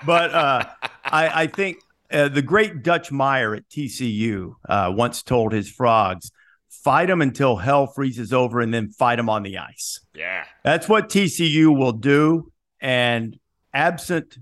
but 0.05 0.33
uh, 0.33 0.65
I, 1.03 1.43
I 1.43 1.47
think 1.47 1.77
uh, 2.11 2.29
the 2.29 2.41
great 2.41 2.83
Dutch 2.83 3.11
Meyer 3.11 3.55
at 3.55 3.69
TCU 3.69 4.55
uh, 4.67 4.91
once 4.95 5.21
told 5.23 5.51
his 5.51 5.69
frogs, 5.69 6.31
fight 6.69 7.07
them 7.07 7.21
until 7.21 7.57
hell 7.57 7.87
freezes 7.87 8.33
over 8.33 8.61
and 8.61 8.73
then 8.73 8.89
fight 8.89 9.17
them 9.17 9.29
on 9.29 9.43
the 9.43 9.57
ice. 9.57 9.99
Yeah. 10.15 10.45
That's 10.63 10.87
what 10.87 11.09
TCU 11.09 11.75
will 11.75 11.91
do. 11.91 12.51
And 12.81 13.37
absent 13.73 14.37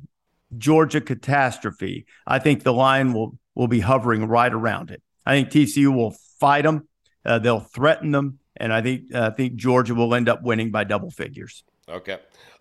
Georgia 0.57 1.01
catastrophe, 1.01 2.05
I 2.25 2.39
think 2.39 2.63
the 2.63 2.73
line 2.73 3.13
will, 3.13 3.37
will 3.55 3.67
be 3.67 3.79
hovering 3.79 4.27
right 4.27 4.53
around 4.53 4.91
it. 4.91 5.01
I 5.25 5.31
think 5.31 5.49
TCU 5.49 5.93
will 5.93 6.15
fight 6.39 6.63
them, 6.63 6.87
uh, 7.25 7.39
they'll 7.39 7.59
threaten 7.59 8.11
them. 8.11 8.39
And 8.55 8.73
I 8.73 8.81
think 8.81 9.13
uh, 9.13 9.29
I 9.31 9.35
think 9.35 9.55
Georgia 9.55 9.93
will 9.93 10.15
end 10.15 10.29
up 10.29 10.41
winning 10.41 10.71
by 10.71 10.83
double 10.83 11.11
figures. 11.11 11.63
Okay. 11.87 12.17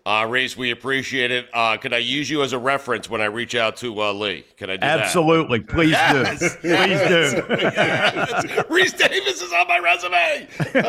Uh, 0.07 0.23
Rece, 0.23 0.55
we 0.55 0.71
appreciate 0.71 1.31
it. 1.31 1.49
Uh, 1.53 1.75
can 1.75 1.91
I 1.91 1.97
use 1.97 2.29
you 2.29 2.41
as 2.41 2.53
a 2.53 2.57
reference 2.57 3.09
when 3.09 3.19
I 3.19 3.25
reach 3.25 3.55
out 3.55 3.75
to 3.77 4.01
uh, 4.01 4.13
Lee? 4.13 4.45
Can 4.55 4.69
I 4.69 4.77
do 4.77 4.85
Absolutely. 4.85 5.59
that? 5.59 5.67
Please 5.67 5.91
yes. 5.91 6.39
do. 6.39 6.49
Please 6.61 6.61
do. 6.61 7.45
yes. 7.49 8.45
Rece 8.69 8.97
Davis 8.97 9.41
is 9.41 9.51
on 9.51 9.67
my 9.67 9.79
resume. 9.79 10.47
you 10.75 10.81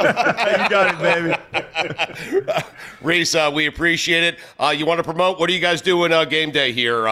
got 0.70 0.95
it, 0.95 1.01
baby. 1.03 2.62
Rece, 3.03 3.35
uh, 3.35 3.51
we 3.51 3.66
appreciate 3.66 4.23
it. 4.23 4.39
Uh, 4.57 4.69
you 4.69 4.86
want 4.86 4.99
to 4.99 5.05
promote? 5.05 5.40
What 5.40 5.51
are 5.51 5.53
you 5.53 5.59
guys 5.59 5.82
doing 5.82 6.12
uh, 6.12 6.24
game 6.24 6.53
day 6.53 6.70
here? 6.70 7.09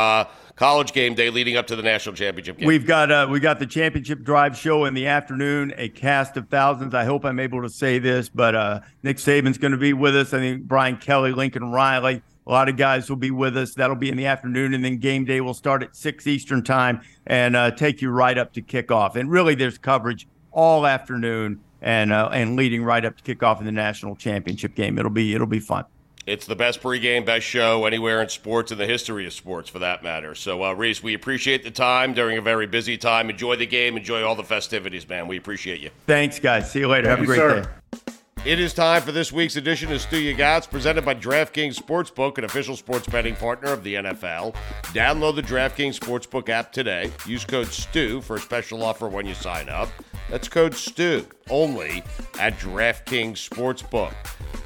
College 0.57 0.95
game 0.95 1.15
day 1.15 1.29
leading 1.29 1.59
up 1.59 1.67
to 1.67 1.77
the 1.77 1.83
national 1.83 2.15
championship 2.15 2.57
game. 2.57 2.67
We've 2.67 2.87
got 2.87 3.13
uh, 3.13 3.29
we 3.31 3.41
got 3.41 3.59
the 3.59 3.67
championship 3.67 4.23
drive 4.23 4.57
show 4.57 4.87
in 4.87 4.95
the 4.95 5.07
afternoon. 5.07 5.75
A 5.77 5.91
cast 5.91 6.39
of 6.39 6.49
thousands. 6.49 6.95
I 6.95 7.05
hope 7.05 7.27
I'm 7.27 7.39
able 7.39 7.61
to 7.61 7.69
say 7.69 7.99
this, 7.99 8.31
but 8.31 8.55
uh, 8.55 8.81
Nick 9.03 9.19
Saban's 9.19 9.59
going 9.59 9.73
to 9.73 9.79
be 9.79 9.93
with 9.93 10.17
us. 10.17 10.33
I 10.33 10.39
think 10.39 10.63
Brian 10.63 10.97
Kelly, 10.97 11.33
Lincoln 11.33 11.71
Riley, 11.73 12.23
a 12.47 12.51
lot 12.51 12.71
of 12.71 12.79
guys 12.79 13.11
will 13.11 13.17
be 13.17 13.31
with 13.31 13.55
us. 13.55 13.75
That'll 13.75 13.97
be 13.97 14.09
in 14.09 14.17
the 14.17 14.25
afternoon, 14.25 14.73
and 14.73 14.83
then 14.83 14.97
game 14.97 15.27
day 15.27 15.43
will 15.43 15.53
start 15.53 15.83
at 15.83 15.95
six 15.95 16.27
Eastern 16.27 16.65
time 16.65 17.03
and 17.27 17.55
uh, 17.55 17.73
take 17.73 18.01
you 18.01 18.09
right 18.09 18.39
up 18.39 18.55
to 18.55 18.63
kickoff. 18.63 19.15
And 19.15 19.31
really, 19.31 19.55
there's 19.55 19.77
coverage 19.77 20.27
all 20.53 20.87
afternoon 20.87 21.61
and 21.83 22.15
uh, 22.15 22.31
and 22.33 22.57
leading 22.57 22.83
right 22.83 23.05
up 23.05 23.19
to 23.19 23.35
kickoff 23.35 23.61
in 23.61 23.67
the 23.67 23.73
national 23.73 24.17
championship 24.17 24.75
game. 24.75 24.99
It'll 24.99 25.11
be 25.11 25.35
it'll 25.35 25.47
be 25.47 25.61
fun. 25.61 25.85
It's 26.27 26.45
the 26.45 26.57
best 26.57 26.83
pregame, 26.83 27.25
best 27.25 27.47
show 27.47 27.87
anywhere 27.87 28.21
in 28.21 28.29
sports, 28.29 28.73
in 28.73 28.79
the 28.79 28.87
history 28.87 29.27
of 29.27 29.33
sports, 29.33 29.71
for 29.71 29.79
that 29.79 30.03
matter. 30.03 30.35
So, 30.35 30.61
uh, 30.63 30.75
Rece, 30.75 31.01
we 31.01 31.15
appreciate 31.15 31.63
the 31.63 31.71
time 31.71 32.15
during 32.15 32.37
a 32.37 32.43
very 32.43 32.67
busy 32.67 32.99
time. 32.99 33.31
Enjoy 33.31 33.55
the 33.55 33.67
game. 33.67 33.97
Enjoy 33.97 34.25
all 34.25 34.35
the 34.35 34.43
festivities, 34.43 35.09
man. 35.09 35.29
We 35.29 35.37
appreciate 35.37 35.81
you. 35.81 35.91
Thanks, 36.07 36.41
guys. 36.41 36.71
See 36.71 36.81
you 36.81 36.89
later. 36.89 37.07
Thank 37.07 37.19
Have 37.21 37.23
a 37.23 37.27
great 37.27 37.37
sir. 37.37 37.71
day. 37.93 38.13
It 38.47 38.61
is 38.61 38.73
time 38.73 39.03
for 39.03 39.11
this 39.11 39.33
week's 39.33 39.57
edition 39.57 39.91
of 39.91 40.01
Stu 40.01 40.19
Ya 40.19 40.37
Gots, 40.37 40.71
presented 40.71 41.05
by 41.05 41.17
DraftKings 41.17 41.75
Sportsbook, 41.75 42.39
an 42.39 42.45
official 42.45 42.77
sports 42.77 43.09
betting 43.09 43.35
partner 43.35 43.73
of 43.73 43.83
the 43.83 43.95
NFL. 43.95 44.55
Download 44.95 45.35
the 45.35 45.43
DraftKings 45.43 45.99
Sportsbook 45.99 46.49
app 46.49 46.71
today. 46.71 47.11
Use 47.27 47.45
code 47.45 47.67
STU 47.67 48.21
for 48.21 48.37
a 48.37 48.39
special 48.39 48.85
offer 48.85 49.09
when 49.09 49.27
you 49.27 49.35
sign 49.35 49.69
up. 49.69 49.89
That's 50.31 50.49
code 50.49 50.77
STU 50.77 51.27
only 51.51 52.05
at 52.39 52.57
DraftKings 52.61 53.49
Sportsbook. 53.49 54.15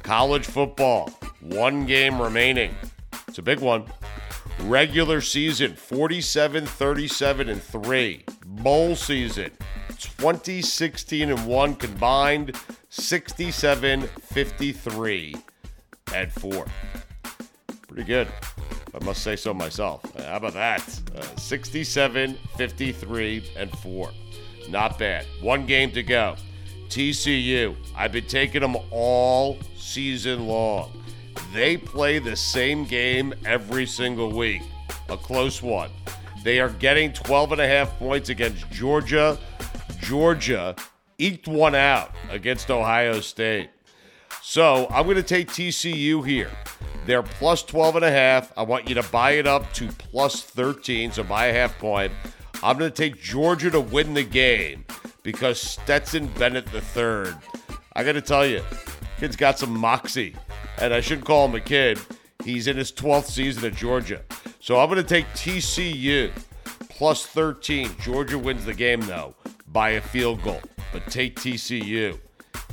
College 0.03 0.45
football, 0.45 1.09
one 1.39 1.87
game 1.87 2.21
remaining. 2.21 2.75
It's 3.27 3.39
a 3.39 3.41
big 3.41 3.61
one. 3.61 3.85
Regular 4.59 5.21
season 5.21 5.75
47 5.75 6.67
37 6.67 7.49
and 7.49 7.63
3. 7.63 8.25
Bowl 8.45 8.95
season 8.95 9.49
2016 9.97 11.31
and 11.31 11.47
1 11.47 11.75
combined 11.77 12.55
67 12.91 14.01
53 14.01 15.35
and 16.13 16.29
4. 16.29 16.65
Pretty 17.87 18.03
good. 18.03 18.27
I 18.93 19.01
must 19.05 19.23
say 19.23 19.37
so 19.37 19.53
myself. 19.53 20.03
How 20.17 20.35
about 20.35 20.53
that? 20.55 20.99
Uh, 21.15 21.21
67 21.37 22.37
53 22.57 23.51
and 23.55 23.71
4. 23.79 24.09
Not 24.67 24.99
bad. 24.99 25.25
One 25.39 25.65
game 25.65 25.91
to 25.91 26.03
go. 26.03 26.35
TCU. 26.89 27.77
I've 27.95 28.11
been 28.11 28.25
taking 28.25 28.59
them 28.59 28.75
all 28.91 29.57
season 29.77 30.45
long. 30.47 30.91
They 31.53 31.77
play 31.77 32.19
the 32.19 32.35
same 32.35 32.83
game 32.83 33.33
every 33.45 33.85
single 33.85 34.33
week, 34.33 34.63
a 35.07 35.15
close 35.15 35.61
one. 35.61 35.91
They 36.43 36.59
are 36.59 36.69
getting 36.69 37.13
12 37.13 37.53
and 37.53 37.61
a 37.61 37.67
half 37.67 37.97
points 37.97 38.27
against 38.27 38.69
Georgia. 38.69 39.39
Georgia 40.01 40.75
eked 41.21 41.47
one 41.47 41.75
out 41.75 42.11
against 42.29 42.71
Ohio 42.71 43.21
State. 43.21 43.69
So 44.41 44.87
I'm 44.89 45.05
going 45.05 45.17
to 45.17 45.23
take 45.23 45.49
TCU 45.49 46.25
here. 46.25 46.49
They're 47.05 47.23
plus 47.23 47.63
12 47.63 47.97
and 47.97 48.05
a 48.05 48.11
half. 48.11 48.51
I 48.57 48.63
want 48.63 48.89
you 48.89 48.95
to 48.95 49.03
buy 49.03 49.31
it 49.31 49.47
up 49.47 49.71
to 49.73 49.87
plus 49.87 50.41
13, 50.41 51.11
so 51.11 51.23
buy 51.23 51.47
a 51.47 51.53
half 51.53 51.77
point. 51.77 52.11
I'm 52.63 52.77
going 52.77 52.91
to 52.91 52.95
take 52.95 53.21
Georgia 53.21 53.69
to 53.71 53.79
win 53.79 54.13
the 54.13 54.23
game 54.23 54.85
because 55.23 55.59
Stetson 55.59 56.27
Bennett 56.27 56.67
III. 56.73 57.33
I 57.93 58.03
got 58.03 58.13
to 58.13 58.21
tell 58.21 58.45
you, 58.45 58.63
kid's 59.19 59.35
got 59.35 59.59
some 59.59 59.77
moxie, 59.77 60.35
and 60.79 60.93
I 60.93 61.01
shouldn't 61.01 61.25
call 61.25 61.47
him 61.47 61.55
a 61.55 61.59
kid. 61.59 61.99
He's 62.43 62.67
in 62.67 62.77
his 62.77 62.91
12th 62.91 63.25
season 63.25 63.65
at 63.65 63.75
Georgia. 63.75 64.21
So 64.59 64.79
I'm 64.79 64.89
going 64.89 65.01
to 65.01 65.07
take 65.07 65.27
TCU 65.29 66.31
plus 66.89 67.25
13. 67.25 67.95
Georgia 68.01 68.37
wins 68.37 68.65
the 68.65 68.73
game, 68.73 69.01
though, 69.01 69.35
by 69.71 69.91
a 69.91 70.01
field 70.01 70.41
goal, 70.43 70.61
but 70.91 71.05
take 71.07 71.35
TCU. 71.35 72.19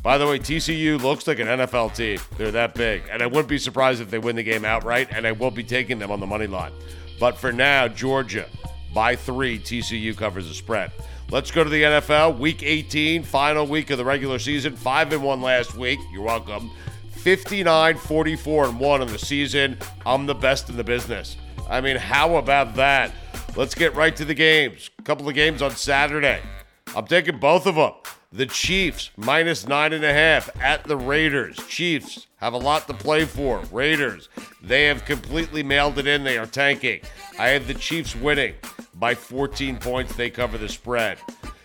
By 0.03 0.19
the 0.19 0.27
way, 0.27 0.39
TCU 0.39 1.01
looks 1.01 1.27
like 1.27 1.39
an 1.39 1.49
NFL 1.49 1.95
team. 1.95 2.19
They're 2.37 2.51
that 2.53 2.75
big. 2.75 3.03
And 3.11 3.23
I 3.23 3.27
wouldn't 3.27 3.49
be 3.49 3.59
surprised 3.59 4.01
if 4.01 4.11
they 4.11 4.19
win 4.19 4.37
the 4.37 4.43
game 4.43 4.65
outright, 4.65 5.09
and 5.11 5.27
I 5.27 5.33
will 5.33 5.51
be 5.51 5.65
taking 5.65 5.99
them 5.99 6.11
on 6.11 6.21
the 6.21 6.27
money 6.27 6.47
line. 6.47 6.73
But 7.19 7.37
for 7.37 7.53
now, 7.53 7.89
Georgia 7.89 8.47
by 8.95 9.17
three. 9.17 9.59
TCU 9.59 10.17
covers 10.17 10.49
the 10.49 10.55
spread. 10.55 10.93
Let's 11.31 11.51
go 11.51 11.63
to 11.63 11.71
the 11.71 11.83
NFL. 11.83 12.39
Week 12.39 12.63
18, 12.63 13.23
final 13.23 13.67
week 13.67 13.91
of 13.91 13.99
the 13.99 14.05
regular 14.05 14.39
season. 14.39 14.77
Five 14.77 15.13
and 15.13 15.23
one 15.23 15.43
last 15.43 15.77
week. 15.77 15.99
You're 16.13 16.23
welcome. 16.23 16.71
59, 17.11 17.97
44, 17.97 18.65
and 18.67 18.81
one 18.81 19.03
in 19.03 19.09
the 19.09 19.19
season. 19.19 19.77
I'm 20.07 20.27
the 20.27 20.35
best 20.35 20.71
in 20.71 20.77
the 20.77 20.85
business. 20.85 21.37
I 21.69 21.81
mean, 21.81 21.97
how 21.97 22.37
about 22.37 22.77
that? 22.77 23.13
Let's 23.57 23.75
get 23.75 23.95
right 23.95 24.15
to 24.17 24.25
the 24.25 24.35
games. 24.35 24.91
A 24.99 25.03
couple 25.03 25.29
of 25.29 25.35
games 25.35 25.61
on 25.61 25.73
Saturday. 25.73 26.41
I'm 26.97 27.07
taking 27.07 27.39
both 27.39 27.67
of 27.67 27.75
them. 27.77 27.93
The 28.33 28.47
Chiefs 28.47 29.11
minus 29.17 29.67
nine 29.67 29.93
and 29.93 30.05
a 30.05 30.13
half 30.13 30.51
at 30.63 30.85
the 30.85 30.97
Raiders. 30.97 31.57
Chiefs 31.69 32.27
have 32.37 32.53
a 32.53 32.59
lot 32.59 32.87
to 32.87 32.95
play 32.95 33.25
for. 33.25 33.61
Raiders, 33.73 34.29
they 34.63 34.85
have 34.85 35.05
completely 35.05 35.63
mailed 35.63 35.99
it 35.99 36.07
in. 36.07 36.25
They 36.25 36.37
are 36.37 36.47
tanking. 36.47 37.01
I 37.39 37.49
have 37.49 37.67
the 37.67 37.75
Chiefs 37.75 38.15
winning 38.15 38.55
by 38.95 39.15
14 39.15 39.79
points. 39.79 40.15
They 40.15 40.31
cover 40.31 40.59
the 40.59 40.69
spread. 40.69 41.19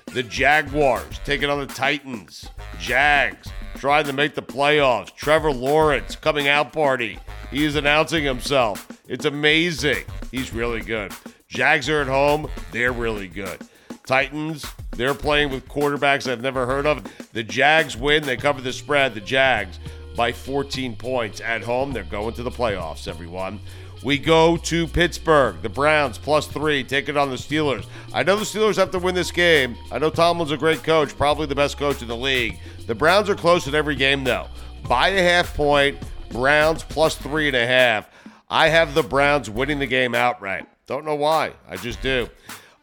The 0.06 0.24
Jaguars 0.24 1.20
taking 1.26 1.50
on 1.50 1.60
the 1.60 1.74
Titans. 1.74 2.48
Jags 2.80 3.50
trying 3.76 4.06
to 4.06 4.14
make 4.14 4.36
the 4.36 4.42
playoffs. 4.42 5.14
Trevor 5.16 5.52
Lawrence 5.52 6.16
coming 6.16 6.48
out 6.48 6.72
party. 6.72 7.20
He 7.52 7.66
is 7.66 7.76
announcing 7.76 8.24
himself. 8.24 8.88
It's 9.08 9.26
amazing. 9.26 10.06
He's 10.32 10.54
really 10.54 10.82
good. 10.82 11.12
Jags 11.48 11.90
are 11.90 12.02
at 12.02 12.08
home. 12.08 12.48
They're 12.72 12.94
really 12.94 13.28
good. 13.28 13.60
Titans, 14.06 14.66
they're 14.92 15.14
playing 15.14 15.50
with 15.50 15.68
quarterbacks 15.68 16.30
I've 16.30 16.42
never 16.42 16.66
heard 16.66 16.86
of. 16.86 17.04
The 17.34 17.44
Jags 17.44 17.96
win. 17.96 18.24
They 18.24 18.38
cover 18.38 18.62
the 18.62 18.74
spread. 18.74 19.14
The 19.14 19.22
Jags 19.22 19.80
by 20.16 20.32
14 20.32 20.96
points 20.96 21.42
at 21.42 21.64
home. 21.64 21.94
They're 21.94 22.04
going 22.04 22.34
to 22.36 22.44
the 22.44 22.52
playoffs, 22.52 23.08
everyone. 23.08 23.60
We 24.04 24.18
go 24.18 24.58
to 24.58 24.88
Pittsburgh. 24.88 25.62
The 25.62 25.70
Browns 25.70 26.18
plus 26.18 26.48
three, 26.48 26.84
take 26.84 27.08
it 27.08 27.16
on 27.16 27.30
the 27.30 27.38
Steelers. 27.38 27.86
I 28.14 28.24
know 28.24 28.36
the 28.36 28.44
Steelers 28.44 28.76
have 28.76 28.92
to 28.92 29.00
win 29.00 29.16
this 29.16 29.32
game. 29.32 29.78
I 29.92 29.98
know 29.98 30.10
Tomlin's 30.10 30.52
a 30.52 30.58
great 30.58 30.84
coach, 30.84 31.18
probably 31.18 31.46
the 31.46 31.56
best 31.56 31.78
coach 31.78 32.02
in 32.02 32.10
the 32.10 32.18
league. 32.18 32.60
The 32.86 32.96
Browns 32.96 33.30
are 33.30 33.36
close 33.36 33.66
in 33.66 33.74
every 33.74 33.96
game, 33.96 34.26
though. 34.26 34.48
By 34.90 35.10
a 35.10 35.24
half 35.24 35.56
point, 35.56 35.98
Browns 36.30 36.84
plus 36.84 37.16
three 37.16 37.48
and 37.48 37.56
a 37.56 37.66
half. 37.66 38.10
I 38.50 38.68
have 38.68 38.94
the 38.94 39.04
Browns 39.04 39.50
winning 39.50 39.80
the 39.80 39.88
game 39.88 40.14
outright. 40.14 40.68
Don't 40.86 41.06
know 41.06 41.16
why. 41.16 41.54
I 41.70 41.78
just 41.78 42.02
do. 42.02 42.28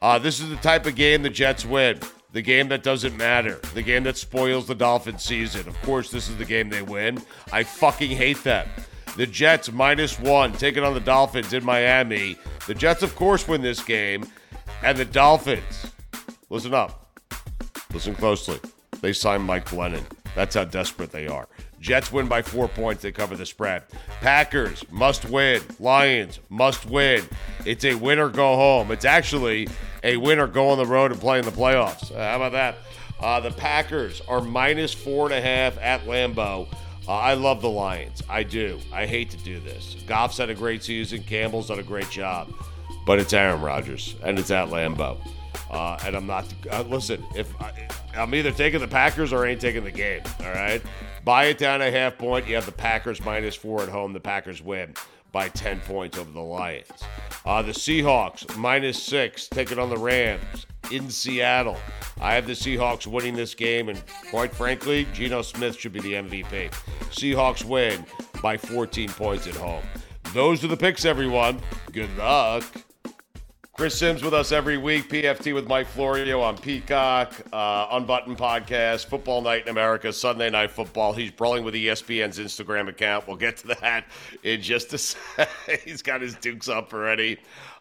Uh, 0.02 0.18
this 0.18 0.40
is 0.40 0.48
the 0.48 0.56
type 0.56 0.86
of 0.86 0.94
game 0.94 1.22
the 1.22 1.28
Jets 1.28 1.66
win. 1.66 2.00
The 2.32 2.40
game 2.40 2.68
that 2.68 2.82
doesn't 2.82 3.16
matter. 3.16 3.60
The 3.74 3.82
game 3.82 4.04
that 4.04 4.16
spoils 4.16 4.66
the 4.66 4.74
Dolphins 4.74 5.22
season. 5.22 5.68
Of 5.68 5.80
course, 5.82 6.10
this 6.10 6.30
is 6.30 6.38
the 6.38 6.44
game 6.44 6.70
they 6.70 6.80
win. 6.80 7.20
I 7.52 7.64
fucking 7.64 8.10
hate 8.10 8.42
that. 8.44 8.68
The 9.16 9.26
Jets 9.26 9.70
minus 9.70 10.18
one, 10.18 10.52
taking 10.52 10.84
on 10.84 10.94
the 10.94 11.00
Dolphins 11.00 11.52
in 11.52 11.64
Miami. 11.64 12.38
The 12.66 12.74
Jets, 12.74 13.02
of 13.02 13.14
course, 13.14 13.46
win 13.46 13.60
this 13.60 13.82
game. 13.82 14.24
And 14.82 14.96
the 14.96 15.04
Dolphins, 15.04 15.92
listen 16.48 16.72
up. 16.72 17.20
Listen 17.92 18.14
closely. 18.14 18.58
They 19.02 19.12
signed 19.12 19.44
Mike 19.44 19.66
Glennon. 19.66 20.04
That's 20.34 20.54
how 20.54 20.64
desperate 20.64 21.10
they 21.10 21.26
are. 21.26 21.46
Jets 21.80 22.12
win 22.12 22.28
by 22.28 22.42
four 22.42 22.68
points. 22.68 23.02
They 23.02 23.10
cover 23.12 23.36
the 23.36 23.46
spread. 23.46 23.84
Packers 24.20 24.84
must 24.90 25.28
win. 25.28 25.62
Lions 25.78 26.38
must 26.48 26.86
win. 26.86 27.24
It's 27.64 27.84
a 27.84 27.94
win 27.94 28.18
or 28.18 28.28
go 28.28 28.54
home. 28.54 28.90
It's 28.92 29.04
actually 29.06 29.68
a 30.02 30.16
win 30.16 30.38
or 30.38 30.46
go 30.46 30.68
on 30.68 30.78
the 30.78 30.86
road 30.86 31.12
and 31.12 31.20
play 31.20 31.38
in 31.38 31.44
the 31.44 31.50
playoffs. 31.50 32.12
Uh, 32.12 32.16
how 32.18 32.36
about 32.36 32.52
that? 32.52 32.76
Uh, 33.20 33.40
the 33.40 33.50
Packers 33.50 34.22
are 34.28 34.40
minus 34.40 34.94
four 34.94 35.26
and 35.26 35.34
a 35.34 35.40
half 35.40 35.78
at 35.78 36.02
Lambeau. 36.04 36.66
Uh, 37.06 37.12
I 37.12 37.34
love 37.34 37.60
the 37.60 37.68
Lions. 37.70 38.22
I 38.28 38.42
do. 38.42 38.78
I 38.92 39.06
hate 39.06 39.30
to 39.30 39.36
do 39.38 39.60
this. 39.60 39.96
Goff's 40.06 40.38
had 40.38 40.48
a 40.50 40.54
great 40.54 40.82
season. 40.82 41.22
Campbell's 41.22 41.68
done 41.68 41.78
a 41.78 41.82
great 41.82 42.08
job. 42.10 42.52
But 43.06 43.18
it's 43.18 43.32
Aaron 43.32 43.60
Rodgers, 43.60 44.14
and 44.22 44.38
it's 44.38 44.50
at 44.50 44.68
Lambeau. 44.68 45.18
Uh, 45.70 45.98
and 46.04 46.16
I'm 46.16 46.26
not. 46.26 46.46
Uh, 46.70 46.82
listen, 46.82 47.24
if 47.34 47.60
I, 47.60 47.88
I'm 48.16 48.34
either 48.34 48.52
taking 48.52 48.80
the 48.80 48.88
Packers 48.88 49.32
or 49.32 49.46
I 49.46 49.50
ain't 49.50 49.60
taking 49.60 49.84
the 49.84 49.90
game. 49.90 50.22
All 50.40 50.50
right, 50.50 50.82
buy 51.24 51.46
it 51.46 51.58
down 51.58 51.80
a 51.80 51.90
half 51.90 52.18
point. 52.18 52.46
You 52.46 52.54
have 52.56 52.66
the 52.66 52.72
Packers 52.72 53.24
minus 53.24 53.54
four 53.54 53.82
at 53.82 53.88
home. 53.88 54.12
The 54.12 54.20
Packers 54.20 54.62
win 54.62 54.94
by 55.32 55.48
10 55.48 55.80
points 55.80 56.18
over 56.18 56.30
the 56.30 56.40
Lions. 56.40 56.86
Uh, 57.44 57.62
the 57.62 57.72
Seahawks 57.72 58.56
minus 58.56 59.02
six, 59.02 59.48
taking 59.48 59.78
on 59.78 59.88
the 59.88 59.96
Rams 59.96 60.66
in 60.90 61.08
Seattle. 61.08 61.78
I 62.20 62.34
have 62.34 62.46
the 62.46 62.52
Seahawks 62.52 63.06
winning 63.06 63.34
this 63.34 63.54
game, 63.54 63.88
and 63.88 64.02
quite 64.30 64.52
frankly, 64.52 65.06
Geno 65.14 65.42
Smith 65.42 65.78
should 65.78 65.92
be 65.92 66.00
the 66.00 66.14
MVP. 66.14 66.70
Seahawks 67.10 67.64
win 67.64 68.04
by 68.42 68.56
14 68.56 69.08
points 69.10 69.46
at 69.46 69.54
home. 69.54 69.82
Those 70.34 70.62
are 70.62 70.68
the 70.68 70.76
picks, 70.76 71.04
everyone. 71.04 71.60
Good 71.92 72.14
luck. 72.16 72.64
Chris 73.80 73.98
Sims 73.98 74.22
with 74.22 74.34
us 74.34 74.52
every 74.52 74.76
week. 74.76 75.08
PFT 75.08 75.54
with 75.54 75.66
Mike 75.66 75.86
Florio 75.86 76.42
on 76.42 76.58
Peacock, 76.58 77.32
uh, 77.50 77.98
Podcast, 77.98 79.06
Football 79.06 79.40
Night 79.40 79.62
in 79.62 79.70
America, 79.70 80.12
Sunday 80.12 80.50
Night 80.50 80.70
Football. 80.70 81.14
He's 81.14 81.30
brawling 81.30 81.64
with 81.64 81.72
ESPN's 81.72 82.38
Instagram 82.38 82.88
account. 82.90 83.26
We'll 83.26 83.38
get 83.38 83.56
to 83.56 83.68
that 83.68 84.04
in 84.42 84.60
just 84.60 84.92
a 84.92 84.98
sec. 84.98 85.48
He's 85.82 86.02
got 86.02 86.20
his 86.20 86.34
dukes 86.34 86.68
up 86.68 86.92
already. 86.92 87.38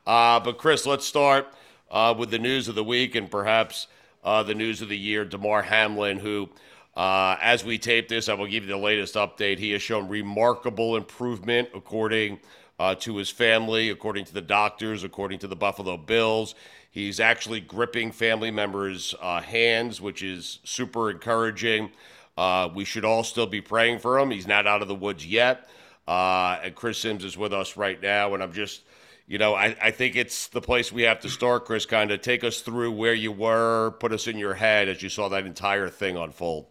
Uh, 0.07 0.39
but, 0.39 0.57
Chris, 0.57 0.85
let's 0.85 1.05
start 1.05 1.47
uh, 1.91 2.15
with 2.17 2.31
the 2.31 2.39
news 2.39 2.69
of 2.69 2.75
the 2.75 2.83
week 2.85 3.15
and 3.15 3.29
perhaps 3.29 3.87
uh, 4.23 4.41
the 4.41 4.55
news 4.55 4.81
of 4.81 4.87
the 4.87 4.97
year. 4.97 5.25
Damar 5.25 5.63
Hamlin, 5.63 6.17
who, 6.17 6.47
uh, 6.95 7.35
as 7.41 7.65
we 7.65 7.77
tape 7.77 8.07
this, 8.07 8.29
I 8.29 8.35
will 8.35 8.47
give 8.47 8.63
you 8.63 8.69
the 8.69 8.77
latest 8.77 9.15
update. 9.15 9.59
He 9.59 9.71
has 9.71 9.81
shown 9.81 10.07
remarkable 10.07 10.95
improvement 10.95 11.67
according– 11.75 12.39
uh, 12.79 12.95
to 12.95 13.17
his 13.17 13.29
family, 13.29 13.89
according 13.89 14.25
to 14.25 14.33
the 14.33 14.41
doctors, 14.41 15.03
according 15.03 15.39
to 15.39 15.47
the 15.47 15.55
Buffalo 15.55 15.97
Bills. 15.97 16.55
He's 16.89 17.19
actually 17.19 17.59
gripping 17.59 18.11
family 18.11 18.49
members' 18.49 19.13
uh, 19.21 19.41
hands, 19.41 20.01
which 20.01 20.23
is 20.23 20.59
super 20.63 21.11
encouraging. 21.11 21.91
Uh, 22.37 22.69
we 22.73 22.85
should 22.85 23.05
all 23.05 23.23
still 23.23 23.45
be 23.45 23.61
praying 23.61 23.99
for 23.99 24.17
him. 24.17 24.31
He's 24.31 24.47
not 24.47 24.65
out 24.65 24.81
of 24.81 24.87
the 24.87 24.95
woods 24.95 25.25
yet. 25.25 25.69
Uh, 26.07 26.57
and 26.63 26.73
Chris 26.73 26.97
Sims 26.97 27.23
is 27.23 27.37
with 27.37 27.53
us 27.53 27.77
right 27.77 28.01
now. 28.01 28.33
And 28.33 28.41
I'm 28.41 28.53
just, 28.53 28.81
you 29.27 29.37
know, 29.37 29.53
I, 29.53 29.75
I 29.81 29.91
think 29.91 30.15
it's 30.15 30.47
the 30.47 30.61
place 30.61 30.91
we 30.91 31.03
have 31.03 31.19
to 31.19 31.29
start, 31.29 31.65
Chris. 31.65 31.85
Kind 31.85 32.11
of 32.11 32.21
take 32.21 32.43
us 32.43 32.61
through 32.61 32.93
where 32.93 33.13
you 33.13 33.31
were, 33.31 33.91
put 33.99 34.13
us 34.13 34.25
in 34.25 34.37
your 34.37 34.55
head 34.55 34.87
as 34.87 35.03
you 35.03 35.09
saw 35.09 35.29
that 35.29 35.45
entire 35.45 35.89
thing 35.89 36.17
unfold. 36.17 36.67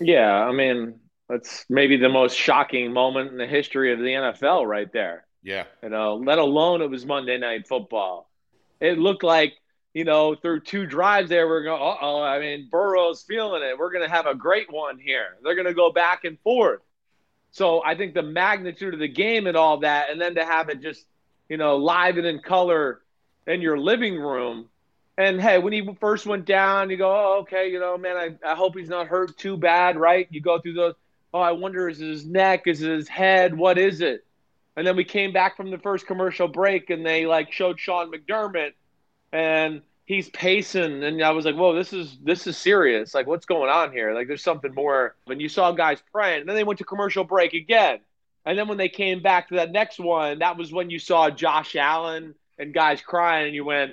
Yeah, 0.00 0.32
I 0.32 0.50
mean, 0.52 0.98
that's 1.28 1.64
maybe 1.68 1.96
the 1.96 2.08
most 2.08 2.36
shocking 2.36 2.92
moment 2.92 3.30
in 3.30 3.38
the 3.38 3.46
history 3.46 3.92
of 3.92 3.98
the 4.00 4.06
NFL 4.06 4.66
right 4.66 4.92
there. 4.92 5.26
Yeah. 5.42 5.64
You 5.82 5.88
know, 5.88 6.16
let 6.16 6.38
alone 6.38 6.82
it 6.82 6.90
was 6.90 7.04
Monday 7.04 7.38
night 7.38 7.66
football. 7.66 8.30
It 8.80 8.98
looked 8.98 9.24
like, 9.24 9.54
you 9.94 10.04
know, 10.04 10.34
through 10.34 10.60
two 10.60 10.86
drives 10.86 11.28
there, 11.28 11.46
we're 11.46 11.64
going, 11.64 11.80
uh 11.80 11.96
oh, 12.00 12.22
I 12.22 12.38
mean, 12.38 12.68
Burrow's 12.70 13.22
feeling 13.22 13.62
it. 13.62 13.78
We're 13.78 13.92
going 13.92 14.08
to 14.08 14.14
have 14.14 14.26
a 14.26 14.34
great 14.34 14.72
one 14.72 14.98
here. 14.98 15.36
They're 15.42 15.54
going 15.54 15.66
to 15.66 15.74
go 15.74 15.92
back 15.92 16.24
and 16.24 16.38
forth. 16.40 16.80
So 17.50 17.84
I 17.84 17.94
think 17.94 18.14
the 18.14 18.22
magnitude 18.22 18.94
of 18.94 19.00
the 19.00 19.08
game 19.08 19.46
and 19.46 19.56
all 19.56 19.78
that, 19.80 20.10
and 20.10 20.20
then 20.20 20.36
to 20.36 20.44
have 20.44 20.70
it 20.70 20.80
just, 20.80 21.04
you 21.48 21.58
know, 21.58 21.76
live 21.76 22.16
and 22.16 22.26
in 22.26 22.38
color 22.38 23.02
in 23.46 23.60
your 23.60 23.78
living 23.78 24.18
room. 24.18 24.68
And 25.18 25.38
hey, 25.38 25.58
when 25.58 25.74
he 25.74 25.86
first 26.00 26.24
went 26.24 26.46
down, 26.46 26.88
you 26.88 26.96
go, 26.96 27.10
oh, 27.10 27.40
okay, 27.40 27.70
you 27.70 27.78
know, 27.78 27.98
man, 27.98 28.16
I, 28.16 28.52
I 28.52 28.54
hope 28.54 28.74
he's 28.74 28.88
not 28.88 29.08
hurt 29.08 29.36
too 29.36 29.58
bad, 29.58 29.98
right? 29.98 30.26
You 30.30 30.40
go 30.40 30.58
through 30.58 30.72
those, 30.72 30.94
oh, 31.34 31.40
I 31.40 31.52
wonder, 31.52 31.90
is 31.90 31.98
his 31.98 32.24
neck? 32.24 32.62
Is 32.66 32.78
his 32.78 33.08
head? 33.08 33.54
What 33.54 33.76
is 33.76 34.00
it? 34.00 34.24
And 34.76 34.86
then 34.86 34.96
we 34.96 35.04
came 35.04 35.32
back 35.32 35.56
from 35.56 35.70
the 35.70 35.78
first 35.78 36.06
commercial 36.06 36.48
break 36.48 36.90
and 36.90 37.04
they 37.04 37.26
like 37.26 37.52
showed 37.52 37.78
Sean 37.78 38.10
McDermott 38.10 38.72
and 39.32 39.82
he's 40.06 40.28
pacing 40.30 41.02
and 41.04 41.22
I 41.22 41.30
was 41.30 41.44
like, 41.44 41.56
whoa, 41.56 41.74
this 41.74 41.92
is 41.92 42.16
this 42.22 42.46
is 42.46 42.56
serious. 42.56 43.14
Like 43.14 43.26
what's 43.26 43.46
going 43.46 43.70
on 43.70 43.92
here? 43.92 44.14
Like 44.14 44.28
there's 44.28 44.42
something 44.42 44.74
more. 44.74 45.14
And 45.26 45.40
you 45.40 45.48
saw 45.48 45.72
guys 45.72 46.02
praying. 46.12 46.40
And 46.40 46.48
then 46.48 46.56
they 46.56 46.64
went 46.64 46.78
to 46.78 46.84
commercial 46.84 47.24
break 47.24 47.52
again. 47.52 47.98
And 48.44 48.58
then 48.58 48.66
when 48.66 48.78
they 48.78 48.88
came 48.88 49.22
back 49.22 49.48
to 49.48 49.56
that 49.56 49.70
next 49.70 50.00
one, 50.00 50.40
that 50.40 50.56
was 50.56 50.72
when 50.72 50.90
you 50.90 50.98
saw 50.98 51.30
Josh 51.30 51.76
Allen 51.76 52.34
and 52.58 52.74
guys 52.74 53.00
crying 53.00 53.46
and 53.46 53.54
you 53.54 53.64
went, 53.64 53.92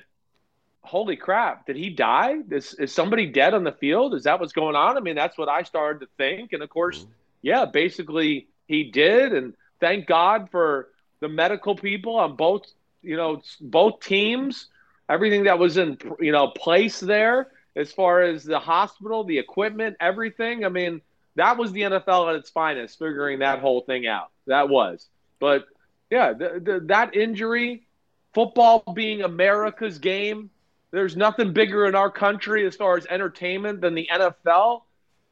Holy 0.82 1.18
crap, 1.18 1.68
did 1.68 1.76
he 1.76 1.90
die? 1.90 2.38
Is 2.50 2.74
is 2.76 2.94
somebody 2.94 3.26
dead 3.28 3.54
on 3.54 3.66
the 3.66 3.74
field? 3.74 4.16
Is 4.16 4.24
that 4.24 4.40
what's 4.40 4.54
going 4.54 4.78
on? 4.78 4.98
I 4.98 5.02
mean, 5.02 5.16
that's 5.16 5.38
what 5.38 5.50
I 5.50 5.64
started 5.64 6.00
to 6.00 6.08
think. 6.18 6.54
And 6.54 6.64
of 6.64 6.70
course, 6.70 7.00
mm-hmm. 7.00 7.12
yeah, 7.42 7.66
basically 7.66 8.48
he 8.66 8.86
did 8.86 9.34
and 9.34 9.54
thank 9.80 10.08
God 10.08 10.50
for 10.52 10.90
the 11.20 11.28
medical 11.28 11.76
people 11.76 12.16
on 12.18 12.36
both, 12.36 12.64
you 13.02 13.18
know, 13.18 13.42
both 13.62 14.02
teams, 14.02 14.68
everything 15.10 15.46
that 15.46 15.60
was 15.60 15.78
in, 15.78 15.98
you 16.20 16.32
know, 16.32 16.48
place 16.48 17.00
there 17.00 17.48
as 17.76 17.92
far 17.92 18.22
as 18.22 18.44
the 18.44 18.60
hospital, 18.60 19.24
the 19.24 19.38
equipment, 19.38 19.98
everything. 20.00 20.66
I 20.66 20.70
mean, 20.70 21.02
that 21.36 21.58
was 21.58 21.72
the 21.72 21.82
NFL 21.82 22.30
at 22.30 22.36
its 22.36 22.50
finest, 22.50 23.00
figuring 23.00 23.40
that 23.40 23.60
whole 23.60 23.82
thing 23.82 24.08
out. 24.08 24.30
That 24.48 24.70
was. 24.70 25.08
But 25.40 25.66
yeah, 26.10 26.34
the, 26.34 26.62
the, 26.64 26.80
that 26.88 27.16
injury, 27.16 27.88
football 28.34 28.84
being 28.94 29.22
America's 29.22 30.00
game, 30.00 30.50
there's 30.92 31.16
nothing 31.16 31.54
bigger 31.54 31.86
in 31.86 31.96
our 31.96 32.10
country 32.10 32.66
as 32.66 32.76
far 32.76 32.98
as 32.98 33.06
entertainment 33.06 33.82
than 33.82 33.96
the 33.96 34.10
NFL. 34.12 34.82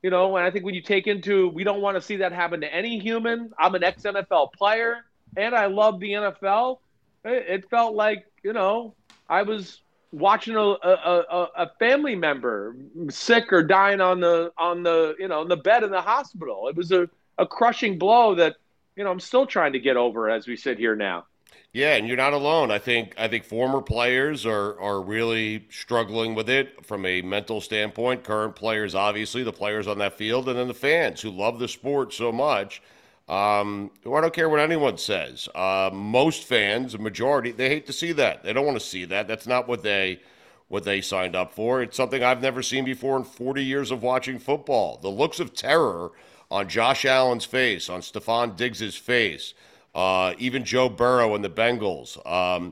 You 0.03 0.11
know, 0.11 0.37
and 0.37 0.45
I 0.45 0.51
think 0.51 0.63
when 0.63 0.75
you 0.75 0.81
take 0.81 1.07
into, 1.07 1.49
we 1.49 1.63
don't 1.63 1.81
want 1.81 1.95
to 1.97 2.01
see 2.01 2.17
that 2.17 2.31
happen 2.31 2.61
to 2.61 2.73
any 2.73 2.99
human. 2.99 3.51
I'm 3.57 3.73
an 3.75 3.83
ex 3.83 4.03
NFL 4.03 4.53
player 4.53 5.05
and 5.35 5.55
I 5.55 5.65
love 5.65 5.99
the 5.99 6.11
NFL. 6.11 6.79
It, 7.25 7.69
felt 7.69 7.95
like, 7.95 8.25
you 8.43 8.53
know, 8.53 8.93
I 9.27 9.41
was 9.41 9.81
watching 10.11 10.55
a, 10.55 10.59
a, 10.61 11.47
a, 11.57 11.71
family 11.77 12.15
member 12.15 12.77
sick 13.09 13.51
or 13.51 13.63
dying 13.63 13.99
on 13.99 14.21
the, 14.21 14.53
on 14.57 14.83
the, 14.83 15.15
you 15.19 15.27
know, 15.27 15.41
on 15.41 15.49
the 15.49 15.57
bed 15.57 15.83
in 15.83 15.91
the 15.91 16.01
hospital. 16.01 16.69
It 16.69 16.75
was 16.75 16.91
a, 16.91 17.09
a 17.37 17.45
crushing 17.45 17.97
blow 17.97 18.35
that, 18.35 18.55
you 18.95 19.03
know, 19.03 19.11
I'm 19.11 19.19
still 19.19 19.45
trying 19.45 19.73
to 19.73 19.79
get 19.79 19.97
over 19.97 20.29
as 20.29 20.47
we 20.47 20.55
sit 20.55 20.77
here 20.77 20.95
now. 20.95 21.25
Yeah, 21.73 21.95
and 21.95 22.07
you're 22.07 22.17
not 22.17 22.33
alone. 22.33 22.71
I 22.71 22.79
think 22.79 23.13
I 23.17 23.27
think 23.27 23.43
former 23.43 23.81
players 23.81 24.45
are 24.45 24.79
are 24.79 25.01
really 25.01 25.67
struggling 25.69 26.33
with 26.33 26.49
it 26.49 26.85
from 26.85 27.05
a 27.05 27.21
mental 27.21 27.61
standpoint. 27.61 28.23
Current 28.23 28.55
players, 28.55 28.95
obviously, 28.95 29.43
the 29.43 29.53
players 29.53 29.85
on 29.85 29.99
that 29.99 30.17
field, 30.17 30.49
and 30.49 30.57
then 30.57 30.67
the 30.67 30.73
fans 30.73 31.21
who 31.21 31.29
love 31.29 31.59
the 31.59 31.67
sport 31.67 32.13
so 32.13 32.31
much. 32.31 32.81
Um, 33.29 33.91
I 34.05 34.21
don't 34.21 34.33
care 34.33 34.47
what 34.47 34.61
anyone 34.61 34.97
says. 34.97 35.49
Uh, 35.53 35.89
most 35.93 36.45
fans, 36.45 36.93
a 36.93 36.97
majority, 36.97 37.51
they 37.51 37.67
hate 37.67 37.85
to 37.87 37.93
see 37.93 38.13
that. 38.13 38.43
They 38.43 38.53
don't 38.53 38.65
want 38.65 38.79
to 38.79 38.85
see 38.85 39.03
that. 39.05 39.27
That's 39.27 39.45
not 39.45 39.67
what 39.67 39.83
they 39.83 40.21
what 40.69 40.83
they 40.83 41.01
signed 41.01 41.35
up 41.35 41.53
for. 41.53 41.81
It's 41.81 41.95
something 41.95 42.23
I've 42.23 42.41
never 42.41 42.61
seen 42.61 42.85
before 42.85 43.17
in 43.17 43.23
40 43.23 43.63
years 43.63 43.91
of 43.91 44.03
watching 44.03 44.39
football. 44.39 44.97
The 44.97 45.09
looks 45.09 45.39
of 45.39 45.53
terror 45.53 46.11
on 46.49 46.67
Josh 46.69 47.05
Allen's 47.05 47.45
face, 47.45 47.89
on 47.89 48.01
Stefon 48.01 48.55
Diggs's 48.55 48.95
face, 48.95 49.53
uh, 49.97 50.35
even 50.37 50.63
Joe 50.63 50.87
Burrow 50.87 51.33
and 51.33 51.43
the 51.43 51.49
Bengals. 51.49 52.23
Um, 52.25 52.71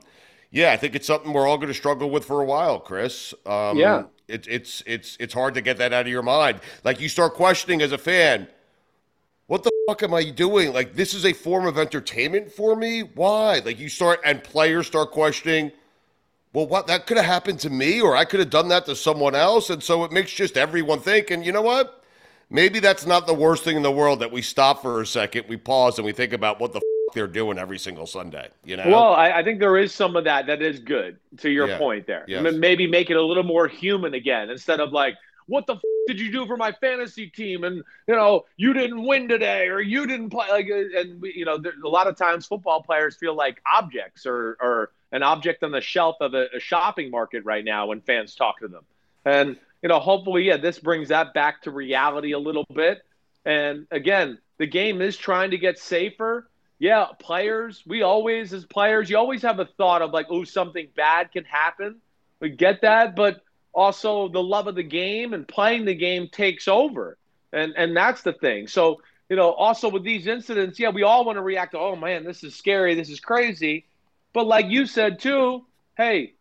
yeah, 0.52 0.72
I 0.72 0.77
think 0.77 0.95
it's 0.95 1.07
something 1.07 1.34
we're 1.34 1.47
all 1.47 1.57
going 1.57 1.69
to 1.69 1.73
struggle 1.73 2.10
with 2.10 2.23
for 2.23 2.39
a 2.39 2.45
while, 2.45 2.80
Chris. 2.80 3.34
Um, 3.45 3.77
Yeah. 3.77 4.03
It, 4.27 4.47
it's 4.47 4.81
it's 4.88 5.18
it's 5.19 5.35
hard 5.35 5.53
to 5.53 5.61
get 5.61 5.77
that 5.77 5.93
out 5.93 6.02
of 6.02 6.07
your 6.07 6.23
mind. 6.23 6.60
Like 6.84 6.99
you 6.99 7.10
start 7.10 7.35
questioning 7.35 7.84
as 7.84 7.91
a 7.91 7.97
fan, 7.97 8.47
what 9.45 9.61
the 9.61 9.69
fuck 9.88 10.02
am 10.02 10.15
I 10.15 10.31
doing? 10.31 10.73
Like 10.73 10.95
this 10.95 11.14
is 11.14 11.26
a 11.26 11.34
form 11.34 11.68
of 11.68 11.77
entertainment 11.77 12.52
for 12.52 12.76
me. 12.76 13.02
Why? 13.02 13.61
Like 13.64 13.80
you 13.80 13.88
start 13.88 14.22
and 14.26 14.43
players 14.43 14.88
start 14.88 15.11
questioning. 15.11 15.72
Well, 16.53 16.65
what 16.65 16.88
that 16.88 17.06
could 17.06 17.18
have 17.18 17.26
happened 17.27 17.60
to 17.60 17.69
me, 17.69 18.02
or 18.02 18.15
I 18.15 18.26
could 18.26 18.39
have 18.39 18.49
done 18.49 18.69
that 18.69 18.88
to 18.88 18.95
someone 18.95 19.35
else, 19.35 19.69
and 19.69 19.84
so 19.84 20.03
it 20.06 20.11
makes 20.11 20.31
just 20.31 20.57
everyone 20.57 21.02
think. 21.02 21.30
And 21.30 21.45
you 21.45 21.52
know 21.52 21.61
what? 21.61 22.03
Maybe 22.49 22.80
that's 22.80 23.06
not 23.06 23.27
the 23.27 23.34
worst 23.34 23.64
thing 23.64 23.76
in 23.77 23.84
the 23.84 23.91
world 23.91 24.22
that 24.22 24.31
we 24.31 24.41
stop 24.41 24.81
for 24.81 25.02
a 25.02 25.06
second, 25.06 25.45
we 25.49 25.57
pause, 25.57 25.99
and 25.99 26.06
we 26.06 26.14
think 26.14 26.34
about 26.34 26.60
what 26.60 26.73
the 26.73 26.81
they're 27.14 27.27
doing 27.27 27.57
every 27.57 27.77
single 27.80 28.07
Sunday. 28.07 28.49
You 28.64 28.77
know? 28.77 28.84
Well, 28.88 29.14
I, 29.14 29.32
I 29.32 29.44
think 29.44 29.60
there 29.60 29.77
is 29.77 29.94
some 29.94 30.15
of 30.15 30.23
that 30.26 30.48
that 30.48 30.61
is 30.61 30.80
good. 30.80 31.18
To 31.38 31.49
your 31.49 31.68
Yeah. 31.68 31.77
point 31.77 32.07
there, 32.07 32.26
Yes. 32.27 32.53
Maybe 32.53 32.88
make 32.88 33.10
it 33.10 33.18
a 33.18 33.22
little 33.22 33.44
more 33.44 33.68
human 33.68 34.14
again 34.14 34.49
instead 34.49 34.80
of 34.80 34.91
like, 34.91 35.15
"What 35.48 35.68
the 35.68 35.76
f- 35.76 35.82
did 36.07 36.19
you 36.19 36.32
do 36.32 36.45
for 36.45 36.57
my 36.57 36.72
fantasy 36.72 37.27
team?" 37.27 37.64
and 37.64 37.84
you 38.07 38.15
know, 38.15 38.45
you 38.57 38.73
didn't 38.73 39.06
win 39.06 39.27
today, 39.27 39.68
or 39.68 39.82
you 39.82 40.07
didn't 40.07 40.30
play. 40.30 40.48
Like, 40.49 40.68
uh, 40.69 40.99
and 40.99 41.23
you 41.23 41.45
know, 41.45 41.57
there, 41.57 41.73
a 41.84 41.90
lot 41.90 42.07
of 42.07 42.15
times 42.18 42.45
football 42.45 42.82
players 42.82 43.15
feel 43.15 43.36
like 43.36 43.61
objects 43.72 44.26
or 44.26 44.57
or 44.60 44.91
an 45.11 45.23
object 45.23 45.64
on 45.64 45.72
the 45.72 45.82
shelf 45.82 46.18
of 46.22 46.34
a, 46.34 46.48
a 46.56 46.60
shopping 46.60 47.11
market 47.11 47.45
right 47.45 47.64
now 47.64 47.88
when 47.88 48.02
fans 48.02 48.36
talk 48.36 48.60
to 48.60 48.68
them. 48.68 48.84
And 49.23 49.57
you 49.82 49.90
know, 49.90 49.99
hopefully, 49.99 50.44
yeah, 50.44 50.57
this 50.57 50.80
brings 50.80 51.10
that 51.10 51.34
back 51.34 51.61
to 51.64 51.72
reality 51.72 52.32
a 52.32 52.40
little 52.40 52.65
bit. 52.73 53.03
And 53.45 53.86
again, 53.91 54.40
the 54.57 54.65
game 54.65 55.02
is 55.02 55.15
trying 55.18 55.52
to 55.52 55.57
get 55.57 55.77
safer. 55.77 56.49
Yeah, 56.77 57.06
players, 57.19 57.84
we 57.88 58.02
always, 58.02 58.53
as 58.53 58.65
players, 58.65 59.10
you 59.10 59.18
always 59.18 59.41
have 59.43 59.60
a 59.60 59.65
thought 59.65 60.02
of 60.02 60.11
like, 60.11 60.27
oh, 60.30 60.43
something 60.43 60.88
bad 60.95 61.31
can 61.31 61.45
happen. 61.45 62.02
We 62.41 62.49
get 62.49 62.81
that, 62.81 63.15
but 63.15 63.41
also 63.73 64.27
the 64.27 64.43
love 64.43 64.68
of 64.68 64.76
the 64.76 64.84
game 64.84 65.34
and 65.34 65.47
playing 65.47 65.85
the 65.85 65.95
game 65.95 66.27
takes 66.30 66.68
over. 66.68 67.18
And 67.53 67.73
and 67.77 67.95
that's 67.95 68.22
the 68.23 68.34
thing. 68.34 68.68
So, 68.68 69.02
you 69.30 69.38
know, 69.38 69.52
also 69.52 69.89
with 69.89 70.03
these 70.03 70.27
incidents, 70.27 70.77
yeah, 70.80 70.89
we 70.89 71.03
all 71.03 71.23
want 71.23 71.38
to 71.38 71.41
react 71.41 71.72
to, 71.72 71.80
oh 71.80 71.95
man, 71.95 72.26
this 72.26 72.43
is 72.43 72.56
scary, 72.56 72.95
this 72.95 73.10
is 73.10 73.22
crazy. 73.22 73.85
But 74.34 74.45
like 74.45 74.65
you 74.68 74.85
said 74.85 75.19
too, 75.19 75.65
hey, 75.95 76.34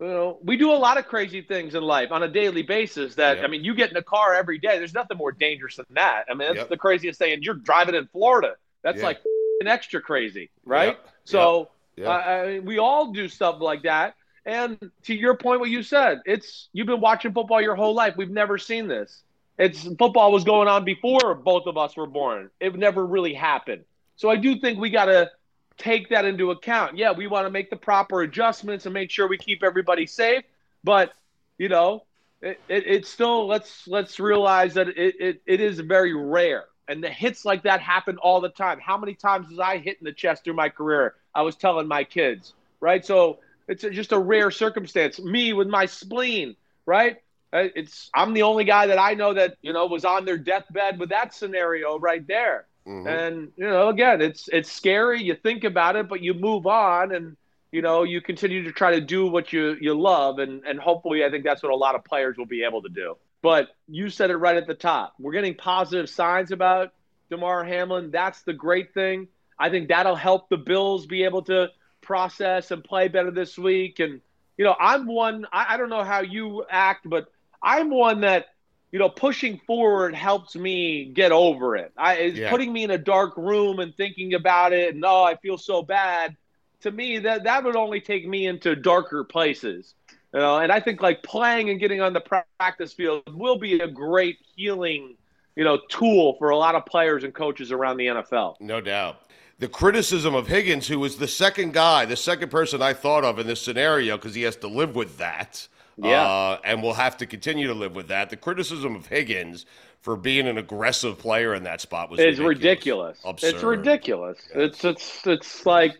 you 0.00 0.06
know, 0.06 0.38
we 0.42 0.56
do 0.56 0.72
a 0.72 0.74
lot 0.74 0.96
of 0.96 1.06
crazy 1.06 1.42
things 1.42 1.74
in 1.74 1.82
life 1.82 2.10
on 2.10 2.22
a 2.22 2.28
daily 2.28 2.62
basis 2.62 3.16
that 3.16 3.36
Yep. 3.36 3.44
I 3.44 3.48
mean, 3.48 3.62
you 3.64 3.74
get 3.74 3.90
in 3.90 3.96
a 3.96 4.02
car 4.02 4.34
every 4.34 4.58
day. 4.58 4.78
There's 4.78 4.94
nothing 4.94 5.18
more 5.18 5.32
dangerous 5.32 5.76
than 5.76 5.86
that. 5.90 6.24
I 6.30 6.34
mean, 6.34 6.48
that's 6.48 6.60
Yep. 6.60 6.68
the 6.70 6.78
craziest 6.78 7.18
thing. 7.18 7.34
And 7.34 7.42
you're 7.42 7.54
driving 7.54 7.94
in 7.94 8.06
Florida. 8.06 8.54
That's 8.82 8.98
Yeah. 8.98 9.04
like 9.04 9.20
extra 9.66 10.00
crazy, 10.00 10.50
right? 10.64 10.98
Yep. 10.98 11.08
So 11.24 11.70
Yep. 11.96 12.08
uh, 12.08 12.62
we 12.62 12.78
all 12.78 13.12
do 13.12 13.28
stuff 13.28 13.56
like 13.60 13.82
that. 13.82 14.14
And 14.44 14.78
to 15.04 15.14
your 15.14 15.36
point, 15.36 15.60
what 15.60 15.70
you 15.70 15.82
said, 15.82 16.20
it's 16.24 16.68
you've 16.72 16.86
been 16.86 17.00
watching 17.00 17.32
football 17.32 17.60
your 17.60 17.76
whole 17.76 17.94
life. 17.94 18.14
We've 18.16 18.30
never 18.30 18.58
seen 18.58 18.88
this. 18.88 19.22
It's 19.58 19.82
football 19.96 20.32
was 20.32 20.44
going 20.44 20.68
on 20.68 20.84
before 20.84 21.34
both 21.34 21.66
of 21.66 21.76
us 21.76 21.96
were 21.96 22.06
born. 22.06 22.50
It 22.58 22.74
never 22.74 23.04
really 23.06 23.34
happened. 23.34 23.84
So 24.16 24.30
I 24.30 24.36
do 24.36 24.58
think 24.58 24.78
we 24.78 24.90
got 24.90 25.06
to 25.06 25.30
take 25.78 26.08
that 26.10 26.24
into 26.24 26.50
account. 26.50 26.96
Yeah, 26.96 27.12
we 27.12 27.26
want 27.26 27.46
to 27.46 27.50
make 27.50 27.70
the 27.70 27.76
proper 27.76 28.22
adjustments 28.22 28.86
and 28.86 28.92
make 28.94 29.10
sure 29.10 29.28
we 29.28 29.38
keep 29.38 29.62
everybody 29.62 30.06
safe. 30.06 30.44
But 30.82 31.12
you 31.58 31.68
know, 31.68 32.04
it, 32.40 32.60
it, 32.68 32.84
it's 32.86 33.08
still 33.08 33.46
let's 33.46 33.86
let's 33.86 34.18
realize 34.18 34.74
that 34.74 34.88
it, 34.88 35.14
it, 35.20 35.42
it 35.46 35.60
is 35.60 35.78
very 35.80 36.14
rare. 36.14 36.64
And 36.88 37.02
the 37.02 37.08
hits 37.08 37.44
like 37.44 37.62
that 37.62 37.80
happen 37.80 38.18
all 38.18 38.40
the 38.40 38.48
time. 38.48 38.78
How 38.80 38.96
many 38.98 39.14
times 39.14 39.48
was 39.48 39.58
I 39.58 39.78
hit 39.78 39.98
in 40.00 40.04
the 40.04 40.12
chest 40.12 40.44
through 40.44 40.54
my 40.54 40.68
career? 40.68 41.14
I 41.34 41.42
was 41.42 41.56
telling 41.56 41.86
my 41.86 42.04
kids, 42.04 42.54
right? 42.80 43.04
So 43.04 43.38
it's 43.68 43.82
just 43.82 44.12
a 44.12 44.18
rare 44.18 44.50
circumstance. 44.50 45.20
Me 45.20 45.52
with 45.52 45.68
my 45.68 45.86
spleen, 45.86 46.56
right? 46.86 47.18
Uh, 47.52 47.68
It's 47.74 48.10
I'm 48.14 48.34
the 48.34 48.42
only 48.42 48.64
guy 48.64 48.86
that 48.86 48.98
I 48.98 49.14
know 49.14 49.34
that 49.34 49.56
you 49.62 49.72
know 49.72 49.86
was 49.86 50.04
on 50.04 50.24
their 50.24 50.38
deathbed 50.38 50.98
with 50.98 51.10
that 51.10 51.34
scenario 51.34 51.98
right 51.98 52.26
there. 52.26 52.66
Mhm. 52.86 53.06
And 53.06 53.52
you 53.56 53.64
know, 53.68 53.88
again, 53.88 54.20
it's 54.20 54.48
it's 54.48 54.70
scary. 54.70 55.22
You 55.22 55.34
think 55.34 55.64
about 55.64 55.96
it, 55.96 56.08
but 56.08 56.20
you 56.20 56.34
move 56.34 56.66
on, 56.66 57.14
and 57.14 57.36
you 57.70 57.80
know, 57.82 58.02
you 58.02 58.20
continue 58.20 58.64
to 58.64 58.72
try 58.72 58.92
to 58.92 59.00
do 59.00 59.26
what 59.26 59.52
you 59.52 59.76
you 59.80 59.94
love, 59.98 60.38
and 60.38 60.64
and 60.66 60.80
hopefully, 60.80 61.24
I 61.24 61.30
think 61.30 61.44
that's 61.44 61.62
what 61.62 61.72
a 61.72 61.76
lot 61.76 61.94
of 61.94 62.04
players 62.04 62.36
will 62.36 62.46
be 62.46 62.64
able 62.64 62.82
to 62.82 62.88
do. 62.88 63.16
But 63.42 63.68
you 63.88 64.08
said 64.08 64.30
it 64.30 64.36
right 64.36 64.56
at 64.56 64.66
the 64.66 64.74
top. 64.74 65.14
We're 65.18 65.32
getting 65.32 65.54
positive 65.54 66.08
signs 66.08 66.52
about 66.52 66.92
Damar 67.30 67.64
Hamlin. 67.64 68.10
That's 68.10 68.42
the 68.42 68.52
great 68.52 68.94
thing. 68.94 69.28
I 69.58 69.68
think 69.70 69.88
that'll 69.88 70.16
help 70.16 70.48
the 70.48 70.56
Bills 70.56 71.06
be 71.06 71.24
able 71.24 71.42
to 71.42 71.68
process 72.00 72.70
and 72.70 72.82
play 72.82 73.08
better 73.08 73.30
this 73.30 73.58
week. 73.58 74.00
And 74.00 74.20
you 74.56 74.64
know, 74.64 74.76
I'm 74.78 75.06
one. 75.06 75.46
I, 75.52 75.74
I 75.74 75.76
don't 75.76 75.88
know 75.90 76.04
how 76.04 76.20
you 76.20 76.64
act, 76.70 77.08
but 77.08 77.26
I'm 77.62 77.90
one 77.90 78.20
that 78.22 78.46
you 78.92 78.98
know, 78.98 79.08
pushing 79.08 79.58
forward 79.66 80.14
helps 80.14 80.54
me 80.54 81.06
get 81.06 81.32
over 81.32 81.76
it. 81.76 81.92
I, 81.96 82.14
it's 82.16 82.38
Yeah. 82.38 82.50
putting 82.50 82.70
me 82.70 82.84
in 82.84 82.90
a 82.90 82.98
dark 82.98 83.36
room 83.38 83.78
and 83.78 83.96
thinking 83.96 84.34
about 84.34 84.74
it, 84.74 84.94
and 84.94 85.02
oh, 85.04 85.24
I 85.24 85.36
feel 85.36 85.56
so 85.56 85.82
bad. 85.82 86.36
To 86.82 86.90
me, 86.90 87.18
that 87.20 87.44
that 87.44 87.64
would 87.64 87.74
only 87.76 88.00
take 88.02 88.26
me 88.28 88.46
into 88.46 88.76
darker 88.76 89.24
places. 89.24 89.94
You 90.34 90.40
know, 90.40 90.58
and 90.58 90.72
I 90.72 90.80
think 90.80 91.02
like 91.02 91.22
playing 91.22 91.68
and 91.70 91.78
getting 91.78 92.00
on 92.00 92.12
the 92.14 92.20
practice 92.58 92.92
field 92.92 93.22
will 93.34 93.58
be 93.58 93.80
a 93.80 93.86
great 93.88 94.38
healing, 94.56 95.16
you 95.56 95.64
know, 95.64 95.78
tool 95.90 96.36
for 96.38 96.50
a 96.50 96.56
lot 96.56 96.74
of 96.74 96.86
players 96.86 97.22
and 97.24 97.34
coaches 97.34 97.70
around 97.70 97.98
the 97.98 98.06
NFL. 98.06 98.56
No 98.60 98.80
doubt. 98.80 99.20
The 99.58 99.68
criticism 99.68 100.34
of 100.34 100.48
Higgins, 100.48 100.88
who 100.88 100.98
was 100.98 101.18
the 101.18 101.28
second 101.28 101.74
guy, 101.74 102.06
the 102.06 102.16
second 102.16 102.50
person 102.50 102.80
I 102.80 102.94
thought 102.94 103.24
of 103.24 103.38
in 103.38 103.46
this 103.46 103.60
scenario, 103.60 104.16
because 104.16 104.34
he 104.34 104.42
has 104.42 104.56
to 104.56 104.68
live 104.68 104.96
with 104.96 105.18
that. 105.18 105.68
Yeah. 105.98 106.22
Uh, 106.22 106.58
and 106.64 106.82
will 106.82 106.94
have 106.94 107.18
to 107.18 107.26
continue 107.26 107.66
to 107.66 107.74
live 107.74 107.94
with 107.94 108.08
that. 108.08 108.30
The 108.30 108.36
criticism 108.38 108.96
of 108.96 109.06
Higgins 109.06 109.66
for 110.00 110.16
being 110.16 110.48
an 110.48 110.56
aggressive 110.56 111.18
player 111.18 111.54
in 111.54 111.64
that 111.64 111.82
spot 111.82 112.10
was 112.10 112.18
It's 112.18 112.38
ridiculous. 112.40 113.18
ridiculous. 113.22 113.54
It's 113.54 113.62
ridiculous. 113.62 114.38
Yes. 114.48 114.56
It's 114.56 114.84
it's 114.84 115.26
it's 115.26 115.66
like 115.66 115.92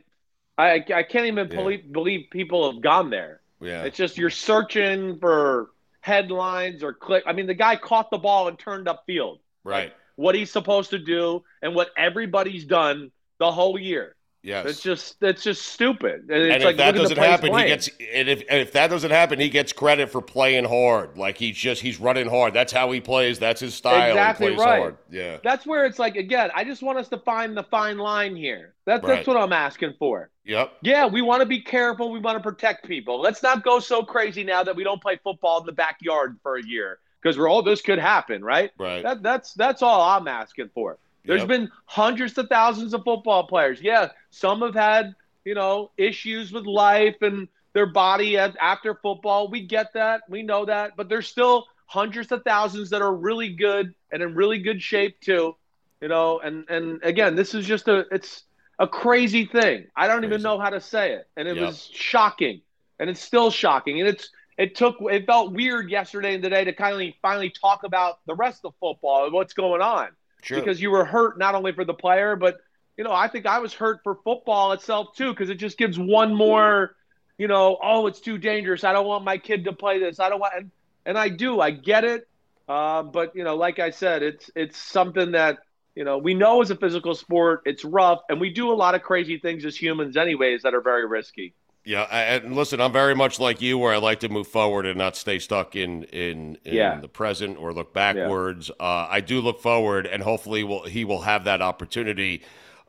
I 0.57 0.83
I 0.95 1.03
can't 1.03 1.27
even 1.27 1.49
Yeah. 1.51 1.57
believe 1.57 1.93
believe 1.93 2.31
people 2.31 2.73
have 2.73 2.81
gone 2.81 3.11
there. 3.11 3.42
Yeah. 3.63 3.85
It's 3.85 3.97
just 3.97 4.19
you're 4.19 4.31
searching 4.31 5.19
for 5.19 5.71
headlines 6.01 6.83
or 6.83 6.93
click. 6.93 7.25
I 7.27 7.33
mean, 7.33 7.47
the 7.47 7.55
guy 7.55 7.77
caught 7.77 8.11
the 8.11 8.19
ball 8.19 8.49
and 8.49 8.59
turned 8.59 8.87
upfield. 8.87 9.39
right. 9.65 9.93
What 10.17 10.35
he's 10.35 10.51
supposed 10.51 10.91
to 10.91 10.99
do 10.99 11.43
and 11.63 11.75
what 11.75 11.89
everybody's 11.97 12.67
done 12.67 13.11
the 13.39 13.51
whole 13.51 13.79
year. 13.79 14.15
Yes. 14.43 14.67
It's 14.67 14.83
just 14.83 15.23
it's 15.23 15.45
just 15.45 15.69
stupid. 15.69 16.29
And 16.29 16.31
it's 16.31 16.55
and 16.57 16.65
like 16.65 16.73
if 16.73 16.79
that 16.79 16.95
look 16.97 17.05
at 17.05 17.09
the 17.11 17.15
doesn't 17.15 17.31
happen, 17.31 17.59
he 17.59 17.67
gets. 17.67 17.89
And 18.13 18.29
if 18.29 18.43
and 18.49 18.61
if 18.61 18.73
that 18.73 18.91
doesn't 18.91 19.11
happen, 19.13 19.39
he 19.39 19.49
gets 19.49 19.73
credit 19.73 20.11
for 20.11 20.21
playing 20.21 20.65
hard. 20.65 21.17
Like 21.17 21.39
he's 21.39 21.57
just 21.57 21.81
he's 21.81 22.01
running 22.01 22.29
hard. 22.29 22.53
That's 22.53 22.73
how 22.73 22.91
he 22.91 23.01
plays. 23.01 23.39
That's 23.39 23.61
his 23.61 23.75
style. 23.75 24.11
Exactly 24.11 24.49
he 24.49 24.55
plays 24.55 24.67
right. 24.67 24.79
hard. 24.81 24.97
Yeah. 25.11 25.39
That's 25.45 25.65
where 25.65 25.85
it's 25.85 26.01
like 26.01 26.17
again. 26.17 26.51
I 26.57 26.65
just 26.65 26.83
want 26.83 26.99
us 26.99 27.09
to 27.11 27.19
find 27.19 27.57
the 27.57 27.63
fine 27.65 27.99
line 27.99 28.35
here. 28.35 28.75
That's 28.85 29.05
Right. 29.05 29.17
that's 29.17 29.29
what 29.29 29.37
I'm 29.37 29.53
asking 29.53 29.95
for. 29.99 30.31
Yep. 30.45 30.73
Yeah, 30.83 31.07
we 31.07 31.23
want 31.23 31.41
to 31.41 31.47
be 31.47 31.61
careful. 31.61 32.11
We 32.11 32.19
want 32.19 32.37
to 32.37 32.43
protect 32.43 32.85
people. 32.85 33.21
Let's 33.21 33.45
not 33.45 33.63
go 33.63 33.79
so 33.79 34.03
crazy 34.03 34.43
now 34.43 34.65
that 34.65 34.75
we 34.75 34.83
don't 34.83 35.01
play 35.01 35.21
football 35.23 35.61
in 35.61 35.67
the 35.67 35.73
backyard 35.73 36.37
for 36.43 36.57
a 36.57 36.67
year 36.67 36.99
because 37.23 37.39
we're 37.39 37.49
all 37.49 37.63
this 37.63 37.81
could 37.81 38.01
happen, 38.01 38.45
right? 38.45 38.73
Right. 38.77 39.05
That, 39.05 39.23
that's 39.23 39.55
that's 39.55 39.83
all 39.83 40.01
I'm 40.01 40.27
asking 40.27 40.71
for. 40.75 40.99
There's 41.27 41.45
Yep. 41.45 41.47
been 41.47 41.71
hundreds 41.87 42.37
of 42.39 42.49
thousands 42.49 42.95
of 42.95 43.03
football 43.05 43.47
players. 43.47 43.81
Yeah, 43.81 44.09
some 44.31 44.61
have 44.63 44.75
had 44.75 45.15
you 45.45 45.55
know 45.55 45.91
issues 45.97 46.53
with 46.53 46.67
life 46.67 47.17
and 47.23 47.49
their 47.75 47.87
body 47.87 48.37
after 48.37 48.95
football. 49.03 49.51
We 49.51 49.67
get 49.67 49.93
that. 49.95 50.23
We 50.29 50.43
know 50.43 50.65
that. 50.67 50.93
But 50.97 51.09
there's 51.09 51.29
still 51.29 51.67
hundreds 51.87 52.33
of 52.33 52.43
thousands 52.45 52.91
that 52.91 53.03
are 53.03 53.15
really 53.15 53.51
good 53.55 53.95
and 54.11 54.23
in 54.23 54.35
really 54.35 54.59
good 54.59 54.83
shape 54.83 55.21
too. 55.21 55.55
You 56.01 56.09
know, 56.09 56.41
and 56.41 56.65
and 56.69 57.01
again, 57.03 57.35
this 57.37 57.55
is 57.55 57.67
just 57.67 57.89
a 57.89 58.05
it's 58.11 58.45
a 58.79 58.87
crazy 58.89 59.47
thing. 59.47 59.87
I 59.97 60.07
don't 60.09 60.25
even 60.25 60.43
know 60.43 60.59
how 60.59 60.71
to 60.71 60.81
say 60.81 61.13
it, 61.15 61.27
and 61.37 61.49
it 61.49 61.57
Yep. 61.57 61.59
was 61.59 61.89
shocking, 61.93 62.63
and 62.99 63.09
it's 63.11 63.21
still 63.21 63.51
shocking, 63.51 64.01
and 64.01 64.09
it's 64.09 64.31
it 64.59 64.75
took 64.75 64.97
it 65.01 65.27
felt 65.27 65.53
weird 65.53 65.91
yesterday 65.91 66.35
and 66.35 66.43
today 66.43 66.65
to 66.65 66.73
kind 66.73 67.01
of 67.01 67.15
finally 67.23 67.51
talk 67.51 67.85
about 67.85 68.17
the 68.27 68.35
rest 68.35 68.63
of 68.65 68.75
football 68.81 69.25
and 69.25 69.33
what's 69.33 69.55
going 69.55 69.81
on 69.83 70.09
Sure. 70.43 70.59
because 70.59 70.81
you 70.81 70.91
were 70.91 71.05
hurt 71.05 71.39
not 71.39 71.55
only 71.55 71.73
for 71.73 71.85
the 71.85 71.95
player, 71.95 72.37
but 72.37 72.59
you 72.97 73.05
know 73.05 73.13
I 73.13 73.29
think 73.29 73.47
I 73.47 73.61
was 73.61 73.73
hurt 73.73 74.01
for 74.03 74.17
football 74.25 74.73
itself 74.73 75.15
too 75.17 75.31
because 75.31 75.51
it 75.51 75.55
just 75.55 75.79
gives 75.79 75.99
one 75.99 76.35
more, 76.35 76.95
you 77.39 77.49
know, 77.49 77.79
oh 77.83 78.07
it's 78.07 78.21
too 78.21 78.39
dangerous. 78.39 78.85
I 78.85 78.93
don't 78.93 79.07
want 79.07 79.25
my 79.25 79.39
kid 79.39 79.65
to 79.65 79.73
play 79.73 79.99
this. 79.99 80.21
I 80.21 80.29
don't 80.29 80.41
want, 80.41 80.55
and, 80.57 80.71
and 81.07 81.17
I 81.17 81.29
do. 81.29 81.61
I 81.61 81.71
get 81.71 82.05
it, 82.05 82.29
uh, 82.69 83.03
but 83.03 83.35
you 83.37 83.45
know, 83.45 83.57
like 83.57 83.79
I 83.79 83.91
said, 83.91 84.23
it's 84.23 84.51
it's 84.55 84.77
something 84.77 85.33
that 85.33 85.59
you 85.95 86.05
know 86.05 86.19
we 86.19 86.35
know 86.35 86.61
is 86.61 86.71
a 86.71 86.77
physical 86.77 87.15
sport. 87.15 87.63
It's 87.65 87.85
rough, 87.85 88.21
and 88.29 88.41
we 88.41 88.51
do 88.51 88.73
a 88.73 88.75
lot 88.75 88.95
of 88.95 89.03
crazy 89.03 89.39
things 89.39 89.65
as 89.65 89.77
humans, 89.77 90.17
anyways, 90.17 90.63
that 90.63 90.75
are 90.75 90.83
very 90.83 91.07
risky. 91.07 91.55
Yeah, 91.85 92.03
and 92.03 92.55
listen, 92.55 92.81
I'm 92.81 92.93
very 92.93 93.15
much 93.15 93.41
like 93.41 93.61
you, 93.61 93.77
where 93.77 93.93
I 93.93 93.97
like 93.97 94.21
to 94.21 94.29
move 94.29 94.47
forward 94.47 94.87
and 94.87 94.97
not 94.97 95.17
stay 95.17 95.41
stuck 95.41 95.75
in 95.75 96.05
in, 96.05 96.57
in 96.65 96.75
yeah. 96.75 97.01
the 97.01 97.09
present 97.09 97.59
or 97.59 97.73
look 97.73 97.93
backwards. 97.93 98.71
Yeah. 98.79 98.87
Uh, 98.87 99.09
I 99.11 99.21
do 99.21 99.41
look 99.41 99.61
forward, 99.61 100.07
and 100.07 100.23
hopefully, 100.23 100.63
will 100.63 100.85
he 100.85 101.05
will 101.05 101.23
have 101.23 101.45
that 101.45 101.61
opportunity 101.61 102.43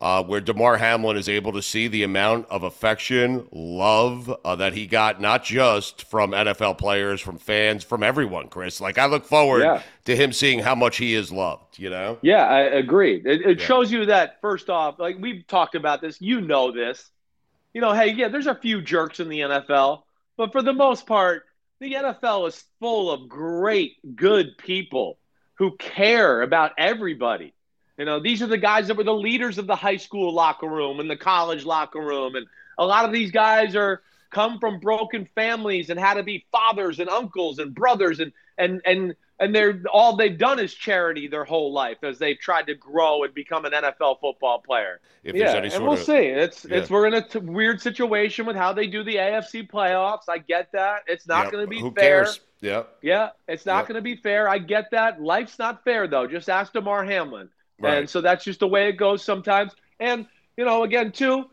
uh, 0.03 0.21
where 0.21 0.41
Damar 0.41 0.75
Hamlin 0.75 1.15
is 1.15 1.29
able 1.29 1.53
to 1.53 1.61
see 1.61 1.87
the 1.87 2.03
amount 2.03 2.45
of 2.49 2.63
affection, 2.63 3.47
love 3.53 4.29
uh, 4.43 4.53
that 4.57 4.73
he 4.73 4.85
got, 4.85 5.21
not 5.21 5.45
just 5.45 6.03
from 6.03 6.31
NFL 6.31 6.77
players, 6.77 7.21
from 7.21 7.37
fans, 7.37 7.85
from 7.85 8.03
everyone, 8.03 8.49
Chris. 8.49 8.81
Like, 8.81 8.97
I 8.97 9.05
look 9.05 9.23
forward 9.23 9.61
yeah. 9.61 9.81
to 10.03 10.13
him 10.13 10.33
seeing 10.33 10.59
how 10.59 10.75
much 10.75 10.97
he 10.97 11.13
is 11.13 11.31
loved, 11.31 11.79
you 11.79 11.89
know? 11.89 12.17
Yeah, 12.21 12.45
I 12.45 12.59
agree. 12.59 13.21
It, 13.23 13.43
it 13.43 13.59
yeah. 13.61 13.65
shows 13.65 13.93
you 13.93 14.07
that, 14.07 14.41
first 14.41 14.69
off, 14.69 14.99
like 14.99 15.15
we've 15.21 15.47
talked 15.47 15.73
about 15.73 16.01
this, 16.01 16.19
you 16.19 16.41
know 16.41 16.69
this. 16.69 17.09
You 17.73 17.81
know, 17.81 17.93
hey, 17.93 18.13
yeah, 18.13 18.27
there's 18.27 18.47
a 18.47 18.55
few 18.55 18.81
jerks 18.81 19.19
in 19.19 19.29
the 19.29 19.39
NFL, 19.39 20.03
but 20.37 20.51
for 20.51 20.61
the 20.61 20.73
most 20.73 21.07
part, 21.07 21.43
the 21.79 21.93
NFL 21.93 22.47
is 22.47 22.63
full 22.79 23.11
of 23.11 23.27
great, 23.27 24.15
good 24.15 24.57
people 24.57 25.17
who 25.55 25.75
care 25.77 26.41
about 26.41 26.71
everybody. 26.77 27.53
You 27.97 28.05
know, 28.05 28.19
these 28.19 28.41
are 28.41 28.47
the 28.47 28.57
guys 28.57 28.87
that 28.87 28.97
were 28.97 29.03
the 29.03 29.13
leaders 29.13 29.57
of 29.57 29.67
the 29.67 29.75
high 29.75 29.97
school 29.97 30.33
locker 30.33 30.67
room 30.67 30.99
and 30.99 31.09
the 31.09 31.17
college 31.17 31.65
locker 31.65 31.99
room. 31.99 32.35
And 32.35 32.47
a 32.77 32.85
lot 32.85 33.05
of 33.05 33.11
these 33.11 33.31
guys 33.31 33.75
are 33.75 34.01
come 34.31 34.59
from 34.59 34.79
broken 34.79 35.27
families 35.35 35.89
and 35.89 35.99
had 35.99 36.15
to 36.15 36.23
be 36.23 36.45
fathers 36.51 36.99
and 36.99 37.09
uncles 37.09 37.59
and 37.59 37.73
brothers 37.73 38.19
and 38.19 38.31
and 38.57 38.81
and 38.85 39.15
and 39.39 39.53
they're 39.53 39.81
all 39.91 40.15
they've 40.15 40.37
done 40.37 40.59
is 40.59 40.73
charity 40.73 41.27
their 41.27 41.43
whole 41.43 41.73
life 41.73 41.97
as 42.03 42.19
they've 42.19 42.39
tried 42.39 42.67
to 42.67 42.75
grow 42.75 43.23
and 43.23 43.33
become 43.33 43.65
an 43.65 43.71
NFL 43.71 44.19
football 44.19 44.59
player. 44.59 45.01
If 45.23 45.35
yeah, 45.35 45.55
and 45.55 45.83
we'll 45.83 45.93
of, 45.93 45.99
see. 45.99 46.13
It's 46.13 46.65
yeah. 46.65 46.77
it's 46.77 46.89
we're 46.89 47.07
in 47.07 47.15
a 47.15 47.21
t- 47.21 47.39
weird 47.39 47.81
situation 47.81 48.45
with 48.45 48.55
how 48.55 48.73
they 48.73 48.87
do 48.87 49.03
the 49.03 49.15
AFC 49.15 49.69
playoffs. 49.69 50.29
I 50.29 50.37
get 50.37 50.71
that. 50.73 51.03
It's 51.07 51.27
not 51.27 51.51
going 51.51 51.65
to 51.65 51.69
be 51.69 51.81
fair. 51.81 52.23
Cares? 52.25 52.39
Yeah. 52.61 52.83
Yeah, 53.01 53.29
it's 53.47 53.65
not 53.65 53.87
going 53.87 53.95
to 53.95 54.01
be 54.01 54.15
fair. 54.15 54.47
I 54.47 54.57
get 54.57 54.91
that. 54.91 55.21
Life's 55.21 55.59
not 55.59 55.83
fair 55.83 56.07
though. 56.07 56.27
Just 56.27 56.49
ask 56.49 56.71
Damar 56.71 57.03
Hamlin. 57.03 57.49
Right. 57.79 57.97
And 57.97 58.09
so 58.09 58.21
that's 58.21 58.45
just 58.45 58.61
the 58.61 58.67
way 58.67 58.87
it 58.87 58.93
goes 58.93 59.23
sometimes. 59.23 59.73
And, 59.99 60.27
you 60.55 60.63
know, 60.63 60.83
again, 60.83 61.11
too, 61.11 61.49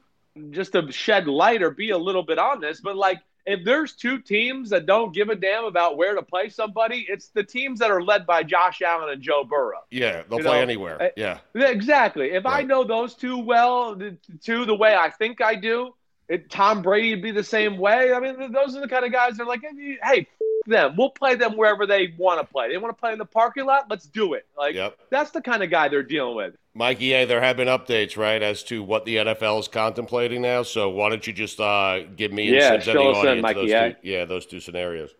just 0.50 0.72
to 0.72 0.90
shed 0.92 1.26
light 1.26 1.62
or 1.62 1.70
be 1.70 1.90
a 1.90 1.98
little 1.98 2.22
bit 2.22 2.38
on 2.38 2.60
this, 2.60 2.80
but 2.80 2.96
like 2.96 3.18
if 3.46 3.64
there's 3.64 3.94
two 3.94 4.18
teams 4.20 4.70
that 4.70 4.86
don't 4.86 5.14
give 5.14 5.28
a 5.28 5.34
damn 5.34 5.64
about 5.64 5.96
where 5.96 6.14
to 6.14 6.22
play 6.22 6.48
somebody, 6.48 7.06
it's 7.08 7.28
the 7.28 7.42
teams 7.44 7.78
that 7.80 7.90
are 7.90 8.02
led 8.02 8.26
by 8.26 8.42
Josh 8.42 8.82
Allen 8.82 9.10
and 9.10 9.22
Joe 9.22 9.44
Burrow. 9.44 9.80
Yeah, 9.90 10.22
they'll 10.28 10.38
You 10.38 10.44
play 10.44 10.56
know, 10.56 10.62
anywhere. 10.62 11.02
uh, 11.02 11.08
yeah. 11.16 11.38
Exactly. 11.54 12.30
If 12.32 12.46
I 12.46 12.62
know 12.62 12.84
those 12.84 13.14
two 13.14 13.38
well, 13.38 13.94
the 13.94 14.16
two 14.42 14.64
the 14.64 14.74
way 14.74 14.94
I 14.94 15.10
think 15.10 15.40
I 15.40 15.54
do, 15.54 15.94
it, 16.28 16.48
Tom 16.50 16.82
Brady 16.82 17.10
would 17.14 17.22
be 17.22 17.32
the 17.32 17.42
same 17.44 17.76
way. 17.78 18.12
I 18.12 18.20
mean, 18.20 18.52
those 18.52 18.76
are 18.76 18.80
the 18.80 18.88
kind 18.88 19.04
of 19.04 19.12
guys 19.12 19.36
that 19.36 19.42
are 19.42 19.46
like, 19.46 19.62
hey, 19.62 19.98
f- 20.20 20.26
them. 20.66 20.94
We'll 20.96 21.10
play 21.10 21.34
them 21.34 21.56
wherever 21.56 21.86
they 21.86 22.14
want 22.16 22.40
to 22.40 22.46
play. 22.46 22.70
They 22.70 22.76
want 22.78 22.96
to 22.96 23.00
play 23.00 23.12
in 23.12 23.18
the 23.18 23.24
parking 23.24 23.64
lot. 23.66 23.86
Let's 23.90 24.06
do 24.06 24.34
it. 24.34 24.46
Like 24.56 24.74
Yep. 24.76 24.96
that's 25.10 25.30
the 25.32 25.40
kind 25.40 25.62
of 25.64 25.70
guy 25.70 25.88
they're 25.88 26.02
dealing 26.04 26.36
with. 26.36 26.54
Mikey, 26.74 27.06
yeah, 27.06 27.24
there 27.24 27.40
have 27.40 27.56
been 27.56 27.68
updates, 27.68 28.16
right, 28.16 28.40
as 28.40 28.62
to 28.64 28.82
what 28.82 29.04
the 29.04 29.16
NFL 29.16 29.58
is 29.60 29.68
contemplating 29.68 30.42
now. 30.42 30.62
So 30.62 30.88
why 30.88 31.08
don't 31.08 31.26
you 31.26 31.32
just 31.32 31.58
uh, 31.58 32.04
give 32.16 32.32
me 32.32 32.48
Yeah, 32.54 32.74
and 32.74 32.82
the 32.82 32.92
show 32.92 33.10
us 33.10 33.16
in, 33.18 33.28
audience 33.28 33.42
Mikey, 33.42 33.60
those 33.60 33.70
yeah. 33.70 33.88
two, 33.88 33.94
yeah, 34.02 34.24
those 34.24 34.46
two 34.46 34.60
scenarios. 34.60 35.10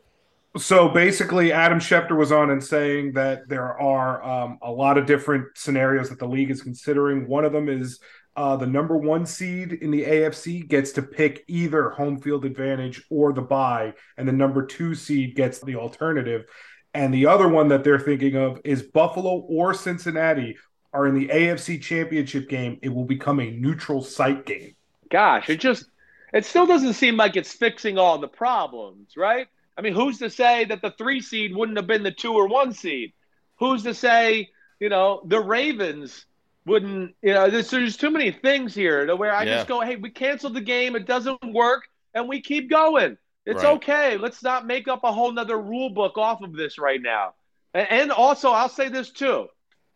So 0.56 0.88
basically, 0.88 1.52
Adam 1.52 1.78
Schefter 1.78 2.16
was 2.16 2.32
on 2.32 2.50
and 2.50 2.62
saying 2.62 3.12
that 3.12 3.48
there 3.48 3.80
are 3.80 4.22
um, 4.22 4.58
a 4.62 4.70
lot 4.70 4.98
of 4.98 5.06
different 5.06 5.46
scenarios 5.56 6.08
that 6.08 6.18
the 6.18 6.26
league 6.26 6.50
is 6.50 6.62
considering. 6.62 7.28
One 7.28 7.44
of 7.44 7.52
them 7.52 7.68
is 7.68 8.00
uh, 8.36 8.56
the 8.56 8.66
number 8.66 8.96
one 8.96 9.26
seed 9.26 9.72
in 9.72 9.90
the 9.90 10.04
AFC 10.04 10.66
gets 10.66 10.92
to 10.92 11.02
pick 11.02 11.44
either 11.48 11.90
home 11.90 12.20
field 12.20 12.44
advantage 12.44 13.02
or 13.10 13.32
the 13.32 13.42
bye, 13.42 13.92
and 14.16 14.26
the 14.26 14.32
number 14.32 14.64
two 14.66 14.94
seed 14.94 15.34
gets 15.34 15.60
the 15.60 15.76
alternative. 15.76 16.46
And 16.94 17.14
the 17.14 17.26
other 17.26 17.48
one 17.48 17.68
that 17.68 17.84
they're 17.84 18.00
thinking 18.00 18.36
of 18.36 18.60
is 18.64 18.82
Buffalo 18.82 19.46
or 19.48 19.74
Cincinnati 19.74 20.56
are 20.92 21.06
in 21.06 21.14
the 21.14 21.28
AFC 21.28 21.78
championship 21.78 22.48
game. 22.48 22.78
It 22.82 22.90
will 22.90 23.04
become 23.04 23.40
a 23.40 23.50
neutral 23.50 24.02
site 24.02 24.46
game. 24.46 24.74
Gosh, 25.10 25.48
it 25.50 25.60
just 25.60 25.86
it 26.32 26.44
still 26.44 26.66
doesn't 26.66 26.94
seem 26.94 27.16
like 27.16 27.36
it's 27.36 27.52
fixing 27.52 27.98
all 27.98 28.18
the 28.18 28.28
problems, 28.28 29.16
right? 29.16 29.48
I 29.76 29.82
mean, 29.82 29.94
who's 29.94 30.18
to 30.18 30.30
say 30.30 30.64
that 30.66 30.82
the 30.82 30.92
three 30.92 31.20
seed 31.20 31.54
wouldn't 31.54 31.78
have 31.78 31.86
been 31.86 32.02
the 32.02 32.10
two 32.12 32.32
or 32.34 32.46
one 32.48 32.72
seed? 32.72 33.12
Who's 33.58 33.82
to 33.84 33.94
say, 33.94 34.50
you 34.78 34.88
know, 34.88 35.22
the 35.26 35.40
Ravens 35.40 36.26
wouldn't, 36.66 37.14
you 37.22 37.34
know, 37.34 37.50
there's, 37.50 37.70
there's 37.70 37.96
too 37.96 38.10
many 38.10 38.30
things 38.30 38.74
here 38.74 39.06
to 39.06 39.16
where 39.16 39.34
I 39.34 39.44
Yeah. 39.44 39.46
just 39.46 39.66
go, 39.66 39.80
hey, 39.80 39.96
we 39.96 40.10
canceled 40.10 40.54
the 40.54 40.60
game, 40.60 40.94
it 40.96 41.06
doesn't 41.06 41.38
work, 41.52 41.84
and 42.14 42.28
we 42.28 42.40
keep 42.40 42.70
going. 42.70 43.16
It's 43.46 43.62
Right. 43.62 43.74
okay. 43.76 44.16
Let's 44.18 44.42
not 44.42 44.66
make 44.66 44.86
up 44.86 45.02
a 45.02 45.12
whole 45.12 45.32
nother 45.32 45.58
rule 45.60 45.90
book 45.90 46.18
off 46.18 46.42
of 46.42 46.52
this 46.52 46.78
right 46.78 47.00
now. 47.00 47.34
And, 47.74 47.88
and 47.90 48.12
also, 48.12 48.50
I'll 48.50 48.68
say 48.68 48.88
this 48.88 49.10
too. 49.10 49.48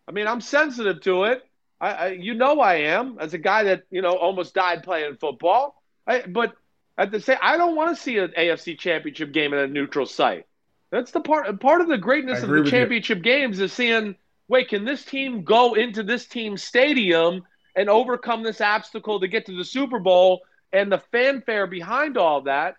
I 0.08 0.12
mean, 0.12 0.26
I'm 0.26 0.40
sensitive 0.40 1.00
to 1.02 1.24
it. 1.24 1.44
I, 1.80 1.90
I, 1.90 2.06
you 2.08 2.34
know, 2.34 2.60
I 2.60 2.74
am 2.76 3.18
as 3.20 3.34
a 3.34 3.38
guy 3.38 3.64
that 3.64 3.84
you 3.90 4.02
know 4.02 4.16
almost 4.16 4.54
died 4.54 4.82
playing 4.82 5.16
football. 5.16 5.82
I, 6.06 6.22
but 6.26 6.54
at 6.96 7.10
the 7.10 7.20
same, 7.20 7.38
I 7.42 7.56
don't 7.56 7.76
want 7.76 7.96
to 7.96 8.02
see 8.02 8.18
an 8.18 8.32
AFC 8.38 8.78
Championship 8.78 9.32
game 9.32 9.52
in 9.52 9.58
a 9.58 9.66
neutral 9.66 10.06
site. 10.06 10.46
That's 10.90 11.10
the 11.10 11.20
part. 11.20 11.58
Part 11.60 11.80
of 11.80 11.88
the 11.88 11.98
greatness 11.98 12.42
of 12.42 12.48
the 12.48 12.56
with 12.56 12.64
you. 12.66 12.70
championship 12.70 13.22
games 13.22 13.60
is 13.60 13.72
seeing. 13.72 14.14
Wait, 14.46 14.68
can 14.68 14.84
this 14.84 15.04
team 15.04 15.42
go 15.42 15.74
into 15.74 16.02
this 16.02 16.26
team's 16.26 16.62
stadium 16.62 17.44
and 17.74 17.88
overcome 17.88 18.42
this 18.42 18.60
obstacle 18.60 19.18
to 19.20 19.26
get 19.26 19.46
to 19.46 19.56
the 19.56 19.64
Super 19.64 19.98
Bowl 19.98 20.42
and 20.72 20.92
the 20.92 20.98
fanfare 21.10 21.66
behind 21.66 22.16
all 22.16 22.42
that? 22.42 22.76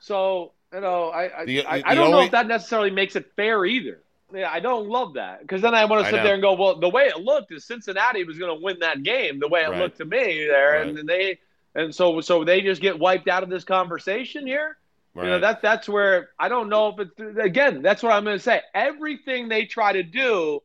So 0.00 0.52
you 0.72 0.80
know, 0.80 1.08
I 1.08 1.40
I, 1.40 1.44
The- 1.46 1.66
I, 1.66 1.78
the 1.78 1.88
I 1.88 1.94
don't 1.94 2.10
know 2.10 2.20
if 2.20 2.30
that 2.32 2.46
necessarily 2.46 2.90
makes 2.90 3.16
it 3.16 3.32
fair 3.36 3.64
either. 3.64 4.00
Yeah, 4.34 4.50
I 4.52 4.60
don't 4.60 4.88
love 4.88 5.14
that 5.14 5.40
because 5.40 5.62
then 5.62 5.74
I 5.74 5.84
want 5.86 6.04
to 6.04 6.10
sit 6.10 6.22
there 6.22 6.34
and 6.34 6.42
go, 6.42 6.52
well, 6.52 6.78
the 6.78 6.88
way 6.88 7.04
it 7.04 7.18
looked 7.18 7.50
is 7.50 7.64
Cincinnati 7.64 8.24
was 8.24 8.38
going 8.38 8.54
to 8.54 8.62
win 8.62 8.80
that 8.80 9.02
game. 9.02 9.40
The 9.40 9.48
way 9.48 9.62
it 9.62 9.70
Right. 9.70 9.80
looked 9.80 9.98
to 9.98 10.04
me 10.04 10.44
there, 10.46 10.78
Right. 10.78 10.86
and 10.86 10.96
then 10.96 11.06
they 11.06 11.38
and 11.74 11.94
so 11.94 12.20
so 12.20 12.44
they 12.44 12.60
just 12.60 12.82
get 12.82 12.98
wiped 12.98 13.28
out 13.28 13.42
of 13.42 13.48
this 13.48 13.64
conversation 13.64 14.46
here. 14.46 14.76
You 15.16 15.22
know 15.22 15.30
Right. 15.32 15.40
that 15.40 15.62
that's 15.62 15.88
where 15.88 16.28
I 16.38 16.48
don't 16.48 16.68
know 16.68 16.88
if 16.88 17.08
it's 17.18 17.38
again. 17.38 17.80
That's 17.82 18.02
what 18.02 18.12
I'm 18.12 18.24
going 18.24 18.36
to 18.36 18.42
say. 18.42 18.60
Everything 18.74 19.48
they 19.48 19.64
try 19.64 19.92
to 19.94 20.02
do, 20.02 20.60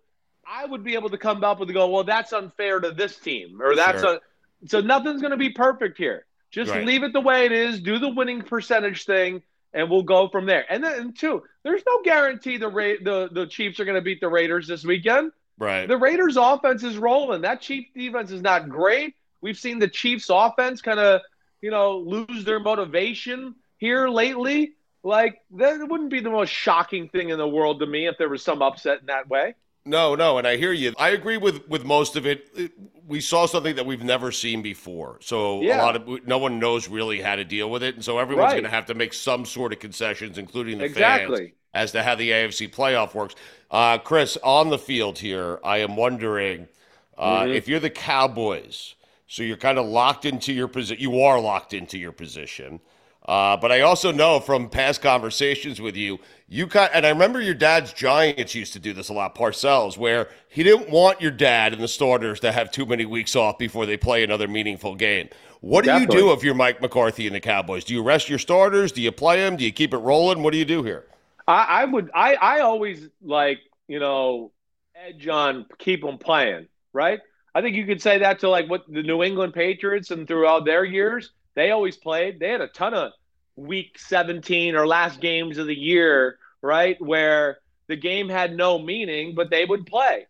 I 0.46 0.66
would 0.66 0.84
be 0.84 0.96
able 0.96 1.10
to 1.12 1.18
come 1.18 1.42
up 1.44 1.60
with 1.60 1.70
and 1.70 1.74
go, 1.74 1.88
well, 1.88 2.04
that's 2.04 2.34
unfair 2.34 2.80
to 2.82 2.92
this 2.92 3.18
team, 3.18 3.62
or 3.62 3.76
that's 3.76 4.02
Sure. 4.02 4.16
a. 4.16 4.20
So 4.68 4.82
nothing's 4.82 5.22
going 5.22 5.32
to 5.32 5.38
be 5.38 5.50
perfect 5.52 5.98
here. 5.98 6.26
Just 6.52 6.72
Right. 6.72 6.86
leave 6.86 7.04
it 7.04 7.14
the 7.14 7.22
way 7.22 7.46
it 7.46 7.52
is. 7.54 7.80
Do 7.80 7.98
the 7.98 8.10
winning 8.10 8.42
percentage 8.42 9.06
thing, 9.06 9.42
and 9.74 9.90
we'll 9.90 10.04
go 10.04 10.30
from 10.30 10.46
there. 10.46 10.66
And 10.72 10.84
then 10.84 11.00
and 11.00 11.18
two, 11.18 11.44
there's 11.64 11.82
no 11.88 12.02
guarantee 12.04 12.58
the 12.58 12.70
Ra- 12.70 13.02
the 13.02 13.30
the 13.32 13.48
Chiefs 13.48 13.80
are 13.80 13.86
going 13.86 13.96
to 13.96 14.02
beat 14.02 14.22
the 14.22 14.30
Raiders 14.30 14.68
this 14.68 14.84
weekend. 14.86 15.32
right. 15.58 15.88
The 15.88 15.98
Raiders' 15.98 16.38
offense 16.38 16.84
is 16.84 16.98
rolling. 16.98 17.42
That 17.42 17.62
Chiefs 17.62 17.90
defense 17.96 18.32
is 18.32 18.42
not 18.42 18.70
great. 18.70 19.16
We've 19.42 19.58
seen 19.58 19.80
the 19.80 19.90
Chiefs' 19.90 20.30
offense 20.30 20.82
kind 20.82 21.00
of, 21.00 21.22
you 21.62 21.72
know, 21.72 21.98
lose 21.98 22.46
their 22.46 22.60
motivation 22.60 23.56
here 23.78 24.08
lately. 24.08 24.74
Like 25.04 25.42
that 25.52 25.80
wouldn't 25.90 26.12
be 26.12 26.22
the 26.22 26.30
most 26.30 26.50
shocking 26.50 27.10
thing 27.10 27.30
in 27.30 27.38
the 27.38 27.48
world 27.48 27.80
to 27.80 27.86
me 27.86 28.08
if 28.08 28.18
there 28.18 28.30
was 28.30 28.42
some 28.44 28.62
upset 28.62 29.02
in 29.02 29.08
that 29.08 29.28
way. 29.28 29.56
No, 29.86 30.16
no, 30.16 30.38
and 30.38 30.48
I 30.48 30.56
hear 30.56 30.72
you. 30.72 30.94
I 30.98 31.10
agree 31.10 31.38
with 31.38 31.68
with 31.68 31.84
most 31.84 32.16
of 32.16 32.26
it. 32.26 32.72
We 33.06 33.20
saw 33.20 33.46
something 33.48 33.76
that 33.76 33.86
we've 33.86 34.04
never 34.04 34.32
seen 34.32 34.62
before, 34.62 35.18
so 35.22 35.62
yeah. 35.62 35.82
a 35.82 35.84
lot 35.84 35.96
of 35.98 36.26
no 36.26 36.38
one 36.38 36.58
knows 36.58 36.88
really 36.88 37.20
how 37.20 37.36
to 37.36 37.44
deal 37.44 37.70
with 37.70 37.84
it, 37.84 37.96
and 37.96 38.04
so 38.06 38.18
everyone's 38.18 38.54
Right. 38.54 38.54
going 38.54 38.64
to 38.64 38.70
have 38.70 38.86
to 38.86 38.94
make 38.94 39.14
some 39.14 39.46
sort 39.46 39.74
of 39.74 39.80
concessions, 39.80 40.38
including 40.38 40.78
the 40.78 40.88
fans, 40.88 41.42
as 41.74 41.92
to 41.92 42.02
how 42.04 42.16
the 42.16 42.32
AFC 42.32 42.70
playoff 42.70 43.14
works. 43.14 43.36
Uh, 43.70 43.98
Chris, 43.98 44.38
on 44.42 44.70
the 44.70 44.78
field 44.80 45.20
here, 45.20 45.60
I 45.66 45.80
am 45.80 45.98
wondering 45.98 46.70
uh, 47.18 47.42
Mm-hmm. 47.42 47.52
if 47.52 47.68
you're 47.68 47.82
the 47.82 47.90
Cowboys, 47.90 48.96
so 49.28 49.44
you're 49.44 49.58
kind 49.58 49.78
of 49.78 49.86
locked 49.86 50.24
into 50.26 50.54
your 50.54 50.70
position. 50.70 51.02
You 51.02 51.22
are 51.24 51.40
locked 51.42 51.74
into 51.74 51.98
your 51.98 52.14
position. 52.14 52.80
Uh, 53.26 53.56
but 53.56 53.72
I 53.72 53.82
also 53.82 54.12
know 54.12 54.40
from 54.40 54.70
past 54.70 55.02
conversations 55.02 55.80
with 55.80 55.96
you, 55.96 56.20
you 56.50 56.68
got, 56.68 56.92
and 56.94 57.06
I 57.06 57.10
remember 57.10 57.42
your 57.42 57.54
dad's 57.54 57.94
Giants 57.94 58.54
used 58.54 58.74
to 58.74 58.80
do 58.80 58.92
this 58.92 59.10
a 59.10 59.14
lot, 59.14 59.34
Parcells, 59.34 59.98
where 59.98 60.30
he 60.50 60.62
didn't 60.62 60.90
want 60.90 61.22
your 61.22 61.32
dad 61.32 61.72
and 61.74 61.82
the 61.82 61.88
starters 61.88 62.42
to 62.42 62.52
have 62.52 62.70
too 62.70 62.86
many 62.86 63.06
weeks 63.06 63.36
off 63.36 63.58
before 63.58 63.86
they 63.86 63.96
play 63.96 64.24
another 64.24 64.48
meaningful 64.48 64.96
game. 64.96 65.30
What 65.62 65.86
do 65.86 65.94
you 65.98 66.06
do 66.06 66.34
if 66.34 66.44
you're 66.44 66.54
Mike 66.54 66.82
McCarthy 66.82 67.26
and 67.26 67.34
the 67.34 67.40
Cowboys? 67.40 67.86
Do 67.86 67.94
you 67.94 68.04
rest 68.04 68.28
your 68.28 68.40
starters? 68.40 68.92
Do 68.92 69.02
you 69.02 69.14
play 69.14 69.38
them? 69.38 69.56
Do 69.56 69.64
you 69.64 69.72
keep 69.72 69.94
it 69.94 70.00
rolling? 70.00 70.44
What 70.44 70.52
do 70.52 70.58
you 70.58 70.66
do 70.66 70.84
here? 70.84 71.06
I, 71.48 71.64
I 71.64 71.86
would. 71.86 72.12
I 72.14 72.36
I 72.36 72.60
always 72.60 73.08
like 73.22 73.60
you 73.88 74.00
know 74.00 74.52
edge 74.94 75.26
on 75.30 75.66
keep 75.78 76.02
them 76.02 76.18
playing. 76.18 76.68
Right. 76.92 77.22
I 77.56 77.62
think 77.62 77.78
you 77.78 77.86
could 77.86 78.02
say 78.02 78.20
that 78.20 78.40
to 78.40 78.50
like 78.50 78.70
what 78.70 78.84
the 78.90 79.04
New 79.04 79.24
England 79.24 79.54
Patriots 79.54 80.12
and 80.12 80.28
throughout 80.28 80.66
their 80.66 80.84
years 80.84 81.32
they 81.56 81.72
always 81.72 81.98
played. 81.98 82.40
They 82.40 82.50
had 82.50 82.62
a 82.62 82.68
ton 82.68 82.94
of 82.94 83.12
week 83.56 83.98
17 84.00 84.76
or 84.76 84.88
last 84.88 85.20
games 85.20 85.58
of 85.58 85.68
the 85.68 85.78
year, 85.78 86.38
right, 86.62 87.00
where 87.02 87.60
the 87.88 87.96
game 87.96 88.30
had 88.30 88.56
no 88.56 88.80
meaning, 88.80 89.36
but 89.36 89.50
they 89.50 89.66
would 89.66 89.86
play. 89.86 90.28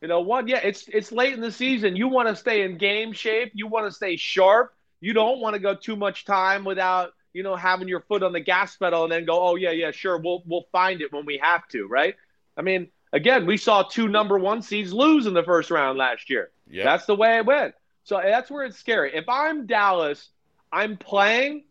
You 0.00 0.08
know, 0.08 0.20
one, 0.20 0.48
yeah, 0.48 0.60
it's 0.62 0.86
it's 0.88 1.12
late 1.12 1.32
in 1.32 1.40
the 1.40 1.52
season. 1.52 1.96
You 1.96 2.08
want 2.08 2.28
to 2.28 2.36
stay 2.36 2.62
in 2.62 2.76
game 2.76 3.12
shape. 3.12 3.52
You 3.54 3.68
want 3.68 3.86
to 3.86 3.92
stay 3.92 4.16
sharp. 4.16 4.74
You 5.00 5.12
don't 5.12 5.40
want 5.40 5.54
to 5.54 5.60
go 5.60 5.74
too 5.74 5.96
much 5.96 6.24
time 6.24 6.64
without 6.64 7.12
you 7.34 7.42
know, 7.42 7.56
having 7.56 7.88
your 7.88 8.00
foot 8.00 8.22
on 8.22 8.32
the 8.32 8.40
gas 8.40 8.76
pedal 8.76 9.02
and 9.02 9.12
then 9.12 9.26
go, 9.26 9.46
oh 9.46 9.56
yeah, 9.56 9.72
yeah, 9.72 9.90
sure, 9.90 10.16
we'll 10.16 10.42
we'll 10.46 10.66
find 10.72 11.02
it 11.02 11.12
when 11.12 11.26
we 11.26 11.38
have 11.42 11.66
to, 11.68 11.86
right? 11.86 12.14
I 12.56 12.62
mean, 12.62 12.88
again, 13.12 13.44
we 13.44 13.56
saw 13.56 13.82
two 13.82 14.08
number 14.08 14.38
one 14.38 14.62
seeds 14.62 14.92
lose 14.92 15.26
in 15.26 15.34
the 15.34 15.42
first 15.42 15.70
round 15.70 15.98
last 15.98 16.30
year. 16.30 16.50
Yeah. 16.70 16.84
That's 16.84 17.04
the 17.04 17.16
way 17.16 17.36
it 17.36 17.44
went. 17.44 17.74
So 18.04 18.20
that's 18.22 18.50
where 18.50 18.64
it's 18.64 18.78
scary. 18.78 19.14
If 19.14 19.28
I'm 19.28 19.66
Dallas, 19.66 20.30
I'm 20.74 20.96
playing. 20.98 21.64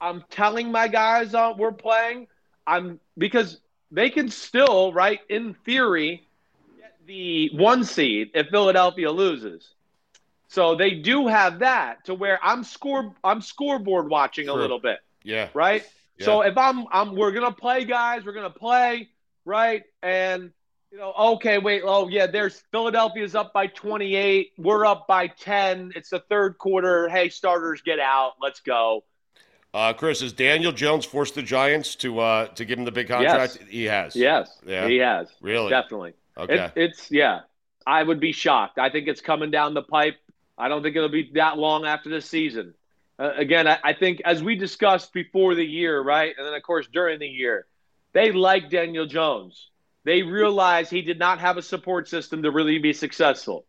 I'm 0.00 0.24
telling 0.30 0.72
my 0.72 0.88
guys 0.88 1.34
uh, 1.34 1.52
we're 1.56 1.72
playing. 1.72 2.28
I'm 2.66 3.00
because 3.18 3.60
they 3.90 4.10
can 4.10 4.28
still, 4.30 4.92
right, 4.92 5.20
in 5.28 5.54
theory, 5.54 6.26
get 6.76 6.94
the 7.06 7.50
one 7.54 7.84
seed 7.84 8.30
if 8.34 8.48
Philadelphia 8.48 9.10
loses. 9.10 9.74
So 10.48 10.76
they 10.76 10.92
do 10.92 11.26
have 11.26 11.60
that 11.60 12.04
to 12.06 12.14
where 12.14 12.38
I'm 12.42 12.64
score 12.64 13.14
I'm 13.22 13.40
scoreboard 13.42 14.08
watching 14.08 14.48
a 14.48 14.54
little 14.54 14.78
bit, 14.80 14.98
Yeah. 15.24 15.48
right? 15.54 15.84
So 16.20 16.40
if 16.42 16.56
I'm 16.56 16.86
I'm 16.92 17.14
we're 17.14 17.32
gonna 17.32 17.52
play, 17.52 17.84
guys, 17.84 18.24
we're 18.24 18.32
gonna 18.32 18.50
play, 18.50 19.10
right? 19.44 19.82
And 20.02 20.52
you 20.96 21.02
know, 21.02 21.12
okay, 21.34 21.58
wait, 21.58 21.82
oh 21.84 22.08
yeah, 22.08 22.26
there's 22.26 22.62
Philadelphia's 22.72 23.34
up 23.34 23.52
by 23.52 23.66
28, 23.66 24.52
we're 24.56 24.86
up 24.86 25.06
by 25.06 25.26
10. 25.26 25.92
It's 25.94 26.08
the 26.08 26.20
third 26.20 26.56
quarter. 26.56 27.06
Hey, 27.10 27.28
starters, 27.28 27.82
get 27.82 27.98
out. 27.98 28.32
Let's 28.40 28.60
go. 28.60 29.04
Uh, 29.74 29.92
Chris, 29.92 30.22
has 30.22 30.32
Daniel 30.32 30.72
Jones 30.72 31.04
forced 31.04 31.34
the 31.34 31.42
Giants 31.42 31.96
to 31.96 32.18
uh, 32.20 32.46
to 32.46 32.64
give 32.64 32.78
him 32.78 32.86
the 32.86 32.92
big 32.92 33.08
contract? 33.08 33.58
Yes. 33.60 33.68
He 33.68 33.84
has. 33.84 34.16
Yes, 34.16 34.58
Yeah. 34.64 34.88
he 34.88 34.96
has. 34.96 35.28
Really? 35.42 35.68
Definitely. 35.68 36.14
Okay. 36.38 36.54
It, 36.54 36.72
it's 36.76 37.10
yeah. 37.10 37.40
I 37.86 38.02
would 38.02 38.18
be 38.18 38.32
shocked. 38.32 38.78
I 38.78 38.88
think 38.88 39.06
it's 39.06 39.20
coming 39.20 39.50
down 39.50 39.74
the 39.74 39.82
pipe. 39.82 40.16
I 40.56 40.68
don't 40.68 40.82
think 40.82 40.96
it'll 40.96 41.10
be 41.10 41.30
that 41.34 41.58
long 41.58 41.84
after 41.84 42.08
this 42.08 42.24
season. 42.24 42.72
Uh, 43.18 43.32
again, 43.36 43.68
I, 43.68 43.78
I 43.84 43.92
think 43.92 44.22
as 44.24 44.42
we 44.42 44.56
discussed 44.56 45.12
before 45.12 45.54
the 45.54 45.64
year, 45.64 46.00
right, 46.00 46.34
and 46.38 46.46
then 46.46 46.54
of 46.54 46.62
course 46.62 46.88
during 46.90 47.18
the 47.18 47.28
year, 47.28 47.66
they 48.14 48.32
like 48.32 48.70
Daniel 48.70 49.04
Jones. 49.04 49.68
They 50.06 50.22
realized 50.22 50.92
he 50.92 51.02
did 51.02 51.18
not 51.18 51.40
have 51.40 51.56
a 51.56 51.62
support 51.62 52.08
system 52.08 52.44
to 52.44 52.52
really 52.52 52.78
be 52.78 52.92
successful. 52.92 53.66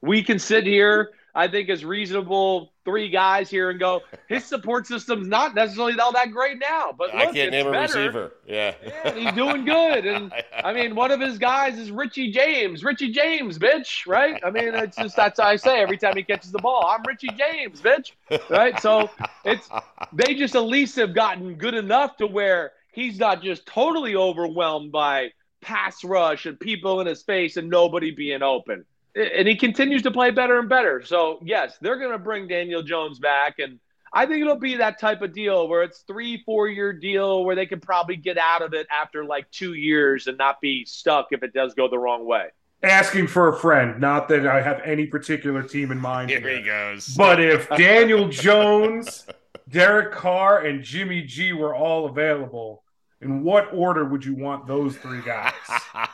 We 0.00 0.22
can 0.22 0.38
sit 0.38 0.64
here, 0.64 1.10
I 1.34 1.48
think, 1.48 1.68
as 1.70 1.84
reasonable 1.84 2.72
three 2.84 3.10
guys 3.10 3.50
here 3.50 3.68
and 3.68 3.80
go, 3.80 4.02
his 4.28 4.44
support 4.44 4.86
system's 4.86 5.26
not 5.26 5.56
necessarily 5.56 5.98
all 5.98 6.12
that 6.12 6.30
great 6.30 6.60
now, 6.60 6.92
but 6.96 7.12
I 7.12 7.24
can't 7.24 7.36
it's 7.36 7.50
name 7.50 7.66
a 7.66 7.72
better. 7.72 7.98
receiver. 7.98 8.32
Yeah. 8.46 8.74
Yeah, 8.80 9.12
he's 9.12 9.32
doing 9.32 9.64
good. 9.64 10.06
And 10.06 10.32
I 10.64 10.72
mean, 10.72 10.94
one 10.94 11.10
of 11.10 11.18
his 11.18 11.36
guys 11.36 11.76
is 11.76 11.90
Richie 11.90 12.30
James. 12.30 12.84
Richie 12.84 13.10
James, 13.10 13.58
bitch, 13.58 14.06
right? 14.06 14.40
I 14.44 14.50
mean, 14.50 14.76
it's 14.76 14.96
just 14.96 15.16
that's 15.16 15.40
how 15.40 15.48
I 15.48 15.56
say 15.56 15.80
every 15.80 15.98
time 15.98 16.16
he 16.16 16.22
catches 16.22 16.52
the 16.52 16.60
ball. 16.60 16.86
I'm 16.86 17.02
Richie 17.02 17.30
James, 17.36 17.80
bitch. 17.80 18.12
Right? 18.48 18.78
So 18.80 19.10
it's 19.44 19.68
they 20.12 20.34
just 20.34 20.54
at 20.54 20.62
least 20.64 20.94
have 20.94 21.12
gotten 21.12 21.56
good 21.56 21.74
enough 21.74 22.18
to 22.18 22.28
where 22.28 22.70
he's 22.92 23.18
not 23.18 23.42
just 23.42 23.66
totally 23.66 24.14
overwhelmed 24.14 24.92
by 24.92 25.32
pass 25.62 26.04
rush 26.04 26.46
and 26.46 26.60
people 26.60 27.00
in 27.00 27.06
his 27.06 27.22
face 27.22 27.56
and 27.56 27.70
nobody 27.70 28.10
being 28.10 28.42
open. 28.42 28.84
And 29.14 29.46
he 29.46 29.56
continues 29.56 30.02
to 30.02 30.10
play 30.10 30.30
better 30.30 30.58
and 30.58 30.68
better. 30.68 31.02
So 31.02 31.38
yes, 31.42 31.78
they're 31.80 31.98
gonna 31.98 32.18
bring 32.18 32.48
Daniel 32.48 32.82
Jones 32.82 33.18
back 33.18 33.58
and 33.58 33.78
I 34.14 34.26
think 34.26 34.42
it'll 34.42 34.56
be 34.56 34.76
that 34.76 35.00
type 35.00 35.22
of 35.22 35.32
deal 35.32 35.66
where 35.68 35.82
it's 35.82 36.00
three, 36.00 36.42
four 36.44 36.68
year 36.68 36.92
deal 36.92 37.44
where 37.44 37.56
they 37.56 37.64
can 37.64 37.80
probably 37.80 38.16
get 38.16 38.36
out 38.36 38.60
of 38.60 38.74
it 38.74 38.86
after 38.90 39.24
like 39.24 39.50
two 39.50 39.72
years 39.72 40.26
and 40.26 40.36
not 40.36 40.60
be 40.60 40.84
stuck 40.84 41.28
if 41.30 41.42
it 41.42 41.54
does 41.54 41.72
go 41.74 41.88
the 41.88 41.98
wrong 41.98 42.26
way. 42.26 42.48
Asking 42.82 43.26
for 43.26 43.48
a 43.48 43.56
friend, 43.56 44.00
not 44.00 44.28
that 44.28 44.46
I 44.46 44.60
have 44.60 44.82
any 44.84 45.06
particular 45.06 45.62
team 45.62 45.92
in 45.92 45.98
mind. 45.98 46.28
Here 46.28 46.40
he 46.40 46.62
goes. 46.62 47.14
But 47.14 47.40
if 47.40 47.68
Daniel 47.70 48.28
Jones, 48.28 49.24
Derek 49.68 50.12
Carr, 50.12 50.66
and 50.66 50.82
Jimmy 50.82 51.22
G 51.22 51.52
were 51.52 51.74
all 51.74 52.06
available, 52.06 52.81
in 53.22 53.42
what 53.42 53.72
order 53.72 54.04
would 54.04 54.24
you 54.24 54.34
want 54.34 54.66
those 54.66 54.96
three 54.96 55.22
guys? 55.22 55.52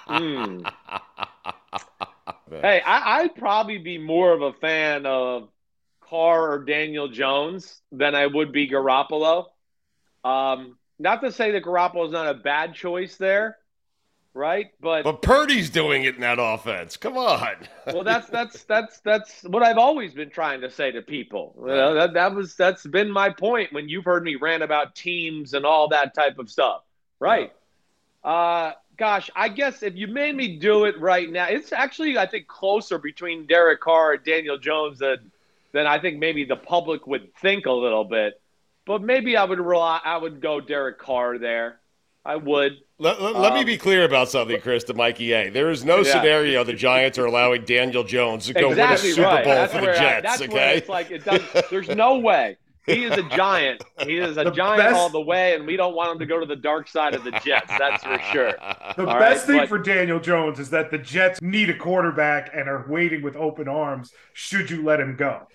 Hmm. 0.06 0.60
Hey, 2.51 2.80
I, 2.80 3.20
I'd 3.20 3.35
probably 3.35 3.76
be 3.76 3.98
more 3.98 4.32
of 4.32 4.40
a 4.40 4.55
fan 4.55 5.05
of 5.05 5.51
Carr 6.01 6.52
or 6.52 6.64
Daniel 6.64 7.09
Jones 7.09 7.82
than 7.93 8.14
I 8.14 8.26
would 8.26 8.52
be 8.52 8.68
Garoppolo. 8.68 9.47
Um, 10.24 10.78
not 10.98 11.20
to 11.22 11.30
say 11.30 11.52
that 11.52 11.62
Garoppolo 11.62 12.06
is 12.06 12.12
not 12.12 12.26
a 12.28 12.35
bad 12.35 12.74
choice 12.74 13.16
there, 13.16 13.59
right? 14.35 14.68
But 14.80 15.02
But 15.02 15.20
Purdy's 15.20 15.68
doing 15.70 16.05
it 16.05 16.14
in 16.14 16.22
that 16.22 16.39
offense. 16.40 16.97
Come 16.97 17.18
on. 17.18 17.56
well, 17.86 18.05
that's 18.05 18.28
that's 18.28 18.64
that's 18.64 19.01
that's 19.01 19.43
what 19.43 19.62
I've 19.62 19.78
always 19.78 20.14
been 20.14 20.30
trying 20.30 20.62
to 20.62 20.70
say 20.70 20.90
to 20.93 21.02
people. 21.02 21.55
You 21.60 21.66
know, 21.66 21.94
that 21.94 22.14
that 22.14 22.35
was 22.35 22.55
that's 22.56 22.86
been 22.86 23.10
my 23.10 23.28
point 23.30 23.72
when 23.72 23.89
you've 23.89 24.05
heard 24.06 24.24
me 24.24 24.36
rant 24.36 24.62
about 24.62 24.94
teams 24.94 25.52
and 25.55 25.66
all 25.66 25.89
that 25.90 26.14
type 26.14 26.39
of 26.39 26.51
stuff, 26.51 26.82
right? 27.20 27.53
Uh, 28.24 28.73
gosh, 28.97 29.31
I 29.35 29.49
guess 29.49 29.82
if 29.82 29.95
you 29.97 30.07
made 30.09 30.35
me 30.36 30.57
do 30.59 30.85
it 30.85 30.99
right 31.01 31.31
now, 31.31 31.47
it's 31.49 31.73
actually 31.73 32.19
I 32.19 32.27
think 32.27 32.47
closer 32.49 32.99
between 32.99 33.47
Derek 33.47 33.81
Carr 33.81 34.15
and 34.15 34.24
Daniel 34.24 34.59
Jones 34.59 34.99
than 34.99 35.31
than 35.73 35.86
I 35.86 35.99
think 36.01 36.19
maybe 36.19 36.45
the 36.45 36.57
public 36.57 37.07
would 37.07 37.35
think 37.36 37.66
a 37.66 37.73
little 37.73 38.05
bit. 38.05 38.40
But 38.86 39.03
maybe 39.03 39.36
I 39.36 39.45
would 39.45 39.61
rely, 39.61 40.01
I 40.03 40.16
would 40.16 40.40
go 40.40 40.61
Derek 40.61 40.99
Carr 40.99 41.36
there. 41.39 41.78
I 42.24 42.36
would. 42.36 42.78
Let, 42.99 43.20
let- 43.23 43.36
let 43.36 43.53
me 43.55 43.61
Um, 43.61 43.66
be 43.66 43.77
clear 43.78 44.05
about 44.05 44.28
something, 44.28 44.61
Chris, 44.61 44.85
to 44.85 44.95
Mikey 44.95 45.32
A. 45.32 45.51
There 45.51 45.70
is 45.70 45.85
no 45.85 45.99
Yeah. 45.99 46.05
scenario 46.12 46.65
the 46.65 46.73
Giants 46.73 47.19
are 47.19 47.27
allowing 47.27 47.65
Daniel 47.65 48.03
Jones 48.03 48.47
to 48.47 48.55
go 48.55 48.70
exactly 48.70 49.11
win 49.11 49.12
a 49.12 49.15
Super 49.15 49.28
right. 49.28 49.45
Bowl 49.45 49.55
that's 49.55 49.73
for 49.74 49.81
the 49.82 49.90
I- 49.90 49.95
Jets, 49.95 50.23
that's 50.23 50.40
where 50.40 50.49
okay? 50.51 50.77
it's 50.78 50.89
like 50.89 51.11
it 51.11 51.24
does, 51.24 51.43
there's 51.70 51.89
no 51.89 52.19
way. 52.19 52.57
He 52.89 53.05
is 53.05 53.16
a 53.16 53.23
giant. 53.36 53.82
He 54.05 54.16
is 54.19 54.36
a 54.36 54.44
The 54.44 54.51
giant 54.51 54.78
best- 54.78 54.97
all 54.97 55.09
the 55.10 55.20
way, 55.20 55.55
and 55.55 55.66
we 55.66 55.77
don't 55.77 55.94
want 55.94 56.12
him 56.12 56.19
to 56.20 56.27
go 56.27 56.40
to 56.40 56.47
the 56.47 56.56
dark 56.56 56.89
side 56.89 57.15
of 57.15 57.23
the 57.24 57.31
Jets. 57.44 57.70
That's 57.78 58.02
for 58.02 58.19
sure. 58.32 58.52
The 58.97 59.06
All 59.06 59.19
best 59.19 59.20
right, 59.20 59.39
thing 59.40 59.56
but- 59.59 59.69
for 59.69 59.78
Daniel 59.78 60.20
Jones 60.20 60.59
is 60.59 60.70
that 60.70 60.90
the 60.90 60.98
Jets 60.98 61.40
need 61.43 61.70
a 61.70 61.74
quarterback 61.77 62.51
and 62.55 62.69
are 62.69 62.85
waiting 62.89 63.23
with 63.23 63.36
open 63.36 63.69
arms 63.69 64.12
should 64.32 64.70
you 64.70 64.82
let 64.82 65.01
him 65.01 65.16
go. 65.16 65.47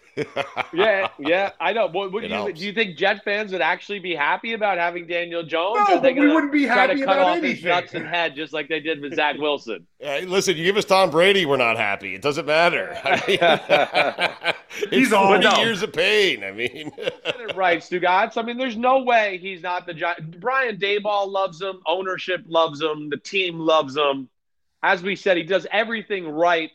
Yeah, 0.73 1.07
yeah, 1.19 1.51
I 1.59 1.73
know. 1.73 1.87
What, 1.87 2.11
what 2.11 2.21
do 2.23 2.27
you 2.27 2.53
do? 2.53 2.65
You 2.65 2.73
think 2.73 2.97
Jet 2.97 3.23
fans 3.23 3.51
would 3.51 3.61
actually 3.61 3.99
be 3.99 4.15
happy 4.15 4.53
about 4.53 4.77
having 4.77 5.07
Daniel 5.07 5.43
Jones? 5.43 5.79
No, 5.89 5.97
or 5.97 6.01
they 6.01 6.13
but 6.13 6.21
we 6.21 6.27
wouldn't 6.33 6.51
be 6.51 6.65
try 6.65 6.75
happy 6.75 6.99
to 6.99 7.05
cut 7.05 7.17
about 7.17 7.37
off 7.37 7.43
his 7.43 7.63
nuts 7.63 7.93
and 7.93 8.05
head 8.07 8.35
just 8.35 8.53
like 8.53 8.69
they 8.69 8.79
did 8.79 9.01
with 9.01 9.15
Zach 9.15 9.37
Wilson. 9.37 9.87
Hey, 10.03 10.25
listen, 10.25 10.57
you 10.57 10.65
give 10.65 10.75
us 10.75 10.83
Tom 10.83 11.11
Brady, 11.11 11.45
we're 11.45 11.55
not 11.55 11.77
happy. 11.77 12.13
It 12.13 12.21
doesn't 12.21 12.45
matter. 12.45 12.93
I 13.05 13.23
mean, 13.25 14.53
He's 14.89 15.05
it's 15.07 15.13
all- 15.13 15.39
No. 15.39 15.55
years 15.59 15.81
of 15.81 15.93
pain. 15.93 16.43
I 16.43 16.51
mean, 16.51 16.91
Get 16.97 17.15
it 17.39 17.55
right, 17.55 17.79
Stugotz. 17.79 18.35
I 18.35 18.41
mean, 18.41 18.57
there's 18.57 18.75
no 18.75 19.03
way 19.03 19.37
he's 19.41 19.63
not 19.63 19.85
the 19.85 19.93
giant. 19.93 20.41
Brian 20.41 20.75
Daboll 20.75 21.29
loves 21.31 21.61
him. 21.61 21.79
Ownership 21.87 22.43
loves 22.47 22.81
him. 22.81 23.09
The 23.09 23.15
team 23.17 23.59
loves 23.59 23.95
him. 23.95 24.27
As 24.81 25.01
we 25.01 25.15
said, 25.15 25.37
he 25.37 25.43
does 25.43 25.65
everything 25.71 26.27
right 26.27 26.71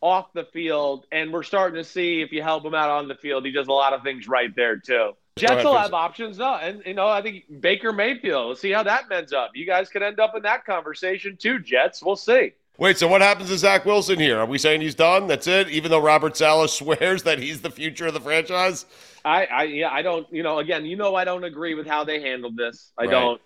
off 0.00 0.32
the 0.32 0.44
field, 0.44 1.06
and 1.12 1.32
we're 1.32 1.42
starting 1.42 1.76
to 1.76 1.84
see 1.84 2.22
if 2.22 2.32
you 2.32 2.42
help 2.42 2.64
him 2.64 2.74
out 2.74 2.88
on 2.90 3.08
the 3.08 3.14
field, 3.14 3.44
he 3.44 3.52
does 3.52 3.68
a 3.68 3.72
lot 3.72 3.92
of 3.92 4.02
things 4.02 4.26
right 4.28 4.54
there 4.56 4.76
too. 4.76 5.12
Jets 5.36 5.52
ahead, 5.52 5.64
will 5.66 5.76
have 5.78 5.94
options, 5.94 6.36
though, 6.38 6.54
and 6.56 6.82
you 6.84 6.94
know 6.94 7.06
I 7.08 7.22
think 7.22 7.44
Baker 7.60 7.92
Mayfield. 7.92 8.46
We'll 8.46 8.56
see 8.56 8.70
how 8.72 8.82
that 8.82 9.10
ends 9.12 9.32
up. 9.32 9.52
You 9.54 9.66
guys 9.66 9.88
could 9.88 10.02
end 10.02 10.20
up 10.20 10.34
in 10.36 10.42
that 10.42 10.64
conversation 10.66 11.36
too, 11.36 11.58
Jets. 11.60 12.02
We'll 12.02 12.16
see. 12.16 12.52
wait, 12.78 12.98
so 12.98 13.06
what 13.08 13.20
happens 13.20 13.48
to 13.50 13.58
Zach 13.58 13.84
Wilson 13.84 14.18
here? 14.18 14.38
Are 14.38 14.46
we 14.46 14.58
saying 14.58 14.80
he's 14.80 14.94
done? 14.94 15.26
That's 15.26 15.46
it? 15.46 15.68
Even 15.68 15.90
though 15.90 16.00
Robert 16.02 16.36
Saleh 16.36 16.68
swears 16.80 17.22
that 17.24 17.38
he's 17.38 17.60
the 17.62 17.70
future 17.70 18.06
of 18.06 18.14
the 18.14 18.20
franchise? 18.20 18.86
I, 19.24 19.44
I, 19.46 19.62
yeah, 19.64 19.90
I 19.90 20.02
don't. 20.02 20.26
You 20.32 20.42
know, 20.42 20.58
again, 20.58 20.84
you 20.86 20.96
know, 20.96 21.14
I 21.14 21.24
don't 21.24 21.44
agree 21.44 21.74
with 21.74 21.86
how 21.86 22.04
they 22.04 22.20
handled 22.20 22.56
this. 22.56 22.92
I 22.98 23.02
Right. 23.02 23.10
don't. 23.10 23.40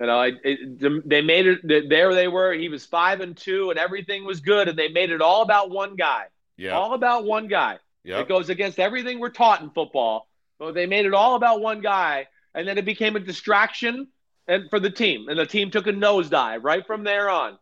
You 0.00 0.06
know, 0.06 0.18
I, 0.18 0.32
it, 0.42 1.08
they 1.08 1.22
made 1.22 1.46
it. 1.46 1.88
There 1.88 2.14
they 2.14 2.28
were. 2.28 2.52
He 2.52 2.68
was 2.68 2.84
five 2.84 3.20
and 3.20 3.36
two, 3.36 3.70
and 3.70 3.78
everything 3.78 4.24
was 4.24 4.40
good, 4.40 4.68
and 4.68 4.78
they 4.78 4.88
made 4.88 5.10
it 5.10 5.20
all 5.20 5.42
about 5.42 5.70
one 5.70 5.94
guy. 5.94 6.24
Yeah. 6.56 6.72
All 6.72 6.94
about 6.94 7.24
one 7.24 7.46
guy. 7.48 7.78
Yep. 8.04 8.20
It 8.22 8.28
goes 8.28 8.48
against 8.48 8.78
everything 8.78 9.20
we're 9.20 9.30
taught 9.30 9.60
in 9.62 9.70
football. 9.70 10.28
But 10.58 10.74
they 10.74 10.86
made 10.86 11.06
it 11.06 11.14
all 11.14 11.36
about 11.36 11.60
one 11.60 11.80
guy, 11.80 12.28
and 12.54 12.66
then 12.66 12.78
it 12.78 12.84
became 12.84 13.16
a 13.16 13.20
distraction 13.20 14.08
and 14.46 14.68
for 14.70 14.78
the 14.78 14.90
team, 14.90 15.28
and 15.28 15.38
the 15.38 15.46
team 15.46 15.70
took 15.70 15.86
a 15.86 15.92
nosedive 15.92 16.62
right 16.62 16.86
from 16.86 17.04
there 17.04 17.30
on. 17.30 17.58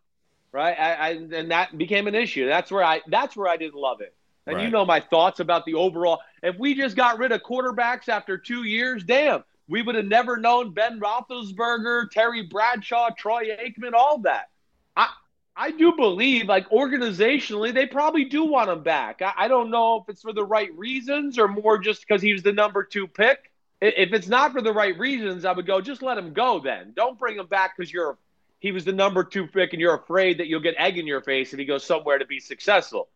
Right, 0.51 0.79
I, 0.79 0.93
I, 0.93 1.11
and 1.11 1.51
that 1.51 1.79
became 1.79 2.07
an 2.07 2.15
issue. 2.15 2.47
That's 2.47 2.71
where 2.71 2.85
I. 2.85 3.01
That's 3.07 3.35
where 3.35 3.49
I 3.49 3.57
didn't 3.57 3.77
love 3.77 4.03
it. 4.03 4.15
And 4.47 4.61
you 4.61 4.71
know 4.71 4.85
my 4.85 5.01
thoughts 5.01 5.41
about 5.41 5.65
the 5.65 5.75
overall. 5.75 6.21
If 6.43 6.59
we 6.59 6.75
just 6.75 6.97
got 6.97 7.19
rid 7.19 7.33
of 7.33 7.43
quarterbacks 7.43 8.09
after 8.09 8.37
two 8.37 8.65
years, 8.65 9.05
damn, 9.05 9.45
we 9.73 9.81
would 9.81 9.95
have 9.95 10.05
never 10.05 10.37
known 10.37 10.75
Ben 10.75 11.01
Roethlisberger, 11.01 12.11
Terry 12.11 12.43
Bradshaw, 12.43 13.09
Troy 13.17 13.57
Aikman, 13.57 13.95
all 13.95 14.19
that. 14.19 14.51
I 14.95 15.09
I 15.57 15.71
do 15.71 15.93
believe, 15.97 16.47
like 16.47 16.69
organizationally, 16.69 17.73
they 17.73 17.87
probably 17.87 18.27
do 18.27 18.45
want 18.45 18.69
him 18.69 18.83
back. 18.83 19.23
I, 19.23 19.33
I 19.35 19.49
don't 19.49 19.71
know 19.71 19.97
if 19.97 20.11
it's 20.11 20.21
for 20.21 20.35
the 20.35 20.45
right 20.45 20.69
reasons 20.77 21.39
or 21.39 21.49
more 21.49 21.79
just 21.79 22.07
because 22.07 22.21
he 22.21 22.35
was 22.35 22.43
the 22.43 22.53
number 22.53 22.85
two 22.85 23.07
pick. 23.07 23.51
If 23.81 24.13
it's 24.13 24.29
not 24.29 24.53
for 24.53 24.61
the 24.61 24.75
right 24.75 24.97
reasons, 24.99 25.47
I 25.47 25.53
would 25.53 25.67
go 25.67 25.81
just 25.81 26.03
let 26.03 26.19
him 26.19 26.35
go. 26.35 26.61
Then 26.61 26.93
don't 26.95 27.19
bring 27.19 27.39
him 27.39 27.47
back 27.47 27.73
because 27.75 27.91
you're 27.91 28.19
he 28.61 28.73
was 28.73 28.85
the 28.85 28.93
number 28.93 29.25
two 29.25 29.47
pick 29.47 29.73
and 29.73 29.81
you're 29.81 29.97
afraid 29.97 30.37
that 30.39 30.49
you'll 30.49 30.61
get 30.61 30.75
egg 30.77 30.99
in 30.99 31.07
your 31.07 31.23
face 31.23 31.55
if 31.55 31.59
he 31.59 31.65
goes 31.65 31.83
somewhere 31.83 32.19
to 32.19 32.27
be 32.27 32.41
successful. 32.41 33.09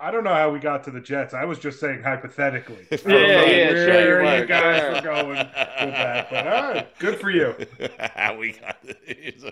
I 0.00 0.10
don't 0.10 0.24
know 0.24 0.34
how 0.34 0.50
we 0.50 0.58
got 0.58 0.82
to 0.84 0.90
the 0.90 1.00
Jets. 1.00 1.34
I 1.34 1.44
was 1.44 1.58
just 1.58 1.78
saying 1.80 2.02
hypothetically. 2.02 2.86
Yeah, 2.90 2.98
yeah, 3.06 3.70
where 3.70 3.86
sure 3.86 4.24
you 4.24 4.40
you 4.40 4.46
guys 4.46 4.80
Sure. 4.80 4.92
were 4.92 5.00
going 5.22 5.28
with 5.28 5.36
that. 5.54 6.30
But 6.30 6.46
all 6.46 6.52
right, 6.72 6.98
good 6.98 7.20
for 7.20 7.30
you. 7.30 7.54
How 8.16 8.36
we 8.36 8.52
got 8.52 8.76
he's, 9.06 9.44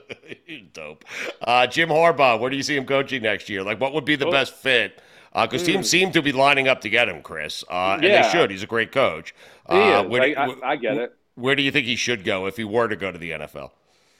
he's 0.44 0.62
dope. 0.72 1.04
Uh, 1.40 1.66
Jim 1.66 1.88
Harbaugh, 1.90 2.40
where 2.40 2.50
do 2.50 2.56
you 2.56 2.62
see 2.62 2.76
him 2.76 2.86
coaching 2.86 3.22
next 3.22 3.48
year? 3.48 3.62
Like, 3.62 3.80
what 3.80 3.92
would 3.94 4.04
be 4.04 4.16
the 4.16 4.26
Oh. 4.26 4.30
best 4.32 4.54
fit? 4.54 5.00
Because 5.32 5.62
Mm. 5.62 5.66
teams 5.66 5.88
seem 5.90 6.12
to 6.12 6.20
be 6.22 6.32
lining 6.32 6.68
up 6.68 6.80
to 6.82 6.90
get 6.90 7.08
him, 7.08 7.22
Chris. 7.22 7.64
Uh, 7.70 7.92
And 7.94 8.02
they 8.02 8.08
Yeah. 8.08 8.28
should. 8.30 8.50
He's 8.50 8.62
a 8.62 8.66
great 8.66 8.92
coach. 8.92 9.34
He 9.70 9.76
Uh, 9.76 10.02
is. 10.02 10.08
where 10.10 10.22
I- 10.22 10.34
I- 10.34 10.70
I 10.72 10.76
get 10.76 10.96
it. 10.98 11.14
Where 11.36 11.54
do 11.54 11.62
you 11.62 11.70
think 11.70 11.86
he 11.86 11.96
should 11.96 12.24
go 12.24 12.46
if 12.46 12.56
he 12.58 12.64
were 12.64 12.88
to 12.88 12.96
go 12.96 13.10
to 13.10 13.16
the 13.18 13.30
NFL? 13.32 13.72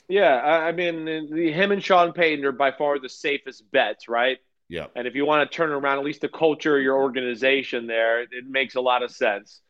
Yeah, 0.09 0.37
I, 0.37 0.69
I 0.69 0.73
mean, 0.73 1.05
the, 1.05 1.53
him 1.53 1.73
and 1.73 1.83
Sean 1.85 2.13
Payton 2.13 2.45
are 2.45 2.53
by 2.53 2.71
far 2.71 2.99
the 2.99 3.09
safest 3.09 3.71
bets, 3.73 4.09
right? 4.09 4.39
Yeah. 4.73 4.87
And 4.97 5.07
if 5.07 5.15
you 5.15 5.27
want 5.27 5.51
to 5.51 5.55
turn 5.55 5.71
around 5.71 5.99
at 5.99 6.05
least 6.05 6.23
the 6.23 6.31
culture 6.31 6.79
of 6.79 6.83
your 6.83 6.97
organization 6.97 7.87
there, 7.87 8.23
it 8.23 8.47
makes 8.49 8.75
a 8.75 8.81
lot 8.81 9.03
of 9.03 9.11
sense. 9.11 9.61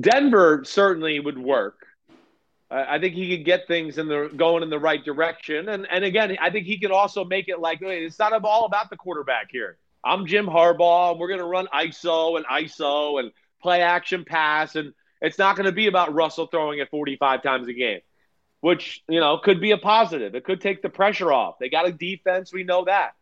Denver 0.00 0.62
certainly 0.64 1.18
would 1.18 1.36
work. 1.36 1.84
I 2.70 3.00
think 3.00 3.14
he 3.14 3.36
could 3.36 3.44
get 3.44 3.66
things 3.66 3.98
in 3.98 4.06
the 4.06 4.30
going 4.36 4.62
in 4.62 4.70
the 4.70 4.78
right 4.78 5.04
direction, 5.04 5.68
and 5.68 5.86
and 5.88 6.04
again, 6.04 6.36
I 6.40 6.50
think 6.50 6.66
he 6.66 6.78
could 6.78 6.90
also 6.90 7.24
make 7.24 7.48
it 7.48 7.60
like 7.60 7.78
hey, 7.80 8.04
it's 8.04 8.18
not 8.18 8.32
all 8.44 8.66
about 8.66 8.90
the 8.90 8.96
quarterback 8.96 9.48
here. 9.50 9.78
I'm 10.04 10.26
Jim 10.26 10.46
Harbaugh, 10.46 11.12
and 11.12 11.20
we're 11.20 11.28
going 11.28 11.40
to 11.40 11.46
run 11.46 11.68
ISO 11.74 12.36
and 12.36 12.46
ISO 12.46 13.20
and 13.20 13.30
play 13.62 13.82
action 13.82 14.24
pass, 14.24 14.74
and 14.74 14.92
it's 15.20 15.38
not 15.38 15.56
going 15.56 15.66
to 15.66 15.72
be 15.72 15.86
about 15.86 16.14
Russell 16.14 16.46
throwing 16.46 16.78
it 16.78 16.90
45 16.90 17.42
times 17.42 17.68
a 17.68 17.72
game, 17.72 18.00
which 18.60 19.02
you 19.08 19.20
know 19.20 19.38
could 19.38 19.60
be 19.60 19.72
a 19.72 19.78
positive. 19.78 20.36
It 20.36 20.44
could 20.44 20.60
take 20.60 20.82
the 20.82 20.88
pressure 20.88 21.32
off. 21.32 21.56
They 21.60 21.68
got 21.68 21.88
a 21.88 21.92
defense, 21.92 22.52
we 22.52 22.62
know 22.62 22.84
that. 22.84 23.15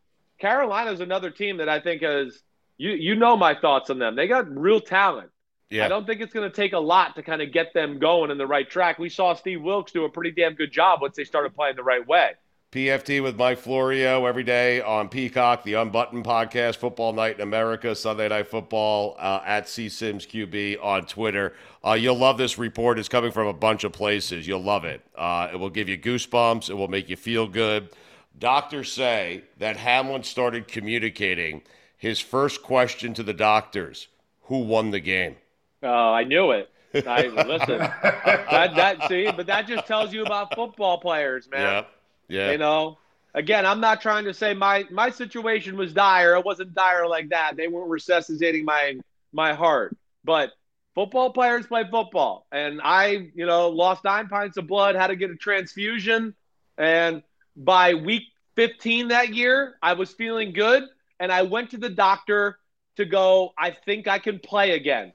Carolina's 0.44 1.00
another 1.00 1.30
team 1.30 1.56
that 1.56 1.70
I 1.70 1.80
think 1.80 2.02
has 2.02 2.42
you 2.76 2.90
you 2.90 3.14
know 3.14 3.34
my 3.34 3.54
thoughts 3.54 3.88
on 3.88 3.98
them. 3.98 4.14
They 4.14 4.28
got 4.28 4.54
real 4.54 4.78
talent. 4.78 5.30
Yeah. 5.70 5.86
I 5.86 5.88
don't 5.88 6.06
think 6.06 6.20
it's 6.20 6.34
going 6.34 6.48
to 6.48 6.54
take 6.54 6.74
a 6.74 6.78
lot 6.78 7.16
to 7.16 7.22
kind 7.22 7.40
of 7.40 7.50
get 7.50 7.72
them 7.72 7.98
going 7.98 8.30
in 8.30 8.36
the 8.36 8.46
right 8.46 8.68
track. 8.68 8.98
We 8.98 9.08
saw 9.08 9.32
Steve 9.32 9.62
Wilks 9.62 9.92
do 9.92 10.04
a 10.04 10.10
pretty 10.10 10.32
damn 10.32 10.52
good 10.52 10.70
job 10.70 11.00
once 11.00 11.16
they 11.16 11.24
started 11.24 11.54
playing 11.54 11.76
the 11.76 11.82
right 11.82 12.06
way. 12.06 12.32
PFT 12.72 13.22
with 13.22 13.36
Mike 13.36 13.58
Florio 13.58 14.26
every 14.26 14.42
day 14.42 14.82
on 14.82 15.08
Peacock, 15.08 15.62
the 15.62 15.74
Unbuttoned 15.74 16.24
podcast, 16.24 16.76
Football 16.76 17.14
Night 17.14 17.36
in 17.36 17.40
America, 17.40 17.94
Sunday 17.94 18.28
Night 18.28 18.48
Football 18.48 19.16
uh, 19.18 19.40
at 19.46 19.66
C 19.66 19.88
Simms 19.88 20.26
QB 20.26 20.84
on 20.84 21.06
Twitter. 21.06 21.54
Uh, 21.82 21.92
you'll 21.92 22.18
love 22.18 22.36
this 22.36 22.58
report. 22.58 22.98
It's 22.98 23.08
coming 23.08 23.30
from 23.30 23.46
a 23.46 23.52
bunch 23.54 23.84
of 23.84 23.92
places. 23.92 24.46
You'll 24.46 24.62
love 24.62 24.84
it. 24.84 25.00
Uh, 25.16 25.48
it 25.54 25.56
will 25.56 25.70
give 25.70 25.88
you 25.88 25.96
goosebumps. 25.96 26.68
It 26.68 26.74
will 26.74 26.88
make 26.88 27.08
you 27.08 27.16
feel 27.16 27.46
good. 27.46 27.88
Doctors 28.38 28.92
say 28.92 29.44
that 29.58 29.76
Hamlin 29.76 30.22
started 30.22 30.68
communicating 30.68 31.62
his 31.96 32.20
first 32.20 32.62
question 32.62 33.14
to 33.14 33.22
the 33.22 33.32
doctors: 33.32 34.08
Who 34.44 34.60
won 34.60 34.90
the 34.90 35.00
game? 35.00 35.36
Oh, 35.82 35.88
I 36.12 36.24
knew 36.24 36.50
it. 36.50 36.70
I 36.94 37.26
listen. 37.26 37.78
that 38.02 38.74
that 38.76 39.08
see, 39.08 39.30
but 39.30 39.46
that 39.46 39.66
just 39.66 39.86
tells 39.86 40.12
you 40.12 40.24
about 40.24 40.54
football 40.54 40.98
players, 40.98 41.48
man. 41.50 41.84
Yeah, 42.28 42.44
yeah. 42.46 42.52
You 42.52 42.58
know, 42.58 42.98
again, 43.34 43.66
I'm 43.66 43.80
not 43.80 44.00
trying 44.00 44.24
to 44.24 44.34
say 44.34 44.54
my 44.54 44.84
my 44.90 45.10
situation 45.10 45.76
was 45.76 45.92
dire. 45.92 46.36
It 46.36 46.44
wasn't 46.44 46.74
dire 46.74 47.06
like 47.06 47.30
that. 47.30 47.56
They 47.56 47.68
weren't 47.68 47.90
resuscitating 47.90 48.64
my 48.64 48.98
my 49.32 49.54
heart. 49.54 49.96
But 50.24 50.52
football 50.94 51.30
players 51.30 51.66
play 51.66 51.84
football, 51.90 52.46
and 52.50 52.80
I, 52.82 53.30
you 53.34 53.46
know, 53.46 53.68
lost 53.68 54.04
nine 54.04 54.28
pints 54.28 54.56
of 54.56 54.66
blood, 54.66 54.94
had 54.94 55.08
to 55.08 55.16
get 55.16 55.30
a 55.30 55.36
transfusion, 55.36 56.34
and 56.78 57.22
by 57.56 57.94
week 57.94 58.24
15 58.56 59.08
that 59.08 59.34
year, 59.34 59.76
I 59.82 59.94
was 59.94 60.12
feeling 60.12 60.52
good, 60.52 60.84
and 61.20 61.32
I 61.32 61.42
went 61.42 61.70
to 61.70 61.78
the 61.78 61.88
doctor 61.88 62.58
to 62.96 63.04
go. 63.04 63.52
I 63.58 63.70
think 63.70 64.06
I 64.08 64.18
can 64.18 64.38
play 64.38 64.72
again. 64.72 65.12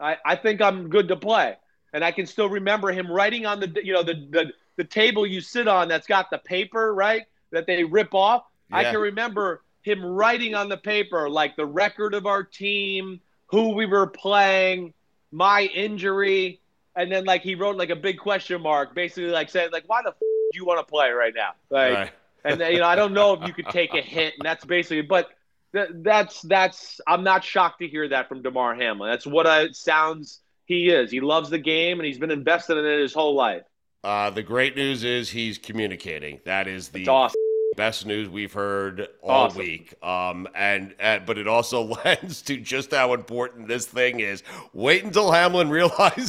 I, 0.00 0.16
I 0.24 0.36
think 0.36 0.60
I'm 0.60 0.88
good 0.88 1.08
to 1.08 1.16
play. 1.16 1.56
And 1.92 2.04
I 2.04 2.10
can 2.10 2.26
still 2.26 2.48
remember 2.48 2.92
him 2.92 3.10
writing 3.10 3.46
on 3.46 3.60
the 3.60 3.72
you 3.82 3.92
know 3.92 4.02
the, 4.02 4.14
the 4.30 4.52
the 4.76 4.84
table 4.84 5.26
you 5.26 5.40
sit 5.40 5.68
on 5.68 5.88
that's 5.88 6.06
got 6.06 6.30
the 6.30 6.38
paper, 6.38 6.94
right? 6.94 7.22
That 7.52 7.66
they 7.66 7.84
rip 7.84 8.14
off. 8.14 8.44
I 8.70 8.84
can 8.84 9.00
remember 9.00 9.62
him 9.82 10.04
writing 10.04 10.54
on 10.54 10.68
the 10.68 10.76
paper 10.76 11.30
like 11.30 11.56
the 11.56 11.64
record 11.64 12.12
of 12.12 12.26
our 12.26 12.42
team, 12.42 13.20
who 13.46 13.74
we 13.74 13.86
were 13.86 14.08
playing, 14.08 14.92
my 15.30 15.62
injury, 15.62 16.60
and 16.96 17.10
then 17.10 17.24
like 17.24 17.42
he 17.42 17.54
wrote 17.54 17.76
like 17.76 17.90
a 17.90 17.96
big 17.96 18.18
question 18.18 18.60
mark, 18.60 18.94
basically 18.94 19.30
like 19.30 19.48
saying 19.48 19.70
like 19.72 19.84
why 19.86 20.02
the 20.02 20.10
f- 20.10 20.16
you 20.54 20.64
want 20.64 20.86
to 20.86 20.90
play 20.90 21.10
right 21.10 21.34
now? 21.34 21.52
Like 21.70 21.92
Right. 21.94 22.12
and 22.44 22.60
then, 22.60 22.72
you 22.72 22.78
know 22.78 22.86
I 22.86 22.96
don't 22.96 23.12
know 23.12 23.34
if 23.34 23.46
you 23.46 23.52
could 23.52 23.68
take 23.68 23.94
a 23.94 24.00
hit, 24.02 24.34
and 24.38 24.46
that's 24.46 24.64
basically 24.64 25.02
but 25.02 25.30
th- 25.74 25.90
that's 25.94 26.42
that's 26.42 27.00
I'm 27.06 27.24
not 27.24 27.44
shocked 27.44 27.80
to 27.80 27.88
hear 27.88 28.08
that 28.08 28.28
from 28.28 28.42
Damar 28.42 28.74
Hamlin. 28.74 29.10
That's 29.10 29.26
what 29.26 29.46
I, 29.46 29.62
it 29.62 29.76
sounds 29.76 30.40
he 30.64 30.90
is. 30.90 31.10
He 31.10 31.20
loves 31.20 31.50
the 31.50 31.58
game 31.58 32.00
and 32.00 32.06
he's 32.06 32.18
been 32.18 32.30
invested 32.30 32.76
in 32.78 32.84
it 32.84 33.00
his 33.00 33.14
whole 33.14 33.34
life. 33.34 33.62
Uh, 34.04 34.30
the 34.30 34.42
great 34.42 34.76
news 34.76 35.02
is 35.04 35.30
he's 35.30 35.58
communicating. 35.58 36.40
That 36.44 36.68
is 36.68 36.88
the 36.88 37.06
awesome. 37.08 37.40
Best 37.76 38.06
news 38.06 38.28
we've 38.28 38.52
heard 38.52 39.08
all 39.22 39.44
Awesome. 39.46 39.58
week. 39.58 39.94
Um, 40.02 40.48
and, 40.54 40.94
and 40.98 41.24
but 41.26 41.38
it 41.38 41.46
also 41.46 41.82
lends 42.04 42.42
to 42.42 42.56
just 42.56 42.92
how 42.92 43.12
important 43.14 43.68
this 43.68 43.86
thing 43.86 44.20
is. 44.20 44.42
Wait 44.72 45.04
until 45.04 45.30
Hamlin 45.30 45.68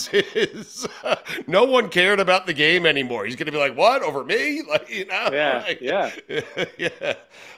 realizes 0.01 0.87
no 1.47 1.63
one 1.63 1.89
cared 1.89 2.19
about 2.19 2.45
the 2.45 2.53
game 2.53 2.85
anymore. 2.85 3.25
He's 3.25 3.35
going 3.35 3.45
to 3.47 3.51
be 3.51 3.57
like, 3.57 3.75
"What 3.75 4.03
over 4.03 4.23
me?" 4.23 4.61
Like 4.67 4.89
you 4.89 5.05
know? 5.05 5.29
Yeah, 5.31 5.63
Like- 5.67 5.81
yeah. 5.81 6.11
yeah. 6.77 7.13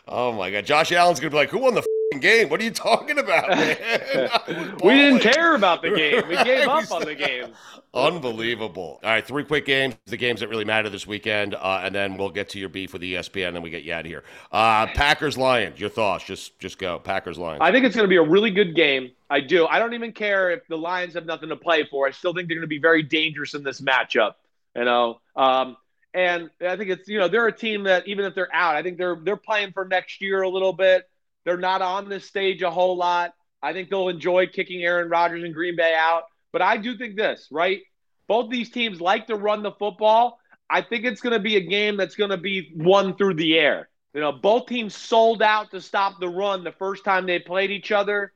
Oh 0.07 0.31
my 0.31 0.49
God, 0.51 0.65
Josh 0.65 0.91
Allen's 0.91 1.19
going 1.19 1.31
to 1.31 1.33
be 1.35 1.37
like, 1.39 1.49
"Who 1.49 1.59
won 1.59 1.73
the 1.75 1.83
game? 2.17 2.49
What 2.49 2.59
are 2.59 2.63
you 2.63 2.71
talking 2.71 3.19
about, 3.19 3.49
man?" 3.55 4.77
We 4.83 4.95
didn't 4.95 5.19
care 5.19 5.53
about 5.53 5.83
the 5.83 5.91
game. 5.91 6.27
We 6.27 6.35
gave 6.43 6.65
Right, 6.65 6.83
up 6.83 6.91
on 6.91 7.05
the 7.05 7.13
game. 7.13 7.53
Unbelievable. 7.93 8.99
All 9.03 9.09
right, 9.09 9.25
three 9.25 9.43
quick 9.43 9.65
games, 9.65 9.95
the 10.05 10.17
games 10.17 10.39
that 10.39 10.49
really 10.49 10.65
matter 10.65 10.89
this 10.89 11.05
weekend, 11.05 11.55
uh, 11.55 11.81
and 11.83 11.93
then 11.93 12.17
we'll 12.17 12.29
get 12.29 12.49
to 12.49 12.59
your 12.59 12.69
beef 12.69 12.93
with 12.93 13.01
ESPN, 13.03 13.47
and 13.47 13.55
then 13.55 13.63
we 13.63 13.69
get 13.69 13.83
you 13.83 13.93
out 13.93 14.01
of 14.01 14.05
here. 14.07 14.23
Uh, 14.51 14.87
Packers 14.87 15.37
Lions, 15.37 15.79
your 15.79 15.89
thoughts? 15.89 16.23
Just 16.23 16.57
just 16.59 16.79
go. 16.79 16.97
Packers 16.99 17.37
Lions. 17.37 17.59
I 17.61 17.71
think 17.71 17.85
it's 17.85 17.95
going 17.95 18.05
to 18.05 18.09
be 18.09 18.17
a 18.17 18.23
really 18.23 18.51
good 18.51 18.75
game. 18.75 19.11
I 19.29 19.41
do. 19.41 19.67
I 19.67 19.77
don't 19.77 19.93
even 19.93 20.11
care 20.11 20.49
if 20.49 20.67
the 20.67 20.77
Lions 20.77 21.13
have 21.13 21.25
nothing 21.27 21.49
to 21.49 21.55
play 21.55 21.83
for. 21.85 22.07
I 22.07 22.11
still 22.11 22.33
think 22.33 22.47
they're 22.47 22.57
going 22.57 22.61
to 22.61 22.67
be 22.67 22.79
very 22.79 23.03
dangerous 23.03 23.53
in 23.53 23.63
this 23.63 23.81
matchup. 23.81 24.33
You 24.75 24.85
know, 24.85 25.19
um, 25.35 25.77
and 26.13 26.49
I 26.61 26.75
think 26.75 26.89
it's 26.89 27.07
you 27.07 27.19
know 27.19 27.27
they're 27.27 27.47
a 27.47 27.51
team 27.55 27.83
that 27.83 28.07
even 28.07 28.25
if 28.25 28.33
they're 28.33 28.53
out, 28.53 28.75
I 28.75 28.81
think 28.83 28.97
they're 28.97 29.15
they're 29.15 29.35
playing 29.35 29.73
for 29.73 29.85
next 29.85 30.21
year 30.21 30.41
a 30.41 30.49
little 30.49 30.73
bit. 30.73 31.07
They're 31.45 31.57
not 31.57 31.81
on 31.81 32.09
this 32.09 32.25
stage 32.25 32.61
a 32.61 32.71
whole 32.71 32.97
lot. 32.97 33.33
I 33.61 33.73
think 33.73 33.89
they'll 33.89 34.09
enjoy 34.09 34.47
kicking 34.47 34.83
Aaron 34.83 35.09
Rodgers 35.09 35.43
and 35.43 35.53
Green 35.53 35.75
Bay 35.75 35.95
out. 35.97 36.23
But 36.51 36.61
I 36.61 36.77
do 36.77 36.97
think 36.97 37.15
this 37.15 37.47
right. 37.51 37.81
Both 38.27 38.49
these 38.49 38.69
teams 38.69 39.01
like 39.01 39.27
to 39.27 39.35
run 39.35 39.63
the 39.63 39.71
football. 39.71 40.39
I 40.69 40.81
think 40.81 41.03
it's 41.03 41.21
going 41.21 41.33
to 41.33 41.39
be 41.39 41.55
a 41.55 41.61
game 41.61 41.97
that's 41.97 42.15
going 42.15 42.29
to 42.29 42.37
be 42.37 42.71
won 42.75 43.15
through 43.15 43.35
the 43.35 43.57
air. 43.57 43.89
You 44.13 44.21
know, 44.21 44.31
both 44.31 44.67
teams 44.67 44.95
sold 44.95 45.41
out 45.41 45.71
to 45.71 45.81
stop 45.81 46.19
the 46.19 46.29
run 46.29 46.63
the 46.63 46.71
first 46.71 47.03
time 47.03 47.25
they 47.25 47.39
played 47.39 47.71
each 47.71 47.91
other. 47.91 48.33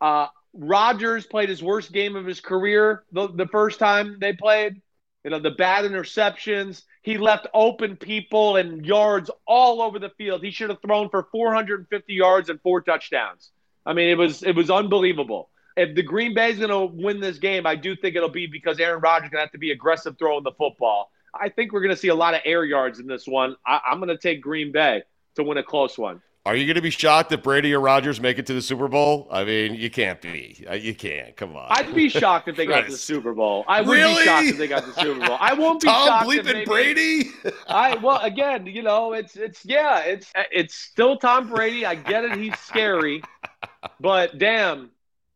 Uh, 0.00 0.26
Rodgers 0.52 1.26
played 1.26 1.48
his 1.48 1.62
worst 1.62 1.92
game 1.92 2.16
of 2.16 2.26
his 2.26 2.40
career 2.40 3.04
the, 3.12 3.28
the 3.28 3.46
first 3.46 3.78
time 3.78 4.18
they 4.20 4.32
played. 4.32 4.80
You 5.24 5.30
know, 5.30 5.38
the 5.38 5.50
bad 5.50 5.84
interceptions. 5.84 6.82
He 7.02 7.16
left 7.16 7.46
open 7.54 7.96
people 7.96 8.56
and 8.56 8.84
yards 8.84 9.30
all 9.46 9.80
over 9.80 9.98
the 9.98 10.10
field. 10.10 10.42
He 10.42 10.50
should 10.50 10.70
have 10.70 10.82
thrown 10.82 11.08
for 11.08 11.26
450 11.32 12.12
yards 12.12 12.50
and 12.50 12.60
four 12.60 12.82
touchdowns. 12.82 13.50
I 13.86 13.94
mean, 13.94 14.08
it 14.08 14.18
was 14.18 14.42
it 14.42 14.54
was 14.54 14.70
unbelievable. 14.70 15.48
If 15.76 15.94
the 15.94 16.02
Green 16.02 16.34
Bay 16.34 16.50
is 16.50 16.58
going 16.58 16.70
to 16.70 16.84
win 16.94 17.20
this 17.20 17.38
game, 17.38 17.66
I 17.66 17.74
do 17.74 17.96
think 17.96 18.16
it'll 18.16 18.28
be 18.28 18.46
because 18.46 18.78
Aaron 18.80 19.00
Rodgers 19.00 19.26
is 19.26 19.30
going 19.30 19.40
to 19.40 19.46
have 19.46 19.52
to 19.52 19.58
be 19.58 19.70
aggressive 19.70 20.18
throwing 20.18 20.44
the 20.44 20.52
football. 20.52 21.10
I 21.32 21.48
think 21.48 21.72
we're 21.72 21.80
going 21.80 21.94
to 21.94 22.00
see 22.00 22.08
a 22.08 22.14
lot 22.14 22.34
of 22.34 22.40
air 22.44 22.64
yards 22.64 22.98
in 22.98 23.06
this 23.06 23.26
one. 23.26 23.56
I, 23.66 23.80
I'm 23.86 23.98
going 23.98 24.08
to 24.08 24.18
take 24.18 24.42
Green 24.42 24.72
Bay 24.72 25.02
to 25.36 25.44
win 25.44 25.58
a 25.58 25.62
close 25.62 25.96
one. 25.96 26.20
Are 26.46 26.56
you 26.56 26.64
going 26.64 26.76
to 26.76 26.80
be 26.80 26.88
shocked 26.90 27.28
that 27.30 27.42
Brady 27.42 27.74
or 27.74 27.80
Rodgers 27.80 28.18
make 28.18 28.38
it 28.38 28.46
to 28.46 28.54
the 28.54 28.62
Super 28.62 28.88
Bowl? 28.88 29.28
I 29.30 29.44
mean, 29.44 29.74
you 29.74 29.90
can't 29.90 30.22
be. 30.22 30.64
Uh, 30.68 30.72
You 30.72 30.94
can't. 30.94 31.36
Come 31.36 31.54
on. 31.54 31.66
I'd 31.68 31.94
be 31.94 32.08
shocked 32.08 32.48
if 32.48 32.56
they 32.56 32.64
got 32.64 32.86
to 32.86 32.92
the 32.92 32.96
Super 32.96 33.34
Bowl. 33.34 33.62
I 33.68 33.82
would 33.82 33.92
Really? 33.94 34.14
be 34.20 34.24
shocked 34.24 34.46
if 34.46 34.56
they 34.58 34.66
got 34.66 34.86
the 34.86 34.94
Super 34.94 35.20
Bowl. 35.26 35.36
I 35.38 35.52
won't 35.52 35.82
be 35.82 35.88
Tom 35.88 36.06
shocked 36.08 36.32
if 36.32 36.46
bleeping 36.46 36.52
maybe- 36.54 36.64
Brady. 36.64 37.30
I 37.68 37.96
well 37.96 38.20
again, 38.22 38.64
you 38.66 38.82
know, 38.82 39.12
it's 39.12 39.36
it's 39.36 39.62
yeah, 39.66 39.98
it's 40.00 40.32
it's 40.50 40.74
still 40.74 41.18
Tom 41.18 41.50
Brady. 41.50 41.84
I 41.84 41.94
get 41.94 42.24
it, 42.24 42.38
he's 42.38 42.58
scary, 42.60 43.22
but 44.00 44.38
damn, 44.38 44.90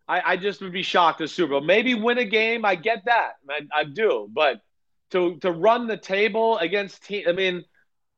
I, 0.09 0.23
I 0.33 0.37
just 0.39 0.63
would 0.63 0.73
be 0.73 0.83
shocked 0.83 1.21
at 1.21 1.29
Super 1.29 1.51
Bowl. 1.51 1.61
Maybe 1.61 1.93
win 1.95 2.17
a 2.17 2.25
game, 2.25 2.65
I 2.65 2.77
get 2.77 3.05
that, 3.05 3.33
I, 3.51 3.61
I 3.81 3.85
do, 3.85 4.27
but 4.33 4.63
to 5.11 5.37
to 5.41 5.51
run 5.53 5.87
the 5.87 5.99
table 5.99 6.57
against 6.59 7.05
team, 7.05 7.25
I 7.29 7.33
mean, 7.33 7.65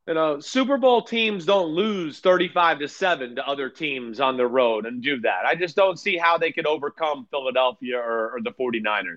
you 0.06 0.14
know, 0.14 0.38
Super 0.40 0.78
Bowl 0.78 1.02
teams 1.02 1.44
don't 1.44 1.68
lose 1.68 2.20
thirty-five 2.20 2.78
to 2.78 2.88
seven 2.88 3.36
to 3.36 3.46
other 3.46 3.68
teams 3.68 4.20
on 4.20 4.36
the 4.36 4.46
road 4.46 4.86
and 4.86 5.02
do 5.02 5.20
that. 5.20 5.44
I 5.46 5.54
just 5.54 5.74
don't 5.76 5.98
see 5.98 6.16
how 6.16 6.38
they 6.38 6.52
could 6.52 6.66
overcome 6.66 7.26
Philadelphia 7.30 7.98
or, 7.98 8.32
or 8.36 8.40
the 8.42 8.52
49ers. 8.52 9.16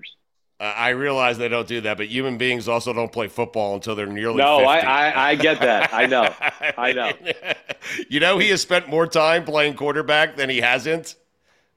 Uh, 0.58 0.64
I 0.76 0.90
realize 0.90 1.38
they 1.38 1.48
don't 1.48 1.66
do 1.68 1.80
that, 1.82 1.96
but 1.96 2.08
human 2.08 2.36
beings 2.38 2.68
also 2.68 2.92
don't 2.92 3.10
play 3.12 3.28
football 3.28 3.74
until 3.76 3.94
they're 3.94 4.06
nearly. 4.06 4.38
No, 4.38 4.58
50. 4.58 4.66
I, 4.66 5.10
I 5.10 5.28
I 5.30 5.34
get 5.36 5.60
that. 5.60 5.94
I 5.94 6.06
know. 6.06 6.34
I 6.76 6.92
know. 6.92 7.12
you 8.08 8.20
know, 8.20 8.38
he 8.38 8.48
has 8.50 8.60
spent 8.60 8.88
more 8.88 9.06
time 9.06 9.44
playing 9.44 9.74
quarterback 9.74 10.36
than 10.36 10.50
he 10.50 10.60
hasn't 10.60 11.14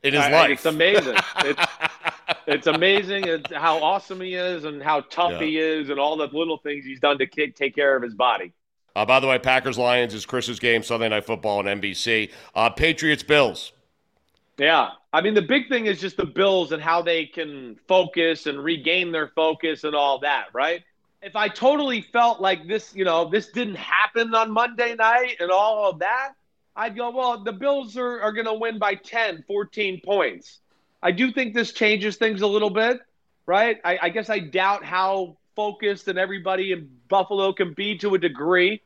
in 0.02 0.14
his 0.14 0.22
I- 0.23 0.31
life. 0.31 0.49
It's 0.52 0.65
amazing. 0.65 1.15
It's, 1.38 1.61
it's 2.48 2.68
amazing 2.68 3.23
it's 3.26 3.53
how 3.53 3.77
awesome 3.81 4.19
he 4.19 4.34
is 4.34 4.65
and 4.65 4.81
how 4.84 5.02
tough 5.02 5.34
Yeah. 5.34 5.44
he 5.44 5.57
is 5.60 5.90
and 5.90 5.99
all 5.99 6.18
the 6.18 6.27
little 6.27 6.57
things 6.57 6.84
he's 6.84 6.99
done 6.99 7.18
to 7.19 7.26
take 7.27 7.76
care 7.76 7.95
of 7.95 8.03
his 8.03 8.15
body. 8.15 8.52
Uh, 8.95 9.05
by 9.05 9.19
the 9.19 9.27
way, 9.27 9.39
Packers 9.39 9.77
Lions 9.77 10.13
is 10.13 10.25
Chris's 10.25 10.59
game 10.59 10.83
Sunday 10.83 11.09
Night 11.09 11.25
Football 11.25 11.59
on 11.59 11.65
NBC. 11.65 12.31
Uh, 12.53 12.69
Patriots 12.69 13.23
Bills. 13.23 13.73
Yeah. 14.57 14.89
I 15.11 15.21
mean, 15.21 15.33
the 15.33 15.41
big 15.41 15.67
thing 15.67 15.87
is 15.87 15.99
just 15.99 16.17
the 16.17 16.25
Bills 16.25 16.71
and 16.71 16.81
how 16.81 17.01
they 17.01 17.25
can 17.25 17.77
focus 17.87 18.45
and 18.45 18.63
regain 18.63 19.11
their 19.11 19.29
focus 19.29 19.83
and 19.83 19.95
all 19.95 20.19
that, 20.19 20.45
right? 20.53 20.83
If 21.21 21.35
I 21.35 21.47
totally 21.47 22.01
felt 22.01 22.41
like 22.41 22.67
this, 22.67 22.93
you 22.95 23.05
know, 23.05 23.29
this 23.29 23.47
didn't 23.47 23.75
happen 23.75 24.35
on 24.35 24.51
Monday 24.51 24.93
night 24.95 25.37
and 25.39 25.49
all 25.49 25.89
of 25.89 25.99
that, 25.99 26.33
I'd 26.75 26.95
go, 26.95 27.11
well, 27.11 27.43
the 27.43 27.51
Bills 27.51 27.97
are, 27.97 28.21
are 28.21 28.31
going 28.31 28.45
to 28.45 28.53
win 28.53 28.77
by 28.77 28.95
10, 28.95 29.43
14 29.47 30.01
points. 30.03 30.59
I 31.01 31.11
do 31.11 31.31
think 31.31 31.53
this 31.53 31.71
changes 31.71 32.17
things 32.17 32.41
a 32.41 32.47
little 32.47 32.69
bit, 32.69 32.99
right? 33.45 33.79
I, 33.83 33.99
I 34.03 34.09
guess 34.09 34.29
I 34.29 34.39
doubt 34.39 34.83
how 34.83 35.37
focused 35.55 36.07
and 36.07 36.17
everybody 36.17 36.71
in 36.71 36.89
Buffalo 37.14 37.53
can 37.53 37.73
be 37.73 37.95
to 37.99 38.15
a 38.15 38.18
degree. 38.18 38.81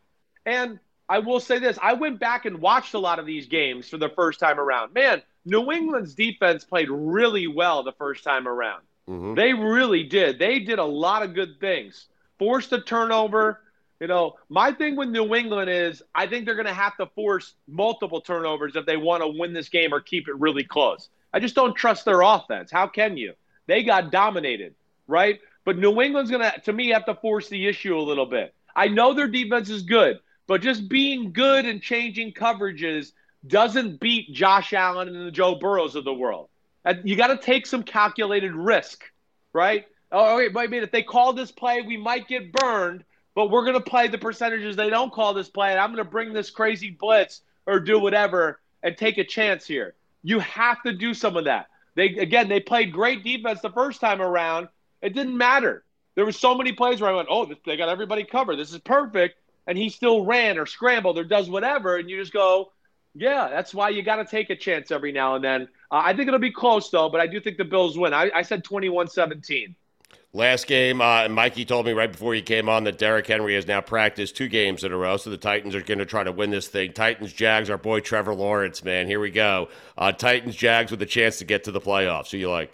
And 0.45 0.79
I 1.07 1.19
will 1.19 1.39
say 1.39 1.59
this 1.59 1.79
I 1.81 1.93
went 1.93 2.19
back 2.19 2.43
and 2.43 2.59
watched 2.59 2.93
a 2.93 2.99
lot 2.99 3.19
of 3.19 3.25
these 3.25 3.47
games 3.47 3.87
for 3.87 3.95
the 3.95 4.09
first 4.09 4.37
time 4.37 4.59
around. 4.59 4.93
Man, 4.93 5.21
New 5.45 5.71
England's 5.71 6.13
defense 6.13 6.65
played 6.65 6.89
really 6.89 7.47
well 7.47 7.83
the 7.83 7.93
first 7.93 8.25
time 8.25 8.45
around. 8.45 8.81
Mm-hmm. 9.09 9.35
They 9.35 9.53
really 9.53 10.03
did. 10.03 10.39
They 10.39 10.59
did 10.59 10.77
a 10.77 10.83
lot 10.83 11.23
of 11.23 11.35
good 11.35 11.61
things. 11.61 12.07
Forced 12.37 12.73
a 12.73 12.81
turnover. 12.81 13.61
You 14.01 14.07
know, 14.07 14.35
my 14.49 14.73
thing 14.73 14.97
with 14.97 15.07
New 15.07 15.33
England 15.33 15.69
is 15.69 16.03
I 16.13 16.27
think 16.27 16.43
they're 16.45 16.55
going 16.55 16.67
to 16.67 16.73
have 16.73 16.97
to 16.97 17.05
force 17.05 17.53
multiple 17.65 18.19
turnovers 18.19 18.75
if 18.75 18.85
they 18.85 18.97
want 18.97 19.23
to 19.23 19.29
win 19.29 19.53
this 19.53 19.69
game 19.69 19.93
or 19.93 20.01
keep 20.01 20.27
it 20.27 20.35
really 20.37 20.65
close. 20.65 21.07
I 21.31 21.39
just 21.39 21.55
don't 21.55 21.75
trust 21.77 22.03
their 22.03 22.19
offense. 22.19 22.71
How 22.71 22.87
can 22.87 23.15
you? 23.15 23.35
They 23.67 23.83
got 23.83 24.11
dominated, 24.11 24.75
right? 25.07 25.39
But 25.67 25.77
New 25.77 26.01
England's 26.01 26.31
going 26.31 26.49
to, 26.49 26.61
to 26.61 26.71
me, 26.71 26.91
have 26.91 27.03
to 27.07 27.15
force 27.15 27.49
the 27.49 27.67
issue 27.67 27.97
a 27.97 27.99
little 27.99 28.25
bit. 28.25 28.55
I 28.73 28.87
know 28.87 29.13
their 29.13 29.27
defense 29.27 29.69
is 29.69 29.81
good, 29.81 30.17
but 30.47 30.61
just 30.61 30.87
being 30.87 31.33
good 31.33 31.65
and 31.65 31.81
changing 31.81 32.31
coverages 32.31 33.11
doesn't 33.45 33.99
beat 33.99 34.31
Josh 34.31 34.71
Allen 34.71 35.09
and 35.09 35.27
the 35.27 35.31
Joe 35.31 35.55
Burrows 35.55 35.97
of 35.97 36.05
the 36.05 36.13
world. 36.13 36.47
And 36.85 37.01
You 37.03 37.17
got 37.17 37.27
to 37.27 37.37
take 37.37 37.65
some 37.65 37.83
calculated 37.83 38.53
risk, 38.53 39.03
right? 39.51 39.85
Oh, 40.09 40.37
wait, 40.37 40.53
wait, 40.53 40.71
wait, 40.71 40.83
if 40.83 40.91
they 40.93 41.03
call 41.03 41.33
this 41.33 41.51
play, 41.51 41.81
we 41.81 41.97
might 41.97 42.29
get 42.29 42.53
burned, 42.53 43.03
but 43.35 43.51
we're 43.51 43.65
going 43.65 43.73
to 43.73 43.81
play 43.81 44.07
the 44.07 44.17
percentages 44.17 44.77
they 44.77 44.89
don't 44.89 45.11
call 45.11 45.33
this 45.33 45.49
play, 45.49 45.71
and 45.71 45.79
I'm 45.81 45.91
going 45.91 45.97
to 46.01 46.09
bring 46.09 46.31
this 46.31 46.49
crazy 46.49 46.91
blitz 46.91 47.41
or 47.65 47.81
do 47.81 47.99
whatever 47.99 48.61
and 48.83 48.95
take 48.95 49.17
a 49.17 49.25
chance 49.25 49.67
here. 49.67 49.95
You 50.23 50.39
have 50.39 50.81
to 50.83 50.93
do 50.93 51.13
some 51.13 51.35
of 51.35 51.43
that. 51.43 51.67
They 51.95 52.05
again, 52.05 52.47
they 52.47 52.61
played 52.61 52.93
great 52.93 53.25
defense 53.25 53.59
the 53.59 53.71
first 53.71 53.99
time 53.99 54.21
around. 54.21 54.69
It 55.01 55.13
didn't 55.13 55.37
matter. 55.37 55.83
There 56.15 56.25
were 56.25 56.31
so 56.31 56.55
many 56.55 56.71
plays 56.71 56.99
where 56.99 57.09
I 57.09 57.13
went, 57.13 57.27
"Oh, 57.29 57.49
they 57.65 57.77
got 57.77 57.89
everybody 57.89 58.23
covered. 58.23 58.55
This 58.55 58.73
is 58.73 58.79
perfect," 58.79 59.37
and 59.67 59.77
he 59.77 59.89
still 59.89 60.25
ran 60.25 60.57
or 60.57 60.65
scrambled 60.65 61.17
or 61.17 61.23
does 61.23 61.49
whatever, 61.49 61.97
and 61.97 62.09
you 62.09 62.19
just 62.19 62.33
go, 62.33 62.71
"Yeah, 63.13 63.49
that's 63.49 63.73
why 63.73 63.89
you 63.89 64.01
got 64.01 64.15
to 64.15 64.25
take 64.25 64.49
a 64.49 64.55
chance 64.55 64.91
every 64.91 65.11
now 65.11 65.35
and 65.35 65.43
then." 65.43 65.67
Uh, 65.91 66.01
I 66.03 66.13
think 66.13 66.27
it'll 66.27 66.39
be 66.39 66.51
close 66.51 66.89
though, 66.89 67.09
but 67.09 67.21
I 67.21 67.27
do 67.27 67.39
think 67.39 67.57
the 67.57 67.65
Bills 67.65 67.97
win. 67.97 68.13
I, 68.13 68.31
I 68.33 68.41
said 68.41 68.63
21-17. 68.63 69.75
Last 70.33 70.67
game, 70.67 71.01
uh, 71.01 71.27
Mikey 71.29 71.65
told 71.65 71.85
me 71.85 71.93
right 71.93 72.11
before 72.11 72.33
he 72.33 72.41
came 72.41 72.67
on 72.67 72.83
that 72.83 72.97
Derrick 72.97 73.27
Henry 73.27 73.55
has 73.55 73.65
now 73.65 73.81
practiced 73.81 74.35
two 74.35 74.47
games 74.47 74.83
in 74.83 74.91
a 74.91 74.97
row, 74.97 75.17
so 75.17 75.29
the 75.29 75.37
Titans 75.37 75.73
are 75.73 75.81
going 75.81 75.99
to 75.99 76.05
try 76.05 76.23
to 76.23 76.31
win 76.31 76.49
this 76.51 76.67
thing. 76.67 76.93
Titans, 76.93 77.31
Jags, 77.31 77.69
our 77.69 77.77
boy 77.77 78.01
Trevor 78.01 78.35
Lawrence, 78.35 78.83
man, 78.83 79.07
here 79.07 79.19
we 79.19 79.31
go. 79.31 79.69
Uh, 79.97 80.11
Titans, 80.11 80.55
Jags 80.55 80.91
with 80.91 81.01
a 81.01 81.05
chance 81.05 81.37
to 81.39 81.45
get 81.45 81.63
to 81.63 81.71
the 81.71 81.79
playoffs. 81.79 82.31
Who 82.31 82.37
you 82.37 82.51
like? 82.51 82.71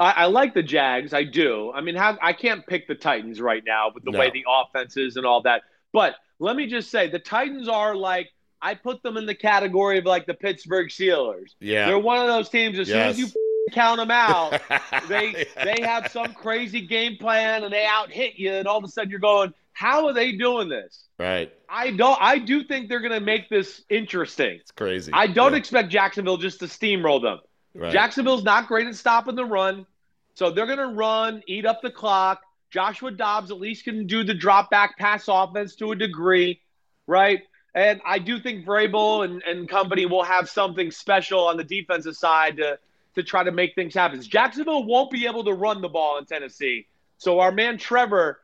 I, 0.00 0.10
I 0.12 0.26
like 0.26 0.54
the 0.54 0.62
Jags. 0.62 1.12
I 1.14 1.24
do. 1.24 1.70
I 1.72 1.80
mean, 1.82 1.94
have, 1.94 2.18
I 2.22 2.32
can't 2.32 2.66
pick 2.66 2.88
the 2.88 2.94
Titans 2.94 3.40
right 3.40 3.62
now 3.66 3.90
with 3.94 4.02
the 4.04 4.10
No. 4.10 4.18
way 4.18 4.30
the 4.30 4.44
offense 4.48 4.96
is 4.96 5.16
and 5.16 5.26
all 5.26 5.42
that. 5.42 5.62
But 5.92 6.14
let 6.38 6.56
me 6.56 6.66
just 6.66 6.90
say, 6.90 7.08
the 7.08 7.18
Titans 7.18 7.68
are 7.68 7.94
like 7.94 8.30
I 8.62 8.74
put 8.74 9.02
them 9.02 9.16
in 9.16 9.26
the 9.26 9.34
category 9.34 9.98
of 9.98 10.04
like 10.06 10.26
the 10.26 10.34
Pittsburgh 10.34 10.88
Steelers. 10.88 11.54
Yeah. 11.60 11.86
they're 11.86 11.98
one 11.98 12.18
of 12.18 12.26
those 12.26 12.48
teams. 12.48 12.78
As 12.78 12.88
soon 12.88 12.96
as 12.98 13.18
you 13.18 13.28
count 13.72 13.98
them 13.98 14.10
out, 14.10 14.60
they 15.08 15.46
they 15.64 15.80
have 15.82 16.08
some 16.10 16.32
crazy 16.34 16.86
game 16.86 17.16
plan 17.18 17.64
and 17.64 17.72
they 17.72 17.84
out 17.86 18.10
hit 18.10 18.34
you, 18.36 18.52
and 18.52 18.66
all 18.66 18.78
of 18.78 18.84
a 18.84 18.88
sudden 18.88 19.10
you're 19.10 19.18
going, 19.20 19.52
"How 19.72 20.06
are 20.06 20.12
they 20.12 20.32
doing 20.32 20.68
this?" 20.68 21.04
Right. 21.18 21.52
I 21.68 21.90
don't. 21.90 22.18
I 22.20 22.38
do 22.38 22.64
think 22.64 22.88
they're 22.88 23.00
going 23.00 23.12
to 23.12 23.20
make 23.20 23.48
this 23.50 23.82
interesting. 23.90 24.58
It's 24.60 24.70
crazy. 24.72 25.12
I 25.14 25.26
don't 25.26 25.52
Yeah. 25.52 25.58
expect 25.58 25.88
Jacksonville 25.90 26.38
just 26.38 26.60
to 26.60 26.66
steamroll 26.66 27.20
them. 27.22 27.38
Right. 27.74 27.92
Jacksonville's 27.92 28.42
not 28.42 28.66
great 28.66 28.86
at 28.88 28.94
stopping 28.96 29.36
the 29.36 29.44
run, 29.44 29.86
so 30.40 30.50
they're 30.50 30.64
going 30.64 30.78
to 30.78 30.86
run, 30.86 31.42
eat 31.46 31.66
up 31.66 31.82
the 31.82 31.90
clock. 31.90 32.40
Joshua 32.70 33.10
Dobbs 33.10 33.50
at 33.50 33.60
least 33.60 33.84
can 33.84 34.06
do 34.06 34.24
the 34.24 34.32
drop 34.32 34.70
back 34.70 34.96
pass 34.96 35.26
offense 35.28 35.74
to 35.76 35.92
a 35.92 35.94
degree, 35.94 36.62
right? 37.06 37.42
And 37.74 38.00
I 38.06 38.20
do 38.20 38.40
think 38.40 38.64
Vrabel 38.64 39.26
and, 39.26 39.42
and 39.42 39.68
company 39.68 40.06
will 40.06 40.22
have 40.22 40.48
something 40.48 40.90
special 40.92 41.46
on 41.46 41.58
the 41.58 41.64
defensive 41.64 42.16
side 42.16 42.56
to 42.56 42.78
to 43.16 43.22
try 43.22 43.44
to 43.44 43.52
make 43.52 43.74
things 43.74 43.92
happen. 43.92 44.22
Jacksonville 44.22 44.84
won't 44.84 45.10
be 45.10 45.26
able 45.26 45.44
to 45.44 45.52
run 45.52 45.82
the 45.82 45.90
ball 45.90 46.16
in 46.16 46.24
Tennessee, 46.24 46.86
so 47.18 47.40
our 47.40 47.52
man 47.52 47.76
Trevor. 47.76 48.40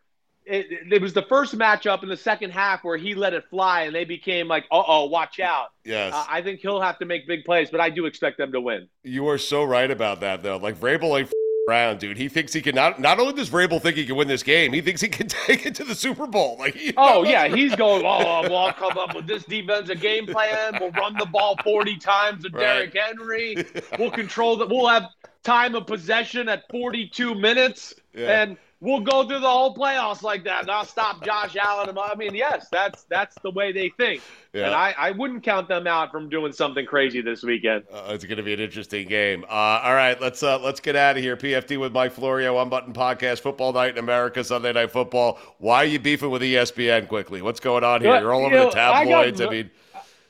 It, 0.48 0.92
it 0.92 1.02
was 1.02 1.12
the 1.12 1.22
first 1.22 1.58
matchup 1.58 2.04
in 2.04 2.08
the 2.08 2.16
second 2.16 2.52
half 2.52 2.84
where 2.84 2.96
he 2.96 3.16
let 3.16 3.34
it 3.34 3.42
fly, 3.50 3.82
and 3.82 3.94
they 3.94 4.04
became 4.04 4.46
like, 4.46 4.64
"Uh 4.70 4.82
oh, 4.86 5.06
watch 5.06 5.40
out." 5.40 5.70
Yes. 5.84 6.14
Uh, 6.14 6.24
I 6.28 6.40
think 6.42 6.60
he'll 6.60 6.80
have 6.80 7.00
to 7.00 7.04
make 7.04 7.26
big 7.26 7.44
plays, 7.44 7.68
but 7.68 7.80
I 7.80 7.90
do 7.90 8.06
expect 8.06 8.38
them 8.38 8.52
to 8.52 8.60
win. 8.60 8.86
You 9.02 9.28
are 9.28 9.38
so 9.38 9.64
right 9.64 9.90
about 9.90 10.20
that, 10.20 10.44
though. 10.44 10.58
Like 10.58 10.78
Vrabel 10.78 11.18
ain't 11.18 11.32
around, 11.68 11.98
dude. 11.98 12.16
He 12.16 12.28
thinks 12.28 12.52
he 12.52 12.62
can 12.62 12.74
not. 12.74 13.00
Not 13.00 13.18
only 13.18 13.32
does 13.32 13.50
Vrabel 13.50 13.80
think 13.82 13.96
he 13.96 14.06
can 14.06 14.16
win 14.16 14.28
this 14.28 14.42
game, 14.42 14.72
he 14.72 14.80
thinks 14.80 15.00
he 15.00 15.08
can 15.08 15.26
take 15.46 15.66
it 15.66 15.74
to 15.76 15.84
the 15.84 15.94
Super 15.94 16.26
Bowl. 16.26 16.56
Like, 16.58 16.74
he, 16.74 16.92
Oh 16.96 17.24
yeah, 17.24 17.48
he's 17.48 17.74
going. 17.74 18.02
Oh, 18.04 18.42
well, 18.42 18.56
I'll 18.56 18.72
come 18.72 18.96
up 18.98 19.14
with 19.14 19.26
this 19.26 19.44
defensive 19.44 20.00
game 20.00 20.26
plan. 20.26 20.76
We'll 20.80 20.92
run 20.92 21.14
the 21.18 21.26
ball 21.26 21.56
forty 21.64 21.96
times 21.96 22.44
to 22.44 22.50
Right. 22.50 22.92
Derrick 22.92 22.96
Henry. 22.96 23.56
We'll 23.98 24.10
control 24.10 24.56
that. 24.58 24.68
We'll 24.68 24.88
have 24.88 25.06
time 25.42 25.74
of 25.74 25.86
possession 25.86 26.48
at 26.48 26.64
forty-two 26.70 27.34
minutes, 27.34 27.94
Yeah. 28.14 28.42
and 28.42 28.56
we'll 28.80 29.00
go 29.00 29.26
through 29.26 29.40
the 29.40 29.48
whole 29.48 29.74
playoffs 29.74 30.22
like 30.22 30.44
that. 30.44 30.62
And 30.62 30.70
I'll 30.70 30.84
stop 30.84 31.24
Josh 31.24 31.56
Allen. 31.56 31.96
I 31.98 32.14
mean, 32.14 32.34
yes, 32.34 32.68
that's 32.70 33.04
that's 33.04 33.34
the 33.42 33.50
way 33.50 33.72
they 33.72 33.90
think, 33.96 34.22
Yeah. 34.52 34.66
and 34.66 34.74
I, 34.74 34.94
I 34.96 35.10
wouldn't 35.12 35.42
count 35.42 35.68
them 35.68 35.86
out 35.86 36.10
from 36.10 36.28
doing 36.28 36.52
something 36.52 36.86
crazy 36.86 37.20
this 37.20 37.42
weekend. 37.42 37.84
Uh, 37.92 38.08
it's 38.10 38.24
going 38.24 38.36
to 38.36 38.42
be 38.42 38.52
an 38.52 38.60
interesting 38.60 39.08
game. 39.08 39.44
Uh, 39.44 39.80
all 39.82 39.94
right, 39.94 40.20
let's 40.20 40.42
uh, 40.42 40.58
let's 40.58 40.80
get 40.80 40.96
out 40.96 41.16
of 41.16 41.22
here. 41.22 41.36
PFT 41.36 41.78
with 41.78 41.92
Mike 41.92 42.12
Florio, 42.12 42.60
Unbuttoned 42.60 42.94
Podcast, 42.94 43.40
Football 43.40 43.72
Night 43.72 43.92
in 43.92 43.98
America, 43.98 44.42
Sunday 44.44 44.72
Night 44.72 44.90
Football. 44.90 45.38
Why 45.58 45.78
are 45.78 45.86
you 45.86 45.98
beefing 45.98 46.30
with 46.30 46.42
ESPN 46.42 47.08
quickly? 47.08 47.42
What's 47.42 47.60
going 47.60 47.84
on 47.84 48.02
here? 48.02 48.18
You're 48.20 48.32
all 48.32 48.46
over 48.46 48.54
you 48.54 48.60
know, 48.64 48.70
the 48.70 48.80
I 48.80 49.04
got 49.04 49.24
tabloids. 49.24 49.40
I, 49.40 49.50
mean, 49.50 49.70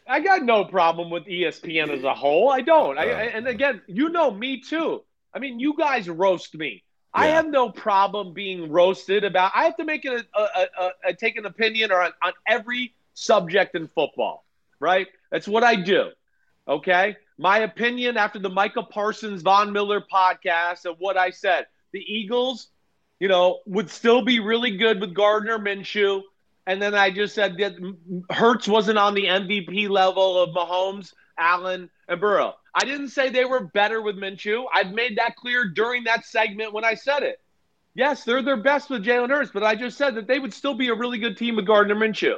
I 0.06 0.20
got 0.20 0.42
no 0.42 0.64
problem 0.64 1.10
with 1.10 1.24
ESPN 1.24 1.90
as 1.90 2.04
a 2.04 2.14
whole. 2.14 2.50
I 2.50 2.60
don't. 2.60 2.98
I, 2.98 3.04
and 3.04 3.48
again, 3.48 3.82
you 3.86 4.08
know 4.08 4.30
me 4.30 4.60
too. 4.60 5.02
I 5.34 5.38
mean, 5.38 5.58
you 5.58 5.74
guys 5.76 6.08
roast 6.08 6.54
me. 6.54 6.84
I 7.16 7.28
have 7.28 7.48
no 7.48 7.70
problem 7.70 8.34
being 8.34 8.70
roasted 8.70 9.24
about. 9.24 9.52
I 9.54 9.64
have 9.64 9.76
to 9.78 9.84
make 9.84 10.04
it 10.04 10.26
a, 10.34 10.40
a, 10.40 10.66
a, 10.78 10.90
a 11.08 11.14
take 11.14 11.36
an 11.36 11.46
opinion 11.46 11.90
or 11.90 12.02
on, 12.02 12.12
on 12.22 12.32
every 12.46 12.94
subject 13.14 13.74
in 13.74 13.88
football. 13.88 14.44
Right? 14.78 15.08
That's 15.30 15.48
what 15.48 15.64
I 15.64 15.76
do. 15.76 16.10
Okay. 16.68 17.16
My 17.38 17.58
opinion 17.60 18.16
after 18.16 18.38
the 18.38 18.50
Micah 18.50 18.82
Parsons 18.82 19.42
Von 19.42 19.72
Miller 19.72 20.00
podcast 20.00 20.84
of 20.84 20.96
what 20.98 21.16
I 21.16 21.30
said. 21.30 21.66
The 21.92 22.00
Eagles, 22.00 22.68
you 23.18 23.28
know, 23.28 23.60
would 23.64 23.88
still 23.88 24.22
be 24.22 24.40
really 24.40 24.76
good 24.76 25.00
with 25.00 25.14
Gardner 25.14 25.58
Minshew. 25.58 26.20
And 26.66 26.82
then 26.82 26.94
I 26.94 27.10
just 27.10 27.34
said 27.34 27.56
that 27.58 27.76
Hurts 28.30 28.68
wasn't 28.68 28.98
on 28.98 29.14
the 29.14 29.24
MVP 29.24 29.88
level 29.88 30.42
of 30.42 30.50
Mahomes, 30.50 31.14
Allen, 31.38 31.88
and 32.08 32.20
Burrow. 32.20 32.56
I 32.78 32.84
didn't 32.84 33.08
say 33.08 33.30
they 33.30 33.46
were 33.46 33.64
better 33.64 34.02
with 34.02 34.16
Minshew. 34.16 34.66
I've 34.72 34.92
made 34.92 35.16
that 35.16 35.34
clear 35.36 35.66
during 35.66 36.04
that 36.04 36.26
segment 36.26 36.74
when 36.74 36.84
I 36.84 36.92
said 36.92 37.22
it. 37.22 37.40
Yes, 37.94 38.22
they're 38.22 38.42
their 38.42 38.58
best 38.58 38.90
with 38.90 39.02
Jalen 39.02 39.30
Hurts, 39.30 39.50
but 39.50 39.64
I 39.64 39.74
just 39.74 39.96
said 39.96 40.14
that 40.16 40.26
they 40.26 40.38
would 40.38 40.52
still 40.52 40.74
be 40.74 40.88
a 40.88 40.94
really 40.94 41.16
good 41.16 41.38
team 41.38 41.56
with 41.56 41.66
Gardner 41.66 41.94
Minshew. 41.94 42.36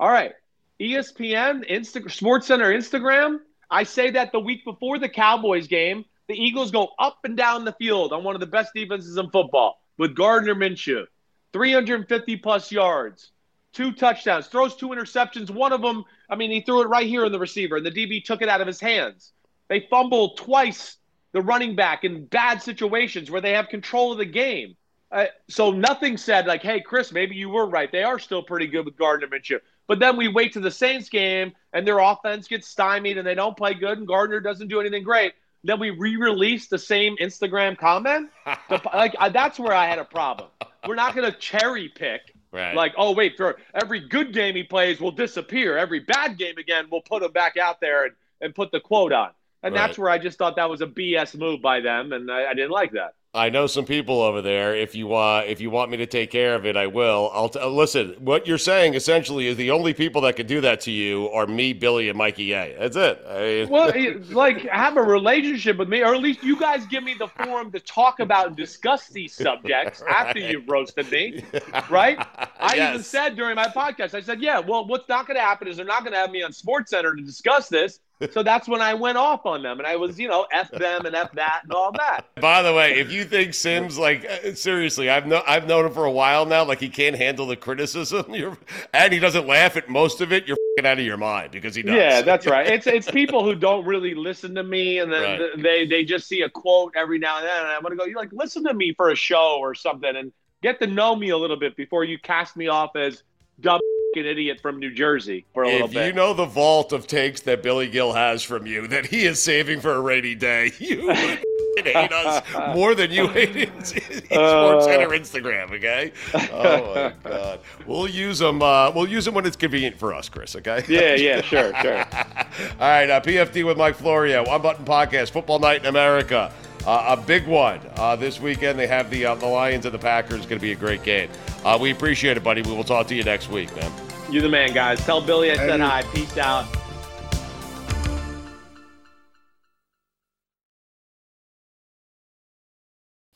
All 0.00 0.08
right. 0.08 0.32
ESPN, 0.80 1.70
Insta- 1.70 2.10
Sports 2.10 2.46
Center, 2.46 2.72
Instagram. 2.72 3.40
I 3.70 3.82
say 3.82 4.10
that 4.12 4.32
the 4.32 4.40
week 4.40 4.64
before 4.64 4.98
the 4.98 5.10
Cowboys 5.10 5.66
game, 5.66 6.06
the 6.28 6.34
Eagles 6.34 6.70
go 6.70 6.88
up 6.98 7.18
and 7.24 7.36
down 7.36 7.66
the 7.66 7.72
field 7.74 8.14
on 8.14 8.24
one 8.24 8.34
of 8.34 8.40
the 8.40 8.46
best 8.46 8.72
defenses 8.74 9.18
in 9.18 9.28
football 9.28 9.82
with 9.98 10.16
Gardner 10.16 10.54
Minshew. 10.54 11.04
350 11.52 12.36
plus 12.38 12.72
yards, 12.72 13.32
two 13.74 13.92
touchdowns, 13.92 14.46
throws 14.46 14.74
two 14.76 14.88
interceptions. 14.88 15.50
One 15.50 15.74
of 15.74 15.82
them, 15.82 16.04
I 16.30 16.36
mean, 16.36 16.50
he 16.50 16.62
threw 16.62 16.80
it 16.80 16.88
right 16.88 17.06
here 17.06 17.26
in 17.26 17.32
the 17.32 17.38
receiver, 17.38 17.76
and 17.76 17.84
the 17.84 17.90
DB 17.90 18.24
took 18.24 18.40
it 18.40 18.48
out 18.48 18.62
of 18.62 18.66
his 18.66 18.80
hands. 18.80 19.33
They 19.68 19.86
fumble 19.90 20.30
twice 20.36 20.96
the 21.32 21.42
running 21.42 21.74
back 21.74 22.04
in 22.04 22.26
bad 22.26 22.62
situations 22.62 23.30
where 23.30 23.40
they 23.40 23.52
have 23.52 23.68
control 23.68 24.12
of 24.12 24.18
the 24.18 24.24
game. 24.24 24.76
Uh, 25.10 25.26
so 25.48 25.70
nothing 25.70 26.16
said 26.16 26.46
like, 26.46 26.62
"Hey, 26.62 26.80
Chris, 26.80 27.12
maybe 27.12 27.34
you 27.36 27.48
were 27.48 27.66
right. 27.66 27.90
They 27.90 28.02
are 28.02 28.18
still 28.18 28.42
pretty 28.42 28.66
good 28.66 28.84
with 28.84 28.96
Gardner 28.96 29.28
Minshew." 29.28 29.60
But 29.86 29.98
then 29.98 30.16
we 30.16 30.28
wait 30.28 30.52
to 30.54 30.60
the 30.60 30.70
Saints 30.70 31.08
game, 31.08 31.52
and 31.72 31.86
their 31.86 31.98
offense 31.98 32.48
gets 32.48 32.68
stymied, 32.68 33.18
and 33.18 33.26
they 33.26 33.34
don't 33.34 33.56
play 33.56 33.74
good, 33.74 33.98
and 33.98 34.06
Gardner 34.06 34.40
doesn't 34.40 34.68
do 34.68 34.80
anything 34.80 35.04
great. 35.04 35.34
Then 35.62 35.78
we 35.78 35.90
re-release 35.90 36.68
the 36.68 36.78
same 36.78 37.16
Instagram 37.18 37.76
comment. 37.78 38.30
The- 38.68 38.80
like 38.94 39.14
uh, 39.18 39.28
that's 39.28 39.58
where 39.58 39.72
I 39.74 39.86
had 39.86 39.98
a 39.98 40.04
problem. 40.04 40.50
We're 40.86 40.94
not 40.94 41.14
going 41.14 41.30
to 41.30 41.36
cherry 41.38 41.88
pick. 41.88 42.20
Right. 42.52 42.74
Like, 42.74 42.94
oh 42.96 43.12
wait, 43.12 43.36
for 43.36 43.56
every 43.74 44.00
good 44.00 44.32
game 44.32 44.54
he 44.54 44.62
plays 44.62 45.00
will 45.00 45.10
disappear. 45.10 45.76
Every 45.76 46.00
bad 46.00 46.38
game 46.38 46.56
again, 46.58 46.86
we'll 46.90 47.00
put 47.02 47.22
him 47.22 47.32
back 47.32 47.56
out 47.56 47.80
there 47.80 48.04
and, 48.04 48.14
and 48.40 48.54
put 48.54 48.70
the 48.70 48.80
quote 48.80 49.12
on. 49.12 49.30
And 49.64 49.74
that's 49.74 49.98
where 49.98 50.10
I 50.10 50.18
just 50.18 50.38
thought 50.38 50.56
that 50.56 50.68
was 50.68 50.82
a 50.82 50.86
BS 50.86 51.36
move 51.36 51.62
by 51.62 51.80
them, 51.80 52.12
and 52.12 52.30
I, 52.30 52.50
I 52.50 52.54
didn't 52.54 52.70
like 52.70 52.92
that. 52.92 53.14
I 53.36 53.50
know 53.50 53.66
some 53.66 53.84
people 53.84 54.20
over 54.22 54.40
there. 54.42 54.76
If 54.76 54.94
you 54.94 55.12
uh, 55.12 55.42
if 55.44 55.60
you 55.60 55.68
want 55.68 55.90
me 55.90 55.96
to 55.96 56.06
take 56.06 56.30
care 56.30 56.54
of 56.54 56.64
it, 56.64 56.76
I 56.76 56.86
will. 56.86 57.30
I'll 57.34 57.48
t- 57.48 57.58
uh, 57.58 57.66
listen. 57.66 58.14
What 58.20 58.46
you're 58.46 58.58
saying 58.58 58.94
essentially 58.94 59.48
is 59.48 59.56
the 59.56 59.72
only 59.72 59.92
people 59.92 60.20
that 60.20 60.36
can 60.36 60.46
do 60.46 60.60
that 60.60 60.82
to 60.82 60.92
you 60.92 61.28
are 61.30 61.44
me, 61.44 61.72
Billy, 61.72 62.08
and 62.08 62.16
Mikey 62.16 62.52
A. 62.52 62.76
That's 62.78 62.94
it. 62.94 63.24
I 63.28 63.66
Well, 63.68 63.88
it- 63.94 64.30
like 64.30 64.68
have 64.68 64.96
a 64.96 65.02
relationship 65.02 65.78
with 65.78 65.88
me, 65.88 66.02
or 66.02 66.14
at 66.14 66.20
least 66.20 66.44
you 66.44 66.56
guys 66.56 66.86
give 66.86 67.02
me 67.02 67.14
the 67.18 67.26
forum 67.26 67.72
to 67.72 67.80
talk 67.80 68.20
about 68.20 68.46
and 68.46 68.56
discuss 68.56 69.08
these 69.08 69.34
subjects 69.34 70.00
after 70.08 70.38
you've 70.38 70.68
roasted 70.68 71.10
me, 71.10 71.42
right? 71.90 72.24
I 72.60 72.76
even 72.90 73.02
said 73.02 73.34
during 73.34 73.56
my 73.56 73.66
podcast, 73.66 74.14
I 74.14 74.20
said, 74.20 74.42
yeah, 74.42 74.60
well, 74.60 74.86
what's 74.86 75.08
not 75.08 75.26
going 75.26 75.36
to 75.36 75.42
happen 75.42 75.66
is 75.66 75.76
they're 75.76 75.84
not 75.86 76.02
going 76.04 76.12
to 76.12 76.18
have 76.20 76.30
me 76.30 76.44
on 76.44 76.52
Sports 76.52 76.90
Center 76.90 77.16
to 77.16 77.22
discuss 77.22 77.68
this. 77.68 77.98
So 78.30 78.42
that's 78.42 78.68
when 78.68 78.80
I 78.80 78.94
went 78.94 79.18
off 79.18 79.44
on 79.44 79.62
them, 79.62 79.78
and 79.78 79.86
I 79.86 79.96
was, 79.96 80.18
you 80.18 80.28
know, 80.28 80.46
f 80.52 80.70
them 80.70 81.04
and 81.04 81.14
f 81.14 81.32
that 81.32 81.60
and 81.64 81.72
all 81.72 81.92
that. 81.92 82.26
By 82.40 82.62
the 82.62 82.72
way, 82.72 82.98
if 82.98 83.10
you 83.10 83.24
think 83.24 83.54
Simms 83.54 83.98
like 83.98 84.24
uh, 84.24 84.54
seriously, 84.54 85.10
I've 85.10 85.26
known 85.26 85.42
I've 85.46 85.66
known 85.66 85.86
him 85.86 85.92
for 85.92 86.04
a 86.04 86.10
while 86.10 86.46
now. 86.46 86.64
Like 86.64 86.80
he 86.80 86.88
can't 86.88 87.16
handle 87.16 87.46
the 87.46 87.56
criticism, 87.56 88.26
you're, 88.34 88.56
and 88.92 89.12
he 89.12 89.18
doesn't 89.18 89.46
laugh 89.46 89.76
at 89.76 89.88
most 89.88 90.20
of 90.20 90.32
it. 90.32 90.46
You're 90.46 90.56
out 90.84 90.98
of 90.98 91.04
your 91.04 91.16
mind 91.16 91.52
because 91.52 91.74
he 91.74 91.82
does. 91.82 91.94
Yeah, 91.94 92.22
that's 92.22 92.46
right. 92.46 92.66
It's 92.66 92.86
it's 92.86 93.10
people 93.10 93.44
who 93.44 93.54
don't 93.54 93.84
really 93.84 94.14
listen 94.14 94.54
to 94.56 94.62
me, 94.62 94.98
and 94.98 95.12
then 95.12 95.40
Right. 95.40 95.62
they 95.62 95.86
they 95.86 96.04
just 96.04 96.26
see 96.28 96.42
a 96.42 96.48
quote 96.50 96.94
every 96.96 97.18
now 97.18 97.38
and 97.38 97.46
then, 97.46 97.58
and 97.58 97.68
I'm 97.68 97.82
gonna 97.82 97.96
go, 97.96 98.04
you 98.04 98.16
like 98.16 98.30
listen 98.32 98.64
to 98.64 98.74
me 98.74 98.94
for 98.94 99.10
a 99.10 99.16
show 99.16 99.58
or 99.60 99.74
something, 99.74 100.16
and 100.16 100.32
get 100.62 100.80
to 100.80 100.86
know 100.86 101.14
me 101.14 101.30
a 101.30 101.36
little 101.36 101.58
bit 101.58 101.76
before 101.76 102.04
you 102.04 102.18
cast 102.18 102.56
me 102.56 102.68
off 102.68 102.96
as 102.96 103.22
dumb 103.60 103.80
f***ing 104.16 104.26
idiot 104.30 104.60
from 104.60 104.78
New 104.78 104.92
Jersey 104.92 105.44
for 105.54 105.62
a 105.64 105.68
little 105.68 105.86
If 105.88 105.94
bit. 105.94 106.06
you 106.06 106.12
know 106.12 106.34
the 106.34 106.44
vault 106.46 106.92
of 106.92 107.06
takes 107.06 107.40
that 107.42 107.62
Billy 107.62 107.88
Gil 107.88 108.12
has 108.12 108.42
from 108.42 108.66
you 108.66 108.86
that 108.88 109.06
he 109.06 109.24
is 109.24 109.42
saving 109.42 109.80
for 109.80 109.92
a 109.92 110.00
rainy 110.00 110.34
day, 110.34 110.72
you 110.78 111.06
would 111.06 111.86
hate 111.86 112.12
us 112.12 112.44
more 112.74 112.94
than 112.94 113.10
you 113.10 113.26
hate 113.28 113.68
Sports 113.84 114.30
Uh. 114.32 114.80
Center 114.82 115.08
Instagram. 115.08 115.72
Okay. 115.72 116.12
Oh 116.34 116.94
my 117.24 117.30
God. 117.30 117.60
We'll 117.86 118.08
use 118.08 118.38
them. 118.38 118.62
Uh, 118.62 118.90
we'll 118.92 119.08
use 119.08 119.24
them 119.24 119.34
when 119.34 119.44
it's 119.46 119.56
convenient 119.56 119.98
for 119.98 120.14
us, 120.14 120.28
Chris. 120.28 120.54
Okay. 120.56 120.84
Yeah, 120.88 121.14
yeah, 121.14 121.40
sure, 121.40 121.72
sure. 121.82 121.98
All 121.98 122.78
right. 122.80 123.10
Uh, 123.10 123.20
PFT 123.20 123.64
with 123.66 123.76
Mike 123.76 123.96
Florio, 123.96 124.44
Unbuttoned 124.44 124.86
Podcast, 124.86 125.30
Football 125.30 125.58
Night 125.58 125.80
in 125.80 125.86
America. 125.86 126.52
Uh, 126.86 127.16
a 127.18 127.22
big 127.22 127.46
one 127.46 127.80
uh, 127.96 128.14
this 128.14 128.40
weekend. 128.40 128.78
They 128.78 128.86
have 128.86 129.08
the 129.10 129.24
uh, 129.26 129.34
the 129.36 129.46
Lions 129.46 129.86
and 129.86 129.94
the 129.94 129.98
Packers. 129.98 130.40
Going 130.40 130.58
to 130.58 130.58
be 130.58 130.72
a 130.72 130.76
great 130.76 131.02
game. 131.02 131.30
Uh, 131.64 131.78
we 131.80 131.90
appreciate 131.90 132.36
it, 132.36 132.44
buddy. 132.44 132.62
We 132.62 132.72
will 132.72 132.84
talk 132.84 133.06
to 133.08 133.14
you 133.14 133.24
next 133.24 133.48
week, 133.48 133.74
man. 133.74 133.90
You're 134.30 134.42
the 134.42 134.48
man, 134.48 134.72
guys. 134.74 135.02
Tell 135.04 135.20
Billy 135.20 135.50
I 135.50 135.56
said 135.56 135.80
hi. 135.80 136.02
Peace 136.14 136.36
out. 136.36 136.66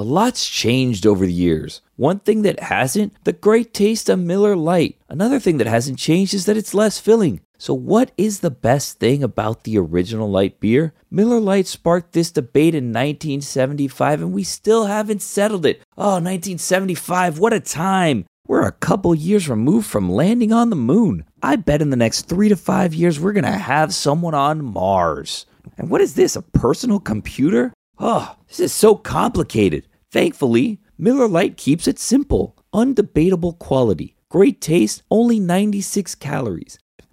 A 0.00 0.04
lot's 0.04 0.48
changed 0.48 1.06
over 1.06 1.26
the 1.26 1.32
years. 1.32 1.80
One 1.96 2.20
thing 2.20 2.42
that 2.42 2.60
hasn't, 2.60 3.14
the 3.24 3.32
great 3.32 3.74
taste 3.74 4.08
of 4.08 4.20
Miller 4.20 4.54
Lite. 4.54 4.96
Another 5.08 5.40
thing 5.40 5.58
that 5.58 5.66
hasn't 5.66 5.98
changed 5.98 6.34
is 6.34 6.46
that 6.46 6.56
it's 6.56 6.72
less 6.72 7.00
filling. 7.00 7.40
So, 7.60 7.74
what 7.74 8.12
is 8.16 8.38
the 8.38 8.52
best 8.52 9.00
thing 9.00 9.24
about 9.24 9.64
the 9.64 9.78
original 9.78 10.30
light 10.30 10.60
beer? 10.60 10.94
Miller 11.10 11.40
Lite 11.40 11.66
sparked 11.66 12.12
this 12.12 12.30
debate 12.30 12.72
in 12.72 12.92
1975, 12.92 14.22
and 14.22 14.32
we 14.32 14.44
still 14.44 14.86
haven't 14.86 15.22
settled 15.22 15.66
it. 15.66 15.82
Oh, 15.96 16.20
1975, 16.22 17.40
what 17.40 17.52
a 17.52 17.58
time! 17.58 18.26
We're 18.46 18.64
a 18.64 18.70
couple 18.70 19.12
years 19.12 19.48
removed 19.48 19.88
from 19.88 20.08
landing 20.08 20.52
on 20.52 20.70
the 20.70 20.76
moon. 20.76 21.24
I 21.42 21.56
bet 21.56 21.82
in 21.82 21.90
the 21.90 21.96
next 21.96 22.28
three 22.28 22.48
to 22.48 22.54
five 22.54 22.94
years, 22.94 23.18
we're 23.18 23.32
gonna 23.32 23.58
have 23.58 23.92
someone 23.92 24.34
on 24.34 24.64
Mars. 24.64 25.44
And 25.76 25.90
what 25.90 26.00
is 26.00 26.14
this, 26.14 26.36
a 26.36 26.42
personal 26.42 27.00
computer? 27.00 27.72
Oh, 27.98 28.36
this 28.46 28.60
is 28.60 28.72
so 28.72 28.94
complicated. 28.94 29.88
Thankfully, 30.12 30.80
Miller 30.96 31.26
Lite 31.26 31.56
keeps 31.56 31.88
it 31.88 31.98
simple. 31.98 32.56
Undebatable 32.72 33.58
quality, 33.58 34.14
great 34.28 34.60
taste, 34.60 35.02
only 35.10 35.40
96 35.40 36.14
calories. 36.14 36.78